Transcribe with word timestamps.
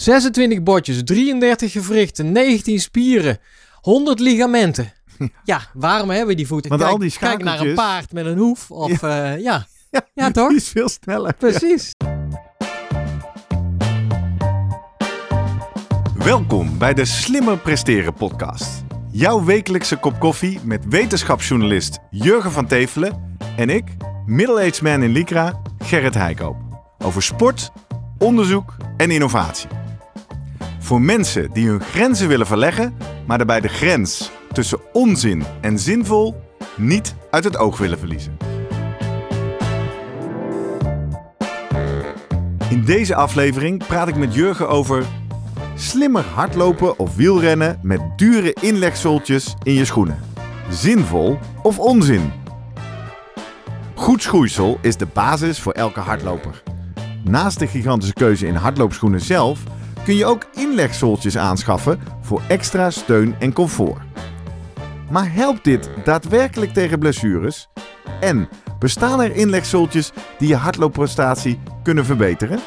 26 0.00 0.62
botjes, 0.62 1.02
33 1.04 1.72
gewrichten, 1.72 2.32
19 2.32 2.80
spieren, 2.80 3.38
100 3.80 4.20
ligamenten. 4.20 4.92
Ja, 5.44 5.60
waarom 5.72 6.08
hebben 6.08 6.28
we 6.28 6.34
die 6.34 6.46
voeten? 6.46 6.70
Want 6.70 6.82
kijk, 6.82 6.92
al 6.92 6.98
die 6.98 7.18
kijk 7.18 7.42
naar 7.42 7.60
een 7.60 7.74
paard 7.74 8.12
met 8.12 8.26
een 8.26 8.38
hoef. 8.38 8.70
Of 8.70 9.00
ja, 9.00 9.32
ja. 9.50 9.66
Ja, 9.90 10.06
Ja, 10.14 10.30
toch? 10.30 10.48
Die 10.48 10.56
is 10.56 10.68
veel 10.68 10.88
sneller. 10.88 11.34
precies. 11.34 11.92
Welkom 16.14 16.78
bij 16.78 16.94
de 16.94 17.04
Slimmer 17.04 17.58
Presteren 17.58 18.14
podcast. 18.14 18.82
Jouw 19.10 19.44
wekelijkse 19.44 19.96
kop 19.96 20.18
koffie 20.20 20.60
met 20.64 20.84
wetenschapsjournalist 20.88 21.98
Jurgen 22.10 22.52
van 22.52 22.66
Tevelen 22.66 23.36
en 23.56 23.70
ik, 23.70 23.84
middle-aged 24.26 24.82
man 24.82 25.02
in 25.02 25.10
Lycra, 25.10 25.60
Gerrit 25.78 26.14
Heikoop. 26.14 26.56
Over 26.98 27.22
sport, 27.22 27.70
onderzoek 28.18 28.76
en 28.96 29.10
innovatie. 29.10 29.68
Voor 30.90 31.02
mensen 31.02 31.50
die 31.52 31.68
hun 31.68 31.80
grenzen 31.80 32.28
willen 32.28 32.46
verleggen, 32.46 32.96
maar 33.26 33.38
daarbij 33.38 33.60
de 33.60 33.68
grens 33.68 34.30
tussen 34.52 34.78
onzin 34.92 35.44
en 35.60 35.78
zinvol 35.78 36.42
niet 36.76 37.14
uit 37.30 37.44
het 37.44 37.56
oog 37.56 37.78
willen 37.78 37.98
verliezen. 37.98 38.36
In 42.70 42.84
deze 42.84 43.14
aflevering 43.14 43.86
praat 43.86 44.08
ik 44.08 44.16
met 44.16 44.34
Jurgen 44.34 44.68
over 44.68 45.04
slimmer 45.74 46.24
hardlopen 46.24 46.98
of 46.98 47.16
wielrennen 47.16 47.78
met 47.82 48.00
dure 48.16 48.56
inlegzooltjes 48.60 49.54
in 49.62 49.74
je 49.74 49.84
schoenen. 49.84 50.18
Zinvol 50.70 51.38
of 51.62 51.78
onzin? 51.78 52.32
Goed 53.94 54.22
schoeisel 54.22 54.78
is 54.80 54.96
de 54.96 55.06
basis 55.06 55.60
voor 55.60 55.72
elke 55.72 56.00
hardloper. 56.00 56.62
Naast 57.24 57.58
de 57.58 57.66
gigantische 57.66 58.14
keuze 58.14 58.46
in 58.46 58.54
hardloopschoenen 58.54 59.20
zelf 59.20 59.62
kun 60.04 60.16
je 60.16 60.26
ook 60.26 60.46
inlegzooltjes 60.54 61.36
aanschaffen 61.36 62.00
voor 62.20 62.42
extra 62.48 62.90
steun 62.90 63.34
en 63.38 63.52
comfort. 63.52 63.98
Maar 65.10 65.32
helpt 65.32 65.64
dit 65.64 65.90
daadwerkelijk 66.04 66.72
tegen 66.72 66.98
blessures? 66.98 67.68
En 68.20 68.48
bestaan 68.78 69.20
er 69.20 69.36
inlegzooltjes 69.36 70.12
die 70.38 70.48
je 70.48 70.56
hardloopprestatie 70.56 71.58
kunnen 71.82 72.04
verbeteren? 72.04 72.58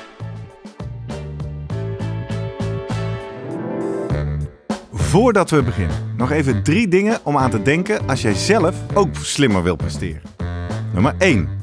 Voordat 4.93 5.49
we 5.49 5.63
beginnen, 5.63 6.13
nog 6.17 6.31
even 6.31 6.63
drie 6.63 6.87
dingen 6.87 7.19
om 7.23 7.37
aan 7.37 7.49
te 7.49 7.61
denken 7.61 8.07
als 8.07 8.21
jij 8.21 8.33
zelf 8.33 8.75
ook 8.93 9.15
slimmer 9.15 9.63
wil 9.63 9.75
presteren. 9.75 10.21
Nummer 10.93 11.15
1. 11.17 11.62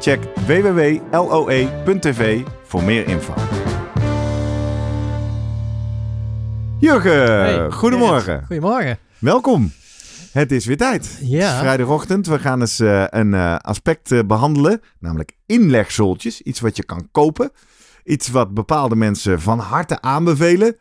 Check 0.00 0.20
www.loe.tv 0.46 2.42
voor 2.64 2.82
meer 2.82 3.06
info. 3.08 3.34
Jurgen, 6.80 7.26
Hey, 7.26 7.70
goedemorgen. 7.70 8.44
Goedemorgen. 8.46 8.98
Welkom. 9.18 9.72
Het 10.32 10.52
is 10.52 10.66
weer 10.66 10.76
tijd. 10.76 11.18
Ja. 11.20 11.44
Het 11.44 11.52
is 11.54 11.58
vrijdagochtend. 11.58 12.26
We 12.26 12.38
gaan 12.38 12.60
eens 12.60 12.80
eh, 12.80 13.04
een 13.08 13.34
eh, 13.34 13.56
aspect 13.56 14.12
eh, 14.12 14.18
behandelen, 14.26 14.80
namelijk 14.98 15.32
inlegzooltjes. 15.46 16.42
Iets 16.42 16.60
wat 16.60 16.76
je 16.76 16.84
kan 16.84 17.08
kopen. 17.12 17.50
Iets 18.04 18.28
wat 18.28 18.54
bepaalde 18.54 18.96
mensen 18.96 19.40
van 19.40 19.58
harte 19.58 20.00
aanbevelen. 20.00 20.76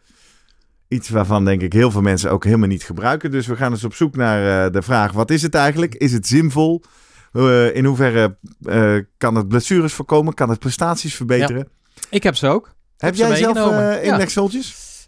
Iets 0.87 1.09
waarvan 1.09 1.45
denk 1.45 1.61
ik 1.61 1.73
heel 1.73 1.91
veel 1.91 2.01
mensen 2.01 2.31
ook 2.31 2.43
helemaal 2.43 2.67
niet 2.67 2.83
gebruiken. 2.83 3.31
Dus 3.31 3.47
we 3.47 3.55
gaan 3.55 3.71
eens 3.71 3.83
op 3.83 3.93
zoek 3.93 4.15
naar 4.15 4.71
de 4.71 4.81
vraag: 4.81 5.11
wat 5.11 5.31
is 5.31 5.41
het 5.41 5.55
eigenlijk? 5.55 5.95
Is 5.95 6.11
het 6.13 6.27
zinvol? 6.27 6.81
Eh, 7.33 7.75
in 7.75 7.85
hoeverre 7.85 8.37
eh, 8.63 8.95
kan 9.17 9.35
het 9.35 9.47
blessures 9.47 9.93
voorkomen? 9.93 10.33
Kan 10.33 10.49
het 10.49 10.59
prestaties 10.59 11.15
verbeteren? 11.15 11.67
Ik 12.09 12.23
heb 12.23 12.35
ze 12.35 12.47
ook. 12.47 12.75
Heb 12.97 13.15
ze 13.15 13.27
jij 13.27 13.35
zelf 13.35 13.57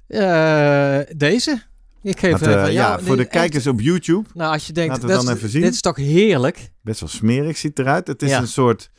Ja. 0.08 1.00
Eh, 1.00 1.16
deze. 1.18 1.62
Ik 2.04 2.20
geef 2.20 2.34
even 2.34 2.56
eh, 2.56 2.62
van 2.62 2.74
ja, 2.74 2.88
jou. 2.90 3.04
voor 3.04 3.18
de 3.18 3.26
kijkers 3.26 3.68
op 3.68 3.82
YouTube. 3.82 4.30
Nou, 4.34 4.54
als 4.54 4.68
je 4.68 4.74
denkt, 4.74 4.92
Laten 4.92 5.08
we 5.08 5.14
dat 5.14 5.26
dan 5.26 5.36
even 5.36 5.50
zien. 5.50 5.62
dit 5.62 5.74
is 5.74 5.82
toch 5.82 5.96
heerlijk? 5.96 6.72
Best 6.82 7.00
wel 7.00 7.10
smerig 7.10 7.58
ziet 7.58 7.78
het 7.78 7.88
eruit. 7.88 8.08
Het 8.08 8.22
is 8.22 8.30
Ja. 8.30 8.40
een 8.40 8.48
soort, 8.48 8.90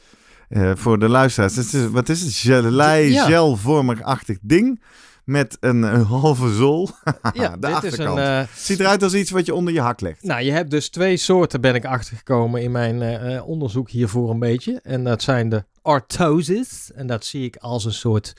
voor 0.74 0.98
de 0.98 1.08
luisteraars, 1.08 1.56
het 1.56 1.72
is, 1.72 1.86
wat 1.88 2.08
is 2.08 2.20
het? 2.20 2.34
Gelei, 2.34 3.12
gelvormig-achtig 3.18 4.38
ding. 4.42 4.82
Met 5.30 5.56
een, 5.60 5.82
een 5.82 6.02
halve 6.04 6.54
zool. 6.54 6.88
Ja, 7.32 7.56
de 7.56 7.58
dit 7.58 7.82
is 7.92 7.98
een... 7.98 8.06
achterkant. 8.06 8.18
eh, 8.18 8.42
Ziet 8.56 8.80
eruit 8.80 9.02
als 9.02 9.14
iets 9.14 9.30
wat 9.30 9.46
je 9.46 9.54
onder 9.54 9.72
je 9.72 9.80
hak 9.80 10.00
legt. 10.00 10.22
nou, 10.22 10.42
je 10.42 10.52
hebt 10.52 10.70
dus 10.70 10.88
twee 10.88 11.16
soorten, 11.16 11.60
ben 11.60 11.74
ik 11.74 11.84
achtergekomen 11.84 12.62
in 12.62 12.70
mijn 12.70 13.02
eh, 13.02 13.36
eh, 13.36 13.48
onderzoek 13.48 13.90
hiervoor 13.90 14.30
een 14.30 14.38
beetje. 14.38 14.80
En 14.82 15.04
dat 15.04 15.22
zijn 15.22 15.48
de 15.48 15.64
orthoses. 15.82 16.90
En 16.94 17.06
dat 17.06 17.24
zie 17.24 17.44
ik 17.44 17.56
als 17.56 17.84
een 17.84 17.92
soort... 17.92 18.32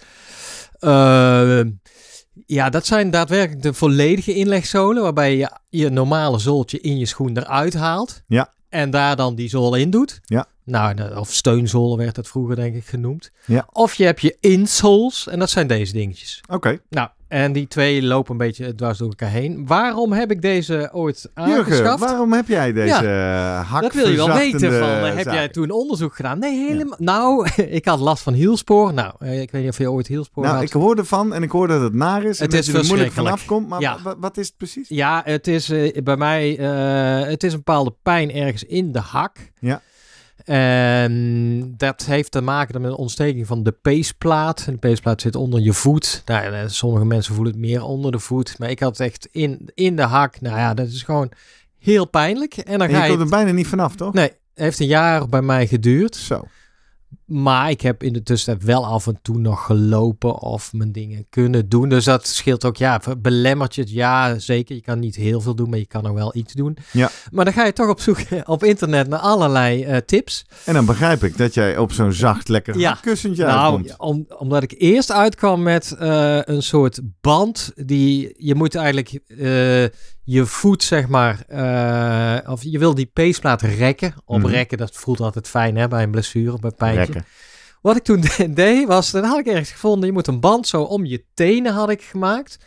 ja, 2.46 2.69
dat 2.69 2.85
zijn 2.85 3.09
daadwerkelijk 3.09 3.62
de 3.62 3.73
volledige 3.73 4.34
inlegzolen, 4.34 5.03
waarbij 5.03 5.38
je 5.38 5.52
je 5.69 5.90
normale 5.90 6.40
zooltje 6.40 6.79
in 6.79 6.97
je 6.97 7.06
schoen 7.06 7.38
eruit 7.38 7.73
haalt. 7.73 8.22
Ja. 8.28 8.53
En 8.71 8.89
daar 8.89 9.15
dan 9.15 9.35
die 9.35 9.49
zool 9.49 9.75
in 9.75 9.89
doet. 9.89 10.19
Ja. 10.25 10.45
Nou, 10.63 10.93
de- 10.93 11.19
of 11.19 11.33
steunzolen 11.33 11.97
werd 11.97 12.15
het 12.15 12.27
vroeger 12.27 12.55
denk 12.55 12.75
ik 12.75 12.85
genoemd. 12.85 13.31
Ja. 13.45 13.67
Of 13.71 13.93
je 13.93 14.03
hebt 14.03 14.21
je 14.21 14.37
insoles 14.39 15.27
en 15.27 15.39
dat 15.39 15.49
zijn 15.49 15.67
deze 15.67 15.93
dingetjes. 15.93 16.41
Oké. 16.49 16.79
Nou, 16.89 17.09
en 17.31 17.51
die 17.53 17.67
twee 17.67 18.03
lopen 18.03 18.31
een 18.31 18.37
beetje 18.37 18.75
dwars 18.75 18.97
door 18.97 19.07
elkaar 19.07 19.29
heen. 19.29 19.67
Waarom 19.67 20.11
heb 20.11 20.31
ik 20.31 20.41
deze 20.41 20.89
ooit 20.91 21.29
Jurgen, 21.35 21.55
aangeschaft? 21.57 21.99
waarom 22.03 22.33
heb 22.33 22.47
jij 22.47 22.73
deze 22.73 23.03
ja. 23.03 23.79
Dat 23.81 23.93
wil 23.93 24.09
je 24.09 24.15
wel 24.15 24.33
weten 24.33 24.59
van, 24.79 24.89
eh, 24.89 25.15
heb 25.15 25.25
jij 25.25 25.49
toen 25.49 25.69
onderzoek 25.71 26.15
gedaan? 26.15 26.39
Nee, 26.39 26.67
helemaal. 26.67 26.97
Nou, 26.99 27.47
ik 27.79 27.85
had 27.85 27.99
last 27.99 28.23
van 28.23 28.33
hielspoor. 28.33 28.93
Nou, 28.93 29.13
eh, 29.19 29.41
ik 29.41 29.51
weet 29.51 29.61
niet 29.61 29.71
of 29.71 29.77
je 29.77 29.91
ooit 29.91 30.07
hielspoor 30.07 30.43
Nou, 30.43 30.55
had. 30.55 30.63
ik 30.65 30.71
hoorde 30.71 31.05
van 31.05 31.33
en 31.33 31.43
ik 31.43 31.51
hoorde 31.51 31.73
dat 31.73 31.81
het 31.81 31.93
naar 31.93 32.23
is. 32.23 32.37
En 32.37 32.43
Het 32.43 32.51
dat 32.51 32.59
is 32.59 32.71
je 32.71 32.77
er 32.77 32.85
moeilijk 32.85 33.11
vanaf 33.11 33.45
komt. 33.45 33.67
Maar 33.67 33.79
Ja. 33.81 33.97
wa- 34.03 34.15
wat 34.19 34.37
is 34.37 34.47
het 34.47 34.57
precies? 34.57 34.89
Ja, 34.89 35.21
het 35.25 35.47
is 35.47 35.69
eh, 35.69 36.03
bij 36.03 36.17
mij, 36.17 36.57
eh, 36.57 37.29
het 37.29 37.43
is 37.43 37.51
een 37.51 37.57
bepaalde 37.57 37.95
pijn 38.03 38.31
ergens 38.33 38.63
in 38.63 38.91
de 38.91 38.99
hak. 38.99 39.37
Ja. 39.59 39.81
En 40.46 41.74
dat 41.78 42.06
heeft 42.06 42.31
te 42.31 42.41
maken 42.41 42.81
met 42.81 42.91
een 42.91 42.97
ontsteking 42.97 43.47
van 43.47 43.63
de 43.63 43.72
peesplaat. 43.72 44.66
De 44.66 44.78
peesplaat 44.78 45.22
zit 45.22 45.35
onder 45.35 45.59
je 45.59 45.74
voet. 45.74 46.22
Nou, 46.25 46.69
sommige 46.69 47.06
mensen 47.06 47.35
voelen 47.35 47.53
het 47.53 47.62
meer 47.62 47.84
onder 47.84 48.12
de 48.12 48.19
voet. 48.19 48.59
Maar 48.59 48.69
ik 48.69 48.79
had 48.79 48.97
het 48.97 49.07
echt 49.07 49.28
in, 49.31 49.69
in 49.74 49.96
de 49.96 50.02
hak. 50.02 50.41
Nou 50.41 50.57
ja, 50.57 50.74
dat 50.74 50.88
is 50.88 51.03
gewoon 51.03 51.31
heel 51.79 52.06
pijnlijk. 52.06 52.57
En 52.57 52.79
dan 52.79 52.88
En 52.88 52.96
ga 52.96 53.03
je 53.03 53.09
komt 53.09 53.22
er 53.22 53.29
bijna 53.29 53.52
niet 53.52 53.68
vanaf, 53.68 53.96
toch? 53.96 54.13
Nee, 54.13 54.28
het 54.28 54.63
heeft 54.63 54.79
een 54.79 54.88
jaar 54.88 55.28
bij 55.28 55.41
mij 55.41 55.68
geduurd. 55.68 56.16
Zo. 56.16 56.47
Maar 57.25 57.69
ik 57.69 57.81
heb 57.81 58.03
in 58.03 58.13
de 58.13 58.23
tussentijd 58.23 58.66
wel 58.67 58.85
af 58.85 59.07
en 59.07 59.19
toe 59.22 59.38
nog 59.38 59.66
gelopen 59.66 60.39
of 60.41 60.73
mijn 60.73 60.91
dingen 60.91 61.25
kunnen 61.29 61.69
doen. 61.69 61.89
Dus 61.89 62.05
dat 62.05 62.27
scheelt 62.27 62.66
ook, 62.66 62.77
ja, 62.77 63.01
belemmert 63.17 63.75
je 63.75 63.81
het? 63.81 63.91
Ja, 63.91 64.39
zeker. 64.39 64.75
Je 64.75 64.81
kan 64.81 64.99
niet 64.99 65.16
heel 65.16 65.41
veel 65.41 65.55
doen, 65.55 65.69
maar 65.69 65.79
je 65.79 65.85
kan 65.85 66.03
nog 66.03 66.13
wel 66.13 66.35
iets 66.35 66.53
doen. 66.53 66.77
Ja. 66.91 67.09
Maar 67.31 67.45
dan 67.45 67.53
ga 67.53 67.66
je 67.66 67.73
toch 67.73 67.89
op 67.89 67.99
zoek 67.99 68.17
op 68.45 68.63
internet 68.63 69.07
naar 69.07 69.19
allerlei 69.19 69.83
eh, 69.83 69.97
tips. 69.97 70.45
En 70.66 70.73
dan 70.73 70.85
begrijp 70.85 71.23
ik 71.23 71.38
dat 71.38 71.53
jij 71.53 71.77
op 71.77 71.91
zo'n 71.91 72.13
zacht, 72.13 72.47
lekker 72.49 72.79
Ja. 72.79 72.97
kussentje 73.01 73.45
nou, 73.45 73.75
uitkomt. 73.75 73.99
om, 73.99 74.25
omdat 74.38 74.63
ik 74.63 74.73
eerst 74.78 75.11
uitkwam 75.11 75.63
met 75.63 75.91
eh, 75.99 76.40
een 76.41 76.63
soort 76.63 76.99
band 77.22 77.72
die 77.75 78.34
je 78.37 78.55
moet 78.55 78.75
eigenlijk 78.75 79.19
eh, 79.28 79.85
je 80.31 80.45
voet, 80.45 80.83
zeg 80.83 81.07
maar, 81.07 81.43
eh, 81.47 82.51
of 82.51 82.63
je 82.63 82.79
wil 82.79 82.95
die 82.95 83.05
peesplaat 83.13 83.61
rekken. 83.61 84.13
Oprekken, 84.25 84.78
dat 84.78 84.95
voelt 84.95 85.19
altijd 85.19 85.47
fijn 85.47 85.78
hè, 85.78 85.87
bij 85.87 86.03
een 86.03 86.11
blessure, 86.11 86.59
bij 86.59 86.72
pijntje. 86.72 87.03
Rekken. 87.03 87.25
Wat 87.81 87.95
ik 87.95 88.03
toen 88.03 88.23
deed 88.53 88.87
was, 88.87 89.11
dan 89.11 89.23
had 89.23 89.39
ik 89.39 89.47
ergens 89.47 89.72
gevonden, 89.72 90.05
je 90.05 90.13
moet 90.13 90.28
een 90.28 90.39
band 90.39 90.67
zo 90.67 90.81
om 90.81 91.05
je 91.05 91.25
tenen 91.33 91.73
had 91.73 91.89
ik 91.89 92.01
gemaakt. 92.01 92.57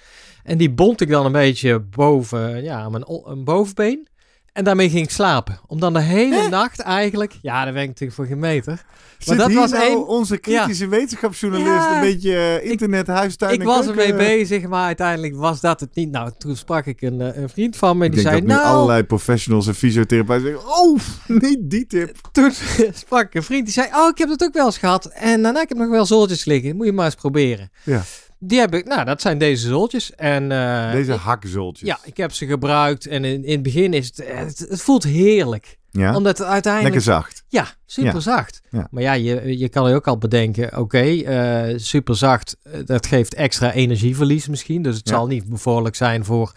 En 0.42 0.58
die 0.58 0.70
bond 0.70 1.00
ik 1.00 1.08
dan 1.08 1.26
een 1.26 1.32
beetje 1.32 1.80
boven, 1.80 2.62
ja, 2.62 2.88
mijn 2.88 3.04
een 3.06 3.44
bovenbeen. 3.44 4.08
En 4.54 4.64
daarmee 4.64 4.90
ging 4.90 5.04
ik 5.04 5.10
slapen. 5.10 5.60
Om 5.66 5.80
dan 5.80 5.92
de 5.92 6.00
hele 6.00 6.34
Hè? 6.42 6.48
nacht 6.48 6.80
eigenlijk, 6.80 7.38
ja, 7.42 7.64
daar 7.64 7.72
ben 7.72 7.82
ik 7.82 7.88
natuurlijk 7.88 8.16
voor 8.16 8.26
geen 8.26 8.38
meter. 8.38 8.84
Zit 9.18 9.38
dat 9.38 9.48
hier 9.48 9.58
was 9.58 9.70
nou 9.70 9.82
één- 9.84 10.06
onze 10.06 10.36
kritische 10.38 10.88
wetenschapsjournalist 10.88 11.66
Ja. 11.84 11.94
een 11.94 12.00
beetje 12.00 12.36
eh, 12.36 12.70
internet, 12.70 13.06
huistuin 13.06 13.52
ik 13.54 13.60
en 13.60 13.66
was 13.66 13.86
ermee 13.86 14.06
keuken- 14.06 14.16
bezig, 14.26 14.66
maar 14.68 14.84
uiteindelijk 14.86 15.36
was 15.36 15.60
dat 15.60 15.80
het 15.80 15.94
niet. 15.94 16.10
Nou, 16.10 16.30
toen 16.38 16.56
sprak 16.56 16.86
ik 16.86 17.02
een, 17.02 17.20
eh, 17.20 17.42
een 17.42 17.48
vriend 17.48 17.76
van 17.76 17.98
me, 17.98 18.04
Ik 18.04 18.12
die 18.12 18.22
denk 18.22 18.34
zei, 18.34 18.46
dat 18.46 18.56
nu 18.56 18.62
nou, 18.62 18.74
allerlei 18.76 19.02
professionals 19.04 19.66
en 19.66 19.74
fysiotherapeuten 19.74 20.46
zeggen, 20.46 20.68
oh, 20.78 20.98
niet 21.42 21.58
die 21.62 21.86
tip. 21.86 22.16
toen 22.32 22.50
sprak 23.04 23.22
ik 23.26 23.34
een 23.34 23.42
vriend 23.42 23.64
die 23.64 23.72
zei: 23.74 23.88
Oh, 23.94 24.08
ik 24.08 24.18
heb 24.18 24.28
dat 24.28 24.42
ook 24.42 24.54
wel 24.54 24.66
eens 24.66 24.78
gehad. 24.78 25.06
En 25.06 25.42
daarna 25.42 25.58
heb 25.60 25.70
ik 25.70 25.76
nog 25.76 25.88
wel 25.88 26.06
zooltjes 26.06 26.44
liggen. 26.44 26.76
Moet 26.76 26.86
je 26.86 26.92
maar 26.92 27.04
eens 27.04 27.14
proberen. 27.14 27.70
Ja. 27.82 28.02
Die 28.46 28.58
heb 28.58 28.74
ik, 28.74 28.84
nou, 28.86 29.04
dat 29.04 29.20
zijn 29.20 29.38
deze 29.38 29.66
zooltjes. 29.68 30.14
En, 30.14 30.52
eh, 30.52 30.92
Deze 30.92 31.12
ik- 31.12 31.18
hakzoltjes. 31.18 31.88
ja, 31.88 31.98
ik 32.04 32.16
heb 32.16 32.32
ze 32.32 32.46
gebruikt 32.46 33.06
en 33.06 33.24
in, 33.24 33.44
in 33.44 33.52
het 33.52 33.62
begin 33.62 33.92
is 33.94 34.06
het, 34.06 34.18
eh, 34.20 34.38
het, 34.38 34.58
het 34.68 34.80
voelt 34.82 35.02
heerlijk. 35.04 35.78
Ja? 35.90 36.16
Omdat 36.16 36.38
het 36.38 36.46
uiteindelijk, 36.46 36.94
Lekker 36.94 37.12
zacht. 37.14 37.44
ja, 37.48 37.66
super 37.86 38.14
Ja. 38.14 38.20
zacht. 38.20 38.60
Ja. 38.70 38.88
Maar 38.90 39.02
ja, 39.02 39.12
je, 39.12 39.58
je 39.58 39.68
kan 39.68 39.88
je 39.88 39.94
ook 39.94 40.06
al 40.06 40.18
bedenken, 40.18 40.78
oké, 40.78 40.98
eh, 41.22 41.72
super 41.78 42.16
zacht, 42.16 42.56
dat 42.84 43.06
geeft 43.06 43.34
extra 43.34 43.72
energieverlies 43.72 44.48
misschien. 44.48 44.82
Dus 44.82 44.96
het 44.96 45.08
zal 45.08 45.26
niet 45.26 45.48
bevorderlijk 45.48 45.96
zijn 45.96 46.24
voor... 46.24 46.52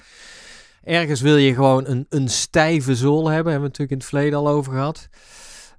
Ergens 0.84 1.22
wil 1.22 1.36
je 1.38 1.54
gewoon 1.54 1.88
een, 1.88 2.06
een 2.10 2.30
stijve 2.30 2.96
zool 2.96 3.28
hebben, 3.30 3.52
hebben 3.52 3.54
we 3.62 3.78
natuurlijk 3.78 3.92
in 3.92 3.98
het 3.98 4.06
verleden 4.06 4.40
al 4.40 4.48
over 4.48 4.72
gehad. 4.74 5.08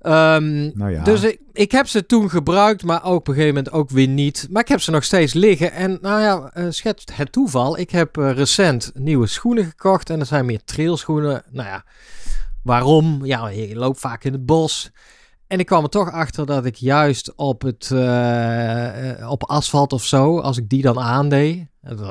Ehm, 0.00 0.70
Nou 0.78 0.90
ja. 0.90 1.02
Dus 1.04 1.22
ik, 1.22 1.40
ik 1.52 1.72
heb 1.72 1.86
ze 1.86 2.06
toen 2.06 2.30
gebruikt, 2.30 2.84
maar 2.84 3.04
ook 3.04 3.16
op 3.18 3.28
een 3.28 3.34
gegeven 3.34 3.54
moment 3.54 3.74
ook 3.74 3.90
weer 3.90 4.08
niet. 4.08 4.46
Maar 4.50 4.62
ik 4.62 4.68
heb 4.68 4.80
ze 4.80 4.90
nog 4.90 5.04
steeds 5.04 5.32
liggen. 5.32 5.72
En 5.72 5.98
nou 6.00 6.20
ja, 6.20 6.70
schetst 6.70 7.16
het 7.16 7.32
toeval. 7.32 7.78
Ik 7.78 7.90
heb 7.90 8.16
eh, 8.16 8.30
recent 8.30 8.90
nieuwe 8.94 9.26
schoenen 9.26 9.64
gekocht. 9.64 10.10
En 10.10 10.18
dat 10.18 10.28
zijn 10.28 10.46
meer 10.46 10.64
trailschoenen. 10.64 11.42
Nou 11.50 11.68
ja, 11.68 11.84
waarom? 12.62 13.24
Ja, 13.24 13.48
je 13.48 13.76
loopt 13.76 14.00
vaak 14.00 14.24
in 14.24 14.32
het 14.32 14.46
bos. 14.46 14.90
En 15.46 15.58
ik 15.58 15.66
kwam 15.66 15.82
er 15.82 15.88
toch 15.88 16.10
achter 16.12 16.46
dat 16.46 16.64
ik 16.64 16.74
juist 16.76 17.32
op, 17.36 17.62
het, 17.62 17.90
eh, 17.90 19.30
op 19.30 19.44
asfalt 19.44 19.92
of 19.92 20.04
zo, 20.04 20.38
als 20.38 20.56
ik 20.56 20.68
die 20.68 20.82
dan 20.82 20.98
aandeed, 21.00 21.66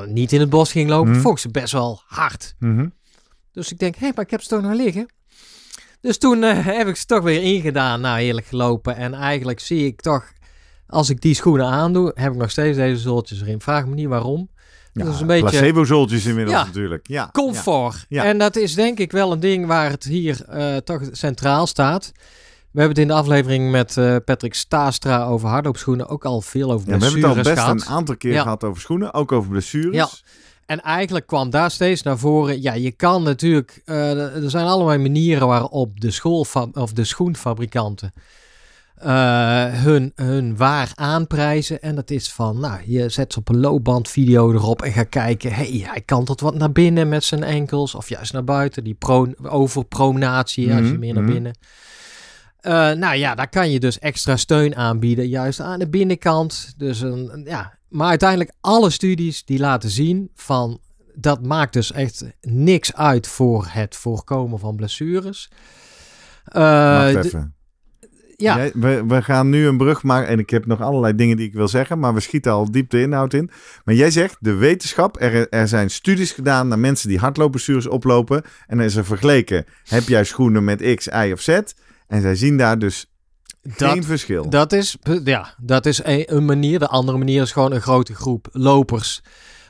niet 0.06 0.32
in 0.32 0.40
het 0.40 0.50
bos 0.50 0.72
ging 0.72 0.88
lopen, 0.88 1.16
vond 1.20 1.34
ik 1.34 1.40
ze 1.40 1.48
best 1.48 1.72
wel 1.72 2.02
hard. 2.06 2.54
Mhm. 2.58 2.88
Dus 3.52 3.72
ik 3.72 3.78
denk, 3.78 3.96
hé, 3.96 4.10
maar 4.14 4.24
ik 4.24 4.30
heb 4.30 4.42
ze 4.42 4.48
toch 4.48 4.62
nog 4.62 4.72
liggen. 4.72 5.08
Dus 6.00 6.18
toen 6.18 6.42
eh, 6.42 6.66
heb 6.78 6.88
ik 6.88 6.96
ze 6.96 7.06
toch 7.06 7.22
weer 7.22 7.42
ingedaan. 7.42 8.00
Nou, 8.00 8.20
heerlijk 8.20 8.46
gelopen. 8.46 8.96
En 8.96 9.14
eigenlijk 9.14 9.60
zie 9.60 9.86
ik 9.86 10.00
toch, 10.00 10.24
als 10.86 11.10
ik 11.10 11.20
die 11.20 11.34
schoenen 11.34 11.66
aandoe, 11.66 12.12
heb 12.14 12.32
ik 12.32 12.38
nog 12.38 12.50
steeds 12.50 12.76
deze 12.76 13.00
zooltjes 13.02 13.40
erin. 13.40 13.60
Vraag 13.60 13.86
me 13.86 13.94
niet 13.94 14.08
waarom. 14.08 14.48
Ja, 14.92 15.04
dat 15.04 15.14
is 15.14 15.20
een 15.20 15.26
beetje 15.26 15.48
placebo-zoltjes 15.50 16.26
inmiddels 16.26 16.56
Ja. 16.56 16.64
natuurlijk. 16.64 17.06
Ja. 17.08 17.28
comfort. 17.32 18.06
Ja. 18.08 18.24
En 18.24 18.38
dat 18.38 18.56
is 18.56 18.74
denk 18.74 18.98
ik 18.98 19.12
wel 19.12 19.32
een 19.32 19.40
ding 19.40 19.66
waar 19.66 19.90
het 19.90 20.04
hier 20.04 20.44
eh, 20.48 20.76
toch 20.76 21.02
centraal 21.12 21.66
staat. 21.66 22.12
We 22.70 22.80
hebben 22.80 22.88
het 22.88 22.98
in 22.98 23.14
de 23.14 23.20
aflevering 23.20 23.70
met 23.70 23.96
eh, 23.96 24.16
Patrick 24.24 24.54
Staastra 24.54 25.24
over 25.26 25.48
hardloopschoenen 25.48 26.08
ook 26.08 26.24
al 26.24 26.40
veel 26.40 26.72
over 26.72 26.88
Ja, 26.90 26.98
we 26.98 27.04
hebben 27.04 27.20
het 27.20 27.28
al 27.28 27.32
blessures 27.34 27.54
best 27.54 27.66
gehad. 27.66 27.80
een 27.88 27.96
aantal 27.96 28.16
keer 28.16 28.40
gehad 28.40 28.64
over 28.64 28.80
schoenen, 28.80 29.14
ook 29.14 29.32
over 29.32 29.50
blessures. 29.50 29.94
Ja. 29.94 30.08
En 30.68 30.80
eigenlijk 30.82 31.26
kwam 31.26 31.50
daar 31.50 31.70
steeds 31.70 32.02
naar 32.02 32.18
voren. 32.18 32.62
Ja, 32.62 32.72
je 32.72 32.90
kan 32.90 33.22
natuurlijk. 33.22 33.82
eh, 33.84 34.42
er 34.44 34.50
zijn 34.50 34.66
allerlei 34.66 34.98
manieren 34.98 35.46
waarop 35.46 36.00
de, 36.00 36.10
schoolfa- 36.10 36.68
of 36.72 36.92
de 36.92 37.04
schoenfabrikanten 37.04 38.12
eh, 38.96 39.64
hun, 39.72 40.12
hun 40.14 40.56
waar 40.56 40.92
aanprijzen. 40.94 41.82
En 41.82 41.94
dat 41.94 42.10
is 42.10 42.32
van, 42.32 42.60
nou, 42.60 42.80
je 42.86 43.08
zet 43.08 43.32
ze 43.32 43.38
op 43.38 43.48
een 43.48 43.60
loopbandvideo 43.60 44.52
erop 44.52 44.82
en 44.82 44.92
ga 44.92 45.02
kijken. 45.04 45.52
hey, 45.52 45.80
hij 45.86 46.00
kantelt 46.00 46.40
wat 46.40 46.54
naar 46.54 46.72
binnen 46.72 47.08
met 47.08 47.24
zijn 47.24 47.42
enkels. 47.42 47.94
Of 47.94 48.08
juist 48.08 48.32
naar 48.32 48.44
buiten. 48.44 48.84
Die 48.84 48.94
pro, 48.94 49.26
overpronatie, 49.42 50.70
als 50.72 50.78
je 50.84 50.90
Mhm, 50.90 50.98
meer 50.98 51.14
naar 51.14 51.22
mhm. 51.22 51.32
binnen. 51.32 51.56
Eh, 52.60 52.90
nou 52.90 53.14
ja, 53.16 53.34
daar 53.34 53.48
kan 53.48 53.70
je 53.70 53.80
dus 53.80 53.98
extra 53.98 54.36
steun 54.36 54.76
aanbieden, 54.76 55.28
juist 55.28 55.60
aan 55.60 55.78
de 55.78 55.88
binnenkant. 55.88 56.74
Dus 56.76 57.00
een- 57.00 57.42
ja. 57.44 57.77
Maar 57.88 58.08
uiteindelijk 58.08 58.52
alle 58.60 58.90
studies 58.90 59.44
die 59.44 59.58
laten 59.58 59.90
zien 59.90 60.30
van 60.34 60.80
dat 61.14 61.46
maakt 61.46 61.72
dus 61.72 61.92
echt 61.92 62.24
niks 62.40 62.94
uit 62.94 63.26
voor 63.26 63.66
het 63.68 63.96
voorkomen 63.96 64.58
van 64.58 64.76
blessures. 64.76 65.50
Eh, 66.44 67.14
even. 67.24 67.54
ja, 68.36 68.56
Jij- 68.56 68.72
we, 68.74 69.04
we 69.06 69.22
gaan 69.22 69.48
nu 69.48 69.66
een 69.66 69.76
brug 69.76 70.02
maken 70.02 70.28
en 70.28 70.38
ik 70.38 70.50
heb 70.50 70.66
nog 70.66 70.80
allerlei 70.80 71.14
dingen 71.14 71.36
die 71.36 71.46
ik 71.46 71.54
wil 71.54 71.68
zeggen, 71.68 71.98
maar 71.98 72.14
we 72.14 72.20
schieten 72.20 72.52
al 72.52 72.70
diep 72.70 72.90
de 72.90 73.00
inhoud 73.00 73.32
in. 73.34 73.50
Maar 73.84 73.94
jij 73.94 74.10
zegt, 74.10 74.36
de 74.40 74.54
wetenschap, 74.54 75.20
er, 75.20 75.48
er 75.48 75.68
zijn 75.68 75.90
studies 75.90 76.32
gedaan 76.32 76.68
naar 76.68 76.78
mensen 76.78 77.08
die 77.08 77.18
hardloopblessures 77.18 77.86
oplopen 77.86 78.42
en 78.66 78.78
er 78.78 78.84
is 78.84 78.96
er 78.96 79.04
vergeleken, 79.04 79.64
heb 79.84 80.02
jij 80.02 80.24
schoenen 80.24 80.64
met 80.64 80.94
X, 80.94 81.06
Y 81.06 81.30
of 81.32 81.40
Z? 81.40 81.48
En 82.06 82.20
zij 82.20 82.34
zien 82.34 82.56
daar 82.56 82.78
dus 82.78 83.12
Dat- 83.76 83.90
geen 83.92 84.04
verschil. 84.04 84.50
Dat 84.50 84.72
is, 84.72 84.96
ja, 85.24 85.54
dat 85.60 85.86
is 85.86 86.04
een, 86.04 86.36
een 86.36 86.44
manier. 86.44 86.78
De 86.78 86.88
andere 86.88 87.18
manier 87.18 87.42
is 87.42 87.52
gewoon 87.52 87.72
een 87.72 87.80
grote 87.80 88.14
groep 88.14 88.48
lopers 88.52 89.20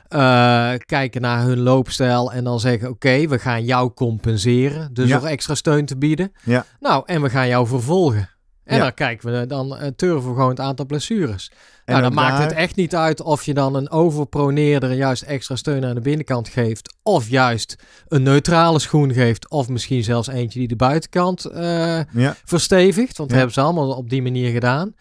eh, 0.07 0.71
kijken 0.85 1.21
naar 1.21 1.41
hun 1.43 1.59
loopstijl 1.59 2.31
en 2.33 2.43
dan 2.43 2.59
zeggen: 2.59 2.89
Oké, 2.89 3.27
we 3.27 3.39
gaan 3.39 3.65
jou 3.65 3.91
compenseren. 3.93 4.93
Dus 4.93 5.07
Ja. 5.09 5.21
extra 5.21 5.55
steun 5.55 5.85
te 5.85 5.97
bieden. 5.97 6.31
Ja. 6.43 6.65
Nou, 6.79 7.03
en 7.05 7.21
we 7.21 7.29
gaan 7.29 7.47
jou 7.47 7.67
vervolgen. 7.67 8.29
En 8.69 8.77
Ja. 8.77 8.81
dan 8.83 8.93
kijken 8.93 9.31
we, 9.39 9.45
dan 9.45 9.77
eh, 9.77 9.87
turven 9.95 10.29
we 10.29 10.35
gewoon 10.35 10.49
het 10.49 10.59
aantal 10.59 10.85
blessures. 10.85 11.51
En 11.85 11.93
nou, 11.95 12.01
dan 12.01 12.13
maakt 12.13 12.43
het 12.43 12.51
echt 12.51 12.75
niet 12.75 12.95
uit 12.95 13.21
of 13.21 13.43
je 13.43 13.53
dan 13.53 13.75
een 13.75 13.89
overproneerder 13.89 14.93
juist 14.93 15.21
extra 15.23 15.55
steun 15.55 15.85
aan 15.85 15.95
de 15.95 16.01
binnenkant 16.01 16.47
geeft. 16.49 16.93
Of 17.03 17.29
juist 17.29 17.75
een 18.07 18.23
neutrale 18.23 18.79
schoen 18.79 19.13
geeft. 19.13 19.49
Of 19.49 19.69
misschien 19.69 20.03
zelfs 20.03 20.27
eentje 20.27 20.59
die 20.59 20.67
de 20.67 20.75
buitenkant 20.75 21.45
eh, 21.45 21.99
Ja, 22.13 22.35
verstevigd. 22.45 23.17
Want 23.17 23.17
Ja. 23.17 23.25
dat 23.25 23.35
hebben 23.35 23.53
ze 23.53 23.61
allemaal 23.61 23.91
op 23.97 24.09
die 24.09 24.21
manier 24.21 24.51
gedaan. 24.51 24.93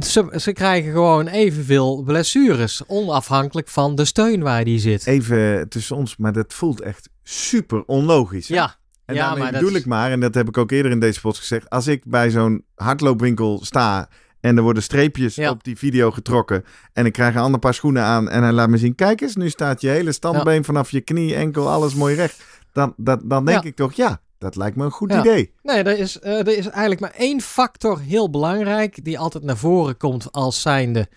Ze, 0.00 0.32
ze 0.36 0.52
krijgen 0.52 0.92
gewoon 0.92 1.26
evenveel 1.26 2.02
blessures, 2.02 2.82
onafhankelijk 2.86 3.68
van 3.68 3.94
de 3.94 4.04
steun 4.04 4.42
waar 4.42 4.64
die 4.64 4.78
zit. 4.78 5.06
even 5.06 5.68
tussen 5.68 5.96
ons, 5.96 6.16
maar 6.16 6.32
dat 6.32 6.54
voelt 6.54 6.80
echt 6.80 7.08
super 7.22 7.82
onlogisch. 7.86 8.48
hè? 8.48 8.54
Ja, 8.54 8.76
En 9.04 9.14
ja, 9.14 9.28
daarmee 9.34 9.52
bedoel 9.52 9.68
is- 9.70 9.74
ik 9.76 9.86
maar, 9.86 10.10
en 10.10 10.20
dat 10.20 10.34
heb 10.34 10.48
ik 10.48 10.56
ook 10.58 10.70
eerder 10.70 10.92
in 10.92 11.00
deze 11.00 11.20
podcast 11.20 11.40
gezegd, 11.48 11.70
als 11.70 11.86
ik 11.86 12.02
bij 12.04 12.30
zo'n 12.30 12.64
hardloopwinkel 12.74 13.60
sta 13.64 14.08
en 14.40 14.56
er 14.56 14.62
worden 14.62 14.82
streepjes 14.82 15.34
Ja. 15.34 15.50
op 15.50 15.64
die 15.64 15.78
video 15.78 16.10
getrokken 16.10 16.64
en 16.92 17.06
ik 17.06 17.12
krijg 17.12 17.34
een 17.34 17.40
ander 17.40 17.60
paar 17.60 17.74
schoenen 17.74 18.02
aan 18.02 18.28
en 18.30 18.42
hij 18.42 18.52
laat 18.52 18.68
me 18.68 18.76
zien, 18.78 18.94
kijk 18.94 19.20
eens, 19.20 19.36
nu 19.36 19.48
staat 19.50 19.80
je 19.80 19.88
hele 19.88 20.12
standbeen 20.12 20.64
vanaf 20.64 20.90
je 20.90 21.00
knie, 21.00 21.34
enkel, 21.34 21.68
alles 21.70 21.94
mooi 21.94 22.14
recht. 22.14 22.44
Dan, 22.72 22.94
dan, 22.96 23.20
dan 23.24 23.44
denk 23.44 23.62
Ja. 23.62 23.68
ik 23.68 23.76
toch, 23.76 23.92
ja, 23.92 24.20
dat 24.38 24.56
lijkt 24.56 24.76
me 24.76 24.84
een 24.84 24.90
goed 24.90 25.12
idee. 25.12 25.52
Nee, 25.62 25.82
er 25.82 25.98
is, 25.98 26.18
eh, 26.18 26.38
er 26.38 26.56
is 26.58 26.66
eigenlijk 26.68 27.00
maar 27.00 27.14
één 27.16 27.40
factor 27.40 28.00
heel 28.00 28.30
belangrijk 28.30 29.04
die 29.04 29.18
altijd 29.18 29.44
naar 29.44 29.56
voren 29.56 29.96
komt 29.96 30.32
als 30.32 30.60
zijnde, 30.60 31.08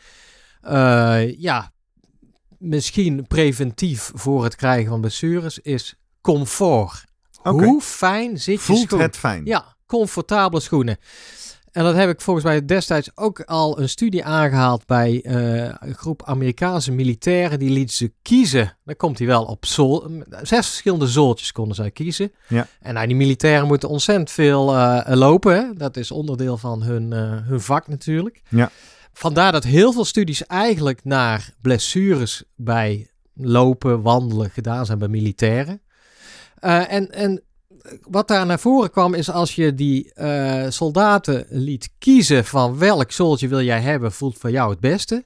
eh, 0.61 1.39
ja, 1.39 1.71
misschien 2.57 3.25
preventief 3.27 4.11
voor 4.13 4.43
het 4.43 4.55
krijgen 4.55 4.89
van 4.89 5.01
blessures, 5.01 5.59
is 5.59 5.95
comfort. 6.21 7.03
Hoe 7.51 7.81
fijn 7.81 8.39
zit 8.39 8.55
je 8.55 8.61
Voelt 8.61 8.79
schoen? 8.79 8.99
het 8.99 9.17
fijn? 9.17 9.45
Ja, 9.45 9.75
comfortabele 9.85 10.61
schoenen. 10.61 10.97
En 11.71 11.83
dat 11.83 11.95
heb 11.95 12.09
ik 12.09 12.21
volgens 12.21 12.45
mij 12.45 12.65
destijds 12.65 13.09
ook 13.15 13.41
al 13.41 13.79
een 13.79 13.89
studie 13.89 14.23
aangehaald 14.25 14.85
bij 14.85 15.21
eh, 15.23 15.73
een 15.79 15.95
groep 15.95 16.23
Amerikaanse 16.23 16.91
militairen. 16.91 17.59
Die 17.59 17.69
lieten 17.69 17.95
ze 17.95 18.11
kiezen. 18.21 18.77
Dan 18.83 18.95
komt 18.95 19.17
hij 19.17 19.27
wel 19.27 19.43
op 19.43 19.65
zool. 19.65 20.11
Zes 20.29 20.67
verschillende 20.67 21.07
zooltjes 21.07 21.51
konden 21.51 21.75
zij 21.75 21.91
kiezen. 21.91 22.31
Ja. 22.47 22.67
En 22.81 22.93
nou, 22.93 23.07
die 23.07 23.15
militairen 23.15 23.67
moeten 23.67 23.89
ontzettend 23.89 24.31
veel 24.31 24.75
eh, 24.75 25.15
lopen. 25.15 25.55
Hè? 25.55 25.73
Dat 25.73 25.97
is 25.97 26.11
onderdeel 26.11 26.57
van 26.57 26.83
hun, 26.83 27.13
eh, 27.13 27.47
hun 27.47 27.61
vak 27.61 27.87
natuurlijk. 27.87 28.41
Ja. 28.49 28.69
Vandaar 29.13 29.51
dat 29.51 29.63
heel 29.63 29.91
veel 29.93 30.05
studies 30.05 30.45
eigenlijk 30.45 31.03
naar 31.03 31.49
blessures 31.61 32.43
bij 32.55 33.07
lopen, 33.33 34.01
wandelen 34.01 34.49
gedaan 34.49 34.85
zijn 34.85 34.99
bij 34.99 35.07
militairen. 35.07 35.81
Eh, 36.65 36.91
en, 36.93 37.11
en 37.11 37.41
wat 38.01 38.27
daar 38.27 38.45
naar 38.45 38.59
voren 38.59 38.91
kwam 38.91 39.13
is 39.13 39.29
als 39.31 39.55
je 39.55 39.73
die 39.73 40.13
eh, 40.13 40.65
soldaten 40.69 41.45
liet 41.49 41.89
kiezen 41.99 42.45
van 42.45 42.77
welk 42.77 43.11
zooltje 43.11 43.47
wil 43.47 43.61
jij 43.61 43.81
hebben, 43.81 44.11
voelt 44.11 44.37
voor 44.37 44.51
jou 44.51 44.69
het 44.69 44.79
beste. 44.79 45.25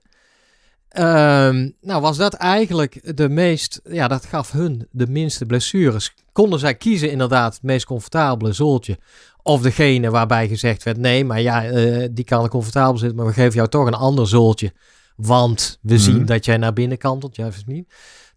Ehm, 0.89 1.69
nou 1.81 2.01
was 2.01 2.17
dat 2.17 2.33
eigenlijk 2.33 3.17
de 3.17 3.29
meest, 3.29 3.81
ja 3.89 4.07
dat 4.07 4.25
gaf 4.25 4.51
hun 4.51 4.87
de 4.91 5.07
minste 5.07 5.45
blessures. 5.45 6.13
Konden 6.31 6.59
zij 6.59 6.75
kiezen 6.75 7.11
inderdaad 7.11 7.53
het 7.53 7.63
meest 7.63 7.85
comfortabele 7.85 8.53
zooltje. 8.53 8.97
Of 9.43 9.61
degene 9.61 10.09
waarbij 10.09 10.47
gezegd 10.47 10.83
werd, 10.83 10.97
nee 10.97 11.25
maar 11.25 11.41
ja 11.41 11.65
eh, 11.65 12.07
die 12.11 12.25
kan 12.25 12.49
comfortabel 12.49 12.97
zitten, 12.97 13.17
maar 13.17 13.27
we 13.27 13.33
geven 13.33 13.53
jou 13.55 13.67
toch 13.67 13.87
een 13.87 13.93
ander 13.93 14.27
zooltje. 14.27 14.73
Want 15.15 15.79
we 15.81 15.93
Mhm. 15.93 16.03
zien 16.03 16.25
dat 16.25 16.45
jij 16.45 16.57
naar 16.57 16.73
binnen 16.73 16.97
kantelt, 16.97 17.35
juist 17.35 17.65
niet 17.67 17.87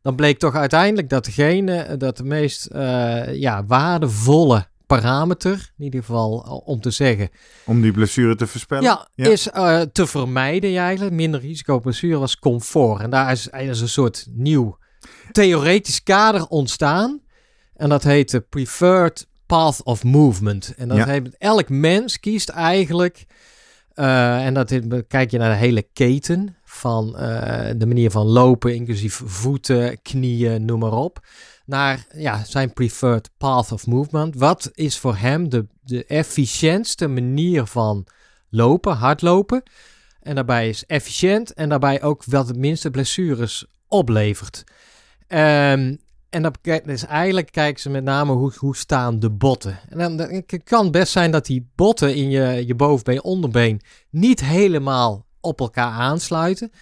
dan 0.02 0.14
bleek 0.14 0.38
toch 0.38 0.54
uiteindelijk 0.54 1.08
dat 1.08 1.24
degene, 1.24 1.96
dat 1.96 2.16
de 2.16 2.24
meest 2.24 2.66
eh, 2.66 3.34
ja, 3.34 3.64
waardevolle 3.66 4.66
parameter, 4.86 5.72
in 5.78 5.84
ieder 5.84 6.00
geval 6.00 6.44
eh, 6.44 6.68
om 6.68 6.80
te 6.80 6.90
zeggen, 6.90 7.28
Om 7.66 7.80
die 7.82 7.92
blessure 7.92 8.34
te 8.34 8.46
voorspellen? 8.46 8.84
ja, 8.84 9.08
Ja. 9.14 9.30
is 9.30 9.50
eh, 9.50 9.80
te 9.80 10.06
vermijden 10.06 10.76
eigenlijk. 10.76 11.14
Minder 11.14 11.40
risico 11.40 11.74
op 11.74 11.82
blessure 11.82 12.18
was 12.18 12.38
comfort. 12.38 13.00
En 13.00 13.10
daar 13.10 13.32
is, 13.32 13.48
is 13.48 13.80
een 13.80 13.88
soort 13.88 14.26
nieuw 14.30 14.78
theoretisch 15.32 16.02
kader 16.02 16.46
ontstaan. 16.46 17.20
En 17.76 17.88
dat 17.88 18.02
heet 18.02 18.30
de 18.30 18.40
Preferred 18.40 19.26
Path 19.46 19.82
of 19.84 20.04
Movement. 20.04 20.74
En 20.76 20.88
dat 20.88 20.96
Ja. 20.96 21.06
heet, 21.06 21.36
elk 21.38 21.68
mens 21.68 22.20
kiest 22.20 22.48
eigenlijk, 22.48 23.24
eh, 23.94 24.46
en 24.46 24.54
dat 24.54 24.74
kijk 25.08 25.30
je 25.30 25.38
naar 25.38 25.50
de 25.50 25.56
hele 25.56 25.82
keten 25.92 26.56
van 26.72 27.16
eh, 27.16 27.70
de 27.76 27.86
manier 27.86 28.10
van 28.10 28.26
lopen, 28.26 28.74
inclusief 28.74 29.22
voeten, 29.24 30.02
knieën, 30.02 30.64
noem 30.64 30.78
maar 30.78 30.92
op. 30.92 31.26
Naar 31.64 32.06
ja, 32.14 32.44
zijn 32.44 32.72
preferred 32.72 33.30
path 33.38 33.72
of 33.72 33.86
movement. 33.86 34.36
Wat 34.36 34.70
is 34.72 34.98
voor 34.98 35.16
hem 35.16 35.48
de, 35.48 35.66
de 35.82 36.04
efficiëntste 36.04 37.08
manier 37.08 37.66
van 37.66 38.06
lopen, 38.48 38.96
hardlopen? 38.96 39.62
En 40.20 40.34
daarbij 40.34 40.68
is 40.68 40.86
efficiënt 40.86 41.52
en 41.54 41.68
daarbij 41.68 42.02
ook 42.02 42.24
wel 42.24 42.44
de 42.44 42.54
minste 42.54 42.90
blessures 42.90 43.66
oplevert. 43.88 44.64
Ehm, 45.26 45.96
en 46.30 46.42
dat 46.42 46.58
dus 46.84 47.06
eigenlijk 47.06 47.50
kijken 47.50 47.80
ze 47.80 47.90
met 47.90 48.04
name 48.04 48.32
hoe, 48.32 48.52
hoe 48.56 48.76
staan 48.76 49.18
de 49.18 49.30
botten. 49.30 49.78
En 49.88 50.16
dan 50.16 50.28
het 50.28 50.60
kan 50.64 50.90
best 50.90 51.12
zijn 51.12 51.30
dat 51.30 51.46
die 51.46 51.70
botten 51.74 52.14
in 52.14 52.30
je, 52.30 52.66
je 52.66 52.74
bovenbeen, 52.74 53.22
onderbeen 53.22 53.80
niet 54.10 54.40
helemaal 54.40 55.26
op 55.42 55.60
elkaar 55.60 55.92
aansluiten. 55.92 56.72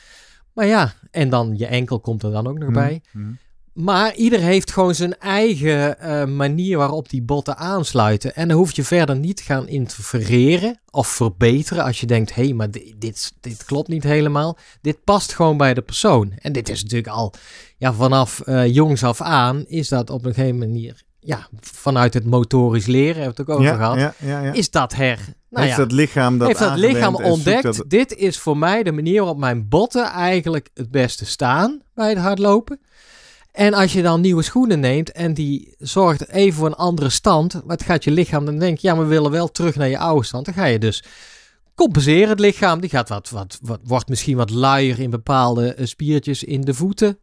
Maar 0.54 0.66
ja, 0.66 0.92
en 1.10 1.28
dan 1.30 1.54
je 1.56 1.66
enkel 1.66 2.00
komt 2.00 2.22
er 2.22 2.30
dan 2.30 2.46
ook 2.46 2.58
nog 2.58 2.68
Mhm, 2.68 2.78
bij. 2.78 3.02
mhm. 3.12 3.30
Maar 3.72 4.14
ieder 4.14 4.40
heeft 4.40 4.72
gewoon 4.72 4.94
zijn 4.94 5.18
eigen 5.18 5.98
eh, 5.98 6.24
manier 6.26 6.76
waarop 6.78 7.08
die 7.08 7.22
botten 7.22 7.56
aansluiten. 7.56 8.34
En 8.34 8.48
dan 8.48 8.56
hoef 8.56 8.72
je 8.72 8.84
verder 8.84 9.16
niet 9.16 9.36
te 9.36 9.42
gaan 9.42 9.68
interfereren 9.68 10.80
of 10.90 11.08
verbeteren 11.08 11.84
als 11.84 12.00
je 12.00 12.06
denkt, 12.06 12.34
hé, 12.34 12.44
hey, 12.44 12.52
maar 12.52 12.70
di- 12.70 12.94
dit, 12.98 13.32
dit 13.40 13.64
klopt 13.64 13.88
niet 13.88 14.02
helemaal. 14.02 14.58
Dit 14.80 15.04
past 15.04 15.34
gewoon 15.34 15.56
bij 15.56 15.74
de 15.74 15.82
persoon. 15.82 16.32
En 16.38 16.52
dit 16.52 16.68
is 16.68 16.82
natuurlijk 16.82 17.12
al, 17.12 17.32
ja, 17.78 17.92
vanaf 17.92 18.40
eh, 18.40 18.74
jongs 18.74 19.04
af 19.04 19.20
aan 19.20 19.64
is 19.66 19.88
dat 19.88 20.10
op 20.10 20.24
een 20.24 20.34
gegeven 20.34 20.58
manier, 20.58 21.02
ja, 21.20 21.48
vanuit 21.60 22.14
het 22.14 22.24
motorisch 22.24 22.86
leren, 22.86 23.22
hebben 23.22 23.34
we 23.36 23.40
het 23.42 23.50
ook 23.50 23.56
over 23.56 23.70
ja, 23.70 23.76
gehad, 23.76 23.96
ja, 23.98 24.14
is 24.52 24.70
dat 24.70 24.94
her. 24.94 25.18
Nou 25.50 25.64
heeft 25.64 25.76
dat 25.76 25.92
lichaam 25.92 26.38
dat 26.38 26.46
heeft 26.46 26.58
dat 26.60 26.78
lichaam 26.78 27.14
ontdekt. 27.32 27.62
dat- 27.62 27.84
Dit 27.86 28.14
is 28.16 28.38
voor 28.38 28.56
mij 28.56 28.82
de 28.82 28.92
manier 28.92 29.18
waarop 29.18 29.38
mijn 29.38 29.68
botten 29.68 30.04
eigenlijk 30.06 30.68
het 30.74 30.90
beste 30.90 31.26
staan 31.26 31.80
bij 31.94 32.08
het 32.08 32.18
hardlopen. 32.18 32.80
En 33.52 33.74
als 33.74 33.92
je 33.92 34.02
dan 34.02 34.20
nieuwe 34.20 34.42
schoenen 34.42 34.80
neemt 34.80 35.12
en 35.12 35.34
die 35.34 35.74
zorgt 35.78 36.28
even 36.28 36.58
voor 36.58 36.66
een 36.66 36.74
andere 36.74 37.08
stand, 37.08 37.60
wat 37.64 37.82
gaat 37.82 38.04
je 38.04 38.10
lichaam 38.10 38.44
dan 38.44 38.58
denken, 38.58 38.78
ja, 38.82 38.94
maar 38.94 39.04
we 39.04 39.10
willen 39.10 39.30
wel 39.30 39.48
terug 39.50 39.76
naar 39.76 39.88
je 39.88 39.98
oude 39.98 40.26
stand. 40.26 40.44
Dan 40.44 40.54
ga 40.54 40.64
je 40.64 40.78
dus 40.78 41.02
compenseren 41.74 42.28
het 42.28 42.40
lichaam. 42.40 42.80
Die 42.80 42.90
gaat 42.90 43.08
wat, 43.08 43.30
wat, 43.30 43.58
wat 43.62 43.80
wordt 43.84 44.08
misschien 44.08 44.36
wat 44.36 44.50
luier 44.50 45.00
in 45.00 45.10
bepaalde 45.10 45.74
eh, 45.74 45.86
spiertjes 45.86 46.44
in 46.44 46.60
de 46.60 46.74
voeten. 46.74 47.18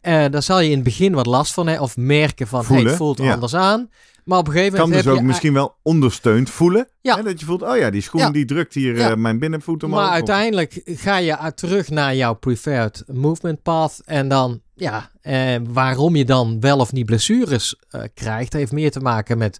Eh 0.00 0.24
daar 0.30 0.42
zal 0.42 0.60
je 0.60 0.68
in 0.68 0.74
het 0.74 0.84
begin 0.84 1.12
wat 1.12 1.26
last 1.26 1.52
van 1.52 1.66
hebben 1.66 1.84
of 1.84 1.96
merken 1.96 2.46
van, 2.46 2.64
hey, 2.64 2.82
het 2.82 2.96
voelt 2.96 3.18
ja. 3.18 3.32
anders 3.32 3.54
aan. 3.54 3.90
Maar 4.24 4.38
op 4.38 4.46
een 4.46 4.52
gegeven 4.52 4.72
kan 4.78 4.82
moment 4.82 4.96
dus 4.98 5.06
heb 5.12 5.14
ook 5.14 5.26
je 5.26 5.32
misschien 5.32 5.52
wel 5.52 5.76
ondersteund 5.82 6.50
voelen. 6.50 6.88
Ja. 7.00 7.16
Hè, 7.16 7.22
dat 7.22 7.40
je 7.40 7.46
voelt, 7.46 7.62
oh 7.62 7.76
ja, 7.76 7.90
die 7.90 8.00
schoen 8.00 8.20
Ja. 8.20 8.30
die 8.30 8.44
drukt 8.44 8.74
hier 8.74 8.96
Ja. 8.96 9.10
eh, 9.10 9.16
mijn 9.16 9.38
binnenvoet 9.38 9.82
omhoog. 9.82 10.00
Maar 10.00 10.10
uiteindelijk 10.10 10.80
ga 10.84 11.16
je 11.16 11.52
terug 11.54 11.90
naar 11.90 12.14
jouw 12.16 12.34
preferred 12.34 13.04
movement 13.06 13.62
path. 13.62 14.00
En 14.04 14.28
dan, 14.28 14.60
ja, 14.74 15.10
eh, 15.20 15.56
waarom 15.68 16.16
je 16.16 16.24
dan 16.24 16.60
wel 16.60 16.78
of 16.78 16.92
niet 16.92 17.06
blessures 17.06 17.76
eh, 17.88 18.02
krijgt, 18.14 18.52
heeft 18.52 18.72
meer 18.72 18.90
te 18.90 19.00
maken 19.00 19.38
met 19.38 19.58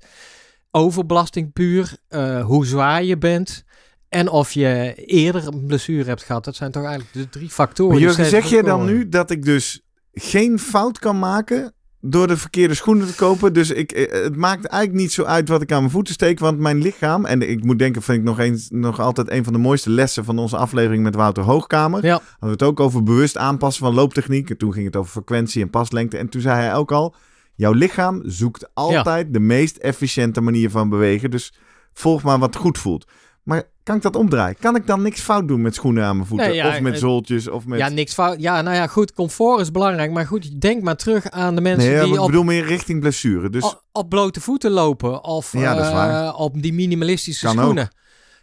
overbelasting 0.70 1.52
puur, 1.52 1.96
eh, 2.08 2.44
hoe 2.44 2.66
zwaar 2.66 3.04
je 3.04 3.18
bent. 3.18 3.64
En 4.08 4.28
of 4.30 4.52
je 4.52 4.94
eerder 4.94 5.46
een 5.46 5.66
blessure 5.66 6.04
hebt 6.08 6.22
gehad. 6.22 6.44
Dat 6.44 6.56
zijn 6.56 6.70
toch 6.70 6.84
eigenlijk 6.84 7.12
de 7.12 7.28
drie 7.28 7.48
factoren. 7.50 7.98
Jurgen, 7.98 8.26
zeg 8.26 8.50
je 8.50 8.62
dan 8.62 8.84
nu 8.84 9.08
dat 9.08 9.30
ik 9.30 9.44
dus 9.44 9.80
geen 10.12 10.58
fout 10.58 10.98
kan 10.98 11.18
maken 11.18 11.72
door 12.00 12.26
de 12.26 12.36
verkeerde 12.36 12.74
schoenen 12.74 13.06
te 13.06 13.14
kopen? 13.14 13.52
Dus 13.52 13.70
ik, 13.70 13.92
eh, 13.92 14.22
het 14.22 14.36
maakt 14.36 14.64
eigenlijk 14.64 15.02
niet 15.02 15.12
zo 15.12 15.22
uit 15.22 15.48
wat 15.48 15.62
ik 15.62 15.72
aan 15.72 15.78
mijn 15.78 15.90
voeten 15.90 16.14
steek, 16.14 16.38
want 16.38 16.58
mijn 16.58 16.82
lichaam, 16.82 17.24
en 17.24 17.50
ik 17.50 17.64
moet 17.64 17.78
denken, 17.78 18.02
vind 18.02 18.18
ik 18.18 18.24
nog, 18.24 18.38
eens, 18.38 18.68
nog 18.70 19.00
altijd 19.00 19.30
een 19.30 19.44
van 19.44 19.52
de 19.52 19.58
mooiste 19.58 19.90
lessen 19.90 20.24
van 20.24 20.38
onze 20.38 20.56
aflevering 20.56 21.02
met 21.02 21.14
Wouter 21.14 21.42
Hoogkamer. 21.42 22.04
Ja. 22.04 22.12
Hadden 22.12 22.36
we 22.38 22.48
het 22.48 22.62
ook 22.62 22.80
over 22.80 23.02
bewust 23.02 23.36
aanpassen 23.36 23.84
van 23.84 23.94
looptechniek. 23.94 24.50
En 24.50 24.56
toen 24.56 24.72
ging 24.72 24.86
het 24.86 24.96
over 24.96 25.10
frequentie 25.10 25.62
en 25.62 25.70
paslengte. 25.70 26.16
En 26.18 26.28
toen 26.28 26.40
zei 26.40 26.56
hij 26.56 26.74
ook 26.74 26.92
al, 26.92 27.14
jouw 27.54 27.72
lichaam 27.72 28.22
zoekt 28.24 28.70
altijd 28.74 29.32
de 29.32 29.40
meest 29.40 29.76
efficiënte 29.76 30.40
manier 30.40 30.70
van 30.70 30.88
bewegen. 30.88 31.30
Dus 31.30 31.52
volg 31.92 32.22
maar 32.22 32.38
wat 32.38 32.56
goed 32.56 32.78
voelt. 32.78 33.06
Maar 33.42 33.62
kan 33.90 33.98
ik 33.98 34.12
dat 34.12 34.16
omdraaien? 34.22 34.56
Kan 34.60 34.76
ik 34.76 34.86
dan 34.86 35.02
niks 35.02 35.20
fout 35.20 35.48
doen 35.48 35.60
met 35.62 35.74
schoenen 35.74 36.04
aan 36.04 36.16
mijn 36.16 36.28
voeten? 36.28 36.46
Nee, 36.46 36.56
ja, 36.56 36.68
of 36.68 36.80
met 36.80 36.92
het- 36.92 37.00
zooltjes? 37.00 37.48
Of 37.48 37.66
met... 37.66 37.78
Ja, 37.78 37.88
niks 37.88 38.14
fout. 38.14 38.40
Ja, 38.40 38.62
nou 38.62 38.76
ja, 38.76 38.86
goed. 38.86 39.12
Comfort 39.12 39.60
is 39.60 39.70
belangrijk. 39.70 40.10
Maar 40.10 40.26
goed, 40.26 40.60
denk 40.60 40.82
maar 40.82 40.96
terug 40.96 41.30
aan 41.30 41.54
de 41.54 41.60
mensen 41.60 41.90
Nee, 41.90 42.04
die 42.04 42.14
ik 42.14 42.20
op 42.20 42.26
bedoel 42.26 42.42
meer 42.44 42.64
richting 42.64 43.00
blessure. 43.00 43.50
Dus 43.50 43.64
op, 43.64 43.82
op 43.92 44.08
blote 44.08 44.40
voeten 44.40 44.70
lopen 44.70 45.24
of 45.24 45.52
Ja, 45.52 46.28
eh, 46.28 46.40
op 46.40 46.62
die 46.62 46.72
minimalistische 46.72 47.46
Kan 47.46 47.54
schoenen. 47.56 47.90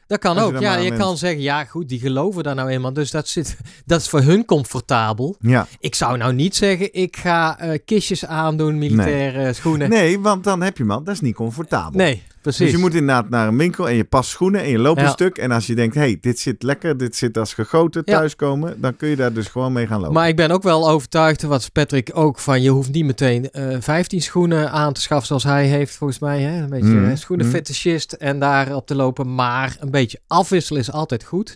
Dat 0.08 0.20
kan 0.20 0.38
ook. 0.38 0.60
Ja, 0.60 0.76
je 0.78 0.92
kan 0.96 1.18
zeggen, 1.18 1.42
ja 1.42 1.66
goed, 1.66 1.90
die 1.90 2.00
geloven 2.00 2.44
daar 2.44 2.56
nou 2.56 2.70
eenmaal. 2.70 2.94
Dus 2.94 3.12
dat, 3.12 3.28
zit, 3.28 3.58
dat 3.86 4.02
is 4.02 4.10
voor 4.10 4.22
hun 4.22 4.46
comfortabel. 4.46 5.36
ja. 5.40 5.68
Ik 5.80 5.96
zou 5.96 6.18
nou 6.18 6.34
niet 6.34 6.56
zeggen, 6.56 6.94
ik 6.94 7.18
ga 7.18 7.60
eh, 7.60 7.80
kistjes 7.86 8.26
aandoen, 8.26 8.78
militaire 8.78 9.54
schoenen. 9.54 9.90
Nee, 9.90 10.02
Nee, 10.02 10.20
want 10.20 10.44
dan 10.44 10.62
heb 10.62 10.78
je 10.78 10.84
man, 10.84 11.04
dat 11.04 11.14
is 11.14 11.22
niet 11.22 11.36
comfortabel. 11.36 12.00
Precies. 12.48 12.66
Dus 12.66 12.76
je 12.76 12.78
moet 12.78 12.94
inderdaad 12.94 13.30
naar 13.30 13.48
een 13.48 13.58
winkel 13.58 13.90
en 13.90 13.96
je 13.96 14.04
past 14.04 14.30
schoenen 14.30 14.62
en 14.62 14.70
je 14.70 14.80
loopt 14.80 15.00
Ja. 15.00 15.06
een 15.06 15.12
stuk. 15.12 15.38
En 15.38 15.52
als 15.52 15.68
je 15.68 15.76
denkt, 15.76 15.96
hey, 15.96 16.18
dit 16.22 16.40
zit 16.40 16.64
lekker, 16.64 16.98
dit 16.98 17.16
zit 17.16 17.38
als 17.38 17.54
gegoten 17.54 18.02
Ja. 18.06 18.18
thuiskomen, 18.18 18.82
dan 18.82 18.96
kun 18.96 19.10
je 19.10 19.16
daar 19.16 19.34
dus 19.34 19.48
gewoon 19.48 19.74
mee 19.74 19.88
gaan 19.88 20.00
lopen. 20.00 20.14
Maar 20.14 20.28
ik 20.28 20.36
ben 20.36 20.52
ook 20.52 20.64
wel 20.64 20.90
overtuigd, 20.90 21.42
wat 21.42 21.70
Patrick 21.72 22.10
ook, 22.14 22.40
van 22.40 22.62
je 22.62 22.70
hoeft 22.70 22.92
niet 22.92 23.06
meteen 23.06 23.52
eh 23.52 23.78
15 23.80 24.22
schoenen 24.22 24.72
aan 24.72 24.94
te 24.94 25.02
schaffen 25.02 25.28
zoals 25.28 25.44
hij 25.44 25.66
heeft, 25.68 25.96
volgens 25.96 26.20
mij. 26.20 26.42
Hè? 26.42 26.62
Een 26.62 26.70
beetje 26.70 26.88
Mhm, 26.88 27.10
eh, 27.10 27.16
schoenenfetischist 27.16 28.14
en 28.14 28.40
daarop 28.40 28.88
te 28.88 28.96
lopen. 28.96 29.36
Maar 29.36 29.78
een 29.80 29.92
beetje 29.92 30.20
afwisselen 30.28 30.82
is 30.82 30.92
altijd 30.92 31.24
goed. 31.24 31.56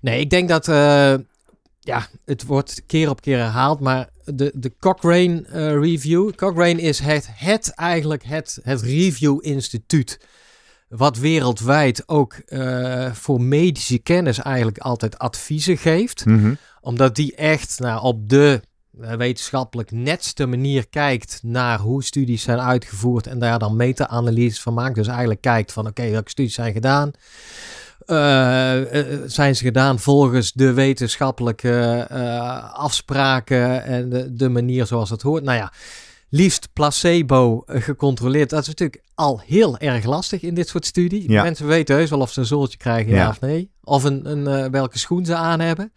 Nee, 0.00 0.20
ik 0.20 0.30
denk 0.30 0.48
dat, 0.48 0.68
eh, 0.68 1.14
ja, 1.86 2.06
het 2.24 2.44
wordt 2.44 2.82
keer 2.86 3.10
op 3.10 3.20
keer 3.20 3.38
herhaald, 3.38 3.80
maar 3.80 4.08
de, 4.24 4.52
de 4.54 4.72
Cochrane 4.80 5.42
eh, 5.42 5.72
Review. 5.72 6.32
Cochrane 6.34 6.80
is 6.80 6.98
het, 6.98 7.28
het 7.32 7.72
eigenlijk 7.74 8.24
het, 8.24 8.58
het 8.62 8.82
review 8.82 9.38
instituut. 9.40 10.20
Wat 10.88 11.18
wereldwijd 11.18 12.08
ook 12.08 12.32
eh, 12.32 13.12
voor 13.12 13.40
medische 13.40 13.98
kennis 13.98 14.38
eigenlijk 14.38 14.78
altijd 14.78 15.18
adviezen 15.18 15.76
geeft 15.76 16.24
Mhm. 16.24 16.54
omdat 16.80 17.14
die 17.14 17.34
echt 17.34 17.78
nou, 17.78 18.02
op 18.02 18.28
de 18.28 18.60
eh, 19.00 19.12
wetenschappelijk 19.12 19.90
netste 19.90 20.46
manier 20.46 20.88
kijkt 20.88 21.40
naar 21.42 21.78
hoe 21.78 22.04
studies 22.04 22.42
zijn 22.42 22.60
uitgevoerd 22.60 23.26
en 23.26 23.38
daar 23.38 23.58
dan 23.58 23.76
meta-analyses 23.76 24.62
van 24.62 24.74
maakt. 24.74 24.94
Dus 24.94 25.06
eigenlijk 25.06 25.40
kijkt 25.40 25.72
van 25.72 25.86
oké, 25.86 26.10
welke 26.10 26.30
studies 26.30 26.54
zijn 26.54 26.72
gedaan. 26.72 27.10
Eh, 28.06 29.00
eh, 29.00 29.20
zijn 29.26 29.56
ze 29.56 29.64
gedaan 29.64 29.98
volgens 29.98 30.52
de 30.52 30.72
wetenschappelijke 30.72 32.06
eh, 32.08 32.74
afspraken 32.74 33.84
en 33.84 34.08
de, 34.08 34.34
de 34.34 34.48
manier 34.48 34.86
zoals 34.86 35.10
het 35.10 35.22
hoort? 35.22 35.42
Nou 35.42 35.56
ja, 35.56 35.72
liefst 36.28 36.68
placebo 36.72 37.62
gecontroleerd. 37.66 38.50
Dat 38.50 38.60
is 38.60 38.66
natuurlijk 38.66 39.02
al 39.14 39.40
heel 39.46 39.78
erg 39.78 40.04
lastig 40.04 40.42
in 40.42 40.54
dit 40.54 40.68
soort 40.68 40.86
studie. 40.86 41.30
Ja. 41.30 41.42
Mensen 41.42 41.66
weten 41.66 41.96
heus 41.96 42.10
wel 42.10 42.20
of 42.20 42.32
ze 42.32 42.40
een 42.40 42.46
zooltje 42.46 42.78
krijgen, 42.78 43.12
ja, 43.12 43.18
Ja. 43.18 43.28
of 43.28 43.40
nee. 43.40 43.70
Of 43.82 44.04
een, 44.04 44.30
een, 44.30 44.70
welke 44.70 44.98
schoen 44.98 45.24
ze 45.24 45.34
aan 45.34 45.60
hebben. 45.60 45.92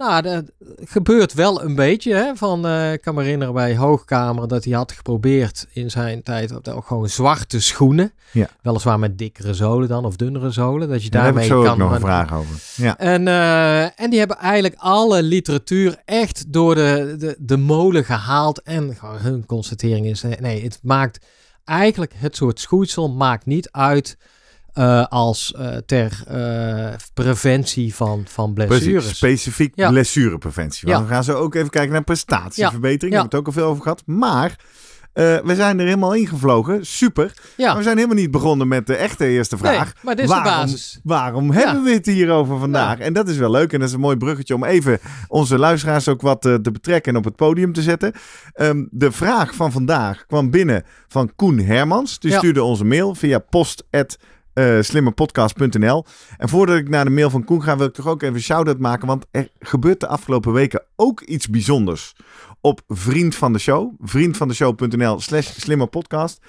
Nou, 0.00 0.22
dat 0.22 0.44
gebeurt 0.84 1.32
wel 1.32 1.62
een 1.62 1.74
beetje. 1.74 2.14
Hè? 2.14 2.36
Van, 2.36 2.66
eh, 2.66 2.92
ik 2.92 3.00
kan 3.00 3.14
me 3.14 3.22
herinneren 3.22 3.54
bij 3.54 3.76
Hoogkamer 3.76 4.48
dat 4.48 4.64
hij 4.64 4.72
had 4.72 4.92
geprobeerd 4.92 5.66
in 5.72 5.90
zijn 5.90 6.22
tijd 6.22 6.68
ook 6.70 6.86
gewoon 6.86 7.08
zwarte 7.08 7.60
schoenen. 7.60 8.12
Ja. 8.30 8.48
Weliswaar 8.62 8.98
met 8.98 9.18
dikkere 9.18 9.54
zolen 9.54 9.88
dan, 9.88 10.04
of 10.04 10.16
dunnere 10.16 10.50
zolen. 10.50 10.88
Dat 10.88 11.02
je 11.02 11.10
Daar 11.10 11.24
heb 11.24 11.38
ik 11.38 11.48
daarmee 11.48 11.58
zo 11.58 11.62
kan... 11.62 11.72
ook 11.72 11.78
nog 11.78 11.92
een 11.92 12.00
vraag 12.00 12.34
over. 12.34 12.56
Ja. 12.76 12.98
en, 12.98 13.28
eh, 13.28 14.00
en 14.00 14.10
die 14.10 14.18
hebben 14.18 14.36
eigenlijk 14.36 14.74
alle 14.78 15.22
literatuur 15.22 16.02
echt 16.04 16.52
door 16.52 16.74
de, 16.74 17.14
de, 17.18 17.36
de 17.38 17.56
molen 17.56 18.04
gehaald. 18.04 18.62
En 18.62 18.96
hun 19.02 19.46
constatering 19.46 20.06
is: 20.06 20.22
eh, 20.22 20.40
nee, 20.40 20.62
het 20.62 20.78
maakt 20.82 21.26
eigenlijk 21.64 22.12
het 22.16 22.36
soort 22.36 22.60
schoeisel 22.60 23.10
maakt 23.10 23.46
niet 23.46 23.70
uit 23.70 24.16
eh, 24.72 25.06
als 25.06 25.54
eh, 25.54 25.76
ter 25.86 26.22
eh, 26.26 26.94
preventie 27.14 27.94
van, 27.94 28.24
van 28.28 28.52
Precies, 28.54 28.68
blessures. 28.78 29.16
specifiek 29.16 29.72
Ja. 29.76 29.90
blessurepreventie. 29.90 30.88
Want 30.88 31.00
Ja. 31.00 31.06
we 31.06 31.12
gaan 31.12 31.24
zo 31.24 31.32
ook 31.34 31.54
even 31.54 31.70
kijken 31.70 31.92
naar 31.92 32.04
prestatieverbetering. 32.04 33.14
Ja. 33.14 33.20
Daar 33.20 33.20
hebben 33.20 33.30
we 33.30 33.36
het 33.36 33.40
ook 33.40 33.46
al 33.46 33.52
veel 33.52 33.70
over 33.70 33.82
gehad. 33.82 34.02
Maar 34.06 34.56
we 35.44 35.52
zijn 35.54 35.78
er 35.78 35.84
helemaal 35.84 36.14
ingevlogen. 36.14 36.86
Super. 36.86 37.32
Maar 37.56 37.76
we 37.76 37.82
zijn 37.82 37.96
helemaal 37.96 38.16
niet 38.16 38.30
begonnen 38.30 38.68
met 38.68 38.86
de 38.86 38.94
echte 38.96 39.26
eerste 39.26 39.56
nee, 39.60 39.72
vraag. 39.72 39.92
maar 40.02 40.14
dit 40.16 40.24
is 40.24 40.30
waarom, 40.30 40.52
de 40.52 40.58
basis. 40.60 41.00
Waarom 41.02 41.50
hebben 41.50 41.82
we 41.84 41.90
het 41.90 42.06
hierover 42.06 42.58
vandaag? 42.58 42.98
En 42.98 43.12
dat 43.12 43.28
is 43.28 43.36
wel 43.36 43.50
leuk. 43.50 43.72
En 43.72 43.78
dat 43.78 43.88
is 43.88 43.94
een 43.94 44.00
mooi 44.00 44.16
bruggetje 44.16 44.54
om 44.54 44.64
even 44.64 44.98
onze 45.28 45.58
luisteraars 45.58 46.08
ook 46.08 46.20
wat 46.20 46.42
te 46.42 46.60
betrekken 46.72 47.12
en 47.12 47.18
op 47.18 47.24
het 47.24 47.36
podium 47.36 47.72
te 47.72 47.82
zetten. 47.82 48.12
Ehm, 48.52 48.84
de 48.90 49.12
vraag 49.12 49.54
van 49.54 49.72
vandaag 49.72 50.26
kwam 50.26 50.50
binnen 50.50 50.84
van 51.08 51.32
Koen 51.36 51.58
Hermans. 51.58 52.18
Die 52.18 52.32
stuurde 52.32 52.62
onze 52.62 52.84
mail 52.84 53.14
via 53.14 53.38
post 53.38 53.84
slimmerpodcast.nl. 54.80 56.04
En 56.38 56.48
voordat 56.48 56.76
ik 56.76 56.88
naar 56.88 57.04
de 57.04 57.10
mail 57.10 57.30
van 57.30 57.44
Koen 57.44 57.62
ga, 57.62 57.76
wil 57.76 57.86
ik 57.86 57.92
toch 57.92 58.06
ook 58.08 58.22
even 58.22 58.34
een 58.34 58.40
shout-out 58.40 58.78
maken. 58.78 59.06
Want 59.06 59.26
er 59.30 59.48
gebeurt 59.58 60.00
de 60.00 60.06
afgelopen 60.06 60.52
weken 60.52 60.82
ook 60.96 61.20
iets 61.20 61.48
bijzonders. 61.48 62.12
Op 62.60 62.80
Vriend 62.88 63.34
van 63.34 63.52
de 63.52 63.58
Show. 63.58 63.94
Vriendvandeshow.nl 64.00 65.20
slash 65.20 65.46
slimmerpodcast. 65.60 66.40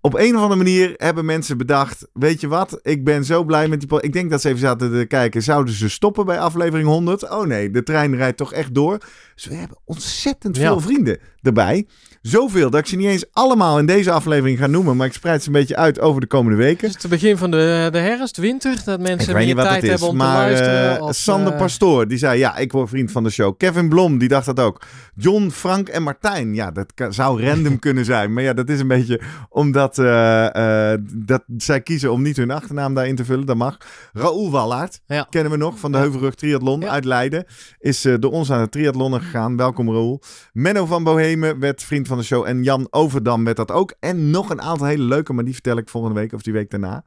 Op 0.00 0.14
een 0.14 0.34
of 0.36 0.42
andere 0.42 0.56
manier 0.62 0.94
hebben 0.96 1.24
mensen 1.24 1.58
bedacht, 1.58 2.06
weet 2.12 2.40
je 2.40 2.48
wat, 2.48 2.78
ik 2.82 3.04
ben 3.04 3.24
zo 3.24 3.44
blij 3.44 3.68
met 3.68 3.80
die... 3.80 4.00
Ik 4.02 4.12
denk 4.12 4.30
dat 4.30 4.40
ze 4.40 4.48
even 4.48 4.60
zaten 4.60 4.90
te 4.90 5.04
kijken, 5.06 5.42
zouden 5.42 5.74
ze 5.74 5.88
stoppen 5.88 6.26
bij 6.26 6.40
aflevering 6.40 6.88
100? 6.88 7.30
Oh 7.30 7.46
nee, 7.46 7.70
de 7.70 7.82
trein 7.82 8.16
rijdt 8.16 8.36
toch 8.36 8.52
echt 8.52 8.74
door. 8.74 8.98
Dus 9.34 9.44
we 9.44 9.54
hebben 9.54 9.78
ontzettend 9.84 10.56
Ja. 10.56 10.62
veel 10.62 10.80
vrienden 10.80 11.18
erbij. 11.42 11.86
Zoveel 12.22 12.70
dat 12.70 12.80
ik 12.80 12.86
ze 12.86 12.96
niet 12.96 13.06
eens 13.06 13.24
allemaal 13.32 13.78
in 13.78 13.86
deze 13.86 14.10
aflevering 14.10 14.58
ga 14.58 14.66
noemen, 14.66 14.96
maar 14.96 15.06
ik 15.06 15.12
spreid 15.12 15.40
ze 15.42 15.46
een 15.48 15.52
beetje 15.54 15.76
uit 15.76 16.00
over 16.00 16.20
de 16.20 16.26
komende 16.26 16.58
weken. 16.58 16.86
Is 16.88 16.92
het 16.92 17.02
het 17.02 17.10
begin 17.10 17.36
van 17.36 17.50
de, 17.50 17.88
de 17.92 17.98
herfst, 17.98 18.36
winter? 18.36 18.76
Dat 18.84 19.00
mensen 19.00 19.34
meer 19.34 19.54
tijd 19.54 19.82
is, 19.82 19.88
hebben 19.90 20.08
om 20.08 20.16
maar 20.16 20.34
te 20.46 20.52
luisteren? 20.52 20.98
eh, 20.98 21.08
Sander 21.10 21.52
eh, 21.52 21.58
Pastoor, 21.58 22.08
die 22.08 22.18
zei 22.18 22.38
ja, 22.38 22.56
ik 22.56 22.72
word 22.72 22.88
vriend 22.88 23.12
van 23.12 23.22
de 23.24 23.30
show. 23.30 23.56
Kevin 23.56 23.88
Blom, 23.88 24.18
die 24.18 24.28
dacht 24.28 24.46
dat 24.46 24.60
ook. 24.60 24.82
John, 25.14 25.48
Frank 25.50 25.88
en 25.88 26.02
Martijn, 26.02 26.54
ja, 26.54 26.70
dat 26.70 26.94
kan- 26.94 27.12
zou 27.12 27.42
random 27.44 27.78
kunnen 27.86 28.04
zijn. 28.04 28.32
Maar 28.32 28.42
ja, 28.42 28.52
dat 28.52 28.68
is 28.68 28.80
een 28.80 28.88
beetje 28.88 29.20
omdat 29.48 29.98
eh, 29.98 30.92
eh, 30.92 31.00
dat 31.12 31.42
zij 31.56 31.80
kiezen 31.80 32.12
om 32.12 32.22
niet 32.22 32.36
hun 32.36 32.50
achternaam 32.50 32.94
daarin 32.94 33.16
te 33.16 33.24
vullen. 33.24 33.46
Dat 33.46 33.56
mag. 33.56 33.76
Raoul 34.12 34.50
Wallaert, 34.50 35.00
Ja. 35.06 35.26
kennen 35.30 35.52
we 35.52 35.58
nog 35.58 35.78
van 35.78 35.92
de 35.92 35.98
Heuvelrug 35.98 36.34
Triathlon 36.34 36.80
Ja. 36.80 36.88
uit 36.88 37.04
Leiden. 37.04 37.44
Is 37.78 38.04
eh, 38.04 38.14
door 38.20 38.32
ons 38.32 38.52
aan 38.52 38.60
het 38.60 38.72
triathlonnen 38.72 39.20
gegaan. 39.20 39.56
Welkom 39.56 39.88
Raoul. 39.88 40.22
Menno 40.52 40.86
van 40.86 41.04
Bohemen 41.04 41.58
werd 41.58 41.82
vriend 41.82 42.06
van 42.08 42.18
de 42.18 42.24
show. 42.24 42.46
En 42.46 42.62
Jan 42.62 42.86
Overdam 42.90 43.44
werd 43.44 43.56
dat 43.56 43.70
ook. 43.70 43.94
En 44.00 44.30
nog 44.30 44.50
een 44.50 44.62
aantal 44.62 44.86
hele 44.86 45.02
leuke, 45.02 45.32
maar 45.32 45.44
die 45.44 45.54
vertel 45.54 45.76
ik 45.76 45.88
volgende 45.88 46.20
week 46.20 46.32
of 46.32 46.42
die 46.42 46.52
week 46.52 46.70
daarna. 46.70 47.04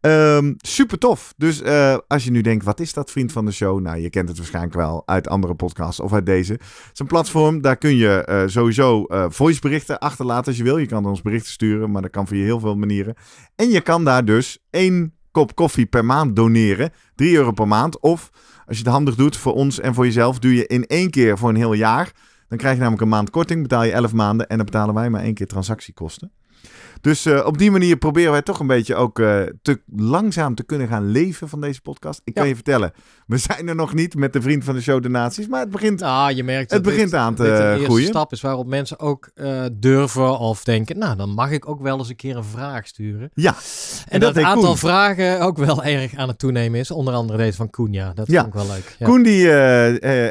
Ehm, 0.00 0.52
super 0.56 0.98
tof. 0.98 1.34
Dus 1.36 1.62
eh, 1.62 1.96
als 2.06 2.24
je 2.24 2.30
nu 2.30 2.40
denkt, 2.40 2.64
wat 2.64 2.80
is 2.80 2.92
dat 2.92 3.10
vriend 3.10 3.32
van 3.32 3.44
de 3.44 3.52
show? 3.52 3.80
Nou, 3.80 3.98
je 3.98 4.10
kent 4.10 4.28
het 4.28 4.38
waarschijnlijk 4.38 4.74
wel 4.74 5.02
uit 5.06 5.28
andere 5.28 5.54
podcasts 5.54 6.00
of 6.00 6.12
uit 6.12 6.26
deze. 6.26 6.52
Het 6.52 6.90
is 6.92 6.98
een 6.98 7.06
platform, 7.06 7.60
daar 7.60 7.76
kun 7.76 7.96
je 7.96 8.24
eh, 8.24 8.42
sowieso 8.46 9.04
eh 9.04 9.26
voiceberichten 9.28 9.98
achterlaten 9.98 10.46
als 10.46 10.56
je 10.56 10.62
wil. 10.62 10.78
Je 10.78 10.86
kan 10.86 11.06
ons 11.06 11.22
berichten 11.22 11.52
sturen, 11.52 11.90
maar 11.90 12.02
dat 12.02 12.10
kan 12.10 12.26
via 12.26 12.44
heel 12.44 12.60
veel 12.60 12.76
manieren. 12.76 13.14
En 13.56 13.70
je 13.70 13.80
kan 13.80 14.04
daar 14.04 14.24
dus 14.24 14.58
één 14.70 15.14
kop 15.30 15.54
koffie 15.54 15.86
per 15.86 16.04
maand 16.04 16.36
doneren. 16.36 16.92
3 17.14 17.36
euro 17.36 17.52
per 17.52 17.68
maand. 17.68 18.00
Of 18.00 18.30
als 18.66 18.76
je 18.76 18.82
het 18.82 18.92
handig 18.92 19.14
doet 19.14 19.36
voor 19.36 19.54
ons 19.54 19.80
en 19.80 19.94
voor 19.94 20.04
jezelf, 20.04 20.38
doe 20.38 20.54
je 20.54 20.66
in 20.66 20.86
één 20.86 21.10
keer 21.10 21.38
voor 21.38 21.48
een 21.48 21.56
heel 21.56 21.72
jaar. 21.72 22.12
Dan 22.48 22.58
krijg 22.58 22.74
je 22.74 22.80
namelijk 22.80 23.02
een 23.02 23.08
maand 23.08 23.30
korting, 23.30 23.62
betaal 23.62 23.84
je 23.84 23.92
11 23.92 24.12
maanden 24.12 24.48
en 24.48 24.56
dan 24.56 24.66
betalen 24.66 24.94
wij 24.94 25.10
maar 25.10 25.22
één 25.22 25.34
keer 25.34 25.46
transactiekosten. 25.46 26.32
Dus 27.00 27.26
eh, 27.26 27.46
op 27.46 27.58
die 27.58 27.70
manier 27.70 27.96
proberen 27.96 28.32
wij 28.32 28.42
toch 28.42 28.60
een 28.60 28.66
beetje 28.66 28.94
ook 28.94 29.18
eh, 29.18 29.42
te 29.62 29.80
langzaam 29.96 30.54
te 30.54 30.62
kunnen 30.64 30.88
gaan 30.88 31.10
leven 31.10 31.48
van 31.48 31.60
deze 31.60 31.80
podcast. 31.80 32.20
Ik 32.24 32.34
kan 32.34 32.48
je 32.48 32.54
vertellen, 32.54 32.92
we 33.26 33.36
zijn 33.38 33.68
er 33.68 33.74
nog 33.74 33.94
niet 33.94 34.14
met 34.14 34.32
de 34.32 34.42
vriend 34.42 34.64
van 34.64 34.74
de 34.74 34.80
show 34.80 35.02
donaties, 35.02 35.46
maar 35.46 35.60
het 35.60 35.70
begint. 35.70 36.00
Nou, 36.00 36.34
je 36.34 36.44
merkt 36.44 36.70
Het 36.70 36.82
begint 36.82 37.10
dit, 37.10 37.14
aan 37.20 37.34
te 37.34 37.42
dit 37.42 37.52
een 37.52 37.70
eerste 37.70 37.84
groeien. 37.84 38.06
stap 38.06 38.32
is 38.32 38.40
waarop 38.40 38.66
mensen 38.66 38.98
ook 38.98 39.30
eh, 39.34 39.64
durven 39.72 40.38
of 40.38 40.64
denken, 40.64 40.98
nou, 40.98 41.16
dan 41.16 41.30
mag 41.30 41.50
ik 41.50 41.68
ook 41.68 41.80
wel 41.82 41.98
eens 41.98 42.08
een 42.08 42.16
keer 42.16 42.36
een 42.36 42.44
vraag 42.44 42.86
sturen. 42.86 43.30
Ja, 43.34 43.54
En, 44.08 44.20
dat 44.20 44.34
dat 44.34 44.34
het 44.34 44.44
aantal 44.52 44.68
Koen. 44.68 44.78
vragen 44.78 45.40
ook 45.40 45.58
wel 45.58 45.82
erg 45.94 46.14
aan 46.14 46.28
het 46.28 46.38
toenemen 46.38 46.80
is. 46.80 46.90
Onder 46.90 47.14
andere 47.14 47.38
deze 47.38 47.56
van 47.56 47.70
Koen, 47.70 47.92
ja. 47.92 48.12
Dat 48.14 48.26
Ja. 48.26 48.42
vond 48.42 48.54
ik 48.54 48.60
wel 48.60 48.70
leuk. 48.74 48.96
Ja. 48.98 49.06
Koen 49.06 49.22
die 49.22 49.48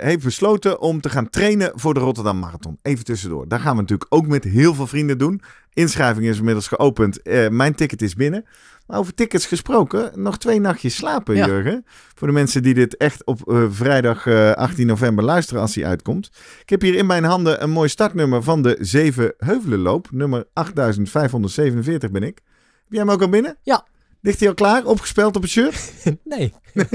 heeft 0.07 0.24
besloten 0.24 0.81
om 0.81 1.01
te 1.01 1.09
gaan 1.09 1.29
trainen 1.29 1.71
voor 1.75 1.93
de 1.93 2.00
Rotterdam 2.00 2.39
Marathon. 2.39 2.77
Even 2.81 3.05
tussendoor. 3.05 3.47
Daar 3.47 3.59
gaan 3.59 3.75
we 3.75 3.81
natuurlijk 3.81 4.13
ook 4.13 4.27
met 4.27 4.43
heel 4.43 4.74
veel 4.75 4.88
vrienden 4.88 5.17
doen. 5.17 5.41
Inschrijving 5.74 6.25
is 6.25 6.38
inmiddels 6.38 6.56
geopend. 6.65 7.21
Eh, 7.21 7.47
mijn 7.49 7.75
ticket 7.75 8.01
is 8.01 8.13
binnen. 8.15 8.45
Maar 8.87 8.99
over 8.99 9.13
tickets 9.13 9.45
gesproken, 9.45 10.11
nog 10.21 10.37
twee 10.37 10.59
nachtjes 10.59 10.95
slapen, 10.95 11.35
Ja. 11.35 11.45
Jurgen. 11.45 11.85
Voor 12.15 12.27
de 12.27 12.33
mensen 12.33 12.63
die 12.63 12.73
dit 12.73 12.97
echt 12.97 13.25
op 13.25 13.49
eh, 13.51 13.63
vrijdag 13.69 14.25
eh, 14.27 14.51
18 14.51 14.87
november 14.87 15.23
luisteren 15.23 15.61
als 15.61 15.75
hij 15.75 15.85
uitkomt. 15.85 16.29
Ik 16.61 16.69
heb 16.69 16.81
hier 16.81 16.95
in 16.95 17.05
mijn 17.05 17.23
handen 17.23 17.63
een 17.63 17.69
mooi 17.69 17.89
startnummer 17.89 18.43
van 18.43 18.61
de 18.61 18.77
Zeven 18.79 19.33
Heuvelenloop. 19.37 20.07
Nummer 20.11 20.45
8547 20.53 22.11
ben 22.11 22.23
ik. 22.23 22.41
Heb 22.83 22.85
jij 22.89 22.99
hem 22.99 23.09
ook 23.11 23.21
al 23.21 23.29
binnen? 23.29 23.57
Ja. 23.63 23.85
Ligt 24.21 24.39
hij 24.39 24.47
al 24.49 24.53
klaar? 24.53 24.85
Opgespeld 24.85 25.35
op 25.35 25.41
het 25.41 25.51
shirt? 25.51 25.91
Nee. 26.23 26.53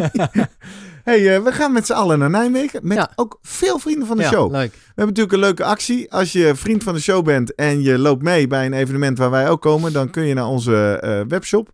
hey, 1.05 1.37
eh, 1.37 1.43
we 1.43 1.53
gaan 1.53 1.73
met 1.73 1.87
z'n 1.87 1.93
allen 1.93 2.19
naar 2.19 2.31
Nijmegen. 2.31 2.81
Met 2.83 2.97
Ja. 2.97 3.13
ook 3.15 3.39
veel 3.43 3.79
vrienden 3.79 4.07
van 4.07 4.17
de 4.17 4.23
ja, 4.23 4.29
show. 4.29 4.51
leuk. 4.51 4.71
We 4.73 4.79
hebben 4.87 5.07
natuurlijk 5.07 5.33
een 5.33 5.39
leuke 5.41 5.65
actie. 5.65 6.13
Als 6.13 6.33
je 6.33 6.55
vriend 6.55 6.83
van 6.83 6.95
de 6.95 7.01
show 7.01 7.25
bent 7.25 7.55
en 7.55 7.83
je 7.83 7.99
loopt 7.99 8.23
mee 8.23 8.47
bij 8.47 8.67
een 8.67 8.73
evenement 8.73 9.19
waar 9.19 9.31
wij 9.31 9.49
ook 9.49 9.61
komen, 9.63 9.93
dan 9.93 10.11
kun 10.11 10.25
je 10.27 10.35
naar 10.35 10.47
onze 10.47 10.99
eh, 11.03 11.21
webshop. 11.29 11.71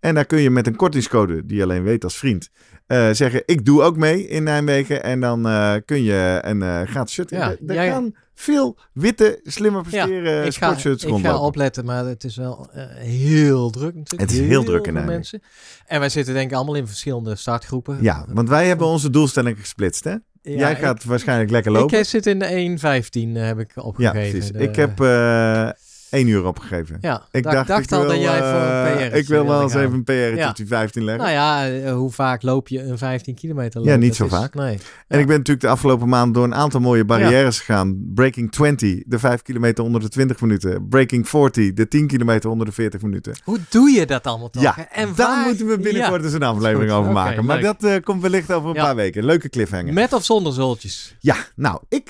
En 0.00 0.14
daar 0.14 0.24
kun 0.24 0.40
je 0.40 0.50
met 0.50 0.66
een 0.66 0.76
kortingscode, 0.76 1.46
die 1.46 1.56
je 1.56 1.62
alleen 1.62 1.82
weet 1.82 2.04
als 2.04 2.16
vriend, 2.18 2.50
eh, 2.86 3.08
zeggen: 3.12 3.42
Ik 3.46 3.64
doe 3.64 3.82
ook 3.82 3.96
mee 3.96 4.28
in 4.28 4.42
Nijmegen. 4.42 5.02
En 5.02 5.20
dan 5.20 5.42
kun 5.84 6.02
je 6.02 6.38
een 6.42 6.86
gratis 6.88 7.14
shirt. 7.14 7.30
Ja, 7.30 7.50
er 7.50 7.58
er 7.66 7.74
jij- 7.74 7.88
gaan 7.90 8.14
veel 8.42 8.78
witte, 8.92 9.40
slimmer 9.44 9.82
presteren 9.82 10.34
ja, 10.34 10.42
ik 10.42 10.54
ga. 10.54 10.76
Ik 10.76 11.20
ga 11.22 11.38
opletten, 11.38 11.84
maar 11.84 12.04
het 12.04 12.24
is 12.24 12.36
wel 12.36 12.68
eh, 12.72 12.84
heel 12.96 13.70
druk 13.70 13.94
natuurlijk. 13.94 14.30
Het 14.30 14.40
is 14.40 14.46
heel, 14.46 14.64
druk 14.64 14.86
in 14.86 14.92
mensen. 14.92 15.42
En 15.86 16.00
wij 16.00 16.08
zitten 16.08 16.34
denk 16.34 16.50
ik 16.50 16.56
allemaal 16.56 16.74
in 16.74 16.86
verschillende 16.86 17.36
startgroepen. 17.36 17.98
Ja, 18.00 18.24
want 18.28 18.48
wij 18.48 18.66
hebben 18.66 18.86
onze 18.86 19.10
doelstelling 19.10 19.58
gesplitst, 19.58 20.04
hè? 20.04 20.14
Jij 20.42 20.76
gaat 20.76 21.04
waarschijnlijk 21.04 21.50
lekker 21.50 21.72
lopen. 21.72 21.98
Ik 21.98 22.04
zit 22.04 22.26
in 22.26 22.38
de 22.38 22.46
1.15, 22.46 23.36
eh, 23.36 23.44
heb 23.44 23.58
ik 23.58 23.72
opgegeven. 23.74 24.22
Ja, 24.22 24.30
precies. 24.30 24.50
Ik 24.50 24.76
heb 24.76 25.00
eh, 25.00 25.68
1 26.12 26.26
uur 26.26 26.44
opgegeven. 26.44 26.98
Ja, 27.00 27.22
ik 27.30 27.42
dacht, 27.42 27.92
al 27.92 28.06
dat 28.06 28.20
jij 28.20 28.38
voor 28.38 28.60
een 28.60 28.98
eh, 28.98 29.08
PR. 29.08 29.16
Ik 29.16 29.26
wil 29.26 29.42
eh, 29.42 29.48
wel 29.48 29.62
eens 29.62 29.74
even 29.74 29.92
een 29.92 30.04
PR 30.04 30.12
ja. 30.12 30.46
tot 30.46 30.56
die 30.56 30.66
15 30.66 31.04
leggen. 31.04 31.24
Nou 31.24 31.36
ja, 31.36 31.68
eh, 31.68 31.92
hoe 31.92 32.10
vaak 32.10 32.42
loop 32.42 32.68
je 32.68 32.82
een 32.82 32.98
15 32.98 33.34
kilometer? 33.34 33.80
lopen? 33.80 33.92
Ja, 33.92 33.98
niet 33.98 34.14
zo 34.14 34.28
vaak. 34.28 34.54
Nee. 34.54 34.78
En 35.08 35.20
ik 35.20 35.26
ben 35.26 35.36
natuurlijk 35.36 35.60
de 35.60 35.68
afgelopen 35.68 36.08
maand 36.08 36.34
door 36.34 36.44
een 36.44 36.54
aantal 36.54 36.80
mooie 36.80 37.04
barrières 37.04 37.58
gegaan. 37.58 38.12
Breaking 38.14 38.52
20, 38.52 39.02
de 39.06 39.18
5 39.18 39.42
kilometer 39.42 39.84
onder 39.84 40.00
de 40.00 40.08
20 40.08 40.40
minuten. 40.40 40.88
Breaking 40.88 41.28
40, 41.28 41.72
de 41.72 41.88
10 41.88 42.06
kilometer 42.06 42.50
onder 42.50 42.66
de 42.66 42.72
40 42.72 43.02
minuten. 43.02 43.34
Hoe 43.44 43.58
doe 43.68 43.90
je 43.90 44.06
dat 44.06 44.26
allemaal 44.26 44.50
toch? 44.50 44.62
Ja, 44.62 44.88
en 44.90 45.08
daar 45.16 45.46
moeten 45.46 45.66
we 45.66 45.78
binnenkort 45.78 46.24
eens 46.24 46.32
een 46.32 46.42
aflevering 46.42 46.90
over 46.90 47.12
maken. 47.12 47.44
Maar 47.44 47.60
dat 47.60 48.00
komt 48.04 48.22
wellicht 48.22 48.52
over 48.52 48.68
een 48.68 48.76
paar 48.82 48.96
weken. 48.96 49.24
Leuke 49.24 49.48
cliffhanger. 49.48 49.92
Met 49.92 50.12
of 50.12 50.24
zonder 50.24 50.52
zultjes? 50.52 51.16
Ja, 51.20 51.36
nou, 51.56 51.80
ik, 51.88 52.08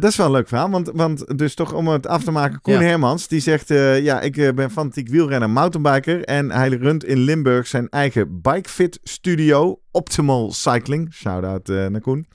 dat 0.00 0.10
is 0.10 0.16
wel 0.16 0.26
een 0.26 0.32
leuk 0.32 0.48
verhaal. 0.48 0.70
Want, 0.70 0.90
want 0.94 1.38
dus 1.38 1.54
toch 1.54 1.72
om 1.72 1.88
het 1.88 2.06
af 2.06 2.24
te 2.24 2.30
maken, 2.30 2.60
Koen 2.60 2.80
Hermans 2.80 3.28
die 3.32 3.40
zegt... 3.40 3.70
eh, 3.70 4.00
ja, 4.02 4.20
ik 4.20 4.36
eh, 4.36 4.52
ben 4.54 4.70
fanatiek 4.70 5.08
wielrenner, 5.08 5.50
mountainbiker. 5.50 6.24
En 6.24 6.50
hij 6.50 6.68
runt 6.68 7.04
in 7.04 7.18
Limburg 7.18 7.66
zijn 7.66 7.88
eigen 7.88 8.40
bikefit 8.40 8.98
studio. 9.02 9.80
Optimal 9.90 10.52
Cycling. 10.52 11.14
Shout-out 11.14 11.68
eh, 11.68 11.86
naar 11.86 12.00
Koen. 12.00 12.26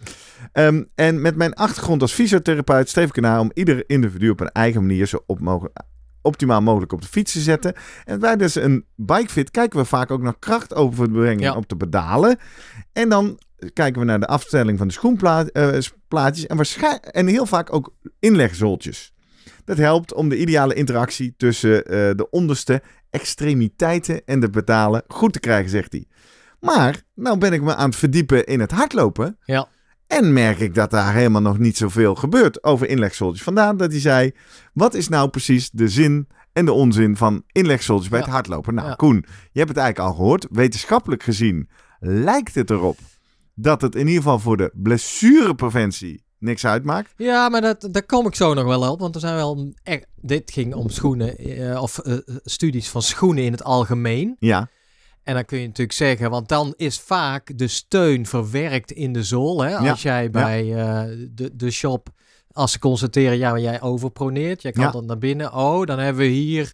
Ehm, 0.51 0.83
en 0.95 1.21
met 1.21 1.36
mijn 1.36 1.53
achtergrond 1.53 2.01
als 2.01 2.13
fysiotherapeut 2.13 2.89
streef 2.89 3.10
ik 3.10 3.15
ernaar 3.15 3.39
om 3.39 3.51
ieder 3.53 3.83
individu 3.89 4.29
op 4.29 4.39
een 4.39 4.51
eigen 4.51 4.81
manier 4.81 5.05
zo 5.05 5.23
op 5.25 5.39
mogen, 5.39 5.71
optimaal 6.21 6.62
mogelijk 6.62 6.93
op 6.93 7.01
de 7.01 7.07
fiets 7.07 7.31
te 7.31 7.39
zetten. 7.39 7.73
En 8.05 8.19
bij 8.19 8.36
dus 8.36 8.55
een 8.55 8.86
bikefit 8.95 9.51
kijken 9.51 9.79
we 9.79 9.86
vaak 9.86 10.12
ook 10.12 10.21
naar 10.21 10.39
krachtoverbrengen 10.39 11.39
Ja. 11.43 11.55
op 11.55 11.69
de 11.69 11.77
pedalen. 11.77 12.38
En 12.93 13.10
dan 13.10 13.39
kijken 13.73 13.99
we 13.99 14.05
naar 14.07 14.19
de 14.19 14.27
afstelling 14.27 14.77
van 14.77 14.88
de 14.88 14.93
schoenplaatjes 14.93 16.47
en, 16.47 17.01
en 17.01 17.27
heel 17.27 17.45
vaak 17.45 17.73
ook 17.73 17.93
inlegzoltjes. 18.19 19.12
Dat 19.65 19.77
helpt 19.77 20.13
om 20.13 20.29
de 20.29 20.38
ideale 20.38 20.73
interactie 20.73 21.33
tussen 21.38 21.86
eh, 21.86 21.91
de 22.15 22.27
onderste 22.29 22.81
extremiteiten 23.10 24.21
en 24.25 24.39
de 24.39 24.49
pedalen 24.49 25.03
goed 25.07 25.33
te 25.33 25.39
krijgen, 25.39 25.69
zegt 25.69 25.91
hij. 25.91 26.05
Maar 26.60 27.01
nou 27.15 27.38
ben 27.38 27.53
ik 27.53 27.62
me 27.62 27.75
aan 27.75 27.89
het 27.89 27.97
verdiepen 27.97 28.45
in 28.45 28.60
het 28.60 28.71
hardlopen. 28.71 29.38
Ja. 29.43 29.67
En 30.07 30.33
merk 30.33 30.60
ik 30.60 30.73
dat 30.75 30.91
daar 30.91 31.13
helemaal 31.13 31.41
nog 31.41 31.57
niet 31.57 31.77
zoveel 31.77 32.15
gebeurt 32.15 32.63
over 32.63 32.88
inlegzoltjes. 32.89 33.43
Vandaar 33.43 33.77
dat 33.77 33.91
hij 33.91 33.99
zei, 33.99 34.31
wat 34.73 34.93
is 34.93 35.07
nou 35.07 35.29
precies 35.29 35.69
de 35.69 35.89
zin 35.89 36.27
en 36.53 36.65
de 36.65 36.71
onzin 36.71 37.17
van 37.17 37.43
inlegzoltjes 37.51 38.10
bij 38.10 38.19
Ja. 38.19 38.25
het 38.25 38.33
hardlopen? 38.33 38.73
Nou, 38.73 38.88
Ja. 38.88 38.93
Koen, 38.95 39.25
je 39.51 39.60
hebt 39.60 39.69
het 39.69 39.77
eigenlijk 39.77 40.10
al 40.10 40.15
gehoord. 40.15 40.47
Wetenschappelijk 40.51 41.23
gezien 41.23 41.69
lijkt 41.99 42.55
het 42.55 42.69
erop 42.69 42.97
dat 43.55 43.81
het 43.81 43.95
in 43.95 44.07
ieder 44.07 44.21
geval 44.23 44.39
voor 44.39 44.57
de 44.57 44.71
blessurepreventie 44.73 46.23
niks 46.39 46.65
uitmaakt. 46.65 47.13
Ja, 47.17 47.50
maar 47.50 47.62
dat, 47.62 47.88
daar 47.91 48.06
kom 48.06 48.28
ik 48.28 48.36
zo 48.36 48.54
nog 48.54 48.65
wel 48.65 48.91
op. 48.91 49.00
Want 49.00 49.15
er 49.15 49.21
zijn 49.21 49.36
wel... 49.36 49.73
echt- 49.84 50.06
dit 50.21 50.52
ging 50.52 50.73
om 50.73 50.89
schoenen, 50.89 51.38
eh, 51.38 51.82
of 51.82 51.97
eh, 52.00 52.17
studies 52.43 52.89
van 52.89 53.02
schoenen 53.02 53.43
in 53.43 53.52
het 53.52 53.63
algemeen. 53.63 54.36
Ja, 54.39 54.69
En 55.23 55.34
dan 55.34 55.45
kun 55.45 55.60
je 55.60 55.65
natuurlijk 55.67 55.97
zeggen, 55.97 56.30
want 56.30 56.47
dan 56.50 56.73
is 56.78 57.00
vaak 57.00 57.58
de 57.58 57.67
steun 57.67 58.26
verwerkt 58.26 58.91
in 58.91 59.13
de 59.13 59.23
zool. 59.23 59.62
Hè? 59.63 59.69
Ja, 59.69 59.89
Als 59.89 60.02
jij 60.02 60.30
bij 60.32 60.76
eh, 60.76 61.04
de, 61.32 61.56
de 61.56 61.71
shop, 61.71 62.10
als 62.52 62.71
ze 62.71 62.80
constateren, 62.80 63.38
ja, 63.38 63.52
maar 63.52 63.60
jij 63.62 63.82
overproneert, 63.82 64.62
jij 64.62 64.71
kan 64.71 64.84
Ja. 64.84 64.91
dan 64.91 65.06
naar 65.06 65.17
binnen. 65.17 65.54
Oh, 65.54 65.86
dan 65.86 66.00
hebben 66.00 66.21
we 66.21 66.28
hier, 66.30 66.71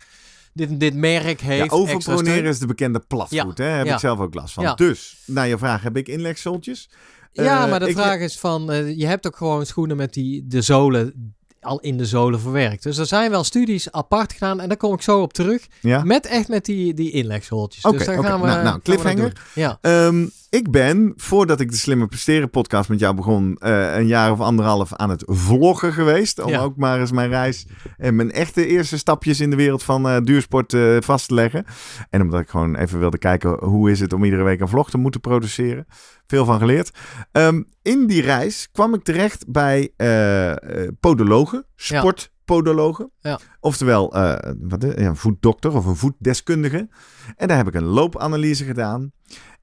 dit, 0.54 0.80
dit 0.80 0.94
merk 0.96 1.42
heeft 1.42 1.72
overproneren 1.72 2.50
is 2.50 2.60
de 2.60 2.66
bekende 2.66 3.00
platvoet. 3.00 3.58
Hè? 3.58 3.66
Heb 3.66 3.86
ik 3.88 4.00
zelf 4.00 4.20
ook 4.20 4.34
last 4.34 4.54
van. 4.54 4.76
Dus, 4.76 5.18
naar 5.26 5.48
je 5.48 5.58
vraag, 5.58 5.82
heb 5.84 5.98
ik 5.98 6.08
inlegzoltjes? 6.08 6.90
Ja, 7.34 7.64
Eh, 7.64 7.70
maar 7.70 7.80
de 7.80 7.90
ik- 7.90 7.98
vraag 7.98 8.20
is 8.20 8.40
van, 8.40 8.72
eh, 8.72 8.98
je 8.98 9.06
hebt 9.08 9.28
ook 9.28 9.36
gewoon 9.38 9.66
schoenen 9.66 9.98
met 9.98 10.14
die, 10.14 10.48
de 10.48 10.62
zolen 10.62 11.34
al 11.62 11.80
in 11.80 11.98
de 11.98 12.06
zolen 12.06 12.40
verwerkt. 12.40 12.84
Dus 12.84 12.98
er 12.98 13.06
zijn 13.06 13.30
wel 13.32 13.44
studies 13.44 13.92
apart 13.92 14.34
gedaan 14.34 14.60
en 14.60 14.68
daar 14.68 14.78
kom 14.78 14.94
ik 14.94 15.02
zo 15.02 15.22
op 15.22 15.34
terug. 15.34 15.68
Ja? 15.82 16.04
Met 16.04 16.26
echt 16.26 16.48
met 16.48 16.66
die, 16.66 16.94
die 16.94 17.12
inlegzooltjes. 17.12 17.84
Oké, 17.86 17.98
dus 17.98 18.06
daar 18.06 18.24
gaan 18.24 18.42
we. 18.42 18.48
Nou, 18.48 18.64
nou, 18.64 18.76
we 18.76 18.82
cliffhanger. 18.82 19.34
Ja. 19.54 19.78
Ehm, 19.82 20.26
ik 20.50 20.72
ben, 20.72 21.14
voordat 21.16 21.60
ik 21.60 21.72
de 21.72 21.78
Slimmer 21.78 22.08
Presteren 22.08 22.50
podcast 22.50 22.90
met 22.90 23.00
jou 23.00 23.16
begon, 23.16 23.56
eh, 23.60 23.96
een 23.96 24.08
jaar 24.08 24.32
of 24.32 24.40
anderhalf 24.40 24.94
aan 24.94 25.10
het 25.10 25.24
vloggen 25.26 25.94
geweest. 25.94 26.42
Om 26.42 26.50
Ja. 26.50 26.62
ook 26.62 26.76
maar 26.78 27.00
eens 27.00 27.12
mijn 27.12 27.30
reis 27.30 27.66
en 27.98 28.16
mijn 28.16 28.32
echte 28.32 28.68
eerste 28.68 28.98
stapjes 28.98 29.40
in 29.40 29.50
de 29.50 29.56
wereld 29.56 29.84
van 29.84 30.24
duursport 30.24 30.76
vast 31.00 31.28
te 31.28 31.34
leggen. 31.34 31.66
En 32.10 32.22
omdat 32.22 32.40
ik 32.40 32.50
gewoon 32.50 32.76
even 32.76 33.00
wilde 33.00 33.18
kijken 33.18 33.64
hoe 33.66 33.92
is 33.92 34.00
het 34.00 34.14
om 34.14 34.24
iedere 34.24 34.44
week 34.44 34.60
een 34.60 34.68
vlog 34.68 34.90
te 34.90 34.98
moeten 34.98 35.22
produceren. 35.22 35.86
Veel 36.28 36.46
van 36.46 36.60
geleerd. 36.60 36.92
Ehm, 37.32 37.62
in 37.82 38.08
die 38.08 38.22
reis 38.22 38.70
kwam 38.72 38.94
ik 38.94 39.04
terecht 39.04 39.46
bij 39.48 39.92
eh, 39.98 40.52
eh, 40.52 40.58
podologen, 41.00 41.66
sportpodologen. 41.76 43.12
Ja. 43.20 43.40
Oftewel 43.60 44.14
eh, 44.16 44.54
wat, 44.60 44.82
ja, 44.84 44.96
een 44.96 45.16
voetdokter 45.16 45.76
of 45.76 45.86
een 45.86 45.96
voetdeskundige. 45.96 46.90
En 47.36 47.48
daar 47.48 47.58
heb 47.58 47.68
ik 47.68 47.74
een 47.74 47.84
loopanalyse 47.84 48.66
gedaan. 48.66 49.12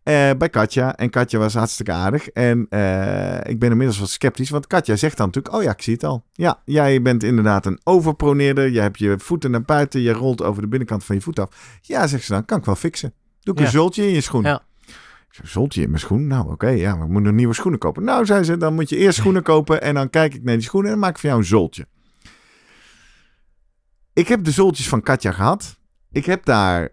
bij 0.02 0.48
Katja. 0.50 0.96
En 0.96 1.10
Katja 1.10 1.38
was 1.38 1.54
hartstikke 1.54 1.92
aardig. 1.92 2.28
En 2.28 2.60
ik 3.42 3.58
ben 3.58 3.70
inmiddels 3.70 3.98
wat 3.98 4.10
sceptisch. 4.10 4.50
Want 4.50 4.66
Katja 4.66 4.96
zegt 4.96 5.16
dan 5.16 5.26
natuurlijk: 5.26 5.54
Oh 5.54 5.62
ja, 5.62 5.70
ik 5.70 5.82
zie 5.82 5.92
het 5.94 6.04
al. 6.04 6.24
Ja, 6.32 6.62
jij 6.64 7.02
bent 7.02 7.22
inderdaad 7.22 7.66
een 7.66 7.80
overproneerder. 7.84 8.68
Je 8.70 8.80
hebt 8.80 8.98
je 8.98 9.14
voeten 9.18 9.50
naar 9.50 9.62
buiten. 9.62 10.00
Je 10.00 10.12
rolt 10.12 10.42
over 10.42 10.62
de 10.62 10.68
binnenkant 10.68 11.04
van 11.04 11.14
je 11.16 11.22
voet 11.22 11.38
af. 11.38 11.78
Ja, 11.80 12.06
zegt 12.06 12.24
ze 12.24 12.32
dan. 12.32 12.44
Kan 12.44 12.58
ik 12.58 12.64
wel 12.64 12.74
fixen. 12.74 13.14
Doe 13.40 13.54
ik 13.54 13.60
Ja. 13.60 13.66
een 13.66 13.70
zultje 13.72 14.06
in 14.06 14.14
je 14.14 14.20
schoen. 14.20 14.42
Ja. 14.42 14.62
Ik 15.30 15.40
zoltje 15.42 15.82
in 15.82 15.88
mijn 15.88 16.00
schoen? 16.00 16.26
Nou, 16.26 16.50
oké, 16.50 16.68
ja, 16.68 16.94
maar 16.94 17.06
ik 17.06 17.12
moet 17.12 17.22
nog 17.22 17.32
nieuwe 17.32 17.54
schoenen 17.54 17.78
kopen. 17.78 18.04
Nou, 18.04 18.26
zei 18.26 18.42
ze, 18.42 18.56
dan 18.56 18.74
moet 18.74 18.88
je 18.88 18.96
eerst 18.96 19.18
schoenen 19.18 19.42
kopen 19.42 19.82
en 19.82 19.94
dan 19.94 20.10
kijk 20.10 20.34
ik 20.34 20.42
naar 20.42 20.54
die 20.54 20.64
schoenen 20.64 20.90
en 20.90 20.96
dan 20.96 21.04
maak 21.04 21.14
ik 21.14 21.20
voor 21.20 21.28
jou 21.28 21.40
een 21.40 21.48
zoltje. 21.48 21.86
Ik 24.12 24.28
heb 24.28 24.44
de 24.44 24.50
zoltjes 24.50 24.88
van 24.88 25.02
Katja 25.02 25.32
gehad. 25.32 25.78
Ik 26.10 26.24
heb 26.24 26.44
daar 26.44 26.88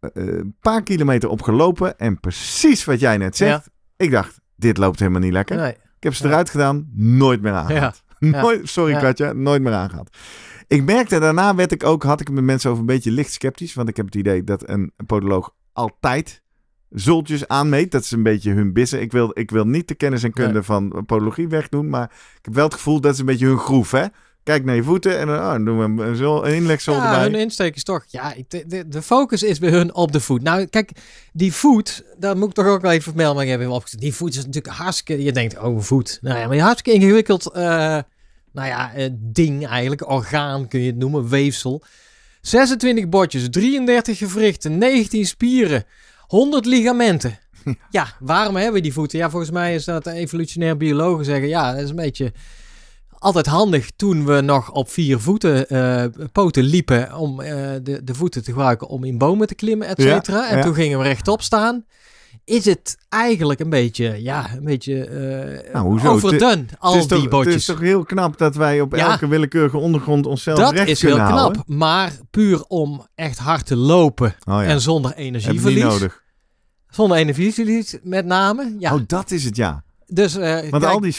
eh, 0.00 0.10
een 0.12 0.56
paar 0.60 0.82
kilometer 0.82 1.28
op 1.28 1.42
gelopen 1.42 1.98
en 1.98 2.20
precies 2.20 2.84
wat 2.84 3.00
jij 3.00 3.16
net 3.16 3.36
zegt. 3.36 3.70
Ik 3.96 4.10
dacht, 4.10 4.40
dit 4.56 4.76
loopt 4.76 4.98
helemaal 4.98 5.20
niet 5.20 5.32
lekker. 5.32 5.56
Nee. 5.56 5.72
Ik 5.72 6.10
heb 6.10 6.14
ze 6.14 6.26
eruit 6.26 6.50
gedaan, 6.50 6.90
nooit 6.92 7.42
meer 7.42 7.52
aangehad. 7.52 8.02
Nooit, 8.18 8.68
sorry 8.68 8.92
Ja. 8.92 9.00
Katja, 9.00 9.32
nooit 9.32 9.62
meer 9.62 9.72
aangehad. 9.72 10.16
Ik 10.66 10.84
merkte 10.84 11.18
daarna 11.18 11.54
werd 11.54 11.72
ik 11.72 11.84
ook, 11.84 12.02
had 12.02 12.20
ik 12.20 12.30
met 12.30 12.44
mensen 12.44 12.70
over 12.70 12.80
een 12.80 12.86
beetje 12.86 13.10
licht 13.10 13.32
sceptisch. 13.32 13.74
Want 13.74 13.88
ik 13.88 13.96
heb 13.96 14.06
het 14.06 14.14
idee 14.14 14.44
dat 14.44 14.68
een 14.68 14.92
podoloog 15.06 15.54
altijd 15.72 16.42
zultjes 16.94 17.48
aanmeet. 17.48 17.90
Dat 17.90 18.02
is 18.02 18.10
een 18.10 18.22
beetje 18.22 18.52
hun 18.52 18.72
bissen. 18.72 19.00
Ik 19.00 19.12
wil, 19.12 19.30
ik 19.34 19.50
wil 19.50 19.64
niet 19.64 19.88
de 19.88 19.94
kennis 19.94 20.22
en 20.22 20.32
kunde 20.32 20.52
Nee. 20.52 20.62
van 20.62 21.04
podologie 21.06 21.48
wegdoen. 21.48 21.88
Maar 21.88 22.04
ik 22.38 22.44
heb 22.44 22.54
wel 22.54 22.64
het 22.64 22.74
gevoel 22.74 23.00
dat 23.00 23.12
is 23.12 23.18
een 23.18 23.26
beetje 23.26 23.46
hun 23.46 23.58
groef. 23.58 23.90
Hè? 23.90 24.04
Kijk 24.42 24.64
naar 24.64 24.74
je 24.74 24.82
voeten 24.82 25.18
en 25.18 25.26
dan, 25.26 25.36
oh, 25.38 25.50
dan 25.50 25.64
doen 25.64 25.78
we 25.78 25.84
een, 25.84 25.98
een, 25.98 26.16
Ja, 26.76 27.04
erbij. 27.04 27.22
hun 27.22 27.34
insteek 27.34 27.74
is 27.76 27.82
toch... 27.84 28.04
Ja, 28.08 28.34
de, 28.48 28.64
de, 28.66 28.88
de 28.88 29.02
focus 29.02 29.42
is 29.42 29.58
bij 29.58 29.70
hun 29.70 29.94
op 29.94 30.12
de 30.12 30.20
voet. 30.20 30.42
Nou, 30.42 30.64
kijk, 30.66 30.90
die 31.32 31.52
voet, 31.52 32.04
daar 32.18 32.36
moet 32.36 32.48
ik 32.48 32.54
toch 32.54 32.66
ook 32.66 32.80
wel 32.80 32.90
even 32.90 33.02
vermelden. 33.02 33.34
Maar 33.36 33.44
ik 33.44 33.50
heb 33.50 33.60
hem 33.60 33.70
opgezet. 33.70 34.00
Die 34.00 34.14
voet 34.14 34.30
is 34.34 34.46
natuurlijk 34.46 34.74
hartstikke... 34.74 35.22
Je 35.22 35.32
denkt, 35.32 35.58
oh, 35.58 35.80
voet. 35.80 36.18
Nou 36.22 36.38
ja, 36.38 36.46
maar 36.46 36.56
een 36.56 36.62
hartstikke 36.62 36.98
ingewikkeld... 37.00 37.50
eh, 37.52 37.62
nou 38.52 38.68
ja, 38.68 38.92
eh, 38.94 39.08
ding 39.12 39.66
eigenlijk. 39.66 40.10
Orgaan 40.10 40.68
kun 40.68 40.80
je 40.80 40.86
het 40.86 40.96
noemen, 40.98 41.28
weefsel. 41.28 41.82
26 42.40 43.08
botjes, 43.08 43.46
33 43.50 44.18
gewrichten, 44.18 44.78
19 44.78 45.26
spieren, 45.26 45.84
100 46.26 46.66
ligamenten. 46.66 47.38
Ja, 47.90 48.06
waarom 48.20 48.54
hebben 48.56 48.74
we 48.74 48.80
die 48.80 48.92
voeten? 48.92 49.18
Ja, 49.18 49.30
volgens 49.30 49.50
mij 49.50 49.74
is 49.74 49.84
dat 49.84 50.04
de 50.04 50.10
evolutionair 50.12 50.76
biologen 50.76 51.24
zeggen... 51.24 51.48
Ja, 51.48 51.72
dat 51.72 51.82
is 51.82 51.90
een 51.90 51.96
beetje 51.96 52.32
altijd 53.18 53.46
handig 53.46 53.90
toen 53.96 54.26
we 54.26 54.40
nog 54.40 54.70
op 54.72 54.90
vier 54.90 55.20
voeten, 55.20 55.68
eh, 55.68 56.04
poten 56.32 56.62
liepen 56.62 57.16
om 57.16 57.40
eh, 57.40 57.70
de, 57.82 58.04
de 58.04 58.14
voeten 58.14 58.42
te 58.44 58.50
gebruiken 58.50 58.88
om 58.88 59.04
in 59.04 59.18
bomen 59.18 59.46
te 59.46 59.54
klimmen, 59.54 59.88
et 59.88 60.02
Ja, 60.02 60.14
cetera. 60.14 60.50
en 60.50 60.56
ja. 60.56 60.62
toen 60.62 60.74
gingen 60.74 60.98
we 60.98 61.04
rechtop 61.04 61.42
staan. 61.42 61.84
Is 62.44 62.64
het 62.64 62.96
eigenlijk 63.08 63.60
een 63.60 63.68
beetje, 63.70 64.22
ja, 64.22 64.50
een 64.56 64.64
beetje 64.64 65.04
eh 65.04 65.72
Nou, 65.72 65.86
hoezo? 65.86 66.10
overdone, 66.10 66.64
al 66.78 66.92
die 67.08 67.28
toch, 67.28 67.44
het 67.44 67.54
is 67.54 67.64
toch 67.64 67.80
heel 67.80 68.04
knap 68.04 68.38
dat 68.38 68.54
wij 68.54 68.80
op 68.80 68.94
Ja. 68.94 69.10
elke 69.10 69.28
willekeurige 69.28 69.76
ondergrond 69.76 70.26
onszelf 70.26 70.58
Dat 70.58 70.72
recht 70.72 70.88
is 70.88 71.02
heel 71.02 71.10
kunnen 71.10 71.26
knap, 71.28 71.40
houden. 71.40 71.64
maar 71.66 72.12
puur 72.30 72.64
om 72.68 73.06
echt 73.14 73.38
hard 73.38 73.66
te 73.66 73.76
lopen 73.76 74.28
Oh 74.48 74.54
ja, 74.62 74.64
en 74.64 74.80
zonder 74.80 75.10
heb 75.10 75.18
energieverlies. 75.20 75.82
nodig. 75.82 76.22
Zonder 76.88 77.16
energieverlies 77.16 77.96
met 78.02 78.26
name. 78.26 78.74
Ja, 78.78 78.94
Oh, 78.94 79.00
dat 79.06 79.30
is 79.30 79.44
het, 79.44 79.56
ja. 79.56 79.82
dus 80.06 80.36
eh, 80.36 80.70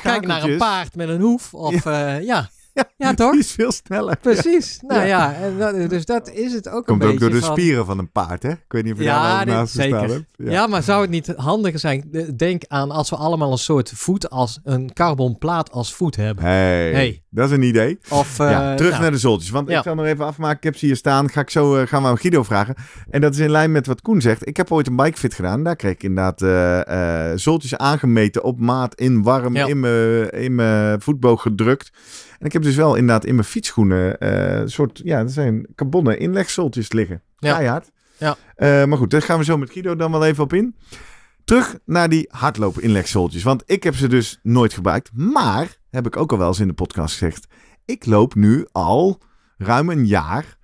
kijk, 0.01 0.25
naar 0.25 0.43
een 0.43 0.57
paard 0.57 0.95
met 0.95 1.09
een 1.09 1.21
hoef. 1.21 1.53
Of 1.53 1.83
ja, 1.83 2.15
ja. 2.15 2.49
Ja 2.97 3.13
toch? 3.13 3.31
Die 3.31 3.39
is 3.39 3.51
veel 3.51 3.71
sneller. 3.71 4.17
Precies. 4.17 4.79
Nou 4.87 4.99
Ja. 5.01 5.05
ja, 5.07 5.33
en 5.33 5.57
dat, 5.57 5.89
dus 5.89 6.05
dat 6.05 6.29
is 6.31 6.53
het 6.53 6.69
ook 6.69 6.85
Komt 6.85 7.03
een 7.03 7.09
ook 7.09 7.19
door 7.19 7.29
de 7.29 7.39
van- 7.39 7.51
spieren 7.51 7.85
van 7.85 7.99
een 7.99 8.11
paard, 8.11 8.43
hè? 8.43 8.49
Ik 8.51 8.63
weet 8.67 8.83
niet 8.83 8.93
of 8.93 8.99
je 8.99 9.05
Ja, 9.05 9.35
daar 9.37 9.45
naast 9.45 9.73
zeker. 9.73 9.99
hebt. 10.09 10.23
Ja. 10.37 10.67
maar 10.67 10.83
zou 10.83 11.01
het 11.01 11.09
niet 11.09 11.33
handiger 11.35 11.79
zijn? 11.79 12.03
De- 12.11 12.35
Denk 12.35 12.63
aan 12.67 12.91
als 12.91 13.09
we 13.09 13.15
allemaal 13.15 13.51
een 13.51 13.57
soort 13.57 13.91
voet 13.95 14.29
als 14.29 14.59
een 14.63 14.93
carbonplaat 14.93 15.71
als 15.71 15.93
voet 15.93 16.15
hebben. 16.15 16.43
Hey, 16.43 16.91
Hey. 16.91 17.23
dat 17.29 17.49
is 17.49 17.55
een 17.55 17.63
idee. 17.63 17.99
Of 18.09 18.39
eh, 18.39 18.49
ja, 18.49 18.75
terug 18.75 18.89
nou, 18.91 19.01
naar 19.01 19.11
de 19.11 19.17
zoltjes. 19.17 19.49
Want 19.51 19.69
Ja. 19.69 19.77
ik 19.77 19.83
zal 19.83 19.95
nog 19.95 20.05
even 20.05 20.25
afmaken. 20.25 20.57
Ik 20.57 20.63
heb 20.63 20.75
ze 20.77 20.85
hier 20.85 20.95
staan. 20.95 21.29
Ga 21.29 21.41
ik 21.41 21.49
zo 21.49 21.75
eh, 21.75 21.87
gaan 21.87 22.01
we 22.01 22.07
aan 22.07 22.17
Guido 22.17 22.43
vragen. 22.43 22.75
En 23.09 23.21
dat 23.21 23.33
is 23.33 23.39
in 23.39 23.49
lijn 23.51 23.71
met 23.71 23.87
wat 23.87 24.01
Koen 24.01 24.21
zegt. 24.21 24.47
Ik 24.47 24.57
heb 24.57 24.71
ooit 24.71 24.87
een 24.87 24.95
bikefit 24.95 25.33
gedaan. 25.33 25.63
Daar 25.63 25.75
kreeg 25.75 25.91
ik 25.91 26.03
inderdaad 26.03 26.41
eh 26.41 26.83
eh 27.31 27.37
zoltjes 27.37 27.77
aangemeten 27.77 28.43
op 28.43 28.59
maat, 28.59 28.95
in 28.95 29.23
warm, 29.23 29.55
Ja. 29.55 29.65
in 29.67 29.79
mijn 29.79 30.29
in 30.29 30.55
mijn 30.55 31.01
voetboog 31.01 31.41
gedrukt. 31.41 31.91
En 32.39 32.45
ik 32.45 32.53
heb 32.53 32.61
dus 32.61 32.75
wel 32.75 32.95
inderdaad 32.95 33.25
in 33.25 33.35
mijn 33.35 33.47
fietsschoenen 33.47 34.19
eh, 34.19 34.59
een 34.59 34.69
soort, 34.69 35.01
ja, 35.03 35.21
dat 35.21 35.31
zijn 35.31 35.67
carbonnen 35.75 36.19
inlegzoltjes 36.19 36.91
liggen. 36.91 37.21
Ja. 37.37 37.53
Keihard. 37.53 37.91
Ja. 38.17 38.35
Eh, 38.55 38.85
maar 38.85 38.97
goed, 38.97 39.09
daar 39.09 39.21
gaan 39.21 39.37
we 39.37 39.43
zo 39.43 39.57
met 39.57 39.71
Guido 39.71 39.95
dan 39.95 40.11
wel 40.11 40.25
even 40.25 40.43
op 40.43 40.53
in. 40.53 40.75
Terug 41.43 41.77
naar 41.85 42.09
die 42.09 42.27
hardlopen 42.31 42.81
inlegzoltjes. 42.81 43.43
Want 43.43 43.63
ik 43.65 43.83
heb 43.83 43.95
ze 43.95 44.07
dus 44.07 44.39
nooit 44.43 44.73
gebruikt. 44.73 45.09
Maar, 45.13 45.77
heb 45.89 46.05
ik 46.05 46.17
ook 46.17 46.31
al 46.31 46.37
wel 46.37 46.47
eens 46.47 46.59
in 46.59 46.67
de 46.67 46.73
podcast 46.73 47.17
gezegd. 47.17 47.47
Ik 47.85 48.05
loop 48.05 48.35
nu 48.35 48.67
al 48.71 49.21
ruim 49.57 49.89
een 49.89 50.05
jaar 50.05 50.57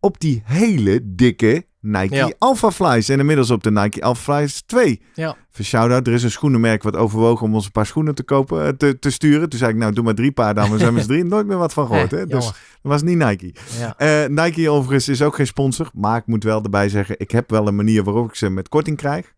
op 0.00 0.20
die 0.20 0.42
hele 0.44 1.00
dikke 1.04 1.66
Nike 1.80 2.14
Ja. 2.14 2.32
Alpha 2.38 2.70
Flies. 2.70 3.08
En 3.08 3.18
inmiddels 3.18 3.50
op 3.50 3.62
de 3.62 3.70
Nike 3.70 4.02
Alpha 4.02 4.36
Flies 4.38 4.62
2. 4.66 5.02
Ja. 5.14 5.36
Voor 5.50 5.64
shout-out, 5.64 6.06
er 6.06 6.12
is 6.12 6.22
een 6.22 6.30
schoenenmerk 6.30 6.82
wat 6.82 6.96
overwogen 6.96 7.46
om 7.46 7.54
ons 7.54 7.64
een 7.64 7.70
paar 7.70 7.86
schoenen 7.86 8.14
te 8.14 8.22
kopen, 8.22 8.62
eh, 8.66 8.68
te, 8.68 8.98
te 8.98 9.10
sturen. 9.10 9.48
Toen 9.48 9.58
zei 9.58 9.70
ik, 9.72 9.76
nou 9.76 9.92
doe 9.92 10.04
maar 10.04 10.14
drie 10.14 10.32
paar 10.32 10.54
dan. 10.54 10.70
We 10.70 10.78
zijn 10.78 10.94
met 10.94 11.06
drie 11.06 11.24
nooit 11.24 11.46
meer 11.46 11.56
wat 11.58 11.72
van 11.72 11.86
gehoord. 11.88 12.12
eh, 12.12 12.18
Hè? 12.18 12.26
Dus 12.26 12.44
dat 12.44 12.54
was 12.82 13.02
niet 13.02 13.16
Nike. 13.18 13.54
Ja. 13.78 13.96
Eh, 13.96 14.28
Nike 14.28 14.70
overigens 14.70 15.08
is 15.08 15.22
ook 15.22 15.34
geen 15.34 15.46
sponsor. 15.46 15.90
Maar 15.94 16.16
ik 16.16 16.26
moet 16.26 16.44
wel 16.44 16.62
erbij 16.62 16.88
zeggen, 16.88 17.14
ik 17.18 17.30
heb 17.30 17.50
wel 17.50 17.66
een 17.68 17.76
manier 17.76 18.04
waarop 18.04 18.28
ik 18.28 18.34
ze 18.34 18.48
met 18.50 18.68
korting 18.68 18.96
krijg. 18.96 19.32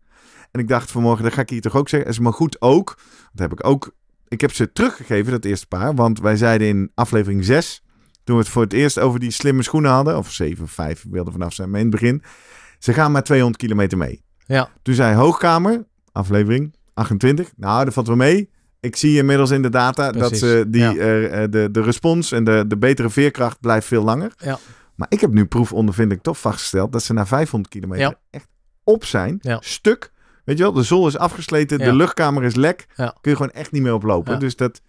En 0.51 0.59
ik 0.59 0.67
dacht 0.67 0.91
vanmorgen, 0.91 1.23
dat 1.23 1.33
ga 1.33 1.41
ik 1.41 1.49
hier 1.49 1.61
toch 1.61 1.75
ook 1.75 1.89
zeggen. 1.89 2.09
Is 2.09 2.19
maar 2.19 2.33
goed 2.33 2.61
ook. 2.61 2.97
Dat 3.33 3.49
heb 3.49 3.51
ik 3.59 3.65
ook. 3.67 3.91
Ik 4.27 4.41
heb 4.41 4.53
ze 4.53 4.71
teruggegeven, 4.71 5.31
dat 5.31 5.45
eerste 5.45 5.67
paar. 5.67 5.95
Want 5.95 6.19
wij 6.19 6.35
zeiden 6.37 6.67
in 6.67 6.91
aflevering 6.95 7.45
6, 7.45 7.83
toen 8.23 8.35
we 8.35 8.41
het 8.41 8.51
voor 8.51 8.61
het 8.63 8.73
eerst 8.73 8.99
over 8.99 9.19
die 9.19 9.31
slimme 9.31 9.63
schoenen 9.63 9.91
hadden. 9.91 10.17
Of 10.17 10.31
7, 10.31 10.67
5 10.67 11.05
wilde 11.09 11.31
vanaf 11.31 11.53
zijn. 11.53 11.69
Maar 11.69 11.79
in 11.79 11.85
het 11.91 11.99
begin. 11.99 12.23
Ze 12.79 12.93
gaan 12.93 13.11
maar 13.11 13.23
200 13.23 13.57
kilometer 13.61 13.97
mee. 13.97 14.23
Ja. 14.45 14.69
Toen 14.81 14.93
zei 14.93 15.15
Hoogkamer, 15.15 15.85
aflevering 16.11 16.75
28. 16.93 17.51
Nou, 17.55 17.85
dat 17.85 17.93
valt 17.93 18.07
wel 18.07 18.15
mee. 18.15 18.49
Ik 18.79 18.95
zie 18.95 19.17
inmiddels 19.17 19.51
in 19.51 19.61
de 19.61 19.69
data 19.69 20.11
dat 20.11 20.37
ze 20.37 20.65
die, 20.67 20.81
ja. 20.81 20.95
eh, 20.95 21.43
eh, 21.43 21.51
de, 21.51 21.69
de 21.71 21.81
respons 21.81 22.31
en 22.31 22.43
de, 22.43 22.63
de 22.67 22.77
betere 22.77 23.09
veerkracht 23.09 23.59
blijft 23.59 23.87
veel 23.87 24.03
langer. 24.03 24.31
Ja. 24.37 24.59
Maar 24.95 25.07
ik 25.09 25.21
heb 25.21 25.31
nu 25.31 25.45
proefondervindelijk 25.45 26.23
toch 26.23 26.39
vastgesteld 26.39 26.91
dat 26.91 27.03
ze 27.03 27.13
na 27.13 27.25
500 27.25 27.73
kilometer 27.73 28.05
Ja. 28.05 28.15
echt 28.29 28.47
op 28.83 29.05
zijn. 29.05 29.37
Stuk. 29.59 30.11
Weet 30.45 30.57
je 30.57 30.63
wel, 30.63 30.73
de 30.73 30.83
zol 30.83 31.07
is 31.07 31.17
afgesleten, 31.17 31.77
de 31.77 31.93
luchtkamer 31.93 32.43
is 32.43 32.55
lek. 32.55 32.85
Kun 32.95 33.31
je 33.31 33.35
gewoon 33.35 33.51
echt 33.51 33.71
niet 33.71 33.81
meer 33.81 33.93
oplopen. 33.93 34.39
Dus 34.39 34.55
dat, 34.55 34.81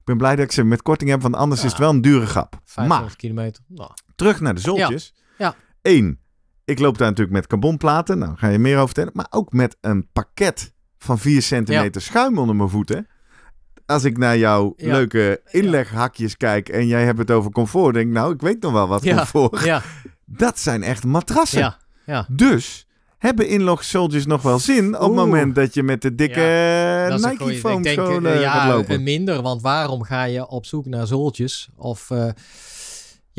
ik 0.00 0.06
ben 0.06 0.16
blij 0.16 0.36
dat 0.36 0.44
ik 0.44 0.52
ze 0.52 0.64
met 0.64 0.82
korting 0.82 1.10
heb, 1.10 1.22
want 1.22 1.34
anders 1.34 1.60
Ja. 1.60 1.66
is 1.66 1.72
het 1.72 1.80
wel 1.80 1.90
een 1.90 2.00
dure 2.00 2.26
grap. 2.26 2.60
500 2.64 3.06
Maar 3.08 3.16
kilometer. 3.16 3.62
Nou, 3.68 3.90
terug 4.14 4.40
naar 4.40 4.54
de 4.54 4.60
zoltjes. 4.60 5.14
Ja. 5.38 5.54
Eén, 5.82 6.20
ik 6.64 6.78
loop 6.78 6.98
daar 6.98 7.08
natuurlijk 7.08 7.36
met 7.36 7.46
carbonplaten. 7.46 8.18
Nou, 8.18 8.36
ga 8.36 8.48
je 8.48 8.58
meer 8.58 8.74
over 8.74 8.86
vertellen. 8.86 9.12
Maar 9.14 9.26
ook 9.30 9.52
met 9.52 9.76
een 9.80 10.08
pakket 10.12 10.72
van 10.98 11.18
4 11.18 11.42
centimeter 11.42 12.02
schuim 12.02 12.38
onder 12.38 12.56
mijn 12.56 12.68
voeten. 12.68 13.06
Als 13.86 14.04
ik 14.04 14.18
naar 14.18 14.38
jouw 14.38 14.72
leuke 14.76 15.40
inleghakjes 15.50 16.36
kijk 16.36 16.68
en 16.68 16.86
jij 16.86 17.04
hebt 17.04 17.18
het 17.18 17.30
over 17.30 17.50
comfort, 17.50 17.94
denk 17.94 18.06
ik, 18.06 18.12
nou, 18.12 18.32
ik 18.34 18.40
weet 18.40 18.62
nog 18.62 18.72
wel 18.72 18.88
wat 18.88 19.02
Ja. 19.04 19.16
comfort. 19.16 19.64
ja, 19.64 19.82
Dat 20.24 20.58
zijn 20.58 20.82
echt 20.82 21.04
matrassen. 21.04 21.60
ja, 21.60 21.78
ja. 22.06 22.26
Dus 22.30 22.86
hebben 23.20 23.48
inlog 23.48 23.84
soldiers 23.84 24.26
nog 24.26 24.42
wel 24.42 24.58
zin 24.58 24.94
op 24.94 25.02
het 25.02 25.12
moment 25.12 25.54
dat 25.54 25.74
je 25.74 25.82
met 25.82 26.02
de 26.02 26.14
dikke 26.14 26.40
een 27.10 27.20
Nike 27.20 27.54
foam 27.54 27.82
denk, 27.82 28.00
schoenen 28.00 28.34
eh, 28.34 28.40
ja, 28.40 28.52
gaat 28.52 28.72
lopen? 28.72 28.94
eh, 28.94 29.00
minder, 29.00 29.42
want 29.42 29.62
waarom 29.62 30.02
ga 30.02 30.24
je 30.24 30.48
op 30.48 30.66
zoek 30.66 30.86
naar 30.86 31.06
zooltjes? 31.06 31.68
Of, 31.76 32.10
eh, 32.10 32.28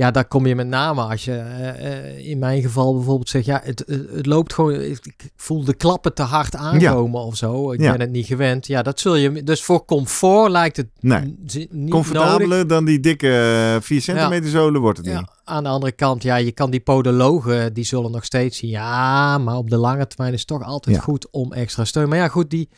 Ja, 0.02 0.12
daar 0.12 0.26
kom 0.26 0.46
je 0.46 0.56
met 0.56 0.68
name 0.68 1.02
als 1.02 1.26
je 1.26 1.32
eh, 1.34 1.98
eh, 2.18 2.28
in 2.28 2.40
mijn 2.40 2.62
geval 2.62 2.96
bijvoorbeeld 2.96 3.30
zegt, 3.30 3.46
ja, 3.46 3.62
het, 3.64 3.84
het, 3.88 4.26
loopt 4.26 4.54
gewoon, 4.54 4.82
ik 4.82 5.30
voel 5.36 5.64
de 5.64 5.74
klappen 5.74 6.14
te 6.14 6.22
hard 6.22 6.56
aankomen 6.56 7.22
of 7.22 7.36
zo. 7.36 7.72
Ik 7.72 7.80
Ja. 7.82 7.92
ben 7.92 8.00
het 8.00 8.12
niet 8.12 8.26
gewend. 8.26 8.68
Ja, 8.68 8.82
dat 8.82 9.00
zul 9.00 9.16
je, 9.16 9.44
dus 9.44 9.64
voor 9.64 9.86
comfort 9.86 10.52
lijkt 10.52 10.78
het 10.78 10.88
Nee. 11.00 11.36
niet 11.70 11.90
Comfortabeler 11.90 12.48
nodig. 12.48 12.66
dan 12.66 12.86
die 12.86 13.00
dikke 13.00 13.78
4 13.82 14.02
centimeter 14.02 14.50
zolen 14.50 14.82
wordt 14.82 14.98
het 14.98 15.08
niet. 15.08 15.16
Ja, 15.16 15.28
aan 15.44 15.64
de 15.64 15.70
andere 15.70 15.92
kant, 15.92 16.24
ja, 16.24 16.36
je 16.36 16.52
kan 16.52 16.72
die 16.72 16.80
podologen, 16.82 17.74
die 17.74 17.84
zullen 17.84 18.12
nog 18.12 18.26
steeds 18.26 18.58
zien. 18.58 18.70
Ja, 18.70 19.38
maar 19.38 19.56
op 19.56 19.70
de 19.70 19.78
lange 19.78 20.08
termijn 20.08 20.34
is 20.34 20.40
het 20.40 20.48
toch 20.48 20.64
altijd 20.64 20.98
goed 21.00 21.28
om 21.32 21.54
extra 21.54 21.86
steun. 21.86 22.10
Maar 22.10 22.18
ja, 22.18 22.28
goed, 22.28 22.50
die... 22.50 22.70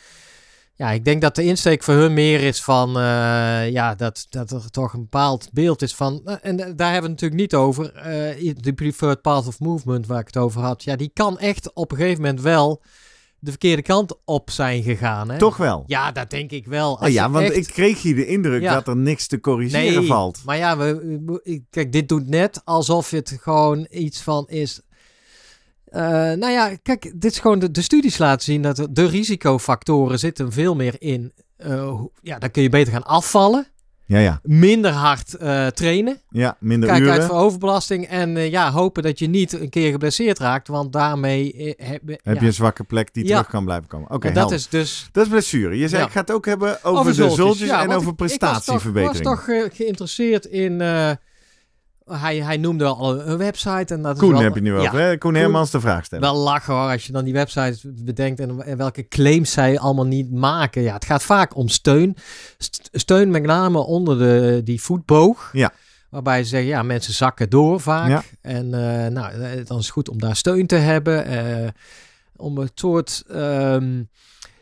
Ja, 0.76 0.92
ik 0.92 1.06
denk 1.06 1.22
dat 1.22 1.36
de 1.36 1.44
insteek 1.44 1.84
voor 1.84 1.94
hun 1.94 2.14
meer 2.14 2.42
is 2.42 2.64
van... 2.64 2.90
eh, 2.98 3.70
ja, 3.70 3.96
dat, 3.96 4.26
dat 4.30 4.52
er 4.52 4.70
toch 4.72 4.94
een 4.94 5.00
bepaald 5.02 5.50
beeld 5.54 5.82
is 5.82 5.96
van... 5.96 6.22
nou, 6.24 6.38
en 6.42 6.56
da- 6.56 6.72
daar 6.72 6.92
hebben 6.92 7.10
we 7.12 7.16
het 7.16 7.22
natuurlijk 7.22 7.42
niet 7.42 7.54
over. 7.56 7.94
eh 7.96 8.54
de 8.58 8.74
preferred 8.74 9.22
path 9.22 9.48
of 9.48 9.60
movement 9.60 10.08
waar 10.08 10.20
ik 10.20 10.26
het 10.26 10.38
over 10.38 10.62
had. 10.62 10.84
Ja, 10.84 10.96
die 10.96 11.12
kan 11.14 11.40
echt 11.40 11.74
op 11.74 11.92
een 11.92 11.98
gegeven 11.98 12.22
moment 12.22 12.42
wel 12.42 12.82
de 13.40 13.50
verkeerde 13.50 13.82
kant 13.82 14.16
op 14.26 14.50
zijn 14.52 14.84
gegaan. 14.84 15.30
Hè? 15.32 15.38
Toch 15.38 15.58
wel? 15.58 15.84
Ja, 15.88 16.12
dat 16.12 16.30
denk 16.30 16.52
ik 16.52 16.66
wel. 16.68 16.94
Oh 17.02 17.10
ja, 17.10 17.30
want 17.30 17.46
echt- 17.46 17.56
ik 17.56 17.68
kreeg 17.74 18.02
hier 18.02 18.16
de 18.16 18.26
indruk 18.26 18.62
Ja. 18.62 18.74
dat 18.74 18.88
er 18.88 18.98
niks 18.98 19.28
te 19.28 19.40
corrigeren 19.40 20.06
valt. 20.06 20.42
maar 20.46 20.58
ja, 20.58 20.78
we, 20.78 21.20
we- 21.26 21.62
kijk, 21.70 21.92
dit 21.92 22.10
doet 22.10 22.28
net 22.28 22.62
alsof 22.66 23.10
het 23.10 23.38
gewoon 23.42 23.88
iets 23.90 24.22
van 24.22 24.48
is. 24.50 24.82
Eh, 25.94 26.02
nou 26.12 26.50
ja, 26.52 26.72
kijk, 26.84 27.12
dit 27.16 27.32
is 27.32 27.40
gewoon 27.40 27.60
de, 27.60 27.72
de 27.72 27.82
studies 27.82 28.18
laten 28.18 28.44
zien 28.46 28.62
dat 28.62 28.88
de 28.92 29.06
risicofactoren 29.08 30.20
zitten 30.20 30.52
veel 30.52 30.76
meer 30.76 30.96
in. 31.00 31.34
hoe- 31.66 32.12
ja, 32.22 32.40
dan 32.40 32.52
kun 32.52 32.62
je 32.62 32.70
beter 32.70 32.94
gaan 32.94 33.04
afvallen, 33.06 33.68
Ja, 34.06 34.20
ja. 34.20 34.40
minder 34.44 34.92
hard 34.92 35.34
eh, 35.36 35.68
trainen, 35.68 36.22
Ja, 36.30 36.58
minder 36.60 36.90
kijk 36.90 37.08
uit 37.08 37.24
voor 37.24 37.36
overbelasting 37.36 38.06
en 38.08 38.36
ja, 38.50 38.72
hopen 38.72 39.04
dat 39.04 39.20
je 39.20 39.28
niet 39.28 39.54
een 39.54 39.70
keer 39.70 39.92
geblesseerd 39.92 40.40
raakt, 40.40 40.68
want 40.68 40.94
daarmee 40.94 41.74
heb, 41.78 42.02
Heb 42.08 42.20
ja, 42.24 42.32
je 42.42 42.46
een 42.46 42.54
zwakke 42.54 42.84
plek 42.84 43.14
die 43.14 43.26
terug 43.26 43.48
kan 43.50 43.64
blijven 43.66 43.88
komen. 43.88 44.12
Oké, 44.12 44.32
dat 44.32 44.52
is 44.52 44.70
dus 44.70 45.10
Dat 45.12 45.24
is 45.24 45.30
blessure. 45.30 45.78
Je 45.78 45.88
zei, 45.88 46.04
ik 46.06 46.12
ga 46.12 46.20
het 46.20 46.32
ook 46.32 46.46
hebben 46.46 46.84
over, 46.84 47.06
de 47.16 47.30
zultjes. 47.30 47.70
en 47.70 47.90
over 47.90 48.02
ik- 48.02 48.08
Ik 48.10 48.16
prestatieverbetering. 48.16 49.26
was 49.26 49.36
toch, 49.38 49.46
was 49.46 49.64
toch 49.68 49.76
geïnteresseerd 49.78 50.46
in. 50.46 50.82
Hij, 52.06 52.38
hij 52.38 52.58
noemde 52.58 52.86
al 52.86 53.22
een 53.28 53.38
website. 53.38 53.94
En 53.94 54.02
dat 54.02 54.14
is 54.16 54.20
Koen 54.22 54.32
wel, 54.32 54.42
heb 54.42 54.56
je 54.56 54.62
nu 54.62 54.74
ja, 54.74 54.80
over, 54.80 55.00
hè? 55.00 55.18
Koen 55.18 55.36
Hermans 55.36 55.72
de 55.72 55.80
vraag 55.80 56.06
stellen. 56.06 56.24
Wel 56.24 56.36
lachen 56.44 56.74
hoor, 56.74 56.92
als 56.92 57.06
je 57.06 57.12
dan 57.12 57.24
die 57.24 57.34
website 57.34 57.78
bedenkt 58.04 58.40
en, 58.40 58.62
en 58.66 58.78
welke 58.78 59.08
claims 59.08 59.52
zij 59.52 59.80
allemaal 59.80 60.06
niet 60.06 60.32
maken. 60.32 60.82
Ja, 60.82 60.94
het 60.94 61.06
gaat 61.06 61.24
vaak 61.24 61.56
om 61.56 61.68
steun. 61.68 62.16
St- 62.58 62.90
steun 62.92 63.32
met 63.32 63.44
name 63.44 63.78
onder 63.80 64.18
de, 64.18 64.62
die 64.64 64.82
voetboog. 64.82 65.50
Ja. 65.54 65.72
Waarbij 66.10 66.44
ze 66.44 66.50
zeggen, 66.50 66.70
ja, 66.70 66.84
mensen 66.84 67.14
zakken 67.14 67.50
door 67.50 67.80
vaak. 67.82 68.10
Ja. 68.10 68.24
En 68.42 68.74
eh, 68.74 69.12
nou, 69.12 69.34
eh, 69.34 69.50
dan 69.66 69.78
is 69.78 69.84
het 69.84 69.90
goed 69.90 70.10
om 70.10 70.20
daar 70.20 70.36
steun 70.36 70.68
te 70.68 70.76
hebben. 70.76 71.26
eh, 71.26 71.68
om 72.36 72.58
het 72.58 72.72
soort... 72.76 73.24
ehm, 73.30 74.02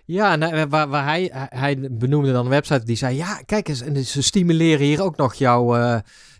ja, 0.05 0.35
nou, 0.35 0.65
waar, 0.69 0.87
waar 0.87 1.03
hij, 1.03 1.29
hij 1.33 1.77
benoemde 1.91 2.31
dan 2.31 2.43
een 2.45 2.51
website 2.51 2.85
die 2.85 2.95
zei: 2.95 3.15
Ja, 3.15 3.41
kijk 3.45 3.67
eens, 3.67 3.81
en 3.81 4.05
ze 4.05 4.21
stimuleren 4.21 4.85
hier 4.85 5.01
ook 5.03 5.17
nog 5.17 5.33
jouw, 5.33 5.75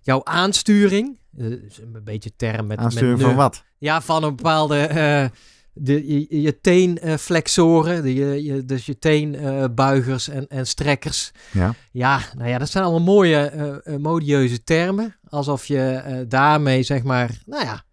jouw 0.01 0.21
aansturing. 0.23 1.19
Eh, 1.37 1.45
een 1.45 2.01
beetje 2.03 2.35
term 2.35 2.67
met. 2.67 2.77
Aansturing 2.77 3.17
met 3.17 3.25
van 3.25 3.35
wat? 3.35 3.63
Ja, 3.77 4.01
van 4.01 4.23
een 4.23 4.35
bepaalde. 4.35 4.77
eh, 4.77 5.25
de, 5.73 6.07
je, 6.07 6.41
je 6.41 6.61
teenflexoren, 6.61 8.03
de, 8.03 8.13
je, 8.13 8.43
je, 8.43 8.65
dus 8.65 8.85
je 8.85 8.99
teenbuigers 8.99 10.27
en, 10.29 10.47
en 10.47 10.67
strekkers. 10.67 11.31
Ja. 11.51 11.73
Ja, 11.91 12.21
nou 12.37 12.49
ja, 12.49 12.57
dat 12.57 12.69
zijn 12.69 12.83
allemaal 12.83 13.13
mooie, 13.13 13.37
eh, 13.37 13.95
modieuze 13.95 14.63
termen. 14.63 15.15
Alsof 15.29 15.65
je 15.65 16.25
daarmee, 16.27 16.83
zeg 16.83 17.03
maar, 17.03 17.41
nou 17.45 17.63
ja, 17.65 17.83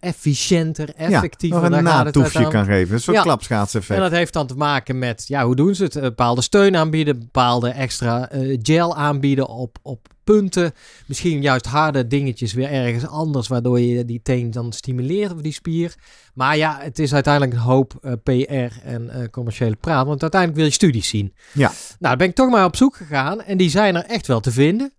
efficiënter, 0.00 0.94
effectiever. 0.96 1.60
Daar 1.60 1.72
een 1.78 1.84
natoefje 1.84 2.48
kan 2.48 2.64
geven. 2.64 2.94
Een 2.94 3.00
soort 3.00 3.16
Ja. 3.16 3.22
klapschaatseffect. 3.22 3.98
En 3.98 4.04
dat 4.04 4.12
heeft 4.18 4.32
dan 4.32 4.46
te 4.46 4.54
maken 4.54 4.98
met, 4.98 5.24
ja, 5.26 5.44
hoe 5.44 5.56
doen 5.56 5.74
ze 5.74 5.84
het? 5.84 5.96
Eh, 5.96 6.02
Bepaalde 6.02 6.42
steun 6.42 6.76
aanbieden, 6.76 7.18
bepaalde 7.18 7.68
extra 7.68 8.30
eh, 8.30 8.58
gel 8.62 8.96
aanbieden 8.96 9.48
op, 9.48 9.78
op 9.82 10.08
punten. 10.24 10.72
Misschien 11.06 11.42
juist 11.42 11.66
harde 11.66 12.06
dingetjes 12.06 12.52
weer 12.52 12.70
ergens 12.70 13.06
anders, 13.06 13.48
waardoor 13.48 13.80
je 13.80 14.04
die 14.04 14.20
teen 14.22 14.50
dan 14.50 14.72
stimuleert 14.72 15.32
of 15.32 15.40
die 15.40 15.52
spier. 15.52 15.94
Maar 16.34 16.56
ja, 16.56 16.78
het 16.80 16.98
is 16.98 17.14
uiteindelijk 17.14 17.52
een 17.54 17.58
hoop 17.60 17.92
eh, 18.02 18.12
PR 18.22 18.78
en 18.84 19.28
commerciële 19.30 19.76
praat, 19.76 20.06
want 20.06 20.22
uiteindelijk 20.22 20.60
wil 20.60 20.68
je 20.70 20.74
studies 20.76 21.08
zien. 21.08 21.32
Ja. 21.52 21.68
Nou, 21.68 21.74
daar 21.98 22.16
ben 22.16 22.28
ik 22.28 22.34
toch 22.34 22.50
maar 22.50 22.64
op 22.64 22.76
zoek 22.76 22.96
gegaan 22.96 23.42
en 23.42 23.56
die 23.56 23.70
zijn 23.70 23.96
er 23.96 24.04
echt 24.04 24.26
wel 24.26 24.40
te 24.40 24.50
vinden. 24.52 24.92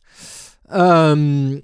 Ehm, 0.70 1.60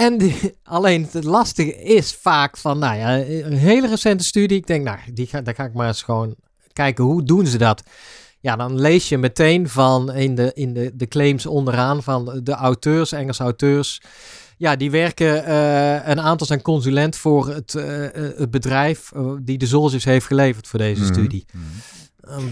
en 0.00 0.18
die- 0.18 0.54
alleen 0.62 1.08
het 1.10 1.24
lastige 1.24 1.82
is 1.82 2.12
vaak 2.14 2.56
van, 2.56 2.78
nou 2.78 2.96
ja, 2.96 3.16
een 3.18 3.52
hele 3.56 3.86
recente 3.88 4.24
studie. 4.24 4.56
Ik 4.58 4.66
denk, 4.66 4.84
nou, 4.84 4.98
die 5.12 5.26
ga, 5.26 5.40
daar 5.40 5.54
ga 5.54 5.64
ik 5.64 5.74
maar 5.74 5.86
eens 5.86 6.02
gewoon 6.02 6.34
kijken, 6.72 7.04
hoe 7.04 7.22
doen 7.22 7.46
ze 7.46 7.58
dat? 7.58 7.82
Ja, 8.40 8.56
dan 8.56 8.80
lees 8.80 9.08
je 9.08 9.18
meteen 9.18 9.68
van 9.68 10.12
in 10.12 10.34
de, 10.34 10.50
in 10.54 10.72
de, 10.74 10.90
de 10.94 11.06
claims 11.08 11.46
onderaan 11.46 12.02
van 12.02 12.40
de 12.44 12.52
auteurs, 12.52 13.12
Engelse 13.12 13.42
auteurs. 13.42 14.00
Ja, 14.56 14.76
die 14.76 14.90
werken 14.90 15.44
eh, 15.44 16.08
een 16.08 16.20
aantal 16.20 16.46
zijn 16.46 16.62
consulent 16.62 17.16
voor 17.16 17.48
het, 17.48 17.74
eh, 17.74 18.04
eh, 18.04 18.38
het 18.38 18.50
bedrijf 18.50 19.12
die 19.42 19.58
de 19.58 19.66
Zolzis 19.66 20.04
heeft 20.04 20.26
geleverd 20.26 20.66
voor 20.68 20.78
deze 20.78 21.02
Mhm. 21.02 21.12
studie. 21.12 21.44
Mhm. 21.52 21.64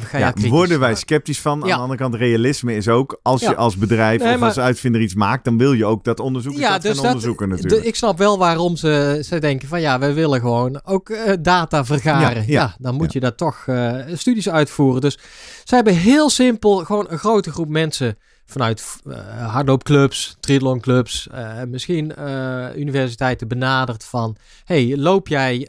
Ga 0.05 0.19
je 0.19 0.25
Ja, 0.25 0.31
kritisch 0.31 0.51
worden 0.51 0.81
wij 0.81 0.95
sceptisch 0.95 1.41
van. 1.41 1.63
Aan 1.63 1.69
Ja. 1.69 1.75
de 1.75 1.81
andere 1.81 1.99
kant, 2.01 2.15
realisme 2.15 2.75
is 2.77 2.89
ook, 2.89 3.19
als 3.23 3.41
je 3.41 3.47
Ja. 3.49 3.53
als 3.55 3.77
bedrijf 3.77 4.23
Nee, 4.23 4.33
of 4.35 4.39
maar- 4.39 4.49
als 4.49 4.59
uitvinder 4.59 5.01
iets 5.01 5.15
maakt, 5.15 5.45
dan 5.45 5.59
wil 5.59 5.73
je 5.73 5.85
ook 5.85 6.05
dat 6.05 6.21
onderzoekers 6.21 6.69
dat 6.83 6.97
gaan 6.97 7.07
onderzoeken 7.07 7.49
de- 7.49 7.55
natuurlijk. 7.55 7.85
ik 7.85 7.95
snap 7.95 8.19
wel 8.19 8.39
waarom 8.39 8.77
ze, 8.77 9.23
ze 9.27 9.39
denken 9.39 9.69
van 9.69 9.81
ja, 9.81 9.99
we 9.99 10.13
willen 10.13 10.41
gewoon 10.41 10.81
ook 10.85 11.09
eh, 11.11 11.33
data 11.41 11.85
vergaren. 11.85 12.37
Ja, 12.37 12.43
Ja, 12.47 12.61
ja, 12.61 12.75
dan 12.79 12.95
moet 12.95 13.07
ja. 13.07 13.11
je 13.13 13.21
daar 13.21 13.35
toch 13.35 13.63
eh, 13.67 13.95
studies 14.15 14.49
uitvoeren. 14.49 15.01
Dus 15.01 15.19
ze 15.65 15.75
hebben 15.75 15.95
heel 15.97 16.31
simpel 16.31 16.77
gewoon 16.85 17.07
een 17.09 17.19
grote 17.19 17.51
groep 17.51 17.69
mensen 17.69 18.19
vanuit 18.47 18.85
eh, 19.11 19.53
hardloopclubs, 19.53 20.37
triathlonclubs, 20.41 21.29
eh, 21.33 21.53
misschien 21.67 22.15
eh, 22.15 22.67
universiteiten 22.77 23.49
benaderd 23.49 24.05
van 24.05 24.37
hey, 24.65 24.97
loop 24.97 25.29
jij... 25.29 25.69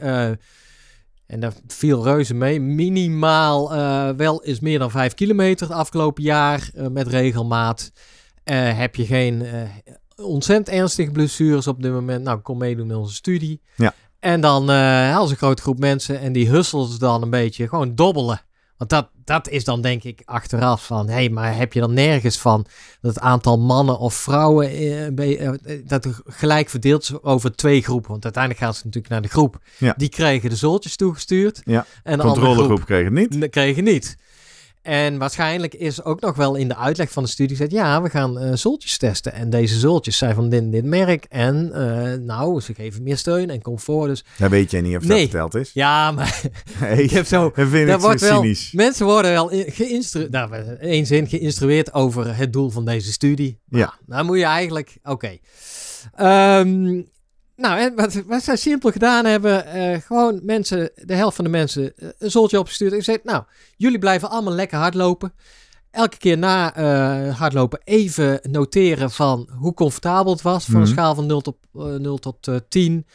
en 1.30 1.40
daar 1.40 1.52
viel 1.66 2.02
reuze 2.02 2.34
mee. 2.34 2.60
Minimaal 2.60 3.74
eh, 3.74 4.08
wel 4.16 4.42
is 4.42 4.60
meer 4.60 4.78
dan 4.78 4.90
5 4.90 5.14
kilometer 5.14 5.66
het 5.66 5.76
afgelopen 5.76 6.22
jaar 6.22 6.70
eh, 6.74 6.86
met 6.86 7.06
regelmaat. 7.06 7.92
Eh, 8.44 8.78
heb 8.78 8.96
je 8.96 9.06
geen 9.06 9.46
ontzettend 10.16 10.68
ernstige 10.68 11.10
blessures 11.10 11.66
op 11.66 11.82
dit 11.82 11.92
moment? 11.92 12.24
Nou, 12.24 12.38
kom 12.38 12.58
meedoen 12.58 12.86
met 12.86 12.96
onze 12.96 13.14
studie. 13.14 13.60
Ja. 13.76 13.94
En 14.18 14.40
dan 14.40 14.68
als 15.14 15.30
een 15.30 15.36
grote 15.36 15.62
groep 15.62 15.78
mensen 15.78 16.20
en 16.20 16.32
die 16.32 16.48
hustelen 16.48 16.88
ze 16.88 16.98
dan 16.98 17.22
een 17.22 17.30
beetje 17.30 17.68
gewoon 17.68 17.94
dobbelen. 17.94 18.40
Want 18.80 18.92
dat, 18.92 19.08
dat 19.24 19.48
is 19.48 19.64
dan 19.64 19.80
denk 19.80 20.02
ik 20.04 20.22
achteraf 20.24 20.86
van, 20.86 21.06
hé, 21.08 21.12
hey, 21.14 21.28
maar 21.28 21.56
heb 21.56 21.72
je 21.72 21.80
dan 21.80 21.94
nergens 21.94 22.38
van 22.38 22.66
dat 23.00 23.14
het 23.14 23.22
aantal 23.24 23.58
mannen 23.58 23.98
of 23.98 24.14
vrouwen 24.14 24.68
eh, 24.70 25.06
be- 25.12 25.36
eh, 25.36 25.78
dat 25.86 26.06
gelijk 26.24 26.68
verdeeld 26.68 27.22
over 27.22 27.56
twee 27.56 27.82
groepen? 27.82 28.10
Want 28.10 28.24
uiteindelijk 28.24 28.62
gaan 28.64 28.74
ze 28.74 28.80
natuurlijk 28.84 29.12
naar 29.12 29.22
de 29.22 29.28
groep. 29.28 29.58
Ja. 29.78 29.94
Die 29.96 30.08
kregen 30.08 30.50
de 30.50 30.56
zoltjes 30.56 30.96
toegestuurd. 30.96 31.60
Ja, 31.64 31.86
En 32.02 32.16
de 32.16 32.22
andere 32.22 32.28
Controlegroep 32.28 32.66
groep 32.66 32.84
kreeg 32.86 33.04
het 33.04 33.12
niet. 33.40 33.50
kregen 33.50 33.84
niet. 33.84 34.16
En 34.82 35.18
waarschijnlijk 35.18 35.74
is 35.74 36.04
ook 36.04 36.20
nog 36.20 36.36
wel 36.36 36.54
in 36.54 36.68
de 36.68 36.76
uitleg 36.76 37.10
van 37.10 37.22
de 37.22 37.28
studie 37.28 37.56
gezegd: 37.56 37.72
ja, 37.72 38.02
we 38.02 38.10
gaan 38.10 38.38
eh 38.38 38.52
zultjes 38.54 38.98
testen. 38.98 39.32
En 39.32 39.50
deze 39.50 39.78
zultjes 39.78 40.18
zijn 40.18 40.34
van 40.34 40.48
dit, 40.48 40.72
dit 40.72 40.84
merk. 40.84 41.24
En 41.28 41.72
eh, 41.72 42.18
nou, 42.18 42.60
ze 42.60 42.74
geven 42.74 43.02
meer 43.02 43.16
steun 43.16 43.50
en 43.50 43.62
comfort. 43.62 44.08
Dus 44.08 44.24
Dat 44.38 44.50
weet 44.50 44.70
jij 44.70 44.80
niet 44.80 44.96
of 44.96 45.02
dat 45.02 45.18
verteld 45.18 45.54
is. 45.54 45.70
ja, 45.74 46.10
maar 46.12 46.40
Hey, 46.78 47.02
ik 47.02 47.10
heb 47.10 47.26
zo. 47.26 47.52
dat 47.54 47.68
vind 47.68 47.86
Daar 47.86 47.96
ik 47.96 48.00
wordt 48.02 48.20
wel, 48.20 48.40
cynisch. 48.40 48.72
mensen 48.72 49.06
worden 49.06 49.30
wel 49.30 49.50
in- 49.50 49.72
geïnstru- 49.72 50.28
nou, 50.30 50.56
in 50.56 50.78
één 50.78 51.06
zin 51.06 51.28
geïnstrueerd 51.28 51.92
over 51.94 52.36
het 52.36 52.52
doel 52.52 52.70
van 52.70 52.84
deze 52.84 53.12
studie. 53.12 53.60
Ja. 53.68 53.78
Nou, 53.78 53.92
dan 54.06 54.26
moet 54.26 54.38
je 54.38 54.44
eigenlijk, 54.44 54.96
oké. 55.02 55.36
Ehm, 56.14 57.02
nou, 57.60 57.78
en 57.78 57.94
wat, 57.94 58.22
wat 58.26 58.42
zij 58.42 58.56
simpel 58.56 58.90
gedaan 58.90 59.24
hebben, 59.24 59.66
eh, 59.66 60.00
gewoon 60.00 60.40
mensen, 60.42 60.90
de 60.94 61.14
helft 61.14 61.36
van 61.36 61.44
de 61.44 61.50
mensen, 61.50 61.92
eh, 61.96 62.08
een 62.18 62.30
zoltje 62.30 62.58
opgestuurd. 62.58 62.92
En 62.92 62.98
gezegd, 62.98 63.24
nou, 63.24 63.42
jullie 63.76 63.98
blijven 63.98 64.30
allemaal 64.30 64.52
lekker 64.54 64.78
hardlopen. 64.78 65.32
Elke 65.90 66.16
keer 66.16 66.38
na 66.38 66.74
eh, 66.74 67.38
hardlopen 67.38 67.80
even 67.84 68.40
noteren 68.42 69.10
van 69.10 69.48
hoe 69.58 69.74
comfortabel 69.74 70.32
het 70.32 70.42
was. 70.42 70.64
Van 70.64 70.72
Mhm. 70.74 70.82
een 70.82 70.88
schaal 70.88 71.14
van 71.14 71.26
0 71.26 71.40
tot, 71.40 71.56
eh, 71.74 71.82
0 71.82 72.18
tot 72.18 72.48
eh, 72.48 72.54
10. 72.68 73.06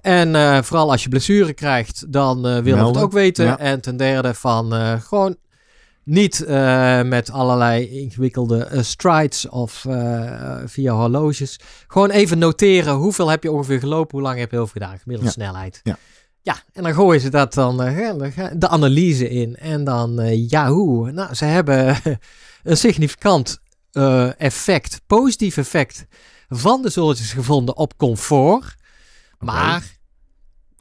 En 0.00 0.64
vooral 0.64 0.90
als 0.90 1.02
je 1.02 1.08
blessure 1.08 1.52
krijgt, 1.52 2.12
dan 2.12 2.42
willen 2.42 2.64
we 2.64 2.86
het 2.86 2.96
ook 2.96 3.12
weten. 3.12 3.44
Ja. 3.44 3.58
En 3.58 3.80
ten 3.80 3.96
derde 3.96 4.34
van 4.34 4.72
gewoon 5.00 5.36
niet 6.04 6.44
eh, 6.44 7.02
met 7.02 7.30
allerlei 7.30 7.88
ingewikkelde 7.88 8.64
eh, 8.64 8.82
strides 8.82 9.48
of 9.48 9.84
eh, 9.84 10.58
via 10.64 10.92
horloges. 10.94 11.60
Gewoon 11.86 12.10
even 12.10 12.38
noteren 12.38 12.94
hoeveel 12.94 13.28
heb 13.28 13.42
je 13.42 13.52
ongeveer 13.52 13.78
gelopen, 13.78 14.18
hoe 14.18 14.26
lang 14.26 14.38
heb 14.38 14.50
je 14.50 14.58
over 14.58 14.72
gedaan, 14.72 14.98
gemiddelde 14.98 15.24
Ja. 15.26 15.30
snelheid. 15.42 15.80
Ja. 15.82 15.98
Ja, 16.44 16.56
en 16.72 16.82
dan 16.82 16.94
gooien 16.94 17.20
ze 17.20 17.28
dat 17.28 17.54
dan 17.54 17.76
de 17.76 18.68
analyse 18.68 19.28
in. 19.28 19.56
En 19.56 19.84
dan, 19.84 20.36
Yahoo! 20.48 21.10
Nou, 21.10 21.34
ze 21.34 21.44
hebben 21.44 21.96
een 22.62 22.76
significant 22.76 23.58
effect, 24.38 25.00
positief 25.06 25.56
effect 25.56 26.06
van 26.48 26.82
de 26.82 26.88
zolletjes 26.90 27.32
gevonden 27.32 27.76
op 27.76 27.96
comfort. 27.96 28.74
Maar 29.38 29.82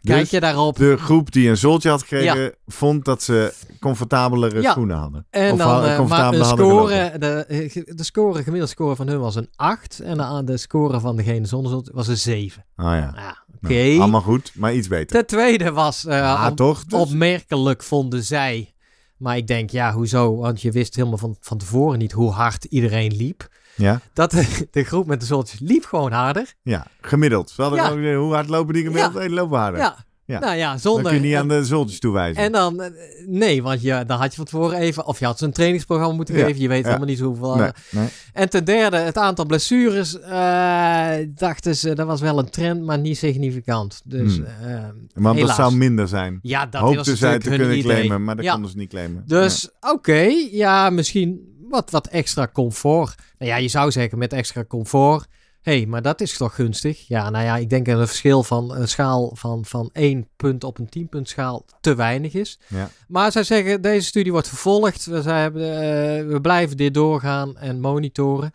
kijk 0.04 0.20
Dus 0.20 0.30
je 0.30 0.40
daarop 0.40 0.76
De 0.78 0.98
groep 0.98 1.32
die 1.32 1.50
een 1.50 1.58
zoltje 1.58 1.90
had 1.90 2.02
gekregen, 2.02 2.54
vond 2.68 3.06
dat 3.06 3.24
ze 3.24 3.54
comfortabelere 3.80 4.62
Ja. 4.62 4.72
schoenen 4.72 4.98
hadden. 4.98 5.26
en 5.30 5.52
Of 5.52 5.58
dan, 5.58 5.84
eh, 5.84 6.00
maar 6.08 6.22
hadden 6.22 6.46
gelopen. 6.46 6.90
score, 6.96 7.18
de, 7.18 7.46
eh, 7.46 7.96
de 7.96 8.04
score, 8.04 8.38
gemiddelde 8.44 8.68
score 8.68 8.96
van 8.96 9.08
hun 9.08 9.20
was 9.20 9.36
een 9.36 9.50
8 9.56 10.00
en 10.00 10.18
de, 10.18 10.42
de 10.46 10.58
score 10.58 11.00
van 11.00 11.16
degene 11.16 11.46
zonder 11.48 11.72
zoltje 11.72 11.92
was 11.96 12.08
een 12.08 12.18
7. 12.18 12.66
Ah 12.76 12.86
ja. 12.86 13.14
Ja, 13.16 13.38
oké. 13.64 13.74
Nou, 13.74 14.00
allemaal 14.00 14.22
goed, 14.22 14.52
maar 14.56 14.74
iets 14.74 14.88
beter. 14.88 15.08
Ten 15.18 15.26
tweede 15.26 15.72
was 15.72 16.06
eh, 16.06 16.48
op- 16.50 16.56
toch? 16.56 16.84
Dus- 16.86 17.00
opmerkelijk 17.00 17.84
vonden 17.84 18.24
zij. 18.24 18.74
Maar 19.18 19.38
ik 19.38 19.48
denk, 19.48 19.70
ja, 19.70 19.94
hoezo? 19.94 20.36
Want 20.36 20.62
je 20.62 20.72
wist 20.72 20.96
helemaal 20.96 21.18
van, 21.18 21.36
van 21.40 21.58
tevoren 21.58 22.00
niet 22.00 22.12
hoe 22.12 22.32
hard 22.32 22.64
iedereen 22.66 23.16
liep. 23.16 23.48
Ja, 23.76 24.00
Dat 24.14 24.32
de, 24.32 24.68
de 24.72 24.84
groep 24.84 25.08
met 25.08 25.20
de 25.20 25.26
zoltjes 25.26 25.60
liep 25.60 25.86
gewoon 25.86 26.12
harder. 26.12 26.54
ja, 26.62 26.86
gemiddeld. 27.02 27.50
Ze 27.50 27.62
hadden 27.62 28.02
Ja. 28.02 28.16
hoe 28.16 28.34
hard 28.34 28.50
lopen 28.50 28.74
die 28.74 28.84
gemiddeld? 28.84 29.24
Ja. 29.24 29.30
Lopen 29.30 29.58
harder. 29.60 29.80
Ja. 29.80 30.06
Ja. 30.26 30.40
Nou 30.40 30.56
ja, 30.56 30.70
Dan 30.70 30.80
zonder... 30.80 31.04
kun 31.12 31.14
je 31.22 31.28
niet 31.28 31.36
aan 31.36 31.48
de 31.48 31.66
zoltjes 31.66 32.00
toewijzen. 32.00 32.44
En 32.44 32.52
dan, 32.52 32.82
eh, 32.82 32.92
nee, 33.28 33.64
want 33.64 33.82
je, 33.82 34.04
dan 34.08 34.20
had 34.20 34.30
je 34.30 34.36
van 34.36 34.46
tevoren 34.46 34.78
even, 34.78 35.06
of 35.06 35.20
je 35.20 35.26
had 35.26 35.38
ze 35.38 35.46
een 35.46 35.52
trainingsprogramma 35.52 36.16
moeten 36.16 36.36
Ja, 36.38 36.46
geven. 36.46 36.62
Je 36.62 36.68
weet 36.68 36.80
ja. 36.82 36.86
helemaal 36.86 37.08
niet 37.08 37.20
hoeveel. 37.20 37.56
nee, 37.56 37.70
nee. 37.90 38.08
En 38.34 38.50
ten 38.50 38.64
derde, 38.66 38.98
het 38.98 39.18
aantal 39.18 39.46
blessures, 39.46 40.20
eh, 40.20 41.10
dachten 41.28 41.76
ze, 41.76 41.96
dat 41.96 42.08
was 42.08 42.22
wel 42.22 42.40
een 42.40 42.50
trend, 42.50 42.84
maar 42.84 43.00
niet 43.00 43.18
significant. 43.18 44.02
Dus, 44.06 44.36
Hmm. 44.36 44.46
eh, 44.46 44.84
Want 45.14 45.36
helaas. 45.36 45.56
dat 45.58 45.66
zou 45.66 45.76
minder 45.78 46.08
zijn. 46.08 46.40
Ja, 46.42 46.66
dat 46.66 46.82
Hoopten 46.82 47.18
zij 47.18 47.40
te 47.40 47.50
kunnen 47.50 47.68
idee. 47.70 47.82
claimen, 47.82 48.24
maar 48.24 48.36
dat 48.36 48.50
konden 48.50 48.72
ze 48.72 48.78
niet 48.78 48.90
claimen. 48.90 49.24
Dus 49.28 49.70
oké, 49.80 50.22
ja, 50.52 50.90
misschien 50.90 51.51
wat, 51.72 51.90
wat 51.90 52.08
extra 52.08 52.48
comfort. 52.54 53.16
Nou 53.38 53.52
ja, 53.52 53.58
je 53.58 53.68
zou 53.68 53.92
zeggen 53.92 54.18
met 54.18 54.34
extra 54.34 54.66
comfort. 54.66 55.28
Hé, 55.62 55.78
hey, 55.78 55.86
maar 55.86 56.02
dat 56.02 56.22
is 56.22 56.38
toch 56.38 56.56
gunstig? 56.56 57.08
Ja, 57.08 57.30
nou 57.30 57.46
ja, 57.46 57.58
ik 57.58 57.70
denk 57.70 57.86
dat 57.86 58.00
een 58.00 58.08
verschil 58.08 58.44
van 58.44 58.76
een 58.76 58.88
schaal 58.88 59.32
van, 59.36 59.66
van 59.66 59.90
1 59.94 60.28
punt 60.36 60.64
op 60.64 60.80
een 60.80 60.90
10 60.90 61.10
punt 61.10 61.30
schaal 61.30 61.66
te 61.82 61.96
weinig 61.96 62.34
is. 62.34 62.60
Ja. 62.68 62.90
Maar 63.08 63.32
zij 63.32 63.44
zeggen, 63.44 63.82
deze 63.82 64.08
studie 64.08 64.32
wordt 64.32 64.48
vervolgd. 64.48 65.06
We, 65.06 65.22
zij 65.22 65.42
hebben, 65.42 65.62
eh, 65.62 66.28
we 66.28 66.42
blijven 66.42 66.78
dit 66.78 66.94
doorgaan 66.94 67.58
en 67.58 67.80
monitoren. 67.80 68.52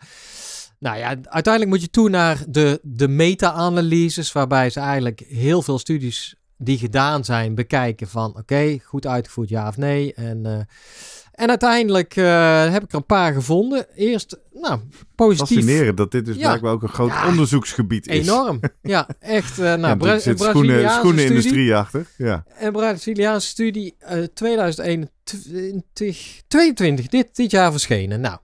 Nou 0.79 0.97
ja, 0.97 1.07
uiteindelijk 1.23 1.73
moet 1.73 1.81
je 1.81 1.89
toe 1.89 2.09
naar 2.09 2.43
de, 2.47 2.79
de 2.83 3.07
meta-analyses, 3.07 4.31
waarbij 4.31 4.69
ze 4.69 4.79
eigenlijk 4.79 5.23
heel 5.27 5.61
veel 5.61 5.79
studies 5.79 6.35
die 6.57 6.77
gedaan 6.77 7.25
zijn 7.25 7.55
bekijken 7.55 8.07
van 8.07 8.37
oké, 8.37 8.77
goed 8.83 9.07
uitgevoerd 9.07 9.49
ja 9.49 9.67
of 9.67 9.77
nee. 9.77 10.13
En, 10.13 10.45
eh, 10.45 10.59
en 11.37 11.49
uiteindelijk 11.49 12.15
eh, 12.15 12.71
heb 12.71 12.83
ik 12.83 12.89
er 12.91 12.95
een 12.97 13.05
paar 13.05 13.33
gevonden. 13.33 13.85
Eerst, 13.95 14.37
nou, 14.53 14.79
positief. 15.15 15.57
Fascinerend 15.57 15.97
dat 15.97 16.11
dit 16.11 16.25
dus 16.25 16.35
Ja. 16.35 16.41
blijkbaar 16.47 16.71
ook 16.71 16.83
een 16.83 16.89
groot 16.89 17.09
Ja. 17.09 17.27
onderzoeksgebied 17.27 18.07
is. 18.07 18.27
Enorm. 18.27 18.59
Ja, 18.81 19.07
echt. 19.19 19.59
eh 19.59 19.65
nou, 19.65 19.79
ja, 19.81 19.95
Bra 19.95 20.19
zit 20.19 20.39
schoenen, 20.39 20.89
schoenenindustrie 20.89 21.75
achter. 21.75 22.07
Ja. 22.17 22.43
Een 22.59 22.71
Braziliaanse 22.71 23.47
studie, 23.47 23.95
eh 23.99 24.23
2021, 24.23 26.41
22, 26.47 27.07
dit, 27.07 27.35
dit 27.35 27.51
jaar 27.51 27.71
verschenen. 27.71 28.21
Nou, 28.21 28.37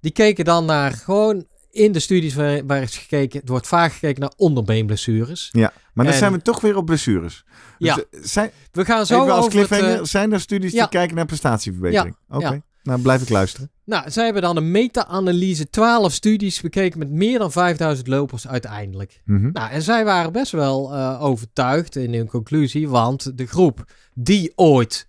die 0.00 0.12
keken 0.12 0.44
dan 0.44 0.64
naar 0.64 0.92
gewoon 0.92 1.46
in 1.70 1.92
de 1.92 1.98
studies 2.00 2.34
waar, 2.34 2.66
waar 2.66 2.82
is 2.82 2.96
gekeken. 2.96 3.40
Het 3.40 3.48
wordt 3.48 3.66
vaak 3.66 3.92
gekeken 3.92 4.20
naar 4.20 4.32
onderbeenblessures. 4.36 5.48
ja, 5.52 5.72
maar 5.94 6.04
dan 6.04 6.14
En- 6.14 6.20
zijn 6.20 6.32
we 6.32 6.42
toch 6.42 6.60
weer 6.60 6.76
op 6.76 6.86
blessures. 6.86 7.44
Dus 7.78 7.88
Ja. 7.88 7.96
eh, 7.96 8.20
zijn, 8.22 8.50
We 8.72 8.84
gaan 8.84 9.06
zo 9.06 9.22
even 9.22 9.34
als 9.34 9.46
over 9.46 9.58
het, 9.58 9.68
cliffhanger, 9.68 9.98
eh, 10.00 10.04
zijn 10.04 10.32
er 10.32 10.40
studies 10.40 10.72
ja. 10.72 10.80
die 10.80 10.88
kijken 10.88 11.16
naar 11.16 11.26
prestatieverbetering? 11.26 12.16
Oké, 12.28 12.48
ja. 12.48 12.62
nou 12.82 13.00
blijf 13.00 13.22
ik 13.22 13.28
luisteren. 13.28 13.70
Nou, 13.84 14.10
zij 14.10 14.24
hebben 14.24 14.42
dan 14.42 14.56
een 14.56 14.70
meta-analyse, 14.70 15.70
12 15.70 16.12
studies 16.12 16.60
bekeken 16.60 16.98
met 16.98 17.10
meer 17.10 17.38
dan 17.38 17.52
5000 17.52 18.08
lopers 18.08 18.48
uiteindelijk. 18.48 19.20
Mhm. 19.24 19.50
Nou, 19.52 19.70
en 19.70 19.82
zij 19.82 20.04
waren 20.04 20.32
best 20.32 20.52
wel 20.52 20.94
eh, 20.94 21.22
overtuigd 21.22 21.96
in 21.96 22.14
hun 22.14 22.26
conclusie, 22.28 22.88
want 22.88 23.38
de 23.38 23.46
groep 23.46 23.84
die 24.14 24.52
ooit, 24.54 25.06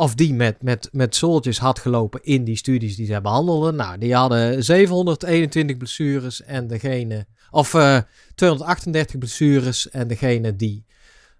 of 0.00 0.14
die 0.14 0.34
met, 0.34 0.62
met, 0.62 0.88
met 0.92 1.14
soldiers 1.16 1.58
had 1.58 1.78
gelopen 1.78 2.20
in 2.22 2.44
die 2.44 2.56
studies 2.56 2.96
die 2.96 3.06
zij 3.06 3.20
behandelden, 3.20 3.74
nou, 3.76 3.98
die 3.98 4.14
hadden 4.14 4.64
721 4.64 5.76
blessures 5.76 6.42
en 6.44 6.66
degene, 6.66 7.26
of 7.50 7.74
eh 7.74 7.98
238 8.34 9.18
blessures 9.18 9.90
en 9.90 10.08
degene 10.08 10.56
die 10.56 10.84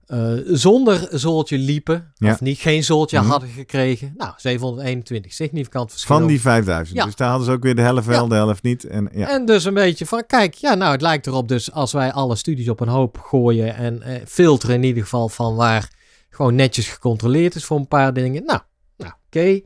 eh, 0.06 0.32
zonder 0.46 1.08
zooltje 1.10 1.58
liepen, 1.58 2.12
Ja. 2.14 2.32
of 2.32 2.40
niet 2.40 2.58
geen 2.58 2.84
zooltje 2.84 3.18
Mhm. 3.20 3.28
hadden 3.28 3.48
gekregen, 3.48 4.14
nou, 4.16 4.32
721, 4.36 5.32
significant 5.32 5.90
verschil. 5.90 6.16
Van 6.18 6.26
die 6.26 6.40
5000. 6.40 6.98
Ja. 6.98 7.04
Dus 7.04 7.16
daar 7.16 7.28
hadden 7.28 7.46
ze 7.46 7.52
ook 7.52 7.62
weer 7.62 7.74
de 7.74 7.82
helft 7.82 8.06
wel, 8.06 8.22
Ja. 8.22 8.28
de 8.28 8.34
helft 8.34 8.62
niet. 8.62 8.84
En, 8.84 9.08
ja. 9.14 9.28
En 9.30 9.44
dus 9.46 9.64
een 9.64 9.74
beetje 9.74 10.06
van, 10.06 10.26
kijk, 10.26 10.54
ja, 10.54 10.74
nou, 10.74 10.92
het 10.92 11.02
lijkt 11.02 11.26
erop 11.26 11.48
dus 11.48 11.72
als 11.72 11.92
wij 11.92 12.12
alle 12.12 12.36
studies 12.36 12.68
op 12.68 12.80
een 12.80 12.88
hoop 12.88 13.18
gooien 13.18 13.74
en 13.74 14.02
eh, 14.02 14.20
filteren 14.26 14.74
in 14.74 14.82
ieder 14.82 15.02
geval 15.02 15.28
van 15.28 15.54
waar 15.54 15.88
gewoon 16.30 16.54
netjes 16.54 16.88
gecontroleerd 16.88 17.54
is 17.54 17.64
voor 17.64 17.76
een 17.78 17.88
paar 17.88 18.12
dingen. 18.12 18.44
Nou, 18.44 18.60
nou 18.96 19.12
oké. 19.26 19.60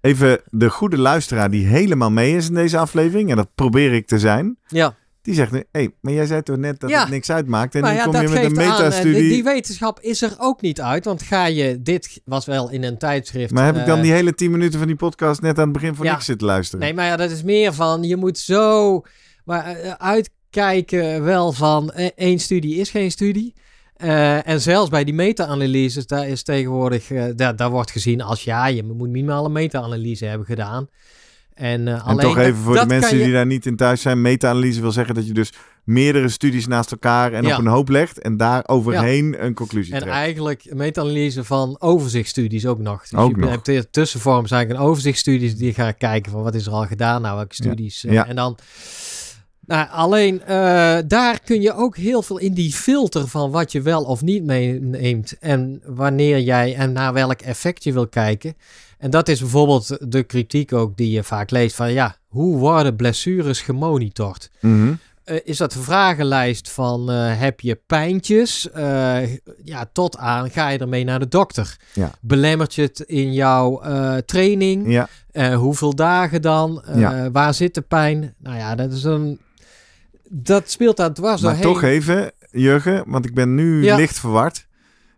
Even 0.00 0.40
de 0.50 0.70
goede 0.70 0.98
luisteraar 0.98 1.50
die 1.50 1.66
helemaal 1.66 2.10
mee 2.10 2.36
is 2.36 2.48
in 2.48 2.54
deze 2.54 2.78
aflevering. 2.78 3.30
En 3.30 3.36
dat 3.36 3.48
probeer 3.54 3.92
ik 3.92 4.06
te 4.06 4.18
zijn. 4.18 4.58
Ja, 4.66 4.94
Die 5.22 5.34
zegt, 5.34 5.50
hé, 5.52 5.60
hey, 5.72 5.90
maar 6.00 6.12
jij 6.12 6.26
zei 6.26 6.42
toch 6.42 6.56
net 6.56 6.80
dat 6.80 6.90
Ja. 6.90 7.00
het 7.00 7.08
niks 7.10 7.30
uitmaakt. 7.30 7.74
En 7.74 7.80
maar 7.80 7.90
nu 7.92 7.96
ja, 7.96 8.04
kom 8.04 8.12
je 8.20 8.28
met 8.28 8.44
een 8.44 8.56
eh, 8.56 8.68
metastudie. 8.68 9.20
die, 9.20 9.30
die 9.30 9.44
wetenschap 9.44 10.00
is 10.00 10.22
er 10.22 10.34
ook 10.38 10.60
niet 10.60 10.80
uit, 10.80 11.04
want 11.04 11.22
ga 11.22 11.46
je, 11.46 11.82
dit 11.82 12.20
was 12.24 12.44
wel 12.46 12.70
in 12.70 12.82
een 12.84 12.98
tijdschrift. 12.98 13.52
Maar 13.52 13.64
heb 13.64 13.76
ik 13.76 13.86
dan 13.86 13.96
eh, 13.96 14.02
die 14.02 14.12
hele 14.12 14.34
10 14.34 14.50
minuten 14.50 14.78
van 14.78 14.86
die 14.88 14.96
podcast 14.96 15.40
net 15.40 15.58
aan 15.58 15.64
het 15.64 15.72
begin 15.72 15.94
voor 15.94 16.04
Ja. 16.04 16.12
niks 16.12 16.24
zitten 16.24 16.46
luisteren? 16.46 16.80
Nee, 16.84 16.94
maar 16.94 17.06
ja, 17.06 17.16
dat 17.16 17.30
is 17.30 17.42
meer 17.42 17.72
van, 17.74 18.02
je 18.02 18.16
moet 18.16 18.38
zo 18.38 19.02
maar, 19.44 19.64
eh, 19.66 19.90
uitkijken 19.92 21.22
wel 21.24 21.52
van, 21.52 21.90
één 22.14 22.38
studie 22.38 22.74
is 22.76 22.90
geen 22.90 23.10
studie. 23.10 23.54
Eh, 23.96 24.48
en 24.48 24.60
zelfs 24.60 24.90
bij 24.90 25.04
die 25.04 25.14
meta-analyses, 25.14 26.06
daar 26.06 26.28
is 26.28 26.42
tegenwoordig, 26.42 27.10
eh, 27.10 27.24
daar, 27.36 27.56
daar 27.56 27.70
wordt 27.70 27.90
gezien 27.90 28.20
als 28.22 28.44
ja, 28.44 28.66
je 28.66 28.82
moet 28.82 29.08
minimaal 29.08 29.44
een 29.44 29.52
meta-analyse 29.52 30.24
hebben 30.24 30.46
gedaan. 30.46 30.88
En, 31.54 31.88
eh, 31.88 31.94
En 31.94 32.00
alleen 32.02 32.18
toch 32.26 32.38
even 32.38 32.56
voor 32.62 32.72
de 32.72 32.78
dat 32.78 32.88
mensen 32.88 33.16
je- 33.18 33.24
die 33.24 33.32
daar 33.32 33.46
niet 33.46 33.66
in 33.66 33.76
thuis 33.76 34.00
zijn. 34.00 34.20
Meta-analyse 34.20 34.80
wil 34.80 34.92
zeggen 34.92 35.14
dat 35.14 35.26
je 35.26 35.32
dus 35.32 35.52
meerdere 35.84 36.28
studies 36.28 36.66
naast 36.66 36.90
elkaar 36.90 37.32
en 37.32 37.44
Ja. 37.44 37.52
op 37.52 37.58
een 37.58 37.66
hoop 37.70 37.88
legt. 37.88 38.20
En 38.20 38.36
daar 38.36 38.62
overheen 38.66 39.44
een 39.44 39.54
conclusie 39.54 39.94
En 39.94 40.00
trekt. 40.00 40.14
eigenlijk 40.14 40.62
een 40.64 40.76
meta-analyse 40.76 41.44
van 41.44 41.76
overzichtsstudies 41.80 42.66
ook 42.66 42.78
nog. 42.78 43.00
Dus 43.08 43.18
Ook 43.18 43.30
je 43.30 43.36
nog. 43.36 43.50
hebt 43.50 43.64
de 43.66 43.90
tussenvorm 43.90 44.46
zijn 44.46 44.58
eigenlijk 44.60 44.80
een 44.84 44.90
overzichtsstudies 44.90 45.56
die 45.56 45.74
gaan 45.74 45.96
kijken 45.96 46.32
van 46.32 46.42
wat 46.42 46.54
is 46.54 46.66
er 46.66 46.72
al 46.72 46.86
gedaan, 46.86 47.22
nou 47.22 47.36
welke 47.36 47.54
studies. 47.54 48.04
Ja. 48.08 48.26
En 48.26 48.36
dan, 48.36 48.56
nou, 49.66 49.88
alleen 49.90 50.42
eh, 50.42 50.98
daar 51.06 51.40
kun 51.44 51.60
je 51.60 51.74
ook 51.74 51.96
heel 51.96 52.22
veel 52.22 52.38
in 52.38 52.54
die 52.54 52.72
filter 52.72 53.28
van 53.28 53.50
wat 53.50 53.72
je 53.72 53.82
wel 53.82 54.02
of 54.02 54.22
niet 54.22 54.44
meeneemt 54.44 55.38
en 55.38 55.82
wanneer 55.84 56.40
jij 56.40 56.74
en 56.74 56.92
naar 56.92 57.12
welk 57.12 57.40
effect 57.40 57.84
je 57.84 57.92
wil 57.92 58.08
kijken. 58.08 58.56
En 58.98 59.10
dat 59.10 59.28
is 59.28 59.40
bijvoorbeeld 59.40 60.10
de 60.10 60.22
kritiek 60.22 60.72
ook 60.72 60.96
die 60.96 61.10
je 61.10 61.22
vaak 61.22 61.50
leest 61.50 61.76
van 61.76 61.92
ja, 61.92 62.16
hoe 62.28 62.58
worden 62.58 62.96
blessures 62.96 63.60
gemonitord? 63.60 64.50
Mhm. 64.60 64.94
Eh, 65.24 65.36
is 65.44 65.56
dat 65.56 65.74
een 65.74 65.82
vragenlijst 65.82 66.70
van 66.70 67.10
eh, 67.10 67.38
heb 67.38 67.60
je 67.60 67.80
pijntjes? 67.86 68.68
Ja, 69.64 69.88
tot 69.92 70.16
aan 70.16 70.50
ga 70.50 70.68
je 70.68 70.78
ermee 70.78 71.04
naar 71.04 71.18
de 71.18 71.28
dokter? 71.28 71.76
Ja. 71.92 72.10
Belemmert 72.20 72.74
je 72.74 72.82
het 72.82 73.00
in 73.00 73.32
jouw 73.32 73.80
training? 74.26 74.90
Ja, 75.32 75.54
hoeveel 75.54 75.94
dagen 75.94 76.42
dan? 76.42 76.84
Ja. 76.94 77.30
Waar 77.30 77.54
zit 77.54 77.74
de 77.74 77.80
pijn? 77.80 78.34
Nou 78.38 78.56
ja, 78.56 78.74
dat 78.74 78.92
is 78.92 79.04
een. 79.04 79.40
Dat 80.28 80.70
speelt 80.70 80.96
daar 80.96 81.12
dwars 81.12 81.40
maar 81.42 81.52
doorheen. 81.60 81.72
toch 81.72 81.82
even, 81.82 82.32
Jurgen, 82.50 83.04
want 83.06 83.24
ik 83.24 83.34
ben 83.34 83.54
nu 83.54 83.82
Ja. 83.84 83.96
licht 83.96 84.18
verward. 84.18 84.66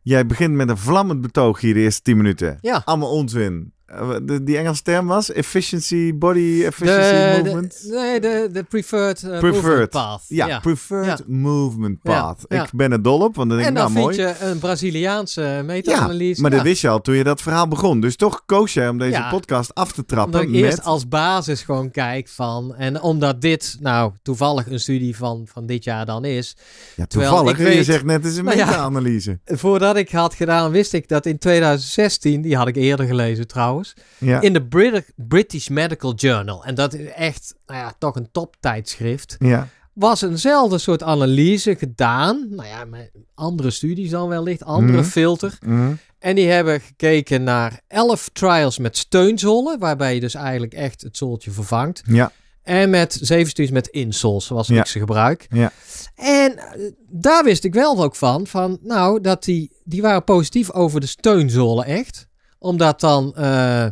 Jij 0.03 0.27
begint 0.27 0.55
met 0.55 0.69
een 0.69 0.79
vlammend 0.79 1.21
betoog 1.21 1.61
hier 1.61 1.75
de 1.75 1.81
eerste 1.81 2.03
10 2.03 2.17
minuten. 2.17 2.59
Ja. 2.61 2.83
Allemaal 2.85 3.11
onzin. 3.11 3.73
Eh, 3.89 4.11
de- 4.23 4.43
die 4.43 4.57
Engelse 4.59 4.83
term 4.83 5.07
was 5.07 5.33
efficiency, 5.33 6.15
body 6.15 6.63
efficiency 6.65 7.11
De, 7.11 7.41
movement. 7.43 7.83
de, 7.83 7.89
nee, 7.97 8.21
de, 8.21 8.49
de 8.53 8.63
preferred, 8.63 9.23
eh, 9.23 9.39
Preferred. 9.39 9.63
movement 9.63 9.91
path. 9.91 10.23
ja, 10.29 10.59
preferred 10.61 11.29
movement 11.29 11.99
Ja, 12.03 12.21
path. 12.23 12.45
ja. 12.49 12.63
Ik 12.65 12.71
ben 12.73 12.93
er 12.93 13.03
dol 13.03 13.21
op, 13.21 13.35
want 13.37 13.49
dan 13.49 13.59
denk 13.59 13.61
En 13.71 13.75
ik, 13.77 13.81
dan 13.83 13.93
nou 13.93 14.07
vind 14.15 14.19
mooi. 14.27 14.35
je 14.39 14.45
een 14.51 14.59
Braziliaanse 14.59 15.41
Ja, 15.43 15.63
meta-analyse. 15.63 16.41
maar 16.41 16.51
dat 16.51 16.59
Ja. 16.61 16.65
wist 16.67 16.81
je 16.81 16.89
al 16.89 17.01
toen 17.01 17.15
je 17.15 17.25
dat 17.25 17.43
verhaal 17.43 17.69
begon. 17.69 18.01
Dus 18.01 18.17
toch 18.17 18.43
koos 18.47 18.73
jij 18.75 18.89
om 18.89 18.99
deze 18.99 19.11
Ja. 19.19 19.31
podcast 19.31 19.75
af 19.75 19.93
te 19.93 20.01
Omdat 20.01 20.09
trappen 20.17 20.41
ik 20.43 20.55
eerst 20.55 20.77
met... 20.77 20.87
als 20.87 21.09
basis 21.09 21.63
gewoon 21.63 21.91
kijk 21.91 22.29
van... 22.29 22.75
En 22.75 23.01
omdat 23.03 23.41
dit 23.41 23.77
nou 23.81 24.13
toevallig 24.23 24.67
een 24.71 24.81
studie 24.81 25.17
van, 25.17 25.47
van 25.53 25.67
dit 25.67 25.85
jaar 25.85 26.07
dan 26.07 26.25
is... 26.25 26.57
Ja, 26.97 27.07
toevallig. 27.07 27.51
ik 27.53 27.57
hè, 27.59 27.69
Je 27.69 27.75
weet- 27.77 27.85
zegt 27.85 28.05
net, 28.05 28.23
het 28.23 28.33
is 28.33 28.39
een 28.39 28.45
Nou 28.45 28.57
ja. 28.57 28.67
meta-analyse. 28.67 29.39
Voordat 29.45 29.97
ik 29.97 30.11
had 30.11 30.35
gedaan, 30.35 30.71
wist 30.71 30.93
ik 30.93 31.09
dat 31.09 31.27
in 31.27 31.39
2016... 31.39 32.43
Die 32.43 32.57
had 32.57 32.69
ik 32.69 32.77
eerder 32.77 33.07
gelezen 33.07 33.47
trouwens. 33.47 33.77
Ja. 34.19 34.41
In 34.41 34.53
de 34.53 34.67
Brit- 34.67 35.13
British 35.17 35.69
Medical 35.69 36.15
Journal. 36.15 36.65
En 36.65 36.75
dat 36.75 36.95
is 36.95 37.11
echt, 37.11 37.55
nou 37.67 37.79
ja, 37.81 37.93
toch 37.99 38.17
een 38.17 38.29
toptijdschrift. 38.33 39.37
ja. 39.39 39.69
was 39.93 40.23
eenzelfde 40.23 40.79
soort 40.79 41.03
analyse 41.03 41.77
gedaan. 41.77 42.47
Nou 42.51 42.69
ja, 42.69 42.85
met 42.85 43.11
andere 43.35 43.71
studies 43.71 44.11
dan 44.11 44.29
wellicht, 44.29 44.65
andere 44.65 44.99
Mhm. 44.99 45.07
filter. 45.09 45.59
Mhm. 45.67 45.93
En 46.19 46.35
die 46.35 46.49
hebben 46.49 46.81
gekeken 46.81 47.43
naar 47.43 47.81
11 47.89 48.29
trials 48.33 48.79
met 48.79 48.97
steunzolen, 48.97 49.79
waarbij 49.79 50.15
je 50.15 50.21
dus 50.21 50.35
eigenlijk 50.35 50.73
echt 50.75 51.01
het 51.01 51.17
zooltje 51.17 51.51
vervangt. 51.51 52.03
Ja, 52.07 52.33
En 52.63 52.91
met 52.91 53.19
zeven 53.23 53.51
studies 53.51 53.71
met 53.73 53.87
insoles, 53.87 54.47
zoals 54.47 54.71
ik 54.71 54.87
ze 54.87 54.99
gebruik. 54.99 55.47
Ja. 55.51 55.73
En 56.15 56.59
eh, 56.59 56.65
daar 57.09 57.45
wist 57.45 57.65
ik 57.65 57.75
wel 57.75 58.03
ook 58.05 58.17
van, 58.17 58.47
van 58.47 58.79
nou, 58.83 59.21
dat 59.21 59.45
die, 59.45 59.73
die 59.85 60.03
waren 60.03 60.25
positief 60.25 60.71
over 60.73 61.01
de 61.01 61.07
steunzolen 61.07 61.85
echt. 61.85 62.28
Omdat 62.59 63.01
dan, 63.01 63.35
eh, 63.37 63.87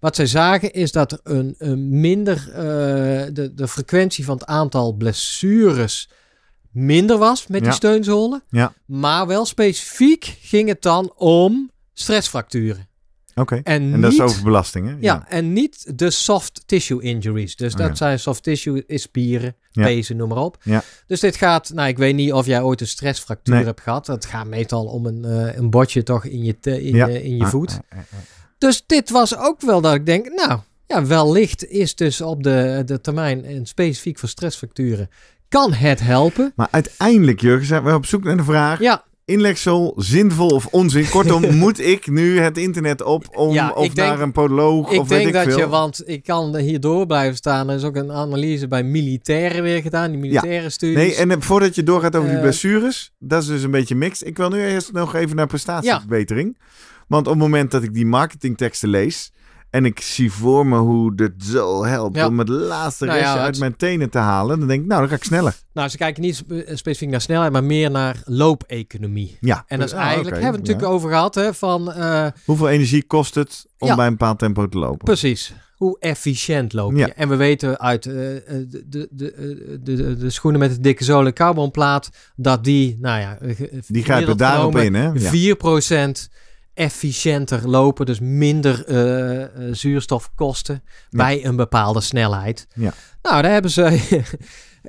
wat 0.00 0.16
zij 0.16 0.26
zagen 0.26 0.72
is 0.72 0.92
dat 0.92 1.12
er 1.12 1.20
een, 1.22 1.54
een 1.58 2.00
minder, 2.00 2.36
eh, 2.52 2.54
de, 3.32 3.52
de 3.54 3.68
frequentie 3.68 4.24
van 4.24 4.34
het 4.34 4.46
aantal 4.46 4.92
blessures 4.92 6.08
minder 6.70 7.18
was 7.18 7.46
met 7.46 7.60
Ja. 7.60 7.64
die 7.66 7.74
steunzolen. 7.74 8.42
Ja. 8.48 8.72
Maar 8.86 9.26
wel 9.26 9.44
specifiek 9.44 10.36
ging 10.40 10.68
het 10.68 10.82
dan 10.82 11.12
om 11.16 11.70
stressfracturen. 11.92 12.88
Oké. 13.34 13.54
En, 13.64 13.92
En 13.92 14.00
dat 14.00 14.12
is 14.12 14.18
niet- 14.18 14.26
overbelasting, 14.28 14.86
hè? 14.88 14.94
ja, 15.00 15.24
en 15.28 15.52
niet 15.52 15.98
de 15.98 16.10
soft 16.10 16.62
tissue 16.66 17.02
injuries. 17.02 17.56
Dus 17.56 17.72
Oh, 17.72 17.78
dat 17.78 17.88
ja. 17.88 17.94
zijn 17.94 18.18
soft 18.18 18.42
tissue, 18.42 18.84
is 18.86 19.02
spieren, 19.02 19.56
pezen, 19.72 20.16
noem 20.16 20.28
maar 20.28 20.38
op. 20.38 20.56
Ja. 20.62 20.82
Dus 21.06 21.20
dit 21.20 21.36
gaat, 21.36 21.70
nou 21.74 21.88
ik 21.88 21.98
weet 21.98 22.14
niet 22.14 22.32
of 22.32 22.46
jij 22.46 22.62
ooit 22.62 22.80
een 22.80 22.86
stressfractuur 22.86 23.54
Nee. 23.54 23.64
hebt 23.64 23.80
gehad. 23.80 24.06
Het 24.06 24.24
gaat 24.24 24.46
meestal 24.46 24.84
om 24.84 25.06
een, 25.06 25.24
eh, 25.24 25.56
een 25.56 25.70
botje 25.70 26.02
toch 26.02 26.24
in 26.24 26.44
je, 26.44 26.58
te- 26.60 26.82
in 26.82 26.94
je, 26.96 27.22
in 27.22 27.36
je 27.36 27.44
Ah, 27.44 27.50
voet. 27.50 27.70
ah, 27.70 27.78
ah, 27.88 27.98
ah. 27.98 28.18
Dus 28.58 28.82
dit 28.86 29.10
was 29.10 29.36
ook 29.36 29.60
wel 29.60 29.80
dat 29.80 29.94
ik 29.94 30.06
denk, 30.06 30.28
nou 30.28 30.58
ja, 30.86 31.06
wellicht 31.06 31.66
is 31.66 31.94
dus 31.94 32.20
op 32.20 32.42
de, 32.42 32.82
de 32.86 33.00
termijn 33.00 33.44
en 33.44 33.66
specifiek 33.66 34.18
voor 34.18 34.28
stressfracturen, 34.28 35.08
kan 35.48 35.72
het 35.72 36.00
helpen. 36.00 36.52
Maar 36.56 36.68
uiteindelijk, 36.70 37.40
Jurgen, 37.40 37.66
zijn 37.66 37.84
we 37.84 37.94
op 37.94 38.06
zoek 38.06 38.24
naar 38.24 38.36
de 38.36 38.44
vraag... 38.44 38.80
Ja, 38.80 39.04
Inleksel, 39.26 39.94
zinvol 39.96 40.48
of 40.48 40.66
onzin? 40.66 41.08
Kortom, 41.08 41.54
moet 41.56 41.80
ik 41.80 42.06
nu 42.10 42.38
het 42.40 42.58
internet 42.58 43.02
op 43.02 43.24
om, 43.36 43.52
Ja, 43.52 43.70
of 43.70 43.86
denk- 43.94 44.08
naar 44.08 44.20
een 44.20 44.32
podoloog 44.32 44.90
ik 44.90 45.00
of 45.00 45.08
weet 45.08 45.26
ik 45.26 45.32
dat 45.32 45.44
veel? 45.44 45.58
je, 45.58 45.68
want 45.68 46.02
ik 46.08 46.22
kan 46.22 46.56
hier 46.56 46.80
door 46.80 47.06
blijven 47.06 47.36
staan. 47.36 47.68
Er 47.70 47.76
is 47.76 47.84
ook 47.84 47.96
een 47.96 48.12
analyse 48.12 48.68
bij 48.68 48.82
militairen 48.82 49.62
weer 49.62 49.82
gedaan, 49.82 50.10
die 50.10 50.20
militaire 50.20 50.70
studies. 50.70 50.96
Nee, 50.96 51.14
en 51.14 51.30
eh, 51.30 51.36
voordat 51.40 51.74
je 51.74 51.82
doorgaat 51.82 52.16
over 52.16 52.28
die 52.28 52.36
Eh, 52.36 52.42
blessures, 52.42 53.12
dat 53.18 53.42
is 53.42 53.48
dus 53.48 53.62
een 53.62 53.70
beetje 53.70 53.94
mixed. 53.94 54.26
Ik 54.28 54.36
wil 54.36 54.48
nu 54.48 54.64
eerst 54.66 54.92
nog 54.92 55.14
even 55.14 55.36
naar 55.36 55.46
prestatieverbetering. 55.46 56.58
Want 57.08 57.26
op 57.26 57.32
het 57.32 57.42
moment 57.42 57.70
dat 57.70 57.82
ik 57.82 57.94
die 57.94 58.06
marketingteksten 58.06 58.88
lees 58.88 59.32
en 59.74 59.84
ik 59.84 60.00
zie 60.00 60.32
voor 60.32 60.66
me 60.66 60.78
hoe 60.78 61.12
het 61.16 61.32
zo 61.44 61.84
helpt 61.84 62.16
Ja. 62.16 62.26
om 62.26 62.38
het 62.38 62.48
laatste 62.48 63.04
Nou 63.04 63.18
ja, 63.18 63.36
uit 63.38 63.58
mijn 63.58 63.76
tenen 63.76 64.10
te 64.10 64.18
halen, 64.18 64.58
dan 64.58 64.68
denk 64.68 64.80
ik, 64.82 64.86
nou, 64.86 65.00
dan 65.00 65.08
ga 65.10 65.14
ik 65.16 65.24
sneller. 65.24 65.56
Nou, 65.72 65.88
ze 65.88 65.96
kijken 65.96 66.22
niet 66.22 66.36
spe- 66.36 66.64
specifiek 66.74 67.08
naar 67.08 67.20
snelheid, 67.20 67.52
maar 67.52 67.64
meer 67.64 67.90
naar 67.90 68.22
loopeconomie. 68.24 69.36
Ja. 69.40 69.64
En 69.66 69.78
dat 69.78 69.88
is 69.88 69.94
Ah, 69.94 70.00
eigenlijk, 70.00 70.30
hebben 70.42 70.50
we 70.50 70.56
het 70.58 70.66
natuurlijk 70.66 70.94
over 70.94 71.10
gehad, 71.10 71.34
hè, 71.34 71.54
van 71.54 71.92
eh, 71.92 72.26
Hoeveel 72.44 72.68
energie 72.68 73.02
kost 73.06 73.34
het 73.34 73.66
om 73.78 73.88
Ja. 73.88 73.94
bij 73.94 74.06
een 74.06 74.12
bepaald 74.12 74.38
tempo 74.38 74.68
te 74.68 74.78
lopen? 74.78 75.04
precies, 75.04 75.54
hoe 75.76 75.96
efficiënt 76.00 76.72
loop 76.72 76.96
je. 76.96 77.12
En 77.12 77.28
we 77.28 77.36
weten 77.36 77.80
uit 77.80 78.06
eh, 78.06 78.36
eh, 78.36 78.42
de, 78.46 78.84
de, 78.88 79.08
de, 79.10 79.32
eh, 79.32 79.78
de, 79.80 80.16
de, 80.16 80.30
schoenen 80.30 80.60
met 80.60 80.70
de 80.74 80.80
dikke 80.80 81.04
zolen 81.04 81.32
carbonplaat, 81.32 82.10
dat 82.36 82.64
die, 82.64 82.96
nou 83.00 83.20
ja, 83.20 83.38
eh, 83.38 83.56
Die 83.86 84.02
grijpen 84.04 84.36
daarop 84.36 84.76
in, 84.78 84.94
hè? 84.94 85.10
Ja. 85.12 85.30
4% 85.30 86.28
efficiënter 86.74 87.68
lopen, 87.68 88.06
dus 88.06 88.20
minder 88.20 88.84
eh, 88.86 89.42
eh, 89.42 89.48
zuurstof 89.74 90.30
kosten 90.34 90.82
bij 91.10 91.44
een 91.44 91.56
bepaalde 91.56 92.00
snelheid. 92.00 92.66
Ja. 92.74 92.92
Nou, 93.22 93.42
daar 93.42 93.52
hebben 93.52 93.70
ze 93.70 94.00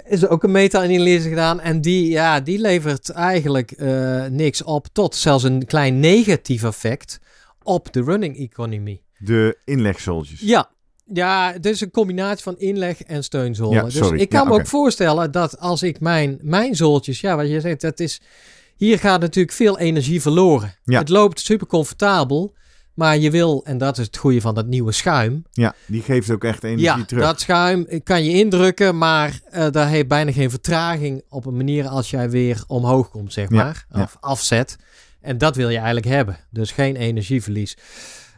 is 0.04 0.28
ook 0.28 0.44
een 0.44 0.52
meta-analyse 0.52 1.30
gedaan 1.30 1.60
en 1.60 1.82
die, 1.82 2.10
ja, 2.10 2.40
die 2.40 2.60
levert 2.60 3.10
eigenlijk 3.10 3.72
eh, 3.72 4.26
niks 4.26 4.64
op 4.64 4.88
tot 4.92 5.16
zelfs 5.16 5.44
een 5.44 5.66
klein 5.66 6.00
negatief 6.00 6.64
effect 6.64 7.20
op 7.64 7.94
de 7.94 8.04
running 8.04 8.38
economy. 8.38 9.02
De 9.18 9.58
inlegsoltjes. 9.66 10.40
Ja. 10.40 10.74
Ja, 11.14 11.52
het 11.54 11.66
is 11.66 11.82
een 11.82 11.92
combinatie 11.92 12.44
van 12.44 12.58
inleg 12.58 13.02
en 13.02 13.24
steunzolen. 13.24 13.76
Ja, 13.76 13.84
dus 13.84 14.10
ik 14.12 14.30
kan 14.30 14.44
Ja, 14.44 14.50
me 14.50 14.54
ook 14.54 14.68
voorstellen 14.68 15.32
dat 15.32 15.60
als 15.60 15.84
ik 15.84 16.00
mijn, 16.00 16.40
mijn 16.42 16.76
zooltjes, 16.76 17.20
ja, 17.20 17.36
wat 17.36 17.50
je 17.50 17.62
zegt, 17.62 17.82
dat 17.82 18.00
is, 18.00 18.22
hier 18.76 19.00
gaat 19.00 19.22
natuurlijk 19.22 19.56
veel 19.56 19.80
energie 19.80 20.22
verloren. 20.22 20.76
Ja. 20.84 21.00
Het 21.00 21.10
loopt 21.10 21.40
super 21.40 21.68
comfortabel, 21.68 22.54
maar 22.94 23.18
je 23.18 23.32
wil, 23.32 23.66
en 23.66 23.78
dat 23.78 23.98
is 23.98 24.06
het 24.06 24.18
goede 24.18 24.42
van 24.42 24.56
dat 24.56 24.66
nieuwe 24.68 24.92
schuim. 24.92 25.44
Ja, 25.52 25.76
die 25.88 26.02
geeft 26.02 26.30
ook 26.32 26.44
echt 26.44 26.64
energie 26.64 26.86
ja, 27.00 27.06
terug. 27.06 27.24
dat 27.24 27.40
schuim 27.42 27.88
kan 28.04 28.24
je 28.24 28.32
indrukken, 28.32 28.98
maar 28.98 29.40
eh 29.50 29.68
daar 29.72 29.88
heeft 29.88 30.08
bijna 30.08 30.32
geen 30.32 30.50
vertraging 30.50 31.24
op 31.30 31.46
een 31.46 31.56
manier 31.58 31.88
als 31.88 32.10
jij 32.10 32.30
weer 32.30 32.64
omhoog 32.68 33.10
komt, 33.10 33.34
zeg 33.34 33.50
Ja, 33.50 33.56
maar. 33.56 33.86
ja. 33.94 34.02
Of 34.02 34.18
afzet. 34.20 34.78
En 35.22 35.38
dat 35.38 35.56
wil 35.56 35.70
je 35.70 35.76
eigenlijk 35.78 36.08
hebben. 36.08 36.38
Dus 36.50 36.72
geen 36.72 36.96
energieverlies. 36.96 37.78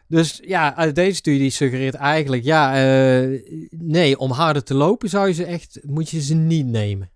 Dus 0.08 0.42
ja, 0.46 0.76
uit 0.76 0.96
deze 0.96 1.16
studie 1.16 1.50
suggereert 1.50 1.94
eigenlijk, 1.96 2.44
ja, 2.44 2.74
eh, 2.76 3.40
nee, 3.70 4.18
om 4.20 4.32
harder 4.32 4.64
te 4.64 4.74
lopen 4.74 5.10
zou 5.10 5.28
je 5.28 5.34
ze 5.34 5.46
echt, 5.46 5.80
moet 5.84 6.10
je 6.10 6.22
ze 6.22 6.34
niet 6.34 6.66
nemen. 6.66 7.10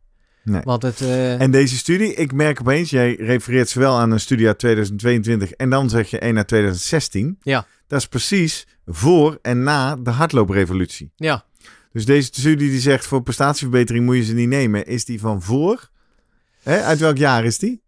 Nee. 0.44 0.62
Want 0.64 0.82
het, 0.82 1.02
eh, 1.02 1.42
En 1.42 1.52
deze 1.52 1.78
studie, 1.78 2.14
ik 2.14 2.34
merk 2.34 2.60
opeens, 2.60 2.90
jij 2.90 3.16
refereert 3.16 3.70
zowel 3.70 3.98
aan 3.98 4.12
een 4.12 4.20
studie 4.20 4.48
uit 4.48 4.60
2022 4.60 5.52
en 5.52 5.70
dan 5.70 5.90
zeg 5.90 6.10
je 6.10 6.20
één 6.20 6.38
uit 6.38 6.48
2016. 6.48 7.38
Ja. 7.42 7.66
Dat 7.88 8.00
is 8.00 8.08
precies 8.08 8.68
voor 8.86 9.40
en 9.42 9.64
na 9.64 9.96
de 9.96 10.10
hardlooprevolutie. 10.10 11.12
ja, 11.16 11.46
Dus 11.92 12.06
deze 12.06 12.26
studie 12.26 12.70
die 12.70 12.80
zegt 12.80 13.06
voor 13.06 13.24
prestatieverbetering 13.24 14.06
moet 14.06 14.16
je 14.16 14.24
ze 14.24 14.34
niet 14.34 14.48
nemen, 14.50 14.86
is 14.86 15.06
die 15.06 15.20
van 15.20 15.42
voor? 15.42 15.90
Hè? 16.64 16.82
Uit 16.82 17.00
welk 17.00 17.18
jaar 17.18 17.46
is 17.46 17.58
die? 17.58 17.82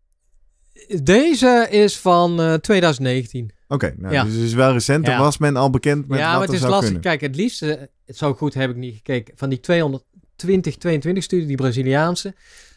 deze 1.03 1.67
is 1.69 1.97
van 1.99 2.41
eh, 2.41 2.53
2019. 2.53 3.51
Oké, 3.67 3.93
nou, 3.97 4.13
Ja. 4.13 4.23
dus 4.23 4.33
het 4.33 4.41
is 4.43 4.53
wel 4.53 4.71
recent. 4.71 5.05
Dan 5.05 5.13
Ja. 5.13 5.19
was 5.19 5.37
men 5.37 5.55
al 5.55 5.69
bekend 5.69 6.07
met 6.07 6.19
ja, 6.19 6.25
wat 6.29 6.37
maar 6.39 6.47
het 6.47 6.55
is 6.55 6.61
lastig. 6.61 6.83
kunnen. 6.83 7.01
Kijk, 7.01 7.21
het 7.21 7.35
liefste, 7.35 7.89
zo 8.07 8.33
goed 8.33 8.53
heb 8.53 8.69
ik 8.69 8.75
niet 8.75 8.95
gekeken, 8.95 9.33
van 9.37 9.49
die 9.49 9.59
220, 9.59 10.12
22 10.77 11.23
studie, 11.23 11.47
die 11.47 11.55
Braziliaanse, 11.55 12.33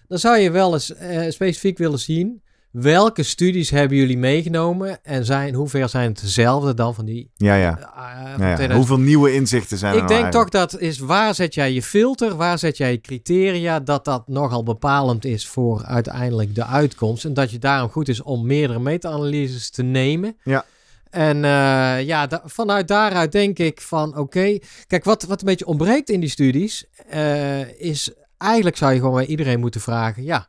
dan 0.09 0.19
zou 0.19 0.39
je 0.39 0.51
wel 0.51 0.73
eens 0.73 0.95
eh, 0.95 1.31
specifiek 1.31 1.79
willen 1.79 1.99
zien, 1.99 2.43
welke 2.71 3.23
studies 3.23 3.71
hebben 3.71 3.97
jullie 3.97 4.19
meegenomen 4.19 5.05
en 5.05 5.25
zijn, 5.25 5.55
hoe 5.55 5.69
ver 5.69 5.89
zijn 5.89 6.09
het 6.09 6.21
dezelfde 6.21 6.75
dan 6.75 6.95
van 6.95 7.05
die... 7.05 7.31
Ja, 7.37 7.55
ja. 7.55 7.79
eh, 7.79 8.39
ja, 8.39 8.49
ja. 8.49 8.55
2000? 8.55 8.73
Hoeveel 8.73 8.99
nieuwe 8.99 9.35
inzichten 9.35 9.79
zijn 9.79 9.95
er 9.95 10.03
Ik 10.03 10.09
nou 10.09 10.21
denk 10.21 10.33
toch 10.33 10.49
dat 10.49 10.81
is 10.81 10.99
waar 10.99 11.35
zet 11.35 11.55
jij 11.55 11.73
je 11.73 11.83
filter, 11.83 12.37
waar 12.37 12.59
zet 12.59 12.77
jij 12.77 12.91
je 12.91 13.01
criteria, 13.01 13.81
dat 13.81 14.05
dat 14.05 14.29
nogal 14.29 14.63
bepalend 14.63 15.25
is 15.25 15.47
voor 15.47 15.85
uiteindelijk 15.85 16.55
de 16.55 16.65
uitkomst. 16.65 17.25
En 17.25 17.35
dat 17.35 17.51
je 17.51 17.59
daarom 17.59 17.91
goed 17.91 18.09
is 18.09 18.23
om 18.23 18.47
meerdere 18.47 18.79
meta-analyses 18.79 19.71
te 19.71 19.83
nemen. 19.83 20.37
Ja. 20.43 20.65
En 21.11 21.45
eh, 21.45 22.03
ja, 22.07 22.27
da- 22.27 22.43
vanuit 22.45 22.89
daaruit 22.89 23.33
denk 23.33 23.59
ik 23.59 23.81
van 23.81 24.17
oké. 24.17 24.59
Kijk, 24.87 25.05
wat, 25.05 25.23
wat 25.23 25.41
een 25.41 25.47
beetje 25.47 25.67
ontbreekt 25.67 26.11
in 26.11 26.21
die 26.21 26.29
studies 26.29 26.85
eh, 27.09 27.81
is 27.81 28.11
eigenlijk 28.39 28.77
zou 28.77 28.93
je 28.93 28.99
gewoon 28.99 29.15
bij 29.15 29.27
iedereen 29.27 29.61
moeten 29.61 29.81
vragen. 29.81 30.25
Ja, 30.25 30.49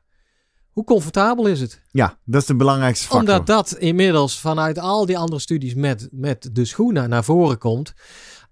hoe 0.72 0.84
comfortabel 0.84 1.48
is 1.48 1.60
het? 1.60 1.82
Ja, 1.92 2.18
dat 2.26 2.42
is 2.42 2.48
de 2.48 2.56
belangrijkste 2.56 3.08
factor. 3.08 3.20
Omdat 3.20 3.48
dat 3.48 3.76
inmiddels 3.80 4.40
vanuit 4.40 4.80
al 4.80 5.06
die 5.06 5.18
andere 5.18 5.42
studies 5.42 5.74
met, 5.74 6.08
met 6.12 6.50
de 6.52 6.66
schoenen 6.66 7.10
naar 7.10 7.24
voren 7.24 7.58
komt. 7.58 7.94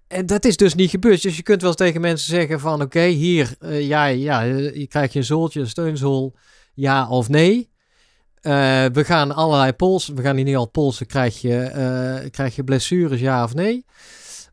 En 0.08 0.26
dat 0.26 0.44
is 0.44 0.56
dus 0.56 0.74
niet 0.74 0.90
gebeurd. 0.90 1.22
Dus 1.22 1.36
je 1.36 1.42
kunt 1.42 1.60
wel 1.60 1.70
eens 1.70 1.78
tegen 1.80 2.00
mensen 2.00 2.28
zeggen 2.28 2.60
van 2.60 2.82
oké, 2.82 3.00
hier, 3.04 3.54
eh, 3.58 3.86
ja, 3.86 4.04
ja, 4.04 4.40
je 4.42 4.86
krijgt 4.88 5.12
je 5.12 5.18
een 5.18 5.24
zooltje, 5.24 5.60
een 5.60 5.68
steunzool, 5.68 6.36
ja 6.74 7.08
of 7.08 7.28
nee. 7.28 7.70
Eh, 8.40 8.84
we 8.92 9.04
gaan 9.04 9.34
allerlei 9.34 9.72
polsen, 9.72 10.14
we 10.14 10.22
gaan 10.22 10.34
niet 10.36 10.56
al 10.56 10.66
polsen, 10.66 11.06
krijg 11.06 11.40
je, 11.40 11.58
eh, 11.58 12.30
krijg 12.30 12.56
je 12.56 12.64
blessures, 12.64 13.20
ja 13.20 13.44
of 13.44 13.54
nee. 13.54 13.84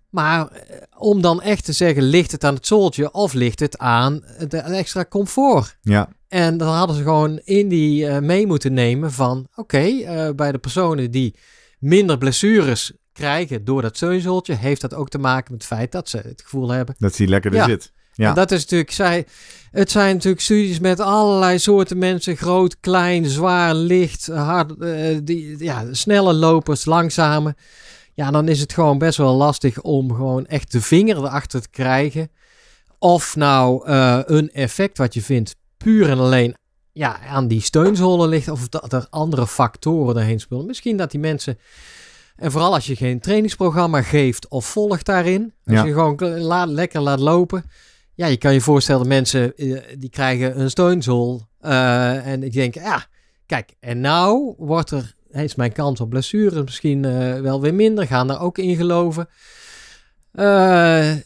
Maar 0.10 0.48
eh, 0.52 0.78
om 0.98 1.22
dan 1.22 1.42
echt 1.42 1.66
te 1.66 1.74
zeggen, 1.74 2.04
ligt 2.04 2.32
het 2.32 2.44
aan 2.44 2.54
het 2.56 2.68
zooltje 2.68 3.12
of 3.12 3.34
ligt 3.34 3.60
het 3.60 3.78
aan 3.78 4.24
de 4.48 4.58
extra 4.58 5.06
comfort? 5.06 5.78
Ja, 5.82 6.10
En 6.28 6.58
dan 6.58 6.74
hadden 6.74 6.96
ze 6.96 7.02
gewoon 7.02 7.40
in 7.44 7.68
die 7.68 8.08
mee 8.22 8.48
moeten 8.48 8.74
nemen 8.74 9.12
van... 9.12 9.48
oké, 9.56 9.86
bij 10.36 10.52
de 10.52 10.58
personen 10.58 11.12
die 11.12 11.36
minder 11.80 12.18
blessures 12.18 12.92
krijgen 13.14 13.66
door 13.66 13.82
dat 13.82 13.96
steunzooltje... 13.96 14.56
heeft 14.56 14.82
dat 14.82 14.94
ook 14.94 15.10
te 15.10 15.18
maken 15.18 15.52
met 15.52 15.64
het 15.64 15.78
feit 15.78 15.92
dat 15.92 16.10
ze 16.10 16.18
het 16.18 16.42
gevoel 16.42 16.70
hebben... 16.70 16.96
dat 16.98 17.18
hij 17.18 17.28
lekkerder 17.28 17.60
Ja. 17.60 17.66
zit. 17.66 17.92
Ja. 18.14 18.30
En 18.30 18.36
dat 18.36 18.52
is 18.52 18.62
natuurlijk... 18.62 18.92
Zij, 18.92 19.26
het 19.72 19.92
zijn 19.92 20.14
natuurlijk 20.16 20.42
studies 20.42 20.80
met 20.80 21.00
allerlei 21.00 21.60
soorten 21.60 21.98
mensen. 21.98 22.38
Groot, 22.38 22.80
klein, 22.80 23.26
zwaar, 23.26 23.74
licht, 23.76 24.28
hard... 24.28 24.78
eh, 24.80 25.18
die, 25.24 25.64
ja, 25.64 25.86
snelle 25.92 26.34
lopers, 26.34 26.86
langzame. 26.86 27.56
Ja, 28.14 28.32
dan 28.32 28.48
is 28.48 28.60
het 28.60 28.74
gewoon 28.74 28.98
best 28.98 29.18
wel 29.18 29.36
lastig 29.36 29.82
om 29.82 30.14
gewoon 30.16 30.46
echt 30.46 30.72
de 30.72 30.82
vinger 30.82 31.18
erachter 31.18 31.62
te 31.62 31.70
krijgen... 31.70 32.32
Of 33.00 33.36
nou 33.36 33.88
eh, 33.88 34.20
een 34.26 34.52
effect 34.52 34.98
wat 34.98 35.14
je 35.14 35.22
vindt 35.22 35.56
puur 35.78 36.10
en 36.10 36.20
alleen 36.20 36.56
ja, 36.92 37.20
aan 37.20 37.48
die 37.48 37.62
steunzolen 37.62 38.30
ligt, 38.30 38.48
of 38.50 38.70
dat 38.70 38.94
er 38.94 39.08
andere 39.10 39.48
factoren 39.48 40.16
daarheen 40.16 40.40
spelen. 40.40 40.66
Misschien 40.66 40.98
dat 40.98 41.12
die 41.12 41.20
mensen, 41.20 41.58
en 42.36 42.52
vooral 42.52 42.74
als 42.74 42.86
je 42.86 42.96
geen 42.96 43.20
trainingsprogramma 43.20 44.02
geeft 44.02 44.48
of 44.48 44.66
volgt 44.66 45.06
daarin, 45.06 45.54
als 45.66 45.76
Ja. 45.76 45.84
je 45.84 45.92
gewoon 45.94 46.40
laat, 46.40 46.68
lekker 46.68 47.02
laat 47.02 47.20
lopen, 47.20 47.64
ja, 48.16 48.28
je 48.28 48.38
kan 48.38 48.54
je 48.54 48.62
voorstellen, 48.62 49.08
mensen 49.08 49.56
eh, 49.58 49.82
die 49.98 50.10
krijgen 50.10 50.60
een 50.60 50.70
steunzool. 50.70 51.42
eh, 51.60 52.28
en 52.28 52.44
ik 52.44 52.54
denk, 52.54 52.74
ja, 52.74 53.06
kijk, 53.46 53.74
en 53.80 54.00
nou 54.02 54.54
wordt 54.58 54.92
er, 54.92 55.16
is 55.32 55.56
mijn 55.56 55.72
kans 55.72 56.00
op 56.02 56.10
blessures 56.10 56.64
misschien 56.64 57.06
eh, 57.06 57.40
wel 57.42 57.62
weer 57.62 57.74
minder. 57.74 58.08
Gaan 58.08 58.28
daar 58.28 58.42
ook 58.42 58.58
in 58.58 58.76
geloven. 58.76 59.28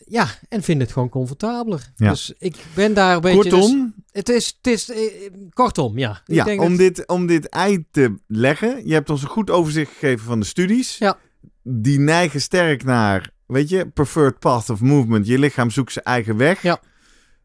Ja, 0.06 0.28
en 0.50 0.64
vind 0.64 0.82
het 0.82 0.92
gewoon 0.92 1.10
comfortabeler. 1.10 1.92
Ja. 1.96 2.10
Dus 2.10 2.34
ik 2.38 2.56
ben 2.76 2.94
daar 2.94 3.16
een 3.16 3.22
beetje... 3.22 3.44
dus- 3.44 3.52
Kortom, 3.52 3.94
het 4.12 4.30
is, 4.30 4.58
het 4.62 4.74
is 4.74 4.90
eh, 4.92 5.30
kortom, 5.54 5.98
ja. 5.98 6.22
Ik 6.26 6.36
ja, 6.36 6.44
denk 6.44 6.62
om, 6.62 6.70
dat- 6.70 6.78
dit, 6.78 7.08
om 7.08 7.28
dit 7.28 7.50
ei 7.50 7.86
te 7.92 8.16
leggen. 8.28 8.88
Je 8.88 8.94
hebt 8.94 9.10
ons 9.10 9.22
een 9.22 9.28
goed 9.30 9.50
overzicht 9.50 9.92
gegeven 9.92 10.26
van 10.26 10.40
de 10.40 10.46
studies. 10.46 10.98
Ja. 10.98 11.18
Die 11.64 12.00
neigen 12.00 12.42
sterk 12.42 12.84
naar, 12.84 13.30
weet 13.48 13.70
je, 13.70 13.88
preferred 13.88 14.40
path 14.40 14.70
of 14.70 14.82
movement. 14.82 15.28
Je 15.28 15.40
lichaam 15.40 15.70
zoekt 15.70 15.92
zijn 15.92 16.06
eigen 16.06 16.38
weg. 16.38 16.62
Ja. 16.62 16.80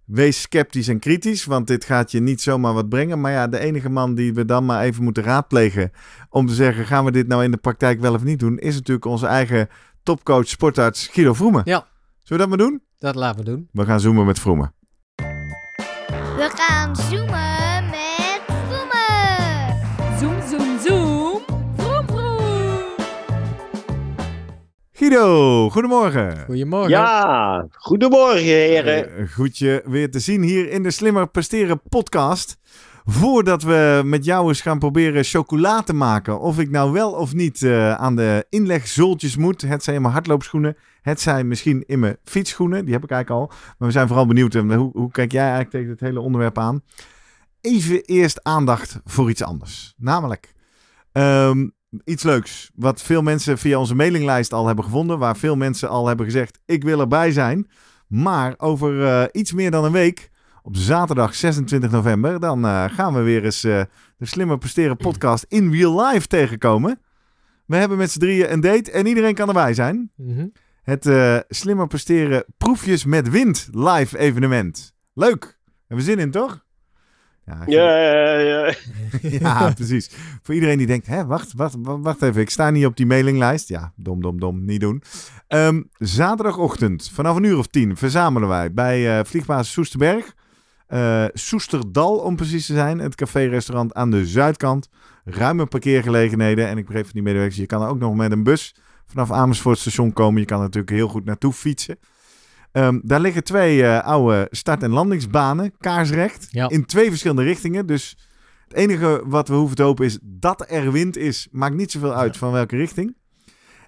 Wees 0.05 0.40
sceptisch 0.40 0.88
en 0.88 0.98
kritisch, 0.98 1.44
want 1.44 1.66
dit 1.66 1.84
gaat 1.84 2.11
je 2.11 2.20
niet 2.20 2.40
zomaar 2.40 2.74
wat 2.74 2.88
brengen. 2.88 3.20
Maar 3.20 3.32
ja, 3.32 3.48
de 3.48 3.59
enige 3.59 3.88
man 3.88 4.14
die 4.14 4.34
we 4.34 4.44
dan 4.44 4.64
maar 4.64 4.82
even 4.82 5.05
moeten 5.05 5.22
raadplegen 5.22 5.90
om 6.30 6.46
te 6.46 6.55
zeggen, 6.55 6.86
gaan 6.86 7.05
we 7.05 7.11
dit 7.11 7.28
nou 7.28 7.44
in 7.44 7.50
de 7.50 7.57
praktijk 7.57 8.00
wel 8.00 8.14
of 8.14 8.22
niet 8.22 8.38
doen, 8.38 8.59
is 8.59 8.74
natuurlijk 8.74 9.07
onze 9.07 9.26
eigen 9.26 9.68
topcoach, 10.03 10.48
sportarts 10.48 11.07
Guido 11.07 11.34
Vroemen. 11.34 11.62
Ja. 11.64 11.86
Zullen 12.22 12.42
we 12.42 12.48
dat 12.48 12.48
maar 12.48 12.68
doen? 12.68 12.82
Dat 12.98 13.14
laten 13.14 13.44
we 13.44 13.50
doen. 13.50 13.68
We 13.72 13.84
gaan 13.84 14.00
zoomen 14.00 14.26
met 14.26 14.38
Vroemen. 14.38 14.74
We 16.36 16.50
gaan 16.55 16.96
zoomen 16.96 17.51
Guido, 25.03 25.70
goedemorgen. 25.70 26.44
Goedemorgen. 26.44 26.90
Ja, 26.90 27.66
goedemorgen 27.70 28.42
heren. 28.42 29.16
Eh, 29.16 29.28
goed 29.32 29.59
je 29.59 29.82
weer 29.84 30.11
te 30.11 30.18
zien 30.20 30.42
hier 30.42 30.70
in 30.70 30.82
de 30.82 30.90
Slimmer 30.90 31.28
Presteren 31.28 31.80
podcast. 31.88 32.59
Voordat 33.05 33.62
we 33.62 34.03
met 34.05 34.24
jou 34.24 34.48
eens 34.48 34.61
gaan 34.61 34.78
proberen 34.78 35.24
chocola 35.24 35.82
te 35.82 35.92
maken. 35.92 36.40
Of 36.40 36.59
ik 36.59 36.70
nou 36.70 36.92
wel 36.92 37.12
of 37.12 37.34
niet 37.34 37.62
eh, 37.62 37.94
aan 37.94 38.16
de 38.16 38.46
inlegzooltjes 38.48 39.36
moet. 39.36 39.62
Het 39.62 39.82
zijn 39.82 39.96
in 39.96 40.03
mijn 40.03 40.14
hardloopschoenen. 40.14 40.76
Het 41.00 41.20
zijn 41.20 41.48
misschien 41.48 41.84
in 41.86 41.98
mijn 41.98 42.16
fietsschoenen. 42.24 42.84
Die 42.84 42.94
heb 42.94 43.05
ik 43.05 43.11
eigenlijk 43.11 43.42
al. 43.50 43.57
Maar 43.78 43.88
we 43.88 43.94
zijn 43.94 44.07
vooral 44.07 44.26
benieuwd. 44.26 44.55
eh, 44.55 44.62
Hoe, 44.76 44.90
hoe 44.92 45.11
kijk 45.11 45.32
jij 45.32 45.40
eigenlijk 45.42 45.70
tegen 45.70 45.90
het 45.90 46.00
hele 46.00 46.20
onderwerp 46.20 46.59
aan? 46.59 46.82
Even 47.61 48.03
eerst 48.05 48.42
aandacht 48.42 49.00
voor 49.05 49.30
iets 49.30 49.42
anders. 49.42 49.94
Namelijk 49.96 50.53
ehm, 51.12 51.68
iets 52.05 52.22
leuks. 52.22 52.70
Wat 52.74 53.03
veel 53.03 53.22
mensen 53.22 53.59
via 53.59 53.78
onze 53.78 53.95
mailinglijst 53.95 54.53
al 54.53 54.66
hebben 54.66 54.84
gevonden. 54.84 55.18
Waar 55.18 55.36
veel 55.36 55.57
mensen 55.57 55.88
al 55.88 56.07
hebben 56.07 56.26
gezegd: 56.26 56.59
ik 56.66 56.84
wil 56.84 57.01
erbij 57.01 57.32
zijn. 57.32 57.66
Maar 58.12 58.55
over 58.57 59.07
eh, 59.07 59.24
iets 59.32 59.53
meer 59.53 59.70
dan 59.70 59.84
een 59.84 59.93
week, 59.93 60.30
op 60.62 60.76
zaterdag 60.76 61.34
26 61.34 61.90
november, 61.90 62.40
dan 62.40 62.64
eh, 62.64 62.84
gaan 62.88 63.14
we 63.14 63.20
weer 63.20 63.45
eens 63.45 63.64
eh, 63.64 63.82
de 64.16 64.26
Slimmer 64.26 64.59
Presteren 64.59 64.97
podcast 64.97 65.45
in 65.49 65.72
real 65.72 66.07
life 66.07 66.26
tegenkomen. 66.26 67.01
We 67.66 67.76
hebben 67.76 67.99
met 67.99 68.11
z'n 68.11 68.18
drieën 68.18 68.53
een 68.53 68.61
date 68.61 68.90
en 68.90 69.07
iedereen 69.07 69.34
kan 69.34 69.49
erbij 69.49 69.74
zijn. 69.74 70.11
Mhm. 70.16 70.47
Het 70.82 71.11
Slimmer 71.49 71.86
Presteren 71.86 72.45
Proefjes 72.57 73.05
met 73.05 73.30
Wind 73.30 73.68
live 73.70 74.18
evenement. 74.18 74.95
Leuk. 75.14 75.59
Hebben 75.86 76.07
we 76.07 76.12
zin 76.12 76.18
in, 76.18 76.30
toch? 76.30 76.64
Ja, 77.66 77.96
Ja, 77.96 78.38
ja, 78.38 78.74
ja. 79.40 79.72
precies. 79.72 80.11
Voor 80.42 80.55
iedereen 80.55 80.78
die 80.78 80.86
denkt, 80.86 81.07
hè, 81.07 81.26
wacht, 81.26 81.53
wacht, 81.57 81.74
wacht 81.82 82.22
even, 82.22 82.40
ik 82.40 82.50
sta 82.50 82.70
niet 82.70 82.86
op 82.86 82.96
die 82.96 83.07
mailinglijst. 83.07 83.68
Ja, 83.68 83.92
dom, 83.96 84.22
dom, 84.22 84.40
dom, 84.40 84.64
niet 84.64 84.80
doen. 84.80 85.03
Ehm, 85.48 85.82
zaterdagochtend, 85.98 87.11
vanaf 87.14 87.36
een 87.36 87.42
uur 87.44 87.59
of 87.59 87.66
tien, 87.66 87.96
verzamelen 87.96 88.48
wij 88.48 88.72
bij 88.72 89.24
vliegbasis 89.24 89.72
Soesterberg. 89.72 90.34
eh, 90.86 91.24
Soesterdal, 91.32 92.16
om 92.18 92.36
precies 92.36 92.66
te 92.66 92.72
zijn. 92.74 92.98
Het 92.98 93.14
café-restaurant 93.14 93.94
aan 93.94 94.11
de 94.11 94.26
zuidkant. 94.26 94.88
Ruime 95.24 95.66
parkeergelegenheden. 95.66 96.68
En 96.68 96.78
ik 96.78 96.84
begreep 96.86 97.05
van 97.05 97.12
die 97.12 97.22
medewerkers, 97.22 97.59
je 97.59 97.66
kan 97.66 97.82
er 97.82 97.88
ook 97.88 97.98
nog 97.98 98.14
met 98.14 98.32
een 98.32 98.42
bus 98.42 98.74
vanaf 99.07 99.30
Amersfoort 99.32 99.78
station 99.78 100.12
komen. 100.12 100.40
Je 100.40 100.46
kan 100.46 100.57
er 100.59 100.62
natuurlijk 100.64 100.92
heel 100.92 101.09
goed 101.09 101.24
naartoe 101.24 101.53
fietsen. 101.53 101.98
Ehm, 102.73 102.99
daar 103.03 103.20
liggen 103.20 103.45
twee 103.45 103.83
eh, 103.85 104.05
oude 104.07 104.47
start- 104.51 104.83
en 104.83 104.91
landingsbanen, 104.91 105.73
kaarsrecht. 105.79 106.47
Ja. 106.51 106.68
In 106.68 106.85
twee 106.87 107.09
verschillende 107.09 107.43
richtingen. 107.43 107.87
Dus 107.87 108.16
het 108.68 108.77
enige 108.77 109.23
wat 109.25 109.49
we 109.49 109.55
hoeven 109.55 109.77
te 109.77 109.83
hopen 109.83 110.05
is 110.05 110.18
dat 110.23 110.64
er 110.68 110.93
wind 110.93 111.16
is. 111.16 111.49
Maakt 111.51 111.75
niet 111.75 111.91
zoveel 111.93 112.14
uit 112.14 112.37
van 112.37 112.53
welke 112.53 112.77
richting. 112.77 113.16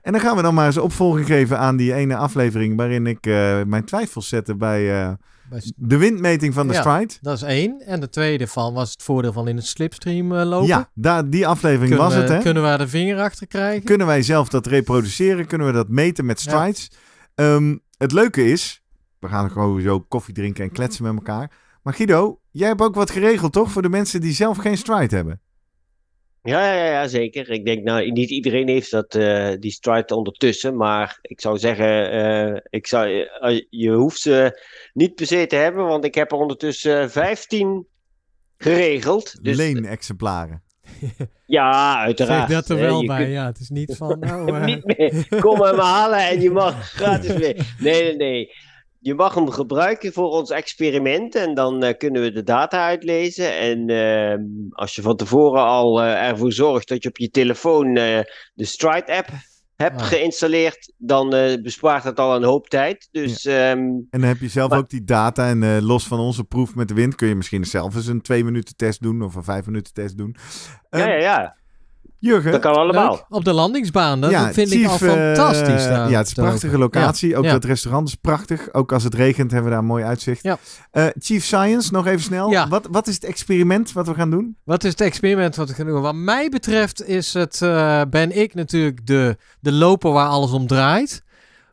En 0.02 0.12
dan 0.12 0.20
gaan 0.20 0.36
we 0.36 0.42
dan 0.42 0.54
maar 0.54 0.66
eens 0.66 0.78
opvolging 0.78 1.26
geven 1.26 1.58
aan 1.58 1.76
die 1.76 1.94
ene 1.94 2.16
aflevering... 2.16 2.76
waarin 2.76 3.06
ik 3.06 3.26
eh, 3.26 3.62
mijn 3.62 3.84
twijfels 3.84 4.28
zette 4.28 4.56
bij 4.56 5.02
eh, 5.02 5.12
Bij- 5.50 5.72
de 5.76 5.96
windmeting 5.96 6.54
van 6.54 6.66
de 6.66 6.72
Ja. 6.72 6.80
stride. 6.80 7.14
Dat 7.20 7.36
is 7.36 7.42
één. 7.42 7.82
En 7.86 8.00
de 8.00 8.08
tweede 8.08 8.46
van 8.46 8.74
was 8.74 8.90
het 8.90 9.02
voordeel 9.02 9.32
van 9.32 9.48
in 9.48 9.56
het 9.56 9.66
slipstream 9.66 10.34
lopen. 10.34 10.66
Ja, 10.68 10.90
daar, 10.94 11.30
die 11.30 11.46
aflevering 11.46 11.88
kunnen 11.88 12.04
was 12.06 12.14
we, 12.14 12.20
het, 12.20 12.28
hè? 12.28 12.38
Kunnen 12.38 12.70
we 12.72 12.78
de 12.78 12.88
vinger 12.88 13.18
achter 13.20 13.46
krijgen? 13.46 13.84
Kunnen 13.84 14.06
wij 14.06 14.22
zelf 14.22 14.48
dat 14.48 14.66
reproduceren? 14.66 15.46
Kunnen 15.46 15.66
we 15.66 15.72
dat 15.72 15.88
meten 15.88 16.24
met 16.26 16.40
strides? 16.40 16.90
Ehm, 17.34 17.76
het 18.04 18.12
leuke 18.12 18.44
is, 18.44 18.82
we 19.18 19.28
gaan 19.28 19.50
gewoon 19.50 19.80
zo 19.80 20.00
koffie 20.00 20.34
drinken 20.34 20.64
en 20.64 20.72
kletsen 20.72 21.04
met 21.04 21.14
elkaar. 21.14 21.50
Maar 21.82 21.94
Guido, 21.94 22.40
jij 22.50 22.68
hebt 22.68 22.80
ook 22.80 22.94
wat 22.94 23.10
geregeld, 23.10 23.52
toch? 23.52 23.70
Voor 23.70 23.82
de 23.82 23.88
mensen 23.88 24.20
die 24.20 24.32
zelf 24.32 24.56
geen 24.56 24.76
stride 24.76 25.16
hebben. 25.16 25.40
Ja, 26.42 26.74
ja, 26.74 26.84
ja, 26.84 27.08
zeker. 27.08 27.50
Ik 27.50 27.64
denk, 27.64 27.84
nou, 27.84 28.10
niet 28.10 28.30
iedereen 28.30 28.68
heeft 28.68 28.90
dat, 28.90 29.14
eh, 29.14 29.52
die 29.58 29.70
stride 29.70 30.14
ondertussen. 30.14 30.76
Maar 30.76 31.18
ik 31.22 31.40
zou 31.40 31.58
zeggen, 31.58 32.10
eh, 32.10 32.60
ik 32.70 32.86
zou, 32.86 33.26
eh, 33.40 33.60
je 33.70 33.90
hoeft 33.90 34.20
ze 34.20 34.62
niet 34.92 35.14
per 35.14 35.26
se 35.26 35.46
te 35.46 35.56
hebben. 35.56 35.84
Want 35.86 36.04
ik 36.04 36.14
heb 36.14 36.32
er 36.32 36.38
ondertussen 36.38 37.10
15 37.10 37.86
geregeld. 38.58 39.44
Dus 39.44 39.56
Leen-exemplaren. 39.56 40.62
ja, 41.46 41.96
uiteraard. 41.98 42.48
Zeg 42.50 42.58
dat 42.60 42.68
er 42.78 42.84
wel 42.84 43.00
Je 43.00 43.06
bij. 43.06 43.16
kunt- 43.18 43.30
Ja, 43.32 43.46
het 43.46 43.58
is 43.58 43.68
niet 43.68 43.96
van... 44.00 44.18
Nou, 44.18 44.54
eh, 44.56 44.64
niet 44.64 44.84
meer. 44.84 45.40
Kom 45.40 45.62
hem 45.62 45.78
halen 45.94 46.18
en 46.28 46.40
je 46.40 46.50
mag 46.50 46.90
gratis 46.92 47.36
mee. 47.36 47.54
Nee, 47.78 48.02
nee, 48.02 48.16
nee. 48.16 48.50
Je 48.98 49.14
mag 49.14 49.34
hem 49.34 49.50
gebruiken 49.50 50.12
voor 50.12 50.28
ons 50.30 50.50
experiment 50.50 51.34
en 51.34 51.54
dan 51.54 51.82
eh, 51.84 51.96
kunnen 51.98 52.22
we 52.22 52.32
de 52.32 52.42
data 52.42 52.86
uitlezen. 52.86 53.56
En 53.58 53.88
ehm, 53.88 54.40
als 54.70 54.94
je 54.94 55.02
van 55.02 55.16
tevoren 55.16 55.62
al 55.64 56.02
eh, 56.02 56.28
ervoor 56.28 56.52
zorgt 56.52 56.88
dat 56.88 57.02
je 57.02 57.08
op 57.08 57.18
je 57.18 57.30
telefoon 57.30 57.94
de 57.94 58.24
Stride-app 58.56 59.28
hebt 59.76 60.00
Ah. 60.00 60.06
geïnstalleerd, 60.06 60.92
dan 60.96 61.34
eh, 61.34 61.62
bespaart 61.62 62.02
dat 62.04 62.18
al 62.18 62.36
een 62.36 62.44
hoop 62.44 62.68
tijd. 62.68 63.08
Dus 63.12 63.44
ehm, 63.44 63.78
En 63.78 64.06
dan 64.10 64.22
heb 64.22 64.38
je 64.40 64.48
zelf 64.48 64.70
Maar- 64.70 64.78
ook 64.78 64.88
die 64.88 65.04
data. 65.04 65.48
En 65.48 65.62
eh, 65.62 65.76
los 65.80 66.06
van 66.06 66.18
onze 66.18 66.44
proef 66.44 66.74
met 66.74 66.88
de 66.88 66.94
wind 66.94 67.14
kun 67.14 67.28
je 67.28 67.34
misschien 67.34 67.64
zelf 67.64 67.94
eens 67.94 68.06
een 68.06 68.20
twee 68.20 68.44
minuten 68.44 68.76
test 68.76 69.02
doen. 69.02 69.22
Of 69.22 69.34
een 69.34 69.44
vijf 69.44 69.66
minuten 69.66 69.92
test 69.92 70.16
doen. 70.18 70.36
ja, 70.90 70.98
Ehm, 70.98 71.08
ja, 71.08 71.14
ja, 71.18 71.56
Jurgen, 72.24 72.52
dat 72.52 72.60
kan 72.60 72.74
allemaal. 72.74 73.10
leuk. 73.10 73.24
Op 73.28 73.44
de 73.44 73.52
landingsbaan. 73.52 74.20
Dat 74.20 74.30
Ja, 74.30 74.52
vind 74.52 74.72
ik 74.72 74.86
al 74.86 74.92
eh, 74.92 74.98
fantastisch. 74.98 75.84
daar 75.86 76.10
ja, 76.10 76.18
het 76.18 76.26
is 76.26 76.36
een 76.36 76.44
prachtige 76.44 76.78
locatie. 76.78 77.28
Ja, 77.28 77.36
Ook 77.36 77.44
ja. 77.44 77.52
dat 77.52 77.64
restaurant 77.64 78.08
is 78.08 78.14
prachtig. 78.14 78.72
Ook 78.72 78.92
als 78.92 79.04
het 79.04 79.14
regent 79.14 79.50
hebben 79.50 79.64
we 79.70 79.74
daar 79.74 79.84
een 79.84 79.88
mooi 79.90 80.04
uitzicht. 80.04 80.42
Ja. 80.42 80.58
Eh, 80.90 81.06
Chief 81.18 81.44
Science, 81.44 81.92
nog 81.92 82.06
even 82.06 82.20
snel. 82.20 82.50
Ja. 82.50 82.68
Wat, 82.68 82.88
wat 82.90 83.06
is 83.06 83.14
het 83.14 83.24
experiment 83.24 83.92
wat 83.92 84.06
we 84.06 84.14
gaan 84.14 84.30
doen? 84.30 84.56
Wat 84.64 84.84
is 84.84 84.90
het 84.90 85.00
experiment 85.00 85.56
wat 85.56 85.68
we 85.68 85.74
gaan 85.74 85.86
doen? 85.86 86.00
Wat 86.00 86.14
mij 86.14 86.48
betreft 86.48 87.06
is 87.08 87.34
het, 87.34 87.62
eh, 87.62 88.00
ben 88.10 88.36
ik 88.40 88.54
natuurlijk 88.54 89.06
de, 89.06 89.36
de 89.60 89.72
loper 89.72 90.12
waar 90.12 90.28
alles 90.28 90.50
om 90.52 90.66
draait. 90.66 91.22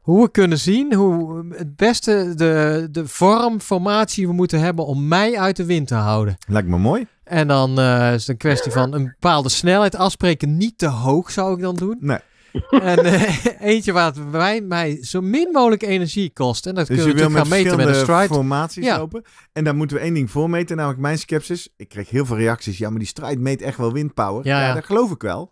Hoe 0.01 0.23
we 0.23 0.31
kunnen 0.31 0.57
zien 0.59 0.93
hoe 0.93 1.45
het 1.49 1.75
beste 1.75 2.33
de, 2.35 2.87
de 2.91 3.07
vorm, 3.07 3.59
formatie 3.59 4.27
we 4.27 4.33
moeten 4.33 4.59
hebben 4.59 4.85
om 4.85 5.07
mij 5.07 5.37
uit 5.39 5.55
de 5.55 5.65
wind 5.65 5.87
te 5.87 5.95
houden. 5.95 6.37
Lijkt 6.47 6.67
me 6.67 6.77
mooi. 6.77 7.07
En 7.23 7.47
dan 7.47 7.79
eh, 7.79 8.13
is 8.13 8.19
het 8.19 8.27
een 8.29 8.37
kwestie 8.37 8.71
van 8.71 8.93
een 8.93 9.03
bepaalde 9.03 9.49
snelheid 9.49 9.95
afspreken. 9.95 10.57
Niet 10.57 10.77
te 10.77 10.87
hoog 10.87 11.31
zou 11.31 11.55
ik 11.55 11.61
dan 11.61 11.75
doen. 11.75 11.97
Nee. 11.99 12.17
En 12.69 12.97
eh, 13.05 13.35
eentje 13.71 13.91
waar 13.91 14.05
het 14.05 14.31
bij 14.31 14.61
mij 14.61 14.97
zo 15.01 15.21
min 15.21 15.49
mogelijk 15.51 15.81
energie 15.83 16.31
kost. 16.33 16.65
En 16.67 16.75
dat 16.75 16.87
Dus 16.87 16.97
je 16.97 17.03
kunnen 17.03 17.17
we 17.17 17.21
wil 17.21 17.31
met 17.31 17.43
natuurlijk 17.49 17.67
gaan 17.69 17.77
meten 17.77 17.87
met 17.87 18.09
een 18.09 18.15
stride. 18.17 18.33
formaties 18.33 18.85
Ja. 18.85 18.97
lopen. 18.97 19.23
En 19.53 19.63
daar 19.63 19.75
moeten 19.75 19.97
we 19.97 20.03
één 20.03 20.13
ding 20.13 20.31
voor 20.31 20.49
meten, 20.49 20.75
namelijk 20.75 21.01
mijn 21.01 21.17
sceptisch. 21.17 21.69
Ik 21.77 21.89
kreeg 21.89 22.09
heel 22.09 22.25
veel 22.25 22.37
reacties. 22.37 22.77
Ja, 22.77 22.89
maar 22.89 22.99
die 22.99 23.07
stride 23.07 23.41
meet 23.41 23.61
echt 23.61 23.77
wel 23.77 23.93
windpower. 23.93 24.45
Ja, 24.45 24.59
Ja, 24.59 24.67
ja. 24.67 24.73
dat 24.73 24.85
geloof 24.85 25.11
ik 25.11 25.21
wel. 25.21 25.51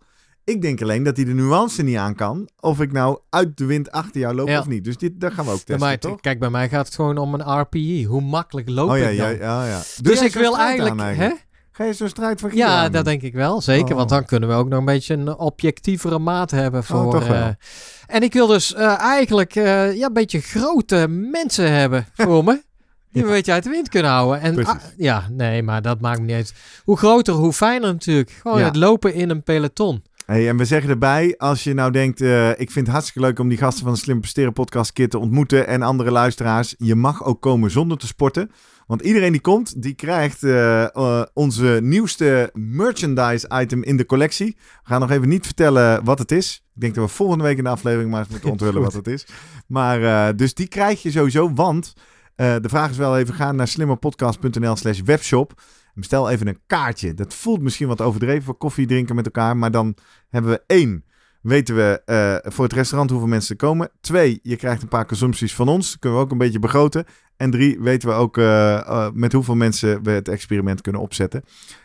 Ik 0.49 0.61
denk 0.61 0.81
alleen 0.81 1.03
dat 1.03 1.15
hij 1.15 1.25
de 1.25 1.33
nuance 1.33 1.83
niet 1.83 1.97
aan 1.97 2.15
kan. 2.15 2.49
Of 2.59 2.79
ik 2.81 2.91
nou 2.91 3.19
uit 3.29 3.57
de 3.57 3.65
wind 3.65 3.91
achter 3.91 4.21
jou 4.21 4.35
loop 4.35 4.47
Ja. 4.47 4.59
of 4.59 4.67
niet. 4.67 4.83
Dus 4.83 4.97
dit, 4.97 5.11
dat 5.21 5.33
gaan 5.33 5.45
we 5.45 5.51
ook 5.51 5.59
testen, 5.59 5.99
toch? 5.99 6.21
kijk, 6.21 6.39
bij 6.39 6.49
mij 6.49 6.69
gaat 6.69 6.85
het 6.85 6.95
gewoon 6.95 7.17
om 7.17 7.33
een 7.33 7.59
RPE. 7.59 8.03
Hoe 8.07 8.21
makkelijk 8.21 8.69
loop 8.69 8.89
Oh 8.89 8.97
ja, 8.97 9.07
ik 9.07 9.17
dan? 9.17 9.37
ja. 9.37 9.65
ja. 9.67 9.81
Dus 10.01 10.21
ik 10.21 10.33
wil 10.33 10.57
eigenlijk... 10.57 10.99
aan 10.99 11.13
hè? 11.15 11.31
Ga 11.71 11.83
je 11.85 11.93
zo'n 11.93 12.07
strijd 12.07 12.39
van 12.39 12.49
Ja, 12.53 12.89
dat 12.89 13.05
denk 13.05 13.21
ik 13.21 13.33
wel. 13.33 13.61
Zeker, 13.61 13.89
Oh. 13.91 13.95
want 13.97 14.09
dan 14.09 14.25
kunnen 14.25 14.49
we 14.49 14.55
ook 14.55 14.69
nog 14.69 14.79
een 14.79 14.85
beetje 14.85 15.13
een 15.13 15.37
objectievere 15.37 16.19
maat 16.19 16.51
hebben 16.51 16.83
voor... 16.83 17.11
toch 17.11 17.27
wel. 17.27 17.35
eh, 17.41 17.47
en 18.07 18.23
ik 18.23 18.33
wil 18.33 18.47
dus 18.47 18.73
eh, 18.73 18.99
eigenlijk 18.99 19.55
eh, 19.55 19.95
ja, 19.95 20.07
een 20.07 20.13
beetje 20.13 20.39
grote 20.39 21.07
mensen 21.07 21.71
hebben 21.71 22.05
voor 22.13 22.43
me. 22.43 22.61
Die 23.11 23.23
een 23.23 23.29
beetje 23.29 23.51
uit 23.51 23.63
de 23.63 23.69
wind 23.69 23.89
kunnen 23.89 24.11
houden. 24.11 24.41
En 24.41 24.65
ah, 24.65 24.75
ja, 24.97 25.27
nee, 25.31 25.63
maar 25.63 25.81
dat 25.81 26.01
maakt 26.01 26.19
me 26.19 26.25
niet 26.25 26.35
uit. 26.35 26.53
Hoe 26.83 26.97
groter, 26.97 27.33
hoe 27.33 27.53
fijner 27.53 27.93
natuurlijk. 27.93 28.29
Gewoon 28.41 28.61
het 28.61 28.75
lopen 28.75 29.13
in 29.13 29.29
een 29.29 29.43
peloton. 29.43 30.03
Hey, 30.29 30.49
en 30.49 30.57
we 30.57 30.65
zeggen 30.65 30.89
erbij, 30.89 31.35
als 31.37 31.63
je 31.63 31.73
nou 31.73 31.91
denkt, 31.91 32.21
eh, 32.21 32.49
ik 32.49 32.71
vind 32.71 32.85
het 32.85 32.87
hartstikke 32.87 33.27
leuk 33.27 33.39
om 33.39 33.49
die 33.49 33.57
gasten 33.57 33.83
van 33.83 33.93
de 33.93 33.99
Slim 33.99 34.19
Presteren 34.19 34.53
podcast 34.53 34.93
keer 34.93 35.09
te 35.09 35.17
ontmoeten 35.17 35.67
en 35.67 35.81
andere 35.81 36.11
luisteraars, 36.11 36.75
je 36.77 36.95
mag 36.95 37.23
ook 37.23 37.41
komen 37.41 37.71
zonder 37.71 37.97
te 37.97 38.07
sporten. 38.07 38.51
Want 38.87 39.01
iedereen 39.01 39.31
die 39.31 39.41
komt, 39.41 39.81
die 39.81 39.93
krijgt 39.93 40.43
eh, 40.43 40.95
eh, 40.95 41.21
onze 41.33 41.79
nieuwste 41.81 42.49
merchandise 42.53 43.49
item 43.61 43.83
in 43.83 43.97
de 43.97 44.05
collectie. 44.05 44.55
We 44.57 44.89
gaan 44.89 44.99
nog 44.99 45.11
even 45.11 45.29
niet 45.29 45.45
vertellen 45.45 46.03
wat 46.03 46.19
het 46.19 46.31
is. 46.31 46.63
Ik 46.75 46.81
denk 46.81 46.95
dat 46.95 47.05
we 47.05 47.11
volgende 47.15 47.43
week 47.43 47.57
in 47.57 47.63
de 47.63 47.69
aflevering 47.69 48.11
maar 48.11 48.19
eens 48.19 48.29
moeten 48.29 48.51
onthullen 48.55 48.81
wat 48.81 48.93
het 48.93 49.07
is. 49.07 49.27
Maar 49.67 50.35
dus 50.35 50.53
die 50.53 50.67
krijg 50.67 51.01
je 51.01 51.11
sowieso, 51.11 51.53
want 51.53 51.93
de 52.35 52.69
vraag 52.69 52.89
is 52.89 52.97
wel 52.97 53.17
even, 53.17 53.33
ga 53.33 53.51
naar 53.51 53.67
slimmerpodcast.nl 53.67 54.75
slash 54.75 55.01
webshop. 55.01 55.53
En 55.99 56.05
bestel 56.07 56.29
even 56.29 56.47
een 56.47 56.61
kaartje. 56.67 57.13
Dat 57.13 57.33
voelt 57.33 57.61
misschien 57.61 57.87
wat 57.87 58.01
overdreven 58.01 58.43
voor 58.43 58.57
koffie 58.57 58.87
drinken 58.87 59.15
met 59.15 59.25
elkaar, 59.25 59.57
maar 59.57 59.71
dan 59.71 59.95
hebben 60.29 60.51
we 60.51 60.63
één 60.67 61.03
weten 61.41 61.75
we 61.75 62.01
eh, 62.05 62.51
voor 62.51 62.63
het 62.63 62.73
restaurant 62.73 63.09
hoeveel 63.09 63.27
mensen 63.29 63.51
er 63.51 63.65
komen. 63.65 63.89
Twee, 64.01 64.39
je 64.43 64.55
krijgt 64.55 64.81
een 64.81 64.87
paar 64.87 65.05
consumpties 65.05 65.55
van 65.55 65.67
ons. 65.67 65.99
Kunnen 65.99 66.19
we 66.19 66.25
ook 66.25 66.31
een 66.31 66.37
beetje 66.37 66.59
begroten. 66.59 67.05
En 67.37 67.51
drie, 67.51 67.79
weten 67.79 68.09
we 68.09 68.15
ook 68.15 68.37
eh, 68.37 68.77
eh, 68.77 69.11
met 69.13 69.33
hoeveel 69.33 69.55
mensen 69.55 70.03
we 70.03 70.11
het 70.11 70.27
experiment 70.27 70.81
kunnen 70.81 71.01
opzetten. 71.01 71.43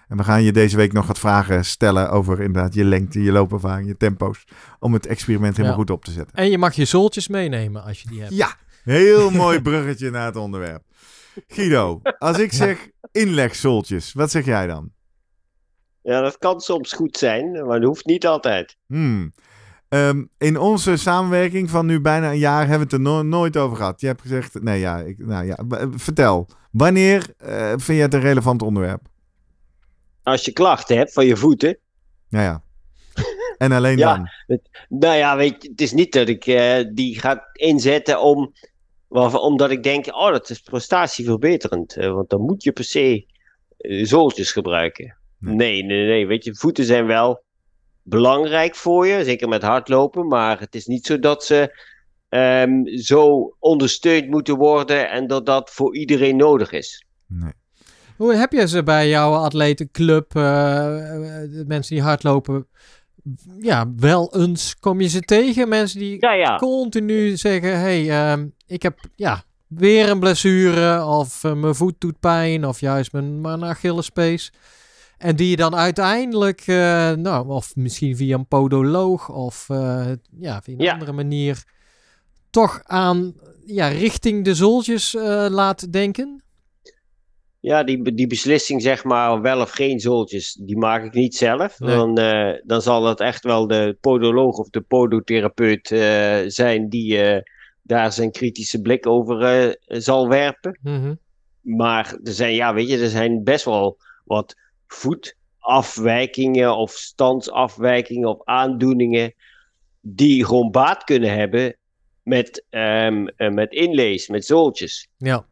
En 0.08 0.16
we 0.16 0.24
gaan 0.24 0.42
je 0.42 0.52
deze 0.52 0.76
week 0.76 0.92
nog 0.92 1.06
wat 1.06 1.18
vragen 1.18 1.64
stellen 1.64 2.10
over 2.10 2.40
inderdaad 2.40 2.74
je 2.74 2.84
lengte, 2.84 3.22
je 3.22 3.32
loopervaring, 3.32 3.88
je 3.88 3.96
tempo's. 3.96 4.44
Om 4.78 4.92
het 4.92 5.06
experiment 5.06 5.56
helemaal 5.56 5.78
Ja. 5.78 5.82
goed 5.84 5.94
op 5.94 6.04
te 6.04 6.10
zetten. 6.10 6.36
En 6.36 6.50
je 6.50 6.58
mag 6.58 6.74
je 6.74 6.84
zooltjes 6.84 7.28
meenemen 7.28 7.84
als 7.84 8.02
je 8.02 8.08
die 8.08 8.20
hebt. 8.20 8.34
Ja, 8.34 8.56
heel 8.82 9.30
mooi 9.30 9.62
bruggetje 9.62 10.10
naar 10.10 10.26
het 10.26 10.36
onderwerp. 10.36 10.82
Guido, 11.46 12.00
als 12.18 12.38
ik 12.38 12.52
zeg 12.52 12.88
inlegzoltjes, 13.12 14.12
wat 14.12 14.30
zeg 14.30 14.44
jij 14.44 14.66
dan? 14.66 14.90
Ja, 16.02 16.20
dat 16.20 16.38
kan 16.38 16.60
soms 16.60 16.92
goed 16.92 17.16
zijn, 17.16 17.50
maar 17.66 17.78
dat 17.80 17.88
hoeft 17.88 18.06
niet 18.06 18.26
altijd. 18.26 18.76
Hmm. 18.86 19.32
Ehm, 19.88 20.24
in 20.38 20.58
onze 20.58 20.96
samenwerking 20.96 21.70
van 21.70 21.86
nu 21.86 22.00
bijna 22.00 22.30
een 22.30 22.38
jaar 22.38 22.60
hebben 22.60 22.78
we 22.78 22.82
het 22.82 22.92
er 22.92 23.00
no- 23.00 23.22
nooit 23.22 23.56
over 23.56 23.76
gehad. 23.76 24.00
Je 24.00 24.06
hebt 24.06 24.20
gezegd, 24.20 24.62
nee 24.62 24.80
ja, 24.80 24.98
ik, 24.98 25.18
nou 25.18 25.46
ja, 25.46 25.58
vertel. 25.96 26.48
Wanneer 26.70 27.26
eh, 27.38 27.68
vind 27.68 27.98
je 27.98 28.02
het 28.04 28.14
een 28.14 28.20
relevant 28.20 28.62
onderwerp? 28.62 29.02
Als 30.22 30.44
je 30.44 30.52
klachten 30.52 30.96
hebt 30.96 31.12
van 31.12 31.26
je 31.26 31.36
voeten. 31.36 31.78
Nou 32.28 32.44
ja. 32.44 32.62
En 33.58 33.72
alleen 33.72 33.98
Ja. 34.04 34.16
dan. 34.46 34.58
Nou 34.88 35.16
ja, 35.16 35.36
weet 35.36 35.62
je, 35.62 35.68
het 35.70 35.80
is 35.80 35.92
niet 35.92 36.12
dat 36.12 36.28
ik 36.28 36.46
eh, 36.46 36.84
die 36.92 37.20
ga 37.20 37.48
inzetten 37.52 38.20
om, 38.20 38.52
waarvan- 39.14 39.40
omdat 39.40 39.70
ik 39.70 39.82
denk, 39.82 40.06
oh, 40.06 40.30
dat 40.30 40.50
is 40.50 40.60
prestatieverbeterend. 40.60 41.94
want 41.94 42.30
dan 42.30 42.40
moet 42.40 42.62
je 42.62 42.72
per 42.72 42.84
se 42.84 43.26
eh, 43.76 44.04
zooltjes 44.04 44.52
gebruiken. 44.52 45.16
Nee. 45.38 45.54
Nee. 45.54 45.82
nee, 45.82 46.06
nee, 46.06 46.26
Weet 46.26 46.44
je, 46.44 46.54
voeten 46.54 46.84
zijn 46.84 47.06
wel 47.06 47.42
belangrijk 48.02 48.74
voor 48.74 49.06
je, 49.06 49.24
zeker 49.24 49.48
met 49.48 49.62
hardlopen. 49.62 50.26
Maar 50.26 50.60
het 50.60 50.74
is 50.74 50.86
niet 50.86 51.06
zo 51.06 51.18
dat 51.18 51.44
ze 51.44 51.82
ehm, 52.28 52.84
zo 52.86 53.54
ondersteund 53.58 54.28
moeten 54.28 54.56
worden 54.56 55.10
en 55.10 55.26
dat 55.26 55.46
dat 55.46 55.70
voor 55.70 55.96
iedereen 55.96 56.36
nodig 56.36 56.72
is. 56.72 57.06
Nee. 57.26 57.52
Hoe 58.16 58.34
heb 58.34 58.52
je 58.52 58.68
ze 58.68 58.82
bij 58.82 59.08
jouw 59.08 59.32
atletenclub, 59.32 60.34
eh, 60.36 61.42
eh, 61.42 61.50
de 61.50 61.64
mensen 61.66 61.94
die 61.94 62.04
hardlopen? 62.04 62.68
Ja, 63.60 63.92
wel 63.96 64.34
eens 64.36 64.76
kom 64.80 65.00
je 65.00 65.08
ze 65.08 65.20
tegen. 65.20 65.68
Mensen 65.68 65.98
die 65.98 66.16
Ja, 66.20 66.32
ja. 66.32 66.56
continu 66.56 67.36
zeggen: 67.36 67.80
hey, 67.80 68.10
ehm, 68.10 68.46
ik 68.66 68.82
heb 68.82 68.98
ja, 69.14 69.42
weer 69.68 70.08
een 70.08 70.18
blessure. 70.20 71.04
Of 71.04 71.44
eh, 71.44 71.54
mijn 71.54 71.74
voet 71.74 71.94
doet 71.98 72.20
pijn. 72.20 72.66
Of 72.66 72.80
juist 72.80 73.12
mijn, 73.12 73.40
mijn 73.40 73.64
Achillespees. 73.64 74.52
En 75.18 75.36
die 75.36 75.48
je 75.50 75.56
dan 75.56 75.74
uiteindelijk, 75.74 76.60
eh, 76.60 77.10
nou, 77.12 77.48
of 77.48 77.76
misschien 77.76 78.16
via 78.16 78.36
een 78.36 78.46
podoloog. 78.48 79.28
Of 79.28 79.66
eh, 79.70 80.06
ja, 80.38 80.62
via 80.62 80.74
een 80.78 80.84
Ja. 80.84 80.92
andere 80.92 81.12
manier. 81.12 81.64
toch 82.50 82.80
aan 82.84 83.34
ja, 83.66 83.88
richting 83.88 84.44
de 84.44 84.54
zooltjes 84.54 85.12
laat 85.48 85.92
denken. 85.92 86.42
Ja, 87.64 87.82
die, 87.82 88.14
die 88.14 88.26
beslissing, 88.26 88.82
zeg 88.82 89.04
maar, 89.04 89.40
wel 89.40 89.60
of 89.60 89.70
geen 89.70 90.00
zooltjes, 90.00 90.58
die 90.60 90.76
maak 90.76 91.04
ik 91.04 91.12
niet 91.12 91.36
zelf. 91.36 91.78
Nee. 91.78 91.96
Dan, 91.96 92.18
eh, 92.18 92.60
dan 92.64 92.82
zal 92.82 93.04
het 93.04 93.20
echt 93.20 93.44
wel 93.44 93.66
de 93.66 93.96
podoloog 94.00 94.58
of 94.58 94.70
de 94.70 94.80
podotherapeut 94.80 95.90
eh, 95.90 96.38
zijn 96.46 96.88
die 96.88 97.22
eh, 97.22 97.42
daar 97.82 98.12
zijn 98.12 98.30
kritische 98.30 98.80
blik 98.80 99.06
over 99.06 99.76
zal 99.86 100.28
werpen. 100.28 100.78
Mhm. 100.82 101.14
Maar 101.60 102.18
er 102.24 102.32
zijn, 102.32 102.54
ja, 102.54 102.74
weet 102.74 102.88
je, 102.88 102.98
er 102.98 103.08
zijn 103.08 103.44
best 103.44 103.64
wel 103.64 103.98
wat 104.24 104.56
voetafwijkingen 104.86 106.76
of 106.76 106.90
standsafwijkingen 106.92 108.28
of 108.28 108.44
aandoeningen 108.44 109.34
die 110.00 110.44
gewoon 110.44 110.70
baat 110.70 111.04
kunnen 111.04 111.34
hebben 111.34 111.76
met, 112.22 112.64
eh, 112.70 113.24
met 113.36 113.72
inlees, 113.72 114.28
met 114.28 114.44
zooltjes. 114.46 115.08
Ja. 115.16 115.46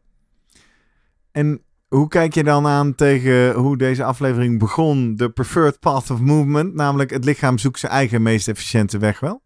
En 1.31 1.63
hoe 1.93 2.07
kijk 2.07 2.33
je 2.33 2.43
dan 2.43 2.67
aan 2.67 2.95
tegen 2.95 3.53
hoe 3.53 3.77
deze 3.77 4.03
aflevering 4.03 4.59
begon? 4.59 5.15
De 5.15 5.29
preferred 5.29 5.79
path 5.79 6.09
of 6.09 6.19
movement. 6.19 6.73
Namelijk 6.73 7.09
het 7.09 7.25
lichaam 7.25 7.57
zoekt 7.57 7.79
zijn 7.79 7.91
eigen 7.91 8.21
meest 8.21 8.47
efficiënte 8.47 8.97
weg 8.97 9.19
wel. 9.19 9.41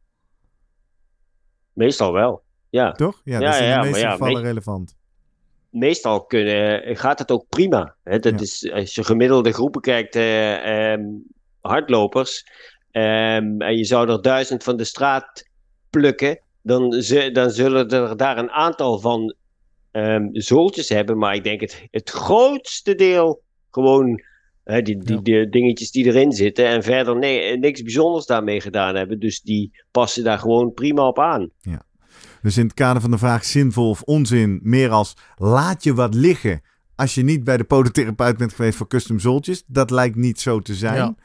Meestal 1.74 2.14
wel, 2.14 2.44
ja. 2.70 2.92
Toch? 2.92 3.22
Ja, 3.24 3.40
Ja, 3.40 3.46
dat 3.46 3.54
is 3.54 3.60
in 3.60 3.66
ja, 3.66 3.82
de 3.82 3.88
meeste 3.88 4.00
ja, 4.00 4.12
gevallen 4.12 4.42
relevant. 4.42 4.96
meestal 5.70 6.26
kunnen, 6.26 6.98
gaat 6.98 7.20
het 7.20 7.32
ook 7.32 7.46
prima. 7.50 7.96
Hè? 8.04 8.20
Dat 8.20 8.42
is, 8.42 8.72
als 8.72 8.96
je 8.96 9.04
gemiddelde 9.04 9.52
groepen 9.52 9.82
kijkt, 9.82 10.16
eh, 10.16 10.92
ehm, 10.92 11.04
hardlopers, 11.62 12.44
ehm, 12.92 13.62
en 13.62 13.78
je 13.78 13.86
zou 13.86 14.10
er 14.10 14.22
duizend 14.22 14.64
van 14.64 14.78
de 14.78 14.84
straat 14.84 15.50
plukken, 15.90 16.40
dan, 16.62 16.90
dan 17.34 17.50
zullen 17.50 17.90
er 17.90 18.18
daar 18.18 18.38
een 18.38 18.52
aantal 18.52 19.00
van 19.00 19.36
zooltjes 20.32 20.90
hebben. 20.90 21.18
Maar 21.18 21.36
ik 21.36 21.44
denk 21.44 21.62
het, 21.62 21.88
het 21.92 22.10
grootste 22.10 22.96
deel 22.96 23.42
gewoon 23.72 24.22
hè, 24.64 24.82
die, 24.82 24.98
die, 24.98 25.16
Ja. 25.16 25.22
die 25.22 25.50
dingetjes 25.50 25.92
die 25.92 26.06
erin 26.06 26.32
zitten 26.32 26.66
en 26.66 26.84
verder 26.84 27.18
nee, 27.18 27.58
niks 27.58 27.82
bijzonders 27.82 28.26
daarmee 28.26 28.62
gedaan 28.62 28.96
hebben. 28.96 29.20
Dus 29.20 29.42
die 29.42 29.72
passen 29.92 30.24
daar 30.24 30.40
gewoon 30.40 30.74
prima 30.74 31.08
op 31.08 31.20
aan. 31.20 31.50
Dus 32.42 32.58
in 32.58 32.64
het 32.64 32.74
kader 32.74 33.02
van 33.02 33.12
de 33.12 33.18
vraag 33.18 33.46
zinvol 33.46 33.90
of 33.90 34.02
onzin, 34.02 34.60
meer 34.64 34.90
als 34.90 35.14
laat 35.36 35.84
je 35.84 35.94
wat 35.94 36.14
liggen 36.14 36.62
als 36.96 37.16
je 37.16 37.24
niet 37.24 37.44
bij 37.44 37.58
de 37.58 37.64
podotherapeut 37.64 38.38
bent 38.38 38.54
geweest 38.54 38.78
voor 38.78 38.88
custom 38.88 39.20
zooltjes. 39.20 39.64
Dat 39.68 39.92
lijkt 39.92 40.16
niet 40.16 40.40
zo 40.40 40.60
te 40.60 40.76
zijn. 40.76 40.96
Ja. 40.96 41.06
In 41.08 41.16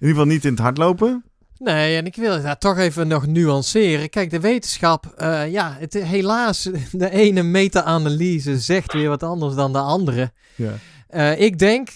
ieder 0.00 0.08
geval 0.08 0.24
niet 0.24 0.44
in 0.44 0.50
het 0.50 0.60
hardlopen. 0.60 1.24
Nee, 1.58 1.96
en 1.96 2.06
ik 2.06 2.16
wil 2.16 2.42
daar 2.42 2.58
toch 2.58 2.78
even 2.78 3.08
nog 3.08 3.26
nuanceren. 3.26 4.10
Kijk, 4.10 4.30
de 4.30 4.40
wetenschap, 4.40 5.06
eh, 5.16 5.50
ja, 5.52 5.76
het, 5.78 5.92
helaas, 5.94 6.62
de 6.92 7.10
ene 7.10 7.42
meta-analyse 7.42 8.58
zegt 8.58 8.92
weer 8.92 9.08
wat 9.08 9.22
anders 9.22 9.54
dan 9.54 9.72
de 9.72 9.78
andere. 9.78 10.32
Ja. 10.54 10.72
Eh, 11.08 11.40
ik 11.40 11.58
denk, 11.58 11.88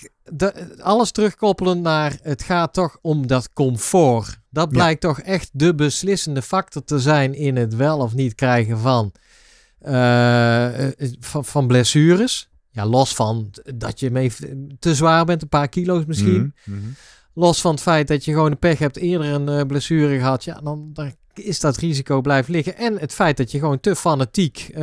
alles 0.79 1.11
terugkoppelend 1.11 1.83
naar, 1.83 2.19
het 2.23 2.43
gaat 2.43 2.75
toch 2.75 2.99
om 3.03 3.27
dat 3.27 3.53
comfort. 3.53 4.39
Dat 4.51 4.67
Ja. 4.71 4.77
blijkt 4.77 5.01
toch 5.01 5.21
echt 5.21 5.51
de 5.53 5.75
beslissende 5.75 6.43
factor 6.43 6.85
te 6.85 6.99
zijn 6.99 7.35
in 7.35 7.57
het 7.57 7.75
wel 7.77 7.99
of 7.99 8.15
niet 8.15 8.35
krijgen 8.35 8.79
van, 8.79 9.13
eh, 9.79 10.69
van, 11.21 11.45
van 11.45 11.67
blessures. 11.67 12.49
Ja, 12.71 12.87
los 12.87 13.15
van 13.15 13.51
dat 13.75 14.01
je 14.01 14.11
mee 14.11 14.33
te 14.79 14.95
zwaar 14.95 15.25
bent, 15.25 15.43
een 15.43 15.49
paar 15.49 15.69
kilo's 15.69 16.05
misschien. 16.05 16.55
Mhm. 16.65 16.79
Los 17.41 17.61
van 17.61 17.71
het 17.71 17.81
feit 17.83 18.09
dat 18.09 18.25
je 18.25 18.33
gewoon 18.33 18.51
een 18.51 18.59
pech 18.59 18.79
hebt, 18.79 18.97
eerder 18.97 19.27
een 19.33 19.49
eh, 19.49 19.67
blessure 19.67 20.19
gehad, 20.19 20.45
ja, 20.45 20.61
dan, 20.63 20.91
dan 20.93 21.13
is 21.35 21.61
dat 21.61 21.77
risico 21.77 22.21
blijft 22.21 22.49
liggen. 22.49 22.77
En 22.77 22.99
het 22.99 23.13
feit 23.13 23.37
dat 23.37 23.51
je 23.51 23.59
gewoon 23.59 23.81
te 23.81 23.97
fanatiek 23.97 24.69
eh, 24.75 24.83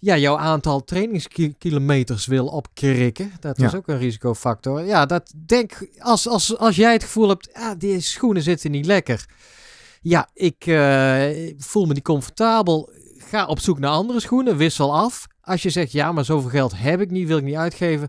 ja, 0.00 0.16
jouw 0.16 0.36
aantal 0.38 0.84
trainingskilometers 0.84 2.26
wil 2.26 2.46
opkrikken, 2.46 3.32
dat 3.40 3.56
Ja. 3.58 3.66
is 3.66 3.74
ook 3.74 3.88
een 3.88 3.98
risicofactor. 3.98 4.82
Ja, 4.82 5.06
dat 5.06 5.32
denk, 5.46 5.88
als, 5.98 6.28
als, 6.28 6.58
als 6.58 6.76
jij 6.76 6.92
het 6.92 7.02
gevoel 7.02 7.28
hebt, 7.28 7.48
ah, 7.54 7.72
die 7.78 8.00
schoenen 8.00 8.42
zitten 8.42 8.70
niet 8.70 8.86
lekker. 8.86 9.24
Ja, 10.02 10.28
ik 10.34 10.66
eh, 10.66 11.54
voel 11.58 11.86
me 11.86 11.92
niet 11.92 12.02
comfortabel. 12.02 12.90
Ga 13.18 13.46
op 13.46 13.60
zoek 13.60 13.78
naar 13.78 13.90
andere 13.90 14.20
schoenen, 14.20 14.56
wissel 14.56 14.94
af. 14.96 15.26
Als 15.40 15.62
je 15.62 15.70
zegt, 15.70 15.92
ja, 15.92 16.12
maar 16.12 16.24
zoveel 16.24 16.50
geld 16.50 16.72
heb 16.76 17.00
ik 17.00 17.10
niet, 17.10 17.28
wil 17.28 17.38
ik 17.38 17.44
niet 17.44 17.54
uitgeven. 17.56 18.08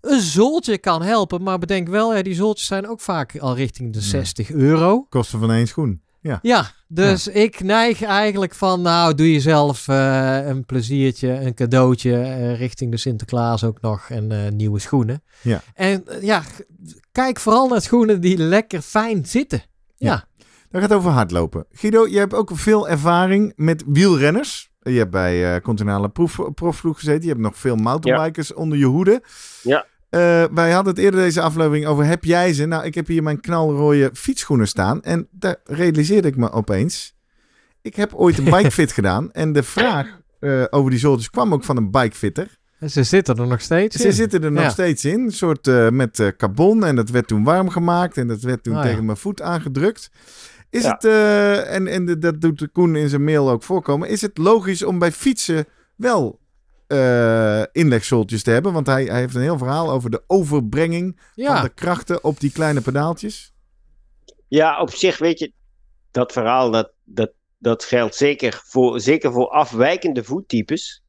Een 0.00 0.20
zooltje 0.20 0.78
kan 0.78 1.02
helpen, 1.02 1.42
maar 1.42 1.58
bedenk 1.58 1.88
wel, 1.88 2.14
hè, 2.14 2.22
die 2.22 2.34
zooltjes 2.34 2.66
zijn 2.66 2.88
ook 2.88 3.00
vaak 3.00 3.38
al 3.38 3.54
richting 3.56 3.92
de 3.92 3.98
Ja. 3.98 4.04
60 4.04 4.50
euro. 4.50 5.06
Kosten 5.08 5.38
van 5.40 5.52
één 5.52 5.66
schoen. 5.66 6.02
Ja. 6.22 6.38
Ja, 6.42 6.70
dus 6.88 7.28
ik 7.28 7.60
neig 7.62 8.02
eigenlijk 8.02 8.54
van, 8.54 8.80
nou, 8.82 9.14
doe 9.14 9.32
jezelf 9.32 9.88
eh, 9.88 10.46
een 10.46 10.64
pleziertje, 10.64 11.28
een 11.28 11.54
cadeautje 11.54 12.16
eh, 12.16 12.58
richting 12.58 12.90
de 12.90 12.96
Sinterklaas 12.96 13.64
ook 13.64 13.80
nog 13.80 14.08
en 14.10 14.32
eh, 14.32 14.52
nieuwe 14.52 14.78
schoenen. 14.78 15.22
Ja. 15.42 15.62
En 15.74 16.04
ja, 16.20 16.42
kijk 17.12 17.40
vooral 17.40 17.68
naar 17.68 17.80
schoenen 17.82 18.20
die 18.20 18.38
lekker 18.38 18.80
fijn 18.82 19.26
zitten. 19.26 19.62
Ja, 19.96 20.24
Dat 20.70 20.80
gaat 20.80 20.92
over 20.92 21.10
hardlopen. 21.10 21.66
Guido, 21.72 22.06
je 22.06 22.18
hebt 22.18 22.34
ook 22.34 22.50
veel 22.54 22.88
ervaring 22.88 23.52
met 23.56 23.84
wielrenners. 23.86 24.69
Je 24.82 24.98
hebt 24.98 25.10
bij 25.10 25.54
eh 25.54 25.60
Continentale 25.62 26.08
proef, 26.08 26.80
gezeten. 26.80 27.22
Je 27.22 27.28
hebt 27.28 27.40
nog 27.40 27.56
veel 27.56 27.76
mountainbikers 27.76 28.54
onder 28.54 28.78
je 28.78 28.84
hoede. 28.84 29.22
Ja. 29.62 29.86
Eh, 30.10 30.44
wij 30.54 30.70
hadden 30.72 30.92
het 30.94 31.02
eerder 31.02 31.20
deze 31.20 31.40
aflevering 31.40 31.86
over 31.86 32.04
heb 32.04 32.24
jij 32.24 32.52
ze? 32.52 32.66
Nou, 32.66 32.84
ik 32.84 32.94
heb 32.94 33.06
hier 33.06 33.22
mijn 33.22 33.40
knalrooie 33.40 34.10
fietsschoenen 34.12 34.68
staan. 34.68 35.02
En 35.02 35.28
daar 35.30 35.56
realiseerde 35.64 36.28
ik 36.28 36.36
me 36.36 36.50
opeens. 36.52 37.14
Ik 37.82 37.96
heb 37.96 38.14
ooit 38.14 38.38
een 38.38 38.44
bikefit 38.56 38.92
gedaan. 38.92 39.32
En 39.32 39.52
de 39.52 39.62
vraag 39.62 40.18
eh, 40.40 40.64
over 40.70 40.90
die 40.90 40.98
zooltjes 41.00 41.30
kwam 41.30 41.52
ook 41.52 41.64
van 41.64 41.76
een 41.76 41.90
bikefitter. 41.90 42.58
En 42.78 42.90
ze 42.90 43.02
zitten 43.02 43.36
er 43.36 43.46
nog 43.46 43.60
steeds 43.60 43.96
Ze 43.96 44.06
in. 44.06 44.12
zitten 44.12 44.42
er 44.44 44.52
nog 44.52 44.62
Ja. 44.62 44.70
steeds 44.70 45.04
in. 45.04 45.20
Een 45.20 45.32
soort 45.32 45.66
eh, 45.66 45.88
met 45.88 46.18
eh, 46.20 46.28
carbon. 46.36 46.84
En 46.84 46.96
dat 46.96 47.08
werd 47.10 47.26
toen 47.26 47.44
warm 47.44 47.68
gemaakt. 47.68 48.16
En 48.16 48.26
dat 48.28 48.40
werd 48.40 48.62
toen 48.62 48.74
Ah, 48.76 48.82
ja. 48.84 48.88
tegen 48.88 49.04
mijn 49.04 49.16
voet 49.18 49.42
aangedrukt. 49.42 50.10
Is 50.70 50.82
Ja. 50.82 50.90
het, 50.92 51.04
eh, 51.04 51.74
en, 51.74 51.86
en 51.86 52.20
dat 52.20 52.40
doet 52.40 52.58
de 52.58 52.68
Koen 52.68 52.96
in 52.96 53.08
zijn 53.08 53.24
mail 53.24 53.50
ook 53.50 53.62
voorkomen. 53.62 54.08
Is 54.08 54.20
het 54.20 54.38
logisch 54.38 54.82
om 54.82 54.98
bij 54.98 55.12
fietsen 55.12 55.66
wel 55.96 56.38
eh 56.86 57.62
inlegzooltjes 57.72 58.42
te 58.42 58.50
hebben? 58.50 58.72
Want 58.72 58.86
hij, 58.86 59.04
hij 59.04 59.18
heeft 59.20 59.34
een 59.34 59.40
heel 59.42 59.58
verhaal 59.58 59.90
over 59.90 60.10
de 60.10 60.22
overbrenging 60.26 61.20
van 61.34 61.62
de 61.62 61.68
krachten 61.74 62.24
op 62.24 62.40
die 62.40 62.52
kleine 62.52 62.80
pedaaltjes. 62.80 63.52
Ja, 64.48 64.80
op 64.80 64.90
zich 64.90 65.18
weet 65.18 65.38
je, 65.38 65.52
dat 66.10 66.32
verhaal 66.32 66.70
dat, 66.70 66.92
dat, 67.04 67.30
dat 67.58 67.84
geldt 67.84 68.14
zeker 68.14 68.62
voor, 68.64 69.00
zeker 69.00 69.32
voor 69.32 69.48
afwijkende 69.48 70.24
voettypes. 70.24 71.02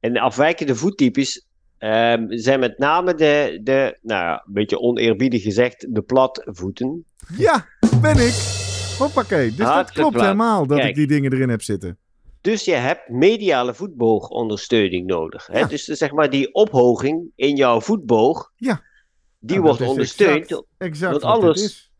En 0.00 0.12
de 0.12 0.20
afwijkende 0.20 0.74
voettypes 0.74 1.46
ehm, 1.78 2.24
zijn 2.28 2.60
met 2.60 2.78
name 2.78 3.14
de, 3.14 3.60
de, 3.62 3.98
nou 4.02 4.24
ja, 4.24 4.42
een 4.46 4.52
beetje 4.52 4.78
oneerbiedig 4.80 5.42
gezegd, 5.42 5.86
de 5.94 6.02
platvoeten. 6.02 7.04
Ja, 7.36 7.66
ben 8.00 8.16
ik. 8.18 8.65
Hoppakee. 8.98 9.48
Dus 9.48 9.66
dat 9.66 9.90
klopt 9.90 10.12
plaat. 10.12 10.22
helemaal 10.22 10.66
dat 10.66 10.84
ik 10.84 10.94
die 10.94 11.06
dingen 11.06 11.32
erin 11.32 11.48
heb 11.48 11.62
zitten. 11.62 11.98
Dus 12.40 12.64
je 12.64 12.74
hebt 12.74 13.08
mediale 13.08 13.74
voetboogondersteuning 13.74 15.06
nodig. 15.06 15.46
Hè? 15.46 15.58
Ja. 15.58 15.66
Dus 15.66 15.84
zeg 15.84 16.12
maar 16.12 16.30
die 16.30 16.54
ophoging 16.54 17.30
in 17.34 17.56
jouw 17.56 17.80
voetboog, 17.80 18.52
Ja. 18.56 18.82
die 19.38 19.56
Nou, 19.56 19.60
wordt 19.60 19.78
dat 19.78 19.88
is 19.88 19.92
ondersteund. 19.92 20.40
Exact, 20.40 20.64
exact 20.78 21.12
Want 21.12 21.24
anders-. 21.24 21.90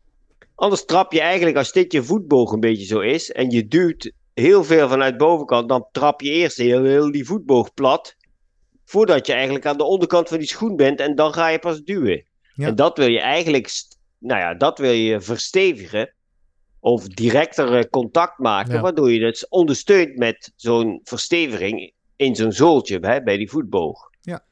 Anders 0.55 0.85
trap 0.85 1.13
je 1.13 1.21
eigenlijk, 1.21 1.57
als 1.57 1.71
dit 1.71 1.91
je 1.91 2.03
voetboog 2.03 2.51
een 2.51 2.59
beetje 2.59 2.85
zo 2.85 2.99
is, 2.99 3.31
en 3.31 3.49
je 3.49 3.67
duwt 3.67 4.11
heel 4.33 4.63
veel 4.63 4.87
vanuit 4.89 5.17
bovenkant, 5.17 5.69
dan 5.69 5.87
trap 5.91 6.21
je 6.21 6.29
eerst 6.29 6.57
heel, 6.57 6.83
heel 6.83 7.11
die 7.11 7.25
voetboog 7.25 7.73
plat, 7.73 8.15
voordat 8.85 9.27
je 9.27 9.33
eigenlijk 9.33 9.65
aan 9.65 9.77
de 9.77 9.83
onderkant 9.83 10.29
van 10.29 10.37
die 10.37 10.47
schoen 10.47 10.75
bent, 10.75 10.99
en 10.99 11.15
dan 11.15 11.33
ga 11.33 11.47
je 11.47 11.59
pas 11.59 11.83
duwen. 11.83 12.25
Ja. 12.53 12.67
En 12.67 12.75
dat 12.75 12.97
wil 12.97 13.07
je 13.07 13.19
eigenlijk, 13.19 13.69
nou 14.17 14.39
ja, 14.39 14.53
dat 14.53 14.79
wil 14.79 14.91
je 14.91 15.21
verstevigen, 15.21 16.15
of 16.79 17.07
directer 17.07 17.75
eh, 17.77 17.83
contact 17.89 18.39
maken, 18.39 18.73
Ja. 18.73 18.81
waardoor 18.81 19.11
je 19.11 19.25
het 19.25 19.45
ondersteunt 19.49 20.17
met 20.17 20.51
zo'n 20.55 20.99
versteviging 21.03 21.91
in 22.15 22.35
zo'n 22.35 22.51
zooltje 22.51 22.97
hè, 23.01 23.21
bij 23.23 23.37
die 23.37 23.49
voetboog. 23.49 24.09
Ja. 24.21 24.43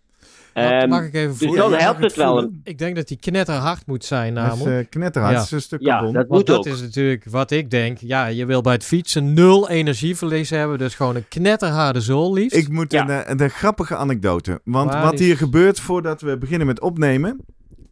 mag, 0.53 0.63
Ehm, 0.71 0.89
mag 0.89 1.03
ik 1.05 1.13
even 1.13 1.37
dus 1.37 1.47
voor... 1.47 1.57
dan 1.57 1.69
jij 1.71 1.79
helpt 1.79 2.01
het 2.01 2.15
wel. 2.15 2.51
Ik 2.63 2.77
denk 2.77 2.95
dat 2.95 3.07
die 3.07 3.17
knetterhard 3.17 3.85
moet 3.87 4.05
zijn 4.05 4.35
Dat 4.35 4.43
is 4.43 4.49
namelijk. 4.59 4.85
eh, 4.85 4.89
knetterhard. 4.89 5.35
Ja. 5.35 5.41
Is 5.41 5.51
een 5.51 5.61
stuk 5.61 5.81
Ja, 5.81 6.01
dat 6.01 6.13
Want 6.13 6.29
moet 6.29 6.45
dat 6.45 6.57
ook. 6.57 6.65
is 6.65 6.81
natuurlijk 6.81 7.25
wat 7.29 7.51
ik 7.51 7.69
denk. 7.69 7.97
Ja, 7.97 8.25
je 8.25 8.45
wil 8.45 8.61
bij 8.61 8.73
het 8.73 8.83
fietsen 8.83 9.33
nul 9.33 9.69
energieverlies 9.69 10.49
hebben. 10.49 10.77
Dus 10.77 10.95
gewoon 10.95 11.15
een 11.15 11.27
knetterharde 11.27 12.01
zool 12.01 12.33
liefst. 12.33 12.57
Ik 12.57 12.69
moet 12.69 12.91
Ja. 12.91 13.01
een, 13.03 13.09
eh, 13.23 13.29
een, 13.31 13.41
een 13.41 13.49
grappige 13.49 13.95
anekdote. 13.95 14.61
Want 14.63 14.91
Waar 14.91 15.03
wat 15.03 15.13
is- 15.13 15.19
hier 15.19 15.37
gebeurt 15.37 15.79
voordat 15.79 16.21
we 16.21 16.37
beginnen 16.37 16.67
met 16.67 16.81
opnemen, 16.81 17.39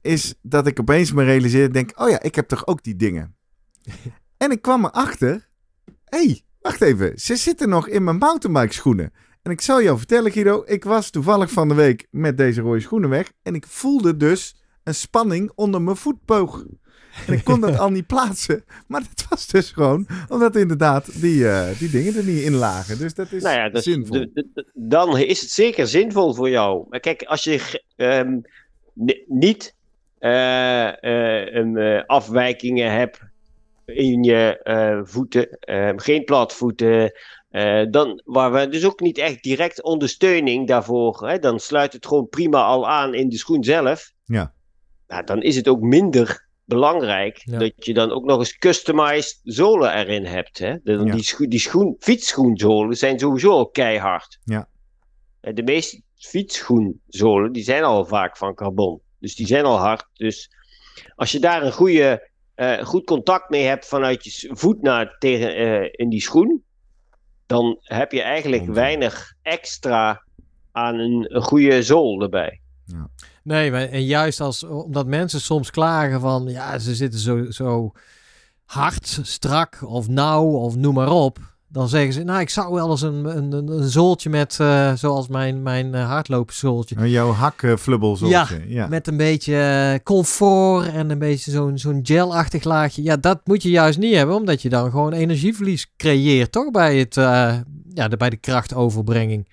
is 0.01 0.33
dat 0.41 0.67
ik 0.67 0.79
opeens 0.79 1.11
me 1.11 1.23
realiseer, 1.23 1.73
denk, 1.73 1.91
oh 2.01 2.09
ja, 2.09 2.21
ik 2.21 2.35
heb 2.35 2.47
toch 2.47 2.67
ook 2.67 2.83
die 2.83 2.95
dingen. 2.95 3.35
En 4.43 4.51
ik 4.51 4.61
kwam 4.61 4.85
erachter, 4.85 5.47
hé, 6.05 6.17
hey, 6.25 6.41
wacht 6.61 6.81
even, 6.81 7.19
ze 7.19 7.35
zitten 7.35 7.69
nog 7.69 7.87
in 7.87 8.03
mijn 8.03 8.17
mountainbike 8.17 8.73
schoenen. 8.73 9.13
En 9.41 9.51
ik 9.51 9.61
zal 9.61 9.81
jou 9.81 9.97
vertellen, 9.97 10.31
Guido, 10.31 10.63
ik 10.65 10.83
was 10.83 11.09
toevallig 11.09 11.51
van 11.51 11.67
de 11.67 11.73
week 11.73 12.07
met 12.11 12.37
deze 12.37 12.61
rode 12.61 12.79
schoenen 12.79 13.09
weg 13.09 13.31
en 13.43 13.55
ik 13.55 13.65
voelde 13.67 14.17
dus 14.17 14.55
een 14.83 14.95
spanning 14.95 15.51
onder 15.55 15.81
mijn 15.81 15.95
voetboog. 15.95 16.65
En 17.27 17.33
ik 17.33 17.43
kon 17.43 17.59
dat 17.61 17.77
al 17.77 17.89
niet 17.91 18.07
plaatsen. 18.13 18.63
Maar 18.87 19.01
dat 19.01 19.25
was 19.29 19.47
dus 19.47 19.71
gewoon 19.71 20.07
omdat 20.29 20.55
inderdaad 20.55 21.21
die, 21.21 21.49
eh, 21.49 21.79
die 21.79 21.89
dingen 21.89 22.15
er 22.15 22.23
niet 22.23 22.43
in 22.43 22.53
lagen. 22.55 22.97
Dus 22.97 23.13
dat 23.13 23.31
is 23.31 23.43
Nou 23.43 23.55
ja, 23.55 23.69
dus 23.69 23.83
zinvol. 23.83 24.17
de- 24.19 24.29
de- 24.33 24.47
de- 24.53 24.71
dan 24.73 25.17
is 25.17 25.41
het 25.41 25.49
zeker 25.49 25.87
zinvol 25.87 26.33
voor 26.33 26.49
jou. 26.49 26.85
Maar 26.89 26.99
kijk, 26.99 27.23
als 27.23 27.43
je 27.43 27.81
ehm, 27.95 28.39
ni- 28.93 29.23
niet 29.27 29.75
een, 30.19 31.77
eh, 31.77 32.03
afwijkingen 32.05 32.91
hebt 32.91 33.19
in 33.85 34.23
je 34.23 34.57
eh, 34.63 34.99
voeten, 35.03 35.49
ehm, 35.59 35.97
geen 35.97 36.23
platvoeten, 36.23 37.11
eh, 37.49 37.85
dan, 37.89 38.21
waar 38.25 38.51
we 38.51 38.67
dus 38.67 38.85
ook 38.85 38.99
niet 38.99 39.17
echt 39.17 39.43
direct 39.43 39.83
ondersteuning 39.83 40.67
daarvoor, 40.67 41.27
hè, 41.27 41.39
dan 41.39 41.59
sluit 41.59 41.93
het 41.93 42.05
gewoon 42.07 42.27
prima 42.27 42.63
al 42.63 42.89
aan 42.89 43.13
in 43.13 43.29
de 43.29 43.37
schoen 43.37 43.63
zelf. 43.63 44.11
Ja. 44.25 44.53
Nou, 45.07 45.23
dan 45.25 45.41
is 45.41 45.55
het 45.55 45.67
ook 45.67 45.81
minder 45.81 46.47
belangrijk 46.65 47.41
Ja. 47.45 47.57
dat 47.57 47.85
je 47.85 47.93
dan 47.93 48.11
ook 48.11 48.25
nog 48.25 48.39
eens 48.39 48.57
customized 48.57 49.39
zolen 49.43 49.93
erin 49.93 50.25
hebt. 50.25 50.57
Hè? 50.59 50.75
De, 50.83 50.91
Ja. 50.91 51.13
Die, 51.13 51.23
scho 51.23 51.47
die 51.47 51.59
schoen, 51.59 51.95
fietsschoenzolen 51.99 52.97
zijn 52.97 53.19
sowieso 53.19 53.51
al 53.51 53.69
keihard. 53.69 54.39
Ja. 54.43 54.67
En 55.41 55.55
de 55.55 55.63
meeste 55.63 56.01
fietsschoenzolen 56.15 57.51
die 57.51 57.63
zijn 57.63 57.83
al 57.83 58.05
vaak 58.05 58.37
van 58.37 58.53
carbon. 58.55 59.01
Dus 59.19 59.35
die 59.35 59.47
zijn 59.47 59.65
al 59.65 59.77
hard. 59.77 60.07
Dus 60.13 60.49
als 61.15 61.31
je 61.31 61.39
daar 61.39 61.63
een 61.63 61.71
goede, 61.71 62.29
eh, 62.55 62.85
goed 62.85 63.03
contact 63.05 63.49
mee 63.49 63.63
hebt 63.63 63.85
vanuit 63.85 64.23
je 64.23 64.49
voet 64.53 64.81
naar 64.81 65.15
tegen, 65.19 65.55
eh, 65.55 65.89
in 65.91 66.09
die 66.09 66.21
schoen, 66.21 66.63
dan 67.45 67.77
heb 67.81 68.11
je 68.11 68.21
eigenlijk 68.21 68.65
weinig 68.65 69.33
extra 69.41 70.23
aan 70.71 70.99
een, 70.99 71.35
een 71.35 71.41
goede 71.41 71.83
zool 71.83 72.21
erbij. 72.21 72.61
Nee, 73.43 73.71
maar, 73.71 73.81
en 73.81 74.03
juist 74.03 74.39
als, 74.39 74.63
omdat 74.63 75.07
mensen 75.07 75.41
soms 75.41 75.71
klagen 75.71 76.19
van, 76.19 76.47
ja, 76.47 76.79
ze 76.79 76.95
zitten 76.95 77.19
zo, 77.19 77.51
zo 77.51 77.91
hard, 78.65 79.19
strak 79.21 79.81
of 79.85 80.07
nauw 80.07 80.45
of 80.45 80.75
noem 80.75 80.93
maar 80.93 81.11
op. 81.11 81.39
Dan 81.73 81.89
zeggen 81.89 82.13
ze, 82.13 82.23
nou, 82.23 82.39
ik 82.39 82.49
zou 82.49 82.73
wel 82.73 82.89
eens 82.89 83.01
een, 83.01 83.25
een, 83.37 83.51
een, 83.51 83.67
een 83.67 83.89
zooltje 83.89 84.29
met, 84.29 84.57
eh, 84.59 84.93
zoals 84.93 85.27
mijn, 85.27 85.63
mijn 85.63 85.93
uh, 85.95 86.07
hardloopzooltje. 86.07 87.09
Jouw 87.09 87.31
hakflubbel 87.31 88.17
Ja, 88.27 88.47
ja. 88.67 88.87
Met 88.87 89.07
een 89.07 89.17
beetje 89.17 89.55
eh, 89.57 90.03
comfort 90.03 90.87
en 90.87 91.09
een 91.09 91.19
beetje 91.19 91.51
zo'n 91.51 91.77
zo'n 91.77 91.99
gelachtig 92.03 92.63
laagje. 92.63 93.03
Ja, 93.03 93.17
dat 93.17 93.41
moet 93.43 93.63
je 93.63 93.69
juist 93.69 93.99
niet 93.99 94.15
hebben, 94.15 94.35
omdat 94.35 94.61
je 94.61 94.69
dan 94.69 94.91
gewoon 94.91 95.13
energieverlies 95.13 95.91
creëert, 95.97 96.51
toch? 96.51 96.71
Bij, 96.71 96.97
het, 96.97 97.17
eh, 97.17 97.55
ja, 97.93 98.07
de, 98.07 98.17
bij 98.17 98.29
de 98.29 98.37
krachtoverbrenging. 98.37 99.47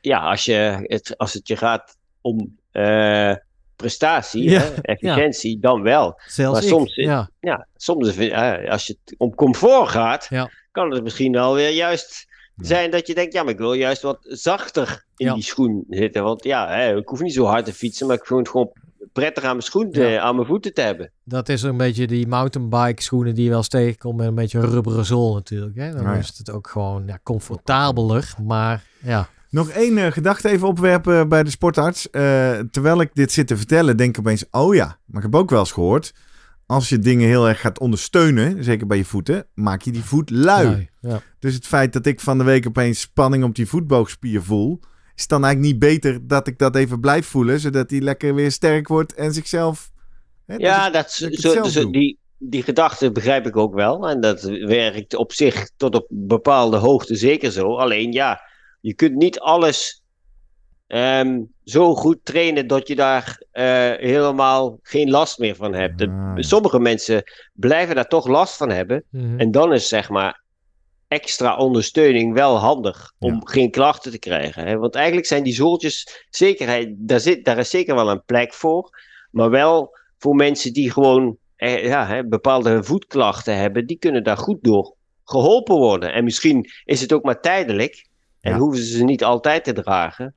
Ja, 0.00 0.18
als, 0.18 0.44
je 0.44 0.78
het, 0.82 1.14
als 1.18 1.32
het 1.32 1.48
je 1.48 1.56
gaat 1.56 1.96
om 2.20 2.56
eh, 2.70 3.34
prestatie, 3.76 4.50
Ja, 4.50 4.60
hè, 4.60 4.74
efficiëntie, 4.82 5.58
dan 5.60 5.82
wel. 5.82 6.20
Zelfs 6.26 6.52
Maar 6.52 6.62
ik, 6.62 6.68
soms- 6.68 6.94
ja. 6.94 7.30
Ja, 7.40 7.66
soms 7.76 8.16
eh, 8.16 8.70
als 8.70 8.86
je 8.86 8.96
het 9.04 9.14
om 9.18 9.34
comfort 9.34 9.88
gaat, 9.88 10.26
Ja. 10.30 10.50
Kan 10.78 10.90
het 10.90 11.02
misschien 11.02 11.36
alweer 11.36 11.70
juist 11.70 12.26
Ja. 12.54 12.64
zijn 12.66 12.90
dat 12.90 13.06
je 13.06 13.14
denkt, 13.14 13.32
ja, 13.32 13.42
maar 13.42 13.52
ik 13.52 13.58
wil 13.58 13.72
juist 13.72 14.02
wat 14.02 14.18
zachter 14.22 15.04
in 15.16 15.26
Ja. 15.26 15.34
die 15.34 15.42
schoen 15.42 15.84
zitten. 15.90 16.22
Want 16.22 16.44
ja, 16.44 16.68
hè, 16.68 16.96
ik 16.96 17.08
hoef 17.08 17.20
niet 17.20 17.32
zo 17.32 17.44
hard 17.44 17.64
te 17.64 17.72
fietsen, 17.72 18.06
maar 18.06 18.16
ik 18.16 18.26
vind 18.26 18.38
het 18.38 18.48
gewoon 18.48 18.70
prettig 19.12 19.42
aan 19.44 19.50
mijn 19.50 19.62
schoen, 19.62 20.18
aan 20.20 20.34
mijn 20.34 20.46
voeten 20.46 20.74
te 20.74 20.80
hebben. 20.80 21.10
Dat 21.24 21.48
is 21.48 21.62
een 21.62 21.76
beetje 21.76 22.06
die 22.06 22.26
mountainbike 22.26 23.02
schoenen 23.02 23.34
die 23.34 23.42
je 23.44 23.48
wel 23.48 23.58
eens 23.58 23.68
tegenkomt 23.68 24.16
met 24.16 24.26
een 24.26 24.34
beetje 24.34 24.58
een 24.58 24.70
rubberen 24.70 25.04
zool 25.04 25.34
natuurlijk. 25.34 25.76
Hè? 25.76 25.92
Dan 25.92 26.02
ja. 26.02 26.14
is 26.14 26.34
het 26.38 26.50
ook 26.50 26.68
gewoon 26.68 27.02
ja, 27.06 27.18
comfortabeler, 27.22 28.34
maar 28.46 28.84
ja. 29.02 29.28
Nog 29.50 29.68
één 29.68 29.98
eh, 29.98 30.12
gedachte 30.12 30.48
even 30.48 30.68
opwerpen 30.68 31.28
bij 31.28 31.42
de 31.42 31.50
sportarts. 31.50 32.10
Eh, 32.10 32.58
terwijl 32.70 33.00
ik 33.00 33.10
dit 33.14 33.32
zit 33.32 33.46
te 33.46 33.56
vertellen, 33.56 33.96
denk 33.96 34.10
ik 34.10 34.18
opeens, 34.18 34.44
oh 34.50 34.74
ja, 34.74 34.98
maar 35.06 35.22
ik 35.24 35.30
heb 35.32 35.40
ook 35.40 35.50
wel 35.50 35.58
eens 35.58 35.72
gehoord. 35.72 36.12
Als 36.68 36.88
je 36.88 36.98
dingen 36.98 37.28
heel 37.28 37.48
erg 37.48 37.60
gaat 37.60 37.78
ondersteunen, 37.78 38.64
zeker 38.64 38.86
bij 38.86 38.96
je 38.96 39.04
voeten, 39.04 39.46
maak 39.54 39.82
je 39.82 39.90
die 39.90 40.02
voet 40.04 40.30
lui. 40.30 40.68
Nee, 40.68 40.90
ja. 41.00 41.20
Dus 41.38 41.54
het 41.54 41.66
feit 41.66 41.92
dat 41.92 42.06
ik 42.06 42.20
van 42.20 42.38
de 42.38 42.44
week 42.44 42.66
opeens 42.66 43.00
spanning 43.00 43.44
op 43.44 43.54
die 43.54 43.66
voetboogspier 43.68 44.42
voel, 44.42 44.80
is 45.14 45.26
dan 45.26 45.44
eigenlijk 45.44 45.72
niet 45.72 45.82
beter 45.82 46.26
dat 46.26 46.46
ik 46.46 46.58
dat 46.58 46.76
even 46.76 47.00
blijf 47.00 47.26
voelen, 47.26 47.60
zodat 47.60 47.88
die 47.88 48.00
lekker 48.02 48.34
weer 48.34 48.52
sterk 48.52 48.88
wordt 48.88 49.14
en 49.14 49.32
zichzelf. 49.32 49.90
Hè, 50.46 50.54
Ja, 50.56 50.90
dat, 50.90 51.16
dat 51.20 51.34
zo, 51.40 51.64
zo- 51.64 51.90
die, 51.90 52.18
die 52.38 52.62
gedachte 52.62 53.12
begrijp 53.12 53.46
ik 53.46 53.56
ook 53.56 53.74
wel. 53.74 54.08
En 54.08 54.20
dat 54.20 54.42
werkt 54.42 55.14
op 55.14 55.32
zich 55.32 55.70
tot 55.76 55.94
op 55.94 56.06
bepaalde 56.08 56.76
hoogte 56.76 57.16
zeker 57.16 57.50
zo. 57.50 57.76
Alleen 57.76 58.12
ja, 58.12 58.40
je 58.80 58.94
kunt 58.94 59.14
niet 59.14 59.40
alles 59.40 59.97
ehm, 60.88 61.40
zo 61.64 61.94
goed 61.94 62.18
trainen 62.22 62.66
dat 62.66 62.88
je 62.88 62.94
daar 62.94 63.42
eh, 63.50 63.64
helemaal 63.96 64.78
geen 64.82 65.10
last 65.10 65.38
meer 65.38 65.54
van 65.56 65.74
hebt. 65.74 65.98
De- 65.98 66.08
Ah, 66.08 66.32
ja. 66.36 66.42
Sommige 66.42 66.80
mensen 66.80 67.22
blijven 67.52 67.94
daar 67.94 68.08
toch 68.08 68.26
last 68.26 68.56
van 68.56 68.70
hebben. 68.70 69.04
Mhm. 69.10 69.38
En 69.40 69.50
dan 69.50 69.72
is 69.72 69.88
zeg 69.88 70.08
maar 70.08 70.42
extra 71.08 71.56
ondersteuning 71.56 72.34
wel 72.34 72.56
handig 72.56 73.12
om 73.18 73.32
Ja. 73.32 73.40
geen 73.44 73.70
klachten 73.70 74.10
te 74.10 74.18
krijgen. 74.18 74.66
Hè? 74.66 74.76
Want 74.76 74.94
eigenlijk 74.94 75.26
zijn 75.26 75.42
die 75.42 75.54
zooltjes, 75.54 76.26
zekerheid, 76.30 76.88
daar, 76.96 77.20
zit, 77.20 77.44
daar 77.44 77.58
is 77.58 77.70
zeker 77.70 77.94
wel 77.94 78.10
een 78.10 78.24
plek 78.24 78.54
voor. 78.54 78.90
Maar 79.30 79.50
wel 79.50 79.96
voor 80.18 80.34
mensen 80.34 80.72
die 80.72 80.90
gewoon 80.92 81.36
eh, 81.56 81.84
ja, 81.84 82.06
hè, 82.06 82.24
bepaalde 82.26 82.82
voetklachten 82.84 83.56
hebben, 83.56 83.86
die 83.86 83.98
kunnen 83.98 84.24
daar 84.24 84.36
goed 84.36 84.58
door 84.62 84.94
geholpen 85.24 85.76
worden. 85.76 86.12
En 86.12 86.24
misschien 86.24 86.66
is 86.84 87.00
het 87.00 87.12
ook 87.12 87.22
maar 87.22 87.40
tijdelijk 87.40 88.06
en 88.40 88.52
Ja. 88.52 88.58
hoeven 88.58 88.82
ze 88.82 88.96
ze 88.96 89.04
niet 89.04 89.24
altijd 89.24 89.64
te 89.64 89.72
dragen. 89.72 90.34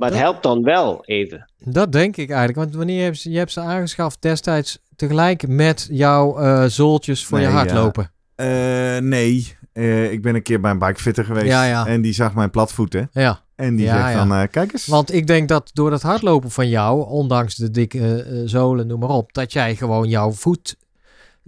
Maar 0.00 0.10
het 0.10 0.18
helpt 0.18 0.42
dan 0.42 0.62
wel 0.62 1.04
even. 1.04 1.50
Dat 1.58 1.92
denk 1.92 2.16
ik 2.16 2.28
eigenlijk. 2.28 2.58
Want 2.58 2.74
wanneer 2.74 3.04
heb 3.04 3.14
je, 3.14 3.30
je 3.30 3.38
hebt 3.38 3.52
ze 3.52 3.60
aangeschaft 3.60 4.22
destijds 4.22 4.78
tegelijk 4.96 5.48
met 5.48 5.88
jouw 5.90 6.38
eh 6.38 6.64
zooltjes 6.64 7.24
voor 7.26 7.40
je 7.40 7.46
hardlopen. 7.46 8.10
Eh, 8.34 8.98
nee, 8.98 9.58
Eh, 9.72 10.12
ik 10.12 10.22
ben 10.22 10.34
een 10.34 10.42
keer 10.42 10.60
bij 10.60 10.70
een 10.70 10.78
bikefitter 10.78 11.24
geweest. 11.24 11.46
Ja, 11.46 11.64
ja. 11.64 11.86
En 11.86 12.00
die 12.00 12.12
zag 12.12 12.34
mijn 12.34 12.50
platvoeten. 12.50 13.08
Ja. 13.12 13.40
En 13.56 13.76
die 13.76 13.86
zegt 13.88 14.14
dan, 14.14 14.48
kijk 14.48 14.72
eens. 14.72 14.86
Want 14.86 15.12
ik 15.14 15.26
denk 15.26 15.48
dat 15.48 15.70
door 15.72 15.90
dat 15.90 16.02
hardlopen 16.02 16.50
van 16.50 16.68
jou, 16.68 17.08
ondanks 17.08 17.54
de 17.56 17.70
dikke 17.70 18.42
zolen, 18.44 18.86
noem 18.86 19.00
maar 19.00 19.08
op, 19.08 19.32
dat 19.32 19.52
jij 19.52 19.76
gewoon 19.76 20.08
jouw 20.08 20.30
voet, 20.30 20.76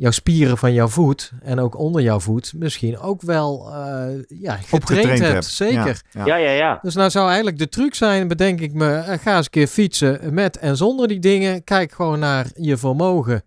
jouw 0.02 0.10
spieren 0.10 0.58
van 0.58 0.72
jouw 0.72 0.88
voet 0.88 1.32
en 1.42 1.58
ook 1.58 1.78
onder 1.78 2.02
jouw 2.02 2.20
voet 2.20 2.52
misschien 2.56 2.98
ook 2.98 3.22
wel 3.22 3.72
eh, 3.74 4.40
ja, 4.40 4.56
getraind 4.56 5.08
hebt. 5.08 5.32
hebt. 5.32 5.44
Zeker. 5.44 6.02
Ja. 6.10 6.24
Ja, 6.26 6.36
ja, 6.36 6.50
ja. 6.50 6.78
Dus 6.82 6.94
nou 6.94 7.10
zou 7.10 7.26
eigenlijk 7.26 7.58
de 7.58 7.68
truc 7.68 7.94
zijn, 7.94 8.28
bedenk 8.28 8.60
ik 8.60 8.72
me, 8.72 8.94
eh, 8.94 9.18
ga 9.18 9.36
eens 9.36 9.44
een 9.44 9.50
keer 9.50 9.66
fietsen 9.66 10.34
met 10.34 10.58
en 10.58 10.76
zonder 10.76 11.08
die 11.08 11.18
dingen. 11.18 11.64
Kijk 11.64 11.92
gewoon 11.92 12.18
naar 12.18 12.46
je 12.54 12.76
vermogen. 12.76 13.42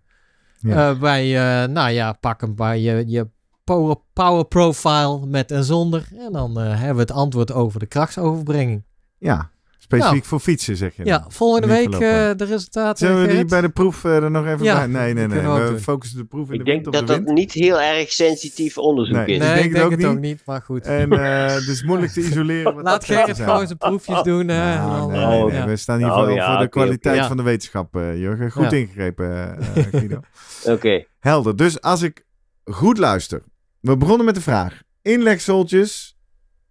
Ja. 0.58 0.90
Eh, 0.90 0.98
bij, 0.98 1.24
eh, 1.24 1.68
nou 1.68 1.90
ja, 1.90 2.12
pak 2.12 2.40
hem 2.40 2.54
bij 2.54 2.80
je, 2.80 3.04
je 3.06 3.28
power, 3.64 3.96
power 4.12 4.44
profile 4.44 5.26
met 5.26 5.50
en 5.50 5.64
zonder. 5.64 6.08
En 6.18 6.32
dan 6.32 6.56
hebben 6.58 6.94
we 6.94 7.00
het 7.00 7.10
antwoord 7.10 7.52
over 7.52 7.80
de 7.80 7.86
krachtsoverbrenging. 7.86 8.84
Ja, 9.18 9.50
specifiek 9.86 10.24
voor 10.24 10.40
fietsen 10.40 10.76
zeg 10.76 10.96
je 10.96 11.04
dan. 11.04 11.12
Ja, 11.12 11.24
volgende 11.28 11.66
Niet 11.66 11.76
week 11.76 11.92
eh, 12.00 12.30
de 12.36 12.44
resultaten. 12.44 13.06
Zullen 13.06 13.26
we 13.26 13.32
die 13.34 13.44
bij 13.44 13.60
de 13.60 13.68
proef 13.68 14.04
eh, 14.04 14.16
er 14.16 14.30
nog 14.30 14.46
even 14.46 14.64
Ja, 14.64 14.74
bij? 14.76 14.86
Nee, 14.86 15.14
nee, 15.14 15.28
dat 15.28 15.42
nee. 15.58 15.72
we 15.72 15.78
focussen 15.80 16.18
de 16.18 16.24
proef 16.24 16.48
in 16.48 16.52
Ik 16.54 16.58
de 16.58 16.64
denk 16.64 16.76
wind 16.84 16.86
op 16.86 16.92
dat 16.92 17.06
de 17.06 17.12
dat 17.12 17.22
wind. 17.24 17.38
niet 17.38 17.52
heel 17.52 17.80
erg 17.80 18.12
sensitief 18.12 18.78
onderzoek 18.78 19.16
Nee. 19.16 19.26
is. 19.26 19.38
Nee, 19.38 19.48
Ik 19.58 19.64
ik 19.64 19.72
denk 19.72 19.72
denk, 19.74 19.84
het 19.84 19.92
ook 19.92 20.00
het 20.08 20.16
ook 20.16 20.22
niet. 20.22 20.42
maar 20.46 20.62
goed. 20.62 20.84
En 20.86 21.10
eh, 21.12 21.54
het 21.54 21.66
is 21.68 21.82
moeilijk 21.82 22.12
te 22.12 22.20
isoleren. 22.20 22.74
wat 22.74 22.84
Laat 22.84 22.84
dat 23.00 23.04
Gerrit 23.04 23.36
zijn. 23.36 23.48
gewoon 23.48 23.66
zijn 23.66 23.78
proefjes 23.78 24.22
doen. 24.32 24.46
Nou, 24.46 25.12
nee, 25.12 25.20
eh, 25.22 25.44
nee. 25.44 25.62
We 25.64 25.76
staan 25.76 25.98
hier 25.98 26.06
Oh, 26.10 26.14
voor, 26.24 26.30
ja, 26.30 26.50
voor 26.52 26.62
de 26.64 26.68
kwaliteit 26.68 27.26
van 27.26 27.36
de 27.36 27.42
wetenschap, 27.42 27.96
eh, 27.96 28.16
Jurgen. 28.18 28.50
Goed 28.50 28.70
Ja. 28.70 28.76
ingegrepen, 28.76 29.56
Guido. 29.90 30.20
Oké. 30.64 31.04
Helder. 31.20 31.56
Dus 31.56 31.80
als 31.80 32.02
ik 32.02 32.24
goed 32.64 32.98
luister. 32.98 33.42
We 33.80 33.96
begonnen 33.96 34.26
met 34.26 34.34
de 34.34 34.40
vraag. 34.40 34.82
Inlegzooltjes, 35.02 36.18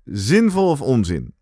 zinvol 0.04 0.70
of 0.70 0.82
onzin? 0.82 1.35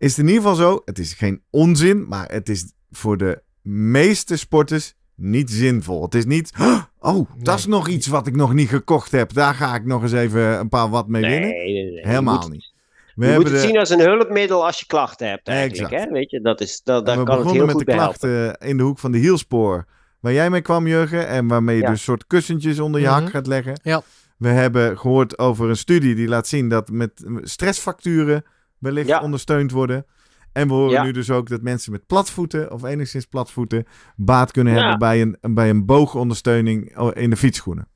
Is 0.00 0.16
het 0.16 0.18
in 0.18 0.32
ieder 0.32 0.42
geval 0.42 0.56
zo, 0.56 0.82
het 0.84 0.98
is 0.98 1.12
geen 1.12 1.42
onzin, 1.50 2.08
maar 2.08 2.28
het 2.32 2.48
is 2.48 2.72
voor 2.90 3.16
de 3.16 3.42
meeste 3.62 4.36
sporters 4.36 4.94
niet 5.14 5.50
zinvol. 5.50 6.02
Het 6.02 6.14
is 6.14 6.24
niet, 6.24 6.52
oh, 7.00 7.30
dat 7.42 7.58
is 7.58 7.66
nog 7.66 7.88
iets 7.88 8.06
wat 8.06 8.26
ik 8.26 8.36
nog 8.36 8.52
niet 8.54 8.68
gekocht 8.68 9.10
heb. 9.10 9.32
Daar 9.32 9.54
ga 9.54 9.74
ik 9.74 9.84
nog 9.84 10.02
eens 10.02 10.12
even 10.12 10.58
een 10.58 10.68
paar 10.68 10.88
wat 10.90 11.08
mee 11.08 11.22
Nee, 11.22 11.30
winnen. 11.30 11.48
nee, 11.50 11.72
nee. 11.92 12.06
Helemaal 12.06 12.38
moet, 12.40 12.50
niet. 12.50 12.72
We 13.14 13.26
Je 13.26 13.32
moet 13.32 13.34
hebben 13.34 13.52
het 13.52 13.62
de- 13.62 13.68
zien 13.68 13.78
als 13.78 13.90
een 13.90 14.00
hulpmiddel 14.00 14.66
als 14.66 14.78
je 14.80 14.86
klachten 14.86 15.28
hebt 15.28 15.48
eigenlijk. 15.48 15.92
Exact. 15.92 16.08
Hè? 16.08 16.12
Weet 16.12 16.30
je, 16.30 16.40
dat 16.40 16.60
is, 16.60 16.80
dat, 16.84 17.06
daar 17.06 17.18
we 17.18 17.24
kan 17.24 17.34
het 17.34 17.44
begonnen 17.44 17.66
heel 17.66 17.66
met 17.66 17.74
goed 17.74 17.86
de 17.86 17.92
helpen. 18.02 18.18
klachten 18.20 18.68
in 18.68 18.76
de 18.76 18.82
hoek 18.82 18.98
van 18.98 19.12
de 19.12 19.18
hielspoor. 19.18 19.86
Waar 20.20 20.32
jij 20.32 20.50
mee 20.50 20.60
kwam, 20.62 20.86
Jurgen. 20.86 21.26
En 21.28 21.46
waarmee 21.46 21.76
je 21.76 21.82
Ja. 21.82 21.90
dus 21.90 22.02
soort 22.02 22.26
kussentjes 22.26 22.78
onder 22.78 23.00
je 23.00 23.06
Mhm. 23.06 23.14
hak 23.20 23.30
gaat 23.30 23.46
leggen. 23.46 23.80
Ja. 23.82 24.02
We 24.36 24.48
hebben 24.48 24.98
gehoord 24.98 25.38
over 25.38 25.68
een 25.68 25.76
studie 25.76 26.14
die 26.14 26.28
laat 26.28 26.46
zien 26.46 26.68
dat 26.68 26.90
met 26.90 27.24
stressfacturen 27.42 28.44
wellicht 28.80 29.08
Ja. 29.08 29.20
ondersteund 29.22 29.70
worden. 29.70 30.06
En 30.52 30.68
we 30.68 30.74
horen 30.74 30.90
Ja. 30.92 31.02
nu 31.02 31.12
dus 31.12 31.30
ook 31.30 31.48
dat 31.48 31.62
mensen 31.62 31.92
met 31.92 32.06
platvoeten 32.06 32.72
of 32.72 32.82
enigszins 32.84 33.24
platvoeten 33.26 33.86
baat 34.16 34.50
kunnen 34.50 34.72
Ja. 34.74 34.78
hebben 34.80 34.98
bij 34.98 35.20
een, 35.20 35.54
bij 35.54 35.70
een 35.70 35.86
boogondersteuning 35.86 36.98
oh, 36.98 37.10
in 37.14 37.30
de 37.30 37.36
fietsschoenen. 37.36 37.88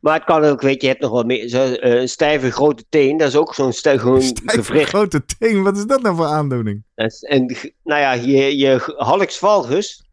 Maar 0.00 0.14
het 0.14 0.24
kan 0.24 0.44
ook, 0.44 0.60
weet 0.60 0.74
je, 0.74 0.80
je 0.80 0.86
hebt 0.86 1.00
nog 1.00 1.10
wel 1.10 1.24
meer. 1.24 1.48
Zo, 1.48 1.72
eh, 1.72 2.00
een 2.00 2.08
stijve 2.08 2.50
grote 2.50 2.84
teen, 2.88 3.16
dat 3.16 3.28
is 3.28 3.36
ook 3.36 3.54
zo'n 3.54 3.72
stijf 3.72 4.00
gewoon 4.00 4.22
Stijf 4.22 4.66
gewricht. 4.66 4.88
grote 4.88 5.24
teen, 5.38 5.62
wat 5.62 5.76
is 5.76 5.84
dat 5.86 6.02
nou 6.02 6.16
voor 6.16 6.26
aandoening? 6.26 6.82
Dat 6.94 7.06
is- 7.12 7.22
En 7.22 7.46
nou 7.84 8.00
ja, 8.00 8.12
je, 8.12 8.56
je 8.56 8.94
hallux 8.96 9.38
valgus, 9.38 10.04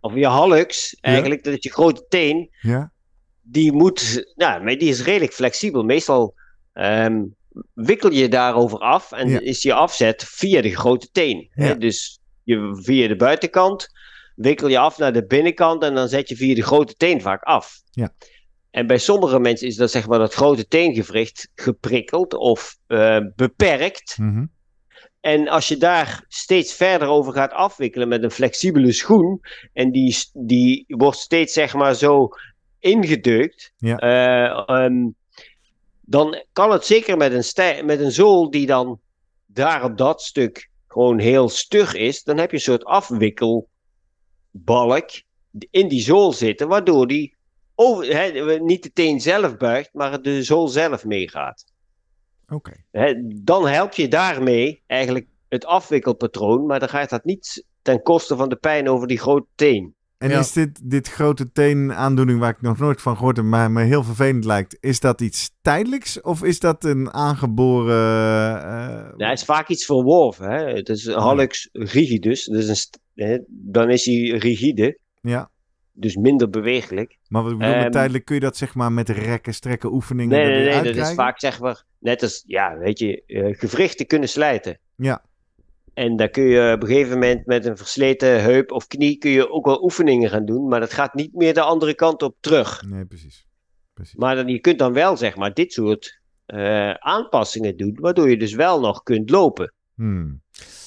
of 0.00 0.14
je 0.14 0.26
hallux, 0.26 0.96
eigenlijk, 1.00 1.44
dat 1.44 1.52
is 1.54 1.62
je 1.62 1.70
grote 1.70 2.04
teen, 2.08 2.50
Ja? 2.60 2.92
die 3.42 3.72
moet, 3.72 4.32
nou, 4.34 4.62
maar 4.62 4.78
die 4.78 4.88
is 4.88 5.02
redelijk 5.04 5.32
flexibel. 5.32 5.82
Meestal 5.84 6.34
ehm, 6.72 7.22
wikkel 7.74 8.10
je 8.10 8.28
daarover 8.28 8.78
af 8.78 9.12
en 9.12 9.28
Ja. 9.28 9.40
is 9.40 9.62
je 9.62 9.72
afzet 9.74 10.24
via 10.24 10.60
de 10.60 10.74
grote 10.76 11.08
teen. 11.12 11.48
Hè? 11.50 11.78
Dus 11.78 12.20
je, 12.42 12.80
via 12.82 13.08
de 13.08 13.16
buitenkant 13.16 13.86
wikkel 14.36 14.68
je 14.68 14.78
af 14.78 14.98
naar 14.98 15.12
de 15.12 15.26
binnenkant 15.26 15.82
en 15.82 15.94
dan 15.94 16.08
zet 16.08 16.28
je 16.28 16.36
via 16.36 16.54
de 16.54 16.62
grote 16.62 16.94
teen 16.96 17.20
vaak 17.20 17.42
af. 17.42 17.80
Ja. 17.90 18.14
En 18.70 18.86
bij 18.86 18.98
sommige 18.98 19.38
mensen 19.40 19.66
is 19.66 19.76
dat 19.76 19.90
zeg 19.90 20.06
maar 20.08 20.18
dat 20.18 20.34
grote 20.34 20.66
teengewricht 20.68 21.48
geprikkeld 21.54 22.34
of 22.34 22.76
eh, 22.86 23.18
beperkt. 23.36 24.16
Mhm. 24.18 24.44
En 25.20 25.48
als 25.48 25.68
je 25.68 25.76
daar 25.76 26.24
steeds 26.28 26.74
verder 26.74 27.08
over 27.08 27.32
gaat 27.32 27.52
afwikkelen 27.52 28.08
met 28.08 28.22
een 28.22 28.30
flexibele 28.30 28.92
schoen, 28.92 29.40
en 29.72 29.90
die, 29.90 30.16
die 30.32 30.84
wordt 30.88 31.18
steeds 31.18 31.52
zeg 31.52 31.74
maar 31.74 31.94
zo 31.94 32.28
ingedeukt, 32.78 33.72
Ja. 33.76 33.96
eh, 33.96 34.62
ehm, 34.84 35.08
dan 36.02 36.44
kan 36.52 36.70
het 36.70 36.84
zeker 36.84 37.16
met 37.16 37.32
een, 37.32 37.44
stij- 37.44 37.82
met 37.84 38.00
een 38.00 38.12
zool 38.12 38.50
die 38.50 38.66
dan 38.66 39.00
daar 39.46 39.84
op 39.84 39.96
dat 39.96 40.22
stuk 40.22 40.70
gewoon 40.86 41.18
heel 41.18 41.48
stug 41.48 41.94
is, 41.94 42.22
dan 42.22 42.38
heb 42.38 42.50
je 42.50 42.56
een 42.56 42.62
soort 42.62 42.84
afwikkelbalk 42.84 43.70
in 45.70 45.88
die 45.88 46.02
zool 46.02 46.32
zitten, 46.32 46.68
waardoor 46.68 47.06
die 47.06 47.36
over, 47.74 48.62
niet 48.62 48.82
de 48.82 48.92
teen 48.92 49.20
zelf 49.20 49.56
buigt, 49.56 49.90
maar 49.92 50.22
de 50.22 50.42
zool 50.42 50.68
zelf 50.68 51.04
meegaat. 51.04 51.64
Oké. 52.48 52.84
Dan 53.34 53.66
help 53.66 53.92
je 53.92 54.08
daarmee 54.08 54.82
eigenlijk 54.86 55.26
het 55.48 55.64
afwikkelpatroon, 55.64 56.66
maar 56.66 56.80
dan 56.80 56.88
gaat 56.88 57.10
dat 57.10 57.24
niet 57.24 57.64
ten 57.82 58.02
koste 58.02 58.36
van 58.36 58.48
de 58.48 58.56
pijn 58.56 58.88
over 58.88 59.06
die 59.06 59.18
grote 59.18 59.46
teen. 59.54 59.94
En 60.22 60.30
Ja. 60.30 60.38
is 60.38 60.52
dit, 60.52 60.90
dit 60.90 61.08
grote 61.08 61.52
teenaandoening 61.52 62.38
waar 62.38 62.50
ik 62.50 62.60
nog 62.60 62.78
nooit 62.78 63.00
van 63.00 63.16
gehoord 63.16 63.36
heb, 63.36 63.46
maar 63.46 63.70
me 63.70 63.82
heel 63.82 64.02
vervelend 64.04 64.44
lijkt, 64.44 64.76
is 64.80 65.00
dat 65.00 65.20
iets 65.20 65.50
tijdelijks 65.62 66.20
of 66.20 66.42
is 66.44 66.60
dat 66.60 66.84
een 66.84 67.12
aangeboren... 67.12 68.56
eh, 68.62 69.12
Ja, 69.16 69.28
het 69.28 69.38
is 69.38 69.44
vaak 69.44 69.68
iets 69.68 69.84
verworven. 69.84 70.50
Hè? 70.50 70.72
Het 70.74 70.88
is 70.88 71.06
hallux 71.08 71.68
rigidus, 71.72 72.44
dus 72.44 72.90
een 73.14 73.44
dan 73.48 73.90
is 73.90 74.04
hij 74.04 74.38
rigide, 74.38 74.98
ja, 75.20 75.50
dus 75.92 76.16
minder 76.16 76.50
bewegelijk. 76.50 77.18
maar 77.28 77.42
wat 77.42 77.52
ik 77.52 77.58
bedoel 77.58 77.74
met 77.74 77.82
Ehm, 77.82 77.92
tijdelijk 77.92 78.24
kun 78.24 78.34
je 78.34 78.40
dat 78.40 78.56
zeg 78.56 78.74
maar 78.74 78.92
met 78.92 79.08
rekken, 79.08 79.54
strekken, 79.54 79.92
oefeningen 79.92 80.36
Nee, 80.38 80.44
er 80.44 80.50
nee, 80.50 80.82
nee, 80.82 80.92
dat 80.94 81.06
is 81.08 81.14
vaak 81.14 81.40
zeg 81.40 81.60
maar, 81.60 81.84
net 81.98 82.22
als, 82.22 82.42
ja, 82.46 82.78
weet 82.78 82.98
je, 82.98 83.22
eh, 83.26 83.58
gewrichten 83.58 84.06
kunnen 84.06 84.28
slijten. 84.28 84.78
Ja. 84.96 85.24
En 85.94 86.16
daar 86.16 86.28
kun 86.28 86.44
je 86.44 86.72
op 86.74 86.82
een 86.82 86.88
gegeven 86.88 87.12
moment 87.12 87.46
met 87.46 87.66
een 87.66 87.76
versleten 87.76 88.42
heup 88.42 88.72
of 88.72 88.86
knie 88.86 89.18
kun 89.18 89.30
je 89.30 89.50
ook 89.50 89.66
wel 89.66 89.82
oefeningen 89.82 90.30
gaan 90.30 90.44
doen, 90.44 90.68
maar 90.68 90.80
dat 90.80 90.92
gaat 90.92 91.14
niet 91.14 91.34
meer 91.34 91.54
de 91.54 91.60
andere 91.60 91.94
kant 91.94 92.22
op 92.22 92.36
terug. 92.40 92.82
Nee, 92.86 93.04
precies. 93.04 93.46
precies. 93.94 94.14
Maar 94.14 94.34
dan, 94.34 94.48
je 94.48 94.60
kunt 94.60 94.78
dan 94.78 94.92
wel 94.92 95.16
zeg 95.16 95.36
maar 95.36 95.54
dit 95.54 95.72
soort 95.72 96.20
eh, 96.46 96.90
aanpassingen 96.90 97.76
doen, 97.76 97.98
waardoor 98.00 98.30
je 98.30 98.36
dus 98.36 98.54
wel 98.54 98.80
nog 98.80 99.02
kunt 99.02 99.30
lopen. 99.30 99.72
Hmm. 99.94 100.42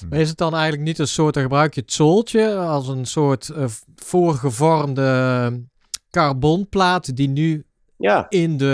Maar 0.08 0.18
is 0.18 0.28
het 0.28 0.38
dan 0.38 0.54
eigenlijk 0.54 0.82
niet 0.82 0.98
een 0.98 1.08
soort, 1.08 1.34
dan 1.34 1.42
gebruik 1.42 1.74
je 1.74 1.80
het 1.80 1.92
zooltje 1.92 2.56
als 2.56 2.88
een 2.88 3.06
soort 3.06 3.48
eh, 3.48 3.64
voorgevormde 3.94 5.64
carbonplaat 6.10 7.16
die 7.16 7.28
nu 7.28 7.65
Ja, 7.98 8.26
in 8.28 8.56
de, 8.56 8.64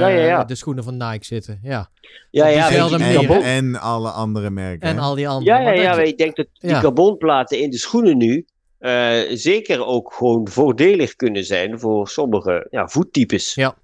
ja, 0.00 0.08
ja. 0.08 0.44
de 0.44 0.54
schoenen 0.54 0.84
van 0.84 0.96
Nike 0.96 1.24
zitten. 1.24 1.58
Ja. 1.62 1.88
ja, 2.30 2.46
ja. 2.46 2.70
En, 2.70 3.42
en 3.42 3.80
alle 3.80 4.10
andere 4.10 4.50
merken. 4.50 4.88
En 4.88 4.94
hè? 4.96 5.00
al 5.02 5.14
die 5.14 5.28
andere. 5.28 5.50
ja, 5.58 5.70
ja, 5.72 5.82
ja, 5.82 5.98
ik 6.00 6.18
denk 6.18 6.36
dat 6.36 6.46
die 6.52 6.70
Ja. 6.70 6.80
carbonplaten 6.80 7.60
in 7.60 7.70
de 7.70 7.78
schoenen 7.78 8.16
nu 8.16 8.44
eh, 8.78 9.20
zeker 9.30 9.84
ook 9.86 10.12
gewoon 10.12 10.48
voordelig 10.48 11.16
kunnen 11.16 11.44
zijn 11.44 11.80
voor 11.80 12.08
sommige 12.08 12.66
ja, 12.70 12.88
voettypes. 12.88 13.54
Ja. 13.54 13.74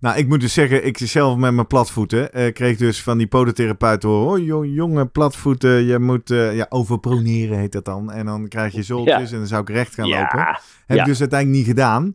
Nou, 0.00 0.18
ik 0.18 0.28
moet 0.28 0.40
dus 0.40 0.52
zeggen, 0.52 0.86
ik 0.86 0.98
zelf 0.98 1.36
met 1.36 1.52
mijn 1.54 1.66
platvoeten 1.66 2.32
eh, 2.32 2.52
kreeg 2.52 2.76
dus 2.76 3.02
van 3.02 3.18
die 3.18 3.26
podotherapeut 3.26 4.02
horen, 4.02 4.30
oh 4.40 4.46
jo- 4.46 4.64
jonge 4.64 5.06
platvoeten, 5.06 5.84
je 5.84 5.98
moet 5.98 6.30
eh, 6.30 6.56
ja, 6.56 6.66
overproneren 6.68 7.58
heet 7.58 7.72
dat 7.72 7.84
dan. 7.84 8.10
En 8.12 8.26
dan 8.26 8.48
krijg 8.48 8.72
je 8.74 8.82
zooltjes 8.82 9.32
en 9.32 9.38
dan 9.38 9.46
zou 9.46 9.62
ik 9.62 9.68
recht 9.68 9.94
gaan 9.94 10.08
lopen. 10.08 10.38
Ja, 10.38 10.60
Heb 10.86 10.96
Ja. 10.96 11.02
ik 11.02 11.08
dus 11.08 11.20
uiteindelijk 11.20 11.58
niet 11.58 11.68
gedaan. 11.76 12.14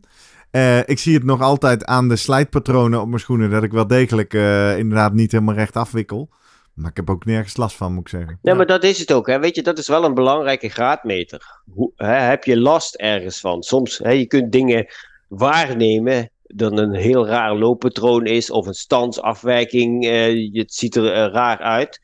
Eh, 0.56 0.78
ik 0.78 0.98
zie 0.98 1.14
het 1.14 1.24
nog 1.24 1.40
altijd 1.40 1.84
aan 1.84 2.08
de 2.08 2.16
slijtpatronen 2.16 3.00
op 3.00 3.08
mijn 3.08 3.20
schoenen. 3.20 3.50
Dat 3.50 3.62
ik 3.62 3.72
wel 3.72 3.86
degelijk 3.86 4.34
eh, 4.34 4.78
inderdaad 4.78 5.12
niet 5.12 5.32
helemaal 5.32 5.54
recht 5.54 5.76
afwikkel. 5.76 6.28
Maar 6.74 6.90
ik 6.90 6.96
heb 6.96 7.10
ook 7.10 7.24
nergens 7.24 7.56
last 7.56 7.76
van, 7.76 7.92
moet 7.92 8.02
ik 8.02 8.08
zeggen. 8.08 8.38
Nee, 8.42 8.54
maar 8.54 8.66
dat 8.66 8.84
is 8.84 8.98
het 8.98 9.12
ook. 9.12 9.26
Hè. 9.26 9.38
Weet 9.38 9.54
je, 9.54 9.62
dat 9.62 9.78
is 9.78 9.88
wel 9.88 10.04
een 10.04 10.14
belangrijke 10.14 10.68
graadmeter. 10.68 11.62
Hoe, 11.70 11.92
hè, 11.96 12.14
heb 12.14 12.44
je 12.44 12.60
last 12.60 12.94
ergens 12.94 13.40
van? 13.40 13.62
Soms, 13.62 13.98
hè, 13.98 14.10
je 14.10 14.26
kunt 14.26 14.52
dingen 14.52 14.86
waarnemen 15.28 16.30
dat 16.42 16.78
een 16.78 16.94
heel 16.94 17.26
raar 17.26 17.54
looppatroon 17.54 18.26
is 18.26 18.50
of 18.50 18.66
een 18.66 18.74
standsafwijking. 18.74 20.06
eh, 20.06 20.52
het 20.52 20.74
ziet 20.74 20.96
er 20.96 21.30
raar 21.32 21.58
uit. 21.58 22.00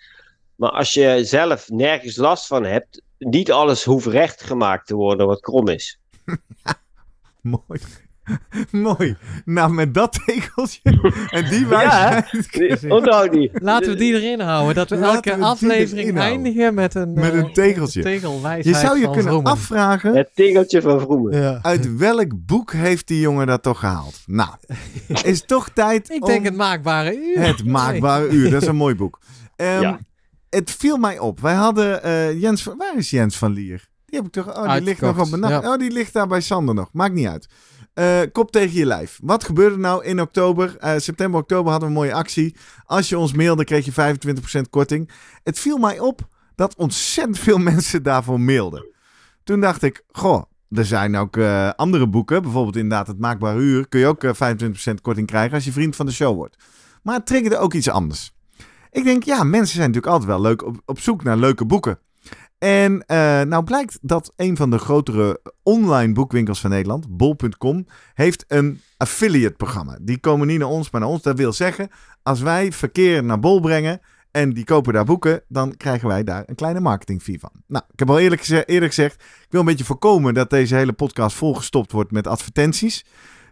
Maar 0.54 0.70
als 0.70 0.94
je 0.94 1.20
zelf 1.24 1.68
nergens 1.68 2.16
last 2.16 2.46
van 2.46 2.64
hebt, 2.64 3.02
niet 3.18 3.52
alles 3.52 3.84
hoeft 3.84 4.06
recht 4.06 4.42
gemaakt 4.42 4.86
te 4.86 4.94
worden 4.94 5.26
wat 5.26 5.40
krom 5.40 5.68
is. 5.68 5.98
Mooi. 7.40 7.80
Mooi. 8.70 9.16
Nou, 9.44 9.72
met 9.72 9.94
dat 9.94 10.20
tegeltje 10.26 10.80
en 11.30 11.48
die 11.50 11.66
wijsheid... 11.66 12.48
Onthoud 12.88 13.32
die. 13.32 13.50
Laten 13.52 13.88
we 13.90 13.96
die 13.96 14.14
erin 14.14 14.40
houden. 14.40 14.74
Dat 14.74 14.90
we 14.90 14.96
Laten 14.96 15.14
elke 15.14 15.36
we 15.40 15.44
aflevering 15.44 16.18
eindigen 16.18 16.74
met 16.74 16.94
een, 16.94 17.12
Met 17.12 17.32
eh, 17.32 17.38
een 17.38 17.52
tegeltje. 17.52 18.02
tegelwijsheid 18.02 18.64
Je 18.64 18.74
zou 18.86 18.98
je 18.98 19.04
kunnen 19.04 19.22
Vroemen. 19.22 19.50
afvragen... 19.52 20.14
Het 20.16 20.30
tegeltje 20.34 20.80
van 20.82 21.00
Vroemen. 21.00 21.40
Ja. 21.40 21.58
Uit 21.62 21.96
welk 21.96 22.46
boek 22.46 22.72
heeft 22.72 23.06
die 23.08 23.20
jongen 23.20 23.46
dat 23.46 23.62
toch 23.62 23.78
gehaald? 23.78 24.20
Nou, 24.26 24.50
is 25.24 25.42
toch 25.46 25.68
tijd 25.68 26.10
Ik 26.10 26.24
denk 26.24 26.44
het 26.44 26.56
maakbare 26.56 27.16
uur. 27.16 27.46
het 27.46 27.64
maakbare 27.66 28.28
uur. 28.28 28.50
Dat 28.50 28.62
is 28.62 28.68
een 28.68 28.76
mooi 28.76 28.94
boek. 28.94 29.18
Ehm, 29.56 29.80
Ja. 29.80 29.98
Het 30.50 30.70
viel 30.70 30.96
mij 30.96 31.18
op. 31.18 31.40
Wij 31.40 31.54
hadden 31.54 32.02
eh, 32.02 32.40
Jens 32.40 32.62
van... 32.62 32.76
Waar 32.76 32.96
is 32.96 33.10
Jens 33.10 33.36
van 33.38 33.52
Lier? 33.52 33.88
Die 34.06 34.18
heb 34.18 34.26
ik 34.26 34.32
toch... 34.32 34.56
Oh, 34.56 34.72
die 34.72 34.82
ligt 34.82 35.00
nog 35.00 35.18
op 35.20 35.28
mijn 35.28 35.40
nacht. 35.40 35.62
ja. 35.64 35.72
Oh, 35.72 35.78
die 35.78 35.90
ligt 35.90 36.12
daar 36.12 36.26
bij 36.26 36.40
Sander 36.40 36.74
nog. 36.74 36.88
Maakt 36.92 37.14
niet 37.14 37.26
uit. 37.26 37.46
Eh, 37.94 38.20
kop 38.32 38.50
tegen 38.52 38.76
je 38.76 38.86
lijf. 38.86 39.18
Wat 39.22 39.44
gebeurde 39.44 39.76
nou 39.76 40.04
in 40.04 40.20
oktober? 40.20 40.76
Eh, 40.78 40.94
september, 40.96 41.40
oktober 41.40 41.70
hadden 41.70 41.88
we 41.88 41.94
een 41.94 42.00
mooie 42.00 42.14
actie. 42.14 42.56
Als 42.84 43.08
je 43.08 43.18
ons 43.18 43.32
mailde, 43.32 43.64
kreeg 43.64 43.84
je 43.84 43.92
25% 43.92 44.70
korting. 44.70 45.10
Het 45.42 45.58
viel 45.58 45.78
mij 45.78 45.98
op 45.98 46.28
dat 46.54 46.76
ontzettend 46.76 47.38
veel 47.38 47.58
mensen 47.72 48.02
daarvoor 48.02 48.40
mailden. 48.40 48.86
Toen 49.44 49.60
dacht 49.60 49.82
ik, 49.82 50.04
goh, 50.12 50.42
er 50.70 50.84
zijn 50.84 51.16
ook 51.16 51.36
eh, 51.36 51.70
andere 51.70 52.08
boeken. 52.08 52.42
Bijvoorbeeld 52.42 52.76
inderdaad 52.76 53.06
het 53.06 53.18
Maakbare 53.18 53.58
Uur. 53.58 53.88
Kun 53.88 54.00
je 54.00 54.06
ook 54.06 54.24
eh, 54.24 54.34
25% 54.34 54.94
korting 55.02 55.26
krijgen 55.26 55.54
als 55.54 55.64
je 55.64 55.72
vriend 55.72 55.96
van 55.96 56.06
de 56.06 56.12
show 56.12 56.36
wordt. 56.36 56.56
Maar 57.02 57.14
het 57.14 57.26
triggerde 57.26 57.58
ook 57.58 57.74
iets 57.74 57.88
anders. 57.88 58.34
Ik 58.90 59.04
denk, 59.04 59.22
ja, 59.22 59.44
mensen 59.44 59.74
zijn 59.74 59.86
natuurlijk 59.86 60.12
altijd 60.12 60.30
wel 60.30 60.40
leuk 60.40 60.64
op, 60.64 60.82
op 60.84 61.00
zoek 61.00 61.22
naar 61.22 61.36
leuke 61.36 61.64
boeken. 61.64 61.98
En 62.62 63.04
eh, 63.06 63.40
nou 63.40 63.64
blijkt 63.64 63.98
dat 64.02 64.32
een 64.36 64.56
van 64.56 64.70
de 64.70 64.78
grotere 64.78 65.40
online 65.62 66.12
boekwinkels 66.12 66.60
van 66.60 66.70
Nederland, 66.70 67.16
bol.com, 67.16 67.86
heeft 68.14 68.44
een 68.48 68.80
affiliate 68.96 69.54
programma. 69.54 69.98
Die 70.00 70.18
komen 70.18 70.46
niet 70.46 70.58
naar 70.58 70.68
ons, 70.68 70.90
maar 70.90 71.00
naar 71.00 71.10
ons. 71.10 71.22
Dat 71.22 71.36
wil 71.36 71.52
zeggen, 71.52 71.88
als 72.22 72.40
wij 72.40 72.72
verkeer 72.72 73.24
naar 73.24 73.40
bol 73.40 73.60
brengen 73.60 74.00
en 74.30 74.52
die 74.52 74.64
kopen 74.64 74.92
daar 74.92 75.04
boeken, 75.04 75.42
dan 75.48 75.76
krijgen 75.76 76.08
wij 76.08 76.24
daar 76.24 76.42
een 76.46 76.54
kleine 76.54 76.80
marketing 76.80 77.22
fee 77.22 77.40
van. 77.40 77.50
Nou, 77.66 77.84
ik 77.92 77.98
heb 77.98 78.10
al 78.10 78.18
eerlijk 78.18 78.40
geze- 78.40 78.64
eerder 78.64 78.88
gezegd, 78.88 79.14
ik 79.22 79.46
wil 79.50 79.60
een 79.60 79.66
beetje 79.66 79.84
voorkomen 79.84 80.34
dat 80.34 80.50
deze 80.50 80.74
hele 80.74 80.92
podcast 80.92 81.36
volgestopt 81.36 81.92
wordt 81.92 82.10
met 82.10 82.26
advertenties. 82.26 83.04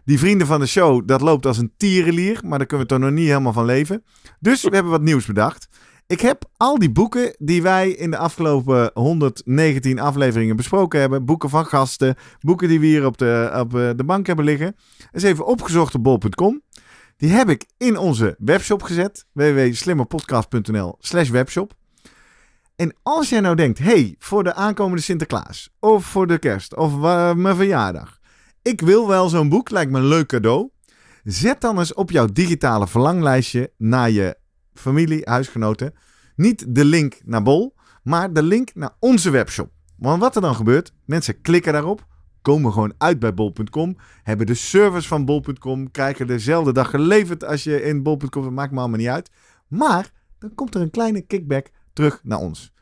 Die 0.05 0.19
vrienden 0.19 0.47
van 0.47 0.59
de 0.59 0.65
show, 0.67 1.07
dat 1.07 1.21
loopt 1.21 1.45
als 1.45 1.57
een 1.57 1.73
tierenlier, 1.77 2.39
maar 2.45 2.57
daar 2.57 2.67
kunnen 2.67 2.87
we 2.87 2.93
toch 2.93 3.01
nog 3.03 3.11
niet 3.11 3.27
helemaal 3.27 3.53
van 3.53 3.65
leven. 3.65 4.03
Dus 4.39 4.61
we 4.63 4.69
hebben 4.73 4.91
wat 4.91 5.01
nieuws 5.01 5.25
bedacht. 5.25 5.67
Ik 6.11 6.21
heb 6.21 6.43
al 6.57 6.79
die 6.79 6.91
boeken 6.91 7.35
die 7.37 7.61
wij 7.61 7.89
in 7.89 8.11
de 8.11 8.17
afgelopen 8.17 8.91
119 8.93 9.99
afleveringen 9.99 10.55
besproken 10.55 10.99
hebben, 10.99 11.25
boeken 11.25 11.49
van 11.49 11.65
gasten, 11.65 12.15
boeken 12.39 12.67
die 12.67 12.79
we 12.79 12.85
hier 12.85 13.05
op 13.05 13.17
de, 13.17 13.51
op 13.59 13.75
eh, 13.75 13.89
de 13.95 14.03
bank 14.03 14.27
hebben 14.27 14.45
liggen, 14.45 14.75
eens 15.11 15.23
even 15.23 15.45
opgezocht 15.45 15.95
op 15.95 16.03
bol.com. 16.03 16.61
Die 17.17 17.29
heb 17.29 17.49
ik 17.49 17.65
in 17.77 17.97
onze 17.97 18.35
webshop 18.39 18.83
gezet, 18.83 19.25
www.slimmerpodcast.nl 19.31 20.95
slash 20.99 21.29
webshop. 21.29 21.73
En 22.75 22.95
als 23.03 23.29
jij 23.29 23.39
nou 23.39 23.55
denkt, 23.55 23.79
hey, 23.79 24.15
voor 24.19 24.43
de 24.43 24.53
aankomende 24.53 25.01
Sinterklaas, 25.01 25.69
of 25.79 26.05
voor 26.05 26.27
de 26.27 26.37
kerst, 26.39 26.75
of 26.75 26.95
wa- 26.95 27.33
mijn 27.33 27.55
verjaardag, 27.55 28.19
ik 28.61 28.81
wil 28.81 29.07
wel 29.07 29.29
zo'n 29.29 29.49
boek, 29.49 29.69
lijkt 29.69 29.91
me 29.91 29.97
een 29.97 30.05
leuk 30.05 30.27
cadeau. 30.27 30.69
Zet 31.23 31.61
dan 31.61 31.79
eens 31.79 31.93
op 31.93 32.11
jouw 32.11 32.25
digitale 32.25 32.87
verlanglijstje 32.87 33.71
naar 33.77 34.09
je 34.09 34.39
familie, 34.73 35.21
huisgenoten, 35.23 35.93
niet 36.35 36.75
de 36.75 36.85
link 36.85 37.19
naar 37.25 37.43
Bol, 37.43 37.75
maar 38.03 38.33
de 38.33 38.43
link 38.43 38.75
naar 38.75 38.95
onze 38.99 39.29
webshop. 39.29 39.71
Want 39.97 40.21
wat 40.21 40.35
er 40.35 40.41
dan 40.41 40.55
gebeurt, 40.55 40.93
mensen 41.05 41.41
klikken 41.41 41.73
daarop, 41.73 42.07
komen 42.41 42.73
gewoon 42.73 42.93
uit 42.97 43.19
bij 43.19 43.33
bol.com, 43.33 43.97
hebben 44.23 44.45
de 44.45 44.53
service 44.53 45.07
van 45.07 45.25
bol.com, 45.25 45.91
krijgen 45.91 46.27
dezelfde 46.27 46.73
dag 46.73 46.89
geleverd 46.89 47.43
als 47.45 47.63
je 47.63 47.83
in 47.83 48.03
bol.com, 48.03 48.53
maakt 48.53 48.71
me 48.71 48.79
allemaal 48.79 48.97
niet 48.97 49.07
uit. 49.07 49.31
Maar 49.67 50.11
dan 50.39 50.55
komt 50.55 50.75
er 50.75 50.81
een 50.81 50.89
kleine 50.89 51.21
kickback 51.21 51.67
terug 51.93 52.19
naar 52.23 52.39
ons. 52.39 52.73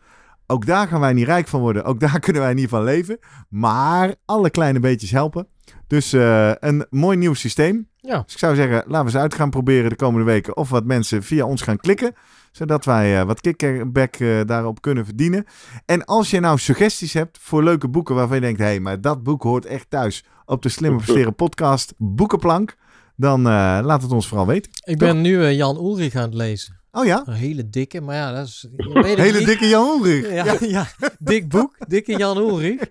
Ook 0.48 0.66
daar 0.66 0.88
gaan 0.88 1.00
wij 1.00 1.14
niet 1.14 1.26
rijk 1.26 1.48
van 1.48 1.60
worden, 1.60 1.84
ook 1.84 2.00
daar 2.00 2.20
kunnen 2.26 2.42
wij 2.42 2.54
niet 2.54 2.70
van 2.70 2.84
leven, 2.84 3.20
maar 3.50 4.16
alle 4.26 4.50
kleine 4.50 4.80
beetjes 4.80 5.12
helpen. 5.12 5.48
Dus 5.90 6.14
eh, 6.14 6.52
een 6.60 6.86
mooi 6.90 7.18
nieuw 7.18 7.34
systeem. 7.34 7.88
Ja. 7.96 8.22
Dus 8.22 8.34
ik 8.34 8.40
zou 8.40 8.56
zeggen, 8.56 8.76
laten 8.76 9.00
we 9.00 9.12
eens 9.12 9.16
uit 9.16 9.34
gaan 9.34 9.50
proberen 9.50 9.90
de 9.90 9.96
komende 9.96 10.26
weken. 10.26 10.58
Of 10.58 10.70
wat 10.70 10.86
mensen 10.86 11.24
via 11.24 11.46
ons 11.46 11.62
gaan 11.62 11.78
klikken. 11.78 12.14
Zodat 12.52 12.86
wij 12.86 13.20
eh, 13.20 13.26
wat 13.26 13.42
kickback 13.42 14.16
eh, 14.16 14.40
daarop 14.46 14.82
kunnen 14.82 15.06
verdienen. 15.06 15.46
En 15.86 16.06
als 16.06 16.30
je 16.30 16.40
nou 16.40 16.58
suggesties 16.58 17.14
hebt 17.14 17.38
voor 17.42 17.64
leuke 17.64 17.88
boeken 17.88 18.16
waarvan 18.16 18.36
je 18.36 18.42
denkt... 18.42 18.60
hé, 18.60 18.66
hey, 18.66 18.80
maar 18.80 19.02
dat 19.02 19.24
boek 19.24 19.44
hoort 19.44 19.66
echt 19.66 19.90
thuis 19.90 20.26
op 20.46 20.62
de 20.62 20.70
Slimme 20.70 20.98
Presteren 20.98 21.36
podcast 21.36 21.94
boekenplank. 21.98 22.76
Dan 23.16 23.40
eh, 23.40 23.80
laat 23.84 24.02
het 24.02 24.12
ons 24.12 24.28
vooral 24.28 24.48
weten. 24.48 24.72
Ik 24.84 24.98
ben 24.98 25.22
nu 25.22 25.50
Jan 25.50 25.76
Ulrich 25.76 26.16
aan 26.16 26.22
het 26.22 26.34
lezen. 26.34 26.79
Oh 26.92 27.06
ja, 27.06 27.24
Een 27.26 27.34
hele 27.34 27.70
dikke, 27.70 28.02
maar 28.02 28.16
ja, 28.16 28.32
dat 28.34 28.48
is... 28.48 28.68
weet 28.94 29.18
hele 29.18 29.38
niet. 29.38 29.48
dikke 29.48 29.68
Jan 29.68 29.88
Ulrich. 29.98 30.30
Ja, 30.34 30.56
ja. 30.60 30.88
dik 31.20 31.50
boek, 31.50 31.76
dikke 31.88 32.18
Jan 32.18 32.38
Ulrich. 32.38 32.82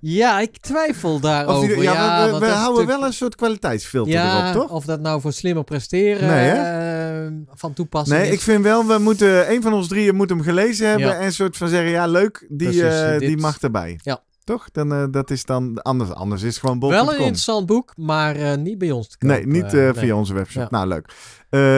Ja, 0.00 0.40
ik 0.40 0.56
twijfel 0.58 1.20
daarover. 1.20 1.68
die- 1.68 1.82
ja, 1.82 1.92
ja, 2.26 2.38
we- 2.38 2.46
houden 2.46 2.86
wel 2.86 3.04
een 3.04 3.12
soort 3.12 3.34
kwaliteitsfilter 3.34 4.14
erop, 4.14 4.52
toch? 4.62 4.70
of 4.70 4.84
dat 4.84 5.00
nou 5.00 5.20
voor 5.20 5.32
slimmer 5.32 5.64
presteren 5.64 6.28
Nee, 6.28 6.50
eh, 6.50 7.32
van 7.54 7.72
toepassing 7.72 8.18
Nee, 8.18 8.28
is. 8.28 8.34
ik 8.34 8.40
vind 8.40 8.62
wel, 8.64 8.86
we 8.86 8.98
moeten, 8.98 9.50
een 9.52 9.62
van 9.62 9.72
ons 9.72 9.88
drieën 9.88 10.14
moet 10.14 10.28
hem 10.28 10.42
gelezen 10.42 10.88
hebben. 10.88 11.18
En 11.18 11.24
een 11.24 11.32
soort 11.32 11.56
van 11.56 11.68
zeggen, 11.68 11.90
ja 11.90 12.06
leuk, 12.06 12.46
die, 12.48 12.68
Precies, 12.68 12.82
eh, 13.00 13.18
die 13.18 13.36
mag 13.36 13.60
erbij. 13.60 13.98
Ja. 14.02 14.22
Toch? 14.50 14.70
Dan, 14.70 14.92
eh, 14.92 15.04
dat 15.10 15.30
is 15.30 15.44
dan 15.44 15.82
anders. 15.82 16.10
Anders 16.10 16.42
is 16.42 16.48
het 16.48 16.58
gewoon 16.60 16.80
Wel 16.80 17.12
een 17.12 17.18
interessant 17.18 17.66
boek, 17.66 17.92
maar 17.96 18.36
eh, 18.36 18.56
niet 18.56 18.78
bij 18.78 18.90
ons 18.90 19.08
te 19.08 19.18
kopen. 19.18 19.36
Nee, 19.36 19.46
niet 19.46 19.64
eh, 19.64 19.72
nee. 19.72 19.92
via 19.92 20.16
onze 20.16 20.34
webshop. 20.34 20.62
Ja. 20.62 20.68
Nou, 20.70 20.86
leuk. 20.86 21.12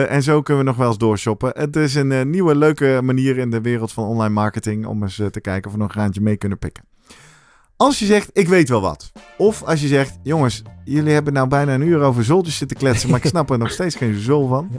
En 0.09 0.23
zo 0.23 0.41
kunnen 0.41 0.63
we 0.63 0.69
nog 0.69 0.79
wel 0.79 0.87
eens 0.87 0.97
doorshoppen. 0.97 1.51
Het 1.55 1.75
is 1.75 1.95
een 1.95 2.29
nieuwe, 2.29 2.55
leuke 2.55 2.99
manier 3.03 3.37
in 3.37 3.49
de 3.49 3.61
wereld 3.61 3.91
van 3.91 4.05
online 4.05 4.33
marketing 4.33 4.85
om 4.85 5.03
eens 5.03 5.15
te 5.15 5.41
kijken 5.41 5.65
of 5.65 5.71
we 5.71 5.77
nog 5.77 5.87
een 5.87 5.93
graantje 5.93 6.21
mee 6.21 6.37
kunnen 6.37 6.57
pikken. 6.57 6.83
Als 7.77 7.99
je 7.99 8.05
zegt, 8.05 8.29
ik 8.33 8.47
weet 8.47 8.69
wel 8.69 8.81
wat. 8.81 9.11
Of 9.37 9.63
als 9.63 9.81
je 9.81 9.87
zegt, 9.87 10.19
jongens, 10.23 10.61
jullie 10.83 11.13
hebben 11.13 11.33
nou 11.33 11.47
bijna 11.47 11.73
een 11.73 11.81
uur 11.81 12.01
over 12.01 12.23
zoltjes 12.23 12.57
zitten 12.57 12.77
kletsen, 12.77 13.09
maar 13.09 13.19
ik 13.19 13.29
snap 13.35 13.49
er 13.49 13.57
nog 13.57 13.71
steeds 13.71 13.95
geen 13.95 14.19
zol 14.19 14.47
van. 14.47 14.69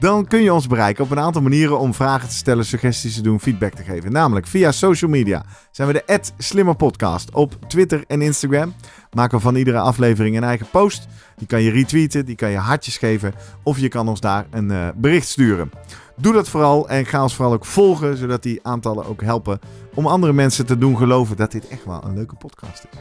Dan 0.00 0.26
kun 0.26 0.42
je 0.42 0.52
ons 0.52 0.66
bereiken 0.66 1.04
op 1.04 1.10
een 1.10 1.18
aantal 1.18 1.42
manieren 1.42 1.78
om 1.78 1.94
vragen 1.94 2.28
te 2.28 2.34
stellen, 2.34 2.64
suggesties 2.64 3.14
te 3.14 3.22
doen, 3.22 3.40
feedback 3.40 3.74
te 3.74 3.82
geven. 3.82 4.12
Namelijk 4.12 4.46
via 4.46 4.72
social 4.72 5.10
media 5.10 5.44
zijn 5.70 5.88
we 5.88 6.02
de 6.06 6.20
@slimmerpodcast 6.38 7.34
op 7.34 7.56
Twitter 7.68 8.04
en 8.06 8.22
Instagram. 8.22 8.74
Maken 9.12 9.36
we 9.36 9.42
van 9.42 9.54
iedere 9.54 9.78
aflevering 9.78 10.36
een 10.36 10.44
eigen 10.44 10.66
post. 10.70 11.06
Die 11.36 11.46
kan 11.46 11.62
je 11.62 11.70
retweeten, 11.70 12.24
die 12.24 12.34
kan 12.34 12.50
je 12.50 12.56
hartjes 12.56 12.96
geven 12.96 13.34
of 13.62 13.78
je 13.78 13.88
kan 13.88 14.08
ons 14.08 14.20
daar 14.20 14.46
een 14.50 14.70
eh, 14.70 14.88
bericht 14.96 15.28
sturen. 15.28 15.70
Doe 16.16 16.32
dat 16.32 16.48
vooral 16.48 16.88
en 16.88 17.06
ga 17.06 17.22
ons 17.22 17.34
vooral 17.34 17.54
ook 17.54 17.64
volgen, 17.64 18.16
zodat 18.16 18.42
die 18.42 18.60
aantallen 18.62 19.06
ook 19.06 19.22
helpen 19.22 19.58
om 19.94 20.06
andere 20.06 20.32
mensen 20.32 20.66
te 20.66 20.78
doen 20.78 20.96
geloven 20.96 21.36
dat 21.36 21.52
dit 21.52 21.68
echt 21.68 21.84
wel 21.84 22.04
een 22.04 22.14
leuke 22.14 22.34
podcast 22.34 22.86
is. 22.90 22.98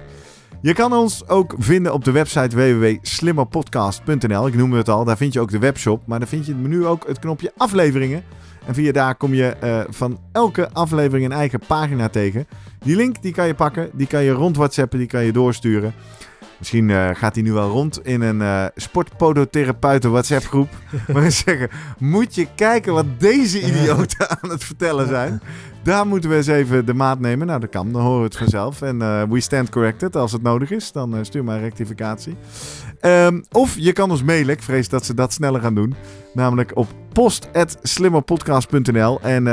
Je 0.62 0.74
kan 0.74 0.94
ons 0.94 1.28
ook 1.28 1.56
vinden 1.58 1.94
op 1.94 2.04
de 2.04 2.12
website 2.12 2.56
www.slimmerpodcast.nl. 2.56 4.48
Ik 4.48 4.56
noemde 4.56 4.78
het 4.78 4.90
al, 4.90 5.06
daar 5.06 5.18
vind 5.18 5.34
je 5.34 5.40
ook 5.40 5.52
de 5.52 5.60
webshop, 5.60 6.02
maar 6.06 6.20
daar 6.20 6.28
vind 6.28 6.46
je 6.46 6.52
het 6.52 6.62
menu 6.62 6.86
ook 6.86 7.08
het 7.08 7.20
knopje 7.20 7.52
afleveringen. 7.58 8.24
En 8.66 8.74
via 8.74 8.92
daar 8.92 9.16
kom 9.16 9.34
je 9.34 9.46
eh, 9.46 9.80
van 9.90 10.20
elke 10.32 10.70
aflevering 10.72 11.26
een 11.26 11.32
eigen 11.32 11.60
pagina 11.68 12.10
tegen. 12.10 12.48
Die 12.80 12.96
link 12.96 13.22
die 13.22 13.34
kan 13.34 13.48
je 13.48 13.54
pakken, 13.54 13.90
die 13.94 14.08
kan 14.08 14.24
je 14.24 14.32
rond 14.32 14.58
WhatsAppen, 14.58 15.00
die 15.00 15.08
kan 15.08 15.24
je 15.24 15.32
doorsturen. 15.32 15.94
Misschien 16.60 16.90
eh, 16.90 17.10
gaat 17.14 17.34
die 17.34 17.44
nu 17.44 17.52
wel 17.52 17.70
rond 17.70 18.06
in 18.06 18.22
een 18.22 18.42
eh 18.42 18.66
sportpodotherapeuten 18.76 20.12
WhatsApp 20.12 20.46
groep. 20.46 20.70
Ze 21.08 21.30
zeggen, 21.46 21.70
moet 21.98 22.36
je 22.36 22.48
kijken 22.56 22.94
wat 22.94 23.06
deze 23.18 23.62
idioten 23.70 24.30
aan 24.30 24.50
het 24.50 24.64
vertellen 24.64 25.08
zijn. 25.08 25.42
Daar 25.84 26.08
moeten 26.08 26.30
we 26.30 26.36
eens 26.36 26.48
even 26.48 26.86
de 26.86 26.94
maat 26.94 27.20
nemen. 27.20 27.48
Nou, 27.48 27.60
dat 27.60 27.70
kan. 27.70 27.92
Dan 27.92 28.02
horen 28.02 28.20
we 28.20 28.26
het 28.26 28.38
vanzelf. 28.38 28.82
En 28.82 29.02
eh, 29.02 29.24
we 29.30 29.40
stand 29.40 29.70
corrected 29.70 30.16
als 30.16 30.32
het 30.32 30.42
nodig 30.42 30.72
is. 30.72 30.92
Dan 30.92 31.26
stuur 31.26 31.44
maar 31.44 31.56
een 31.56 31.62
rectificatie. 31.62 32.36
Ehm, 33.00 33.42
of 33.52 33.76
je 33.78 33.94
kan 33.94 34.12
ons 34.12 34.24
mailen. 34.24 34.54
Ik 34.54 34.64
vrees 34.64 34.90
dat 34.90 35.06
ze 35.06 35.14
dat 35.14 35.34
sneller 35.34 35.62
gaan 35.62 35.76
doen. 35.76 35.96
Namelijk 36.34 36.72
op 36.76 36.88
post.slimmerpodcast.nl 37.14 39.22
En 39.22 39.48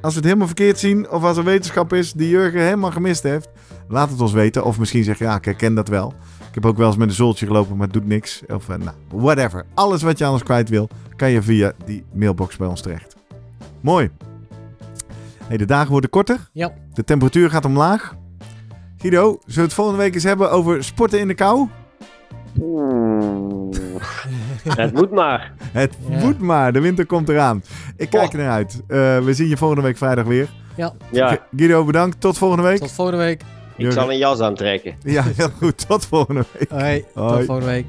als 0.00 0.12
we 0.12 0.18
het 0.18 0.24
helemaal 0.24 0.46
verkeerd 0.46 0.78
zien... 0.78 1.10
of 1.10 1.22
als 1.22 1.36
er 1.36 1.44
wetenschap 1.44 1.92
is 1.92 2.12
die 2.12 2.28
Jurgen 2.28 2.60
helemaal 2.60 2.90
gemist 2.90 3.22
heeft... 3.22 3.48
laat 3.88 4.10
het 4.10 4.20
ons 4.20 4.32
weten. 4.32 4.64
Of 4.64 4.78
misschien 4.78 5.04
zeg 5.04 5.18
je, 5.18 5.24
ja, 5.24 5.36
ik 5.36 5.44
herken 5.44 5.74
dat 5.74 5.88
wel. 5.88 6.14
Ik 6.58 6.64
heb 6.64 6.72
ook 6.72 6.78
wel 6.78 6.86
eens 6.88 6.96
met 6.96 7.08
een 7.08 7.14
zoltje 7.14 7.46
gelopen, 7.46 7.76
maar 7.76 7.84
het 7.86 7.92
doet 7.94 8.06
niks. 8.06 8.42
Of 8.48 8.68
eh, 8.68 8.76
nou, 8.76 8.96
whatever. 9.08 9.64
Alles 9.74 10.02
wat 10.02 10.18
je 10.18 10.24
anders 10.24 10.42
kwijt 10.42 10.68
wil... 10.68 10.88
kan 11.16 11.30
je 11.30 11.42
via 11.42 11.72
die 11.84 12.04
mailbox 12.12 12.56
bij 12.56 12.66
ons 12.68 12.80
terecht. 12.80 13.16
Mooi. 13.80 14.10
Hey, 15.44 15.56
de 15.56 15.64
dagen 15.64 15.90
worden 15.90 16.10
korter. 16.10 16.48
Ja. 16.52 16.72
De 16.92 17.04
temperatuur 17.04 17.50
gaat 17.50 17.64
omlaag. 17.64 18.14
Guido, 18.96 19.20
zullen 19.40 19.54
we 19.54 19.60
het 19.60 19.72
volgende 19.72 19.98
week 19.98 20.14
eens 20.14 20.22
hebben 20.24 20.50
over 20.50 20.84
sporten 20.84 21.18
in 21.20 21.28
de 21.28 21.34
kou? 21.34 21.68
Het 24.68 24.92
moet 24.94 25.10
maar. 25.10 25.52
Het 25.72 25.96
Ja. 26.08 26.18
moet 26.24 26.38
maar, 26.38 26.72
de 26.72 26.80
winter 26.80 27.06
komt 27.06 27.28
eraan. 27.28 27.62
Ik 27.96 28.10
kijk 28.10 28.26
Oh. 28.26 28.32
er 28.32 28.38
naar 28.38 28.50
uit. 28.52 28.82
Eh, 28.86 29.18
we 29.18 29.34
zien 29.34 29.48
je 29.48 29.56
volgende 29.56 29.82
week 29.82 29.96
vrijdag 29.96 30.24
weer. 30.24 30.48
Ja. 31.10 31.38
Guido, 31.56 31.84
bedankt. 31.84 32.20
Tot 32.20 32.38
volgende 32.38 32.62
week. 32.62 32.78
Tot 32.78 32.92
volgende 32.92 33.20
week. 33.24 33.42
Ik 33.78 33.92
zal 33.92 34.10
een 34.10 34.18
jas 34.18 34.40
aantrekken. 34.40 34.96
Ja, 35.02 35.24
heel 35.36 35.50
goed. 35.58 35.86
Tot 35.86 36.06
volgende 36.06 36.44
week. 36.52 36.70
Hoi, 36.70 37.04
Hoi. 37.14 37.36
tot 37.36 37.46
volgende 37.46 37.70
week. 37.70 37.86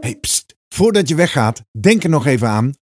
Hey, 0.00 0.16
pst. 0.20 0.56
Voordat 0.68 1.08
je 1.08 1.14
weggaat, 1.14 1.64
denk 1.80 2.02
er 2.02 2.10
nog 2.10 2.26
even 2.26 2.48
aan 2.48 2.74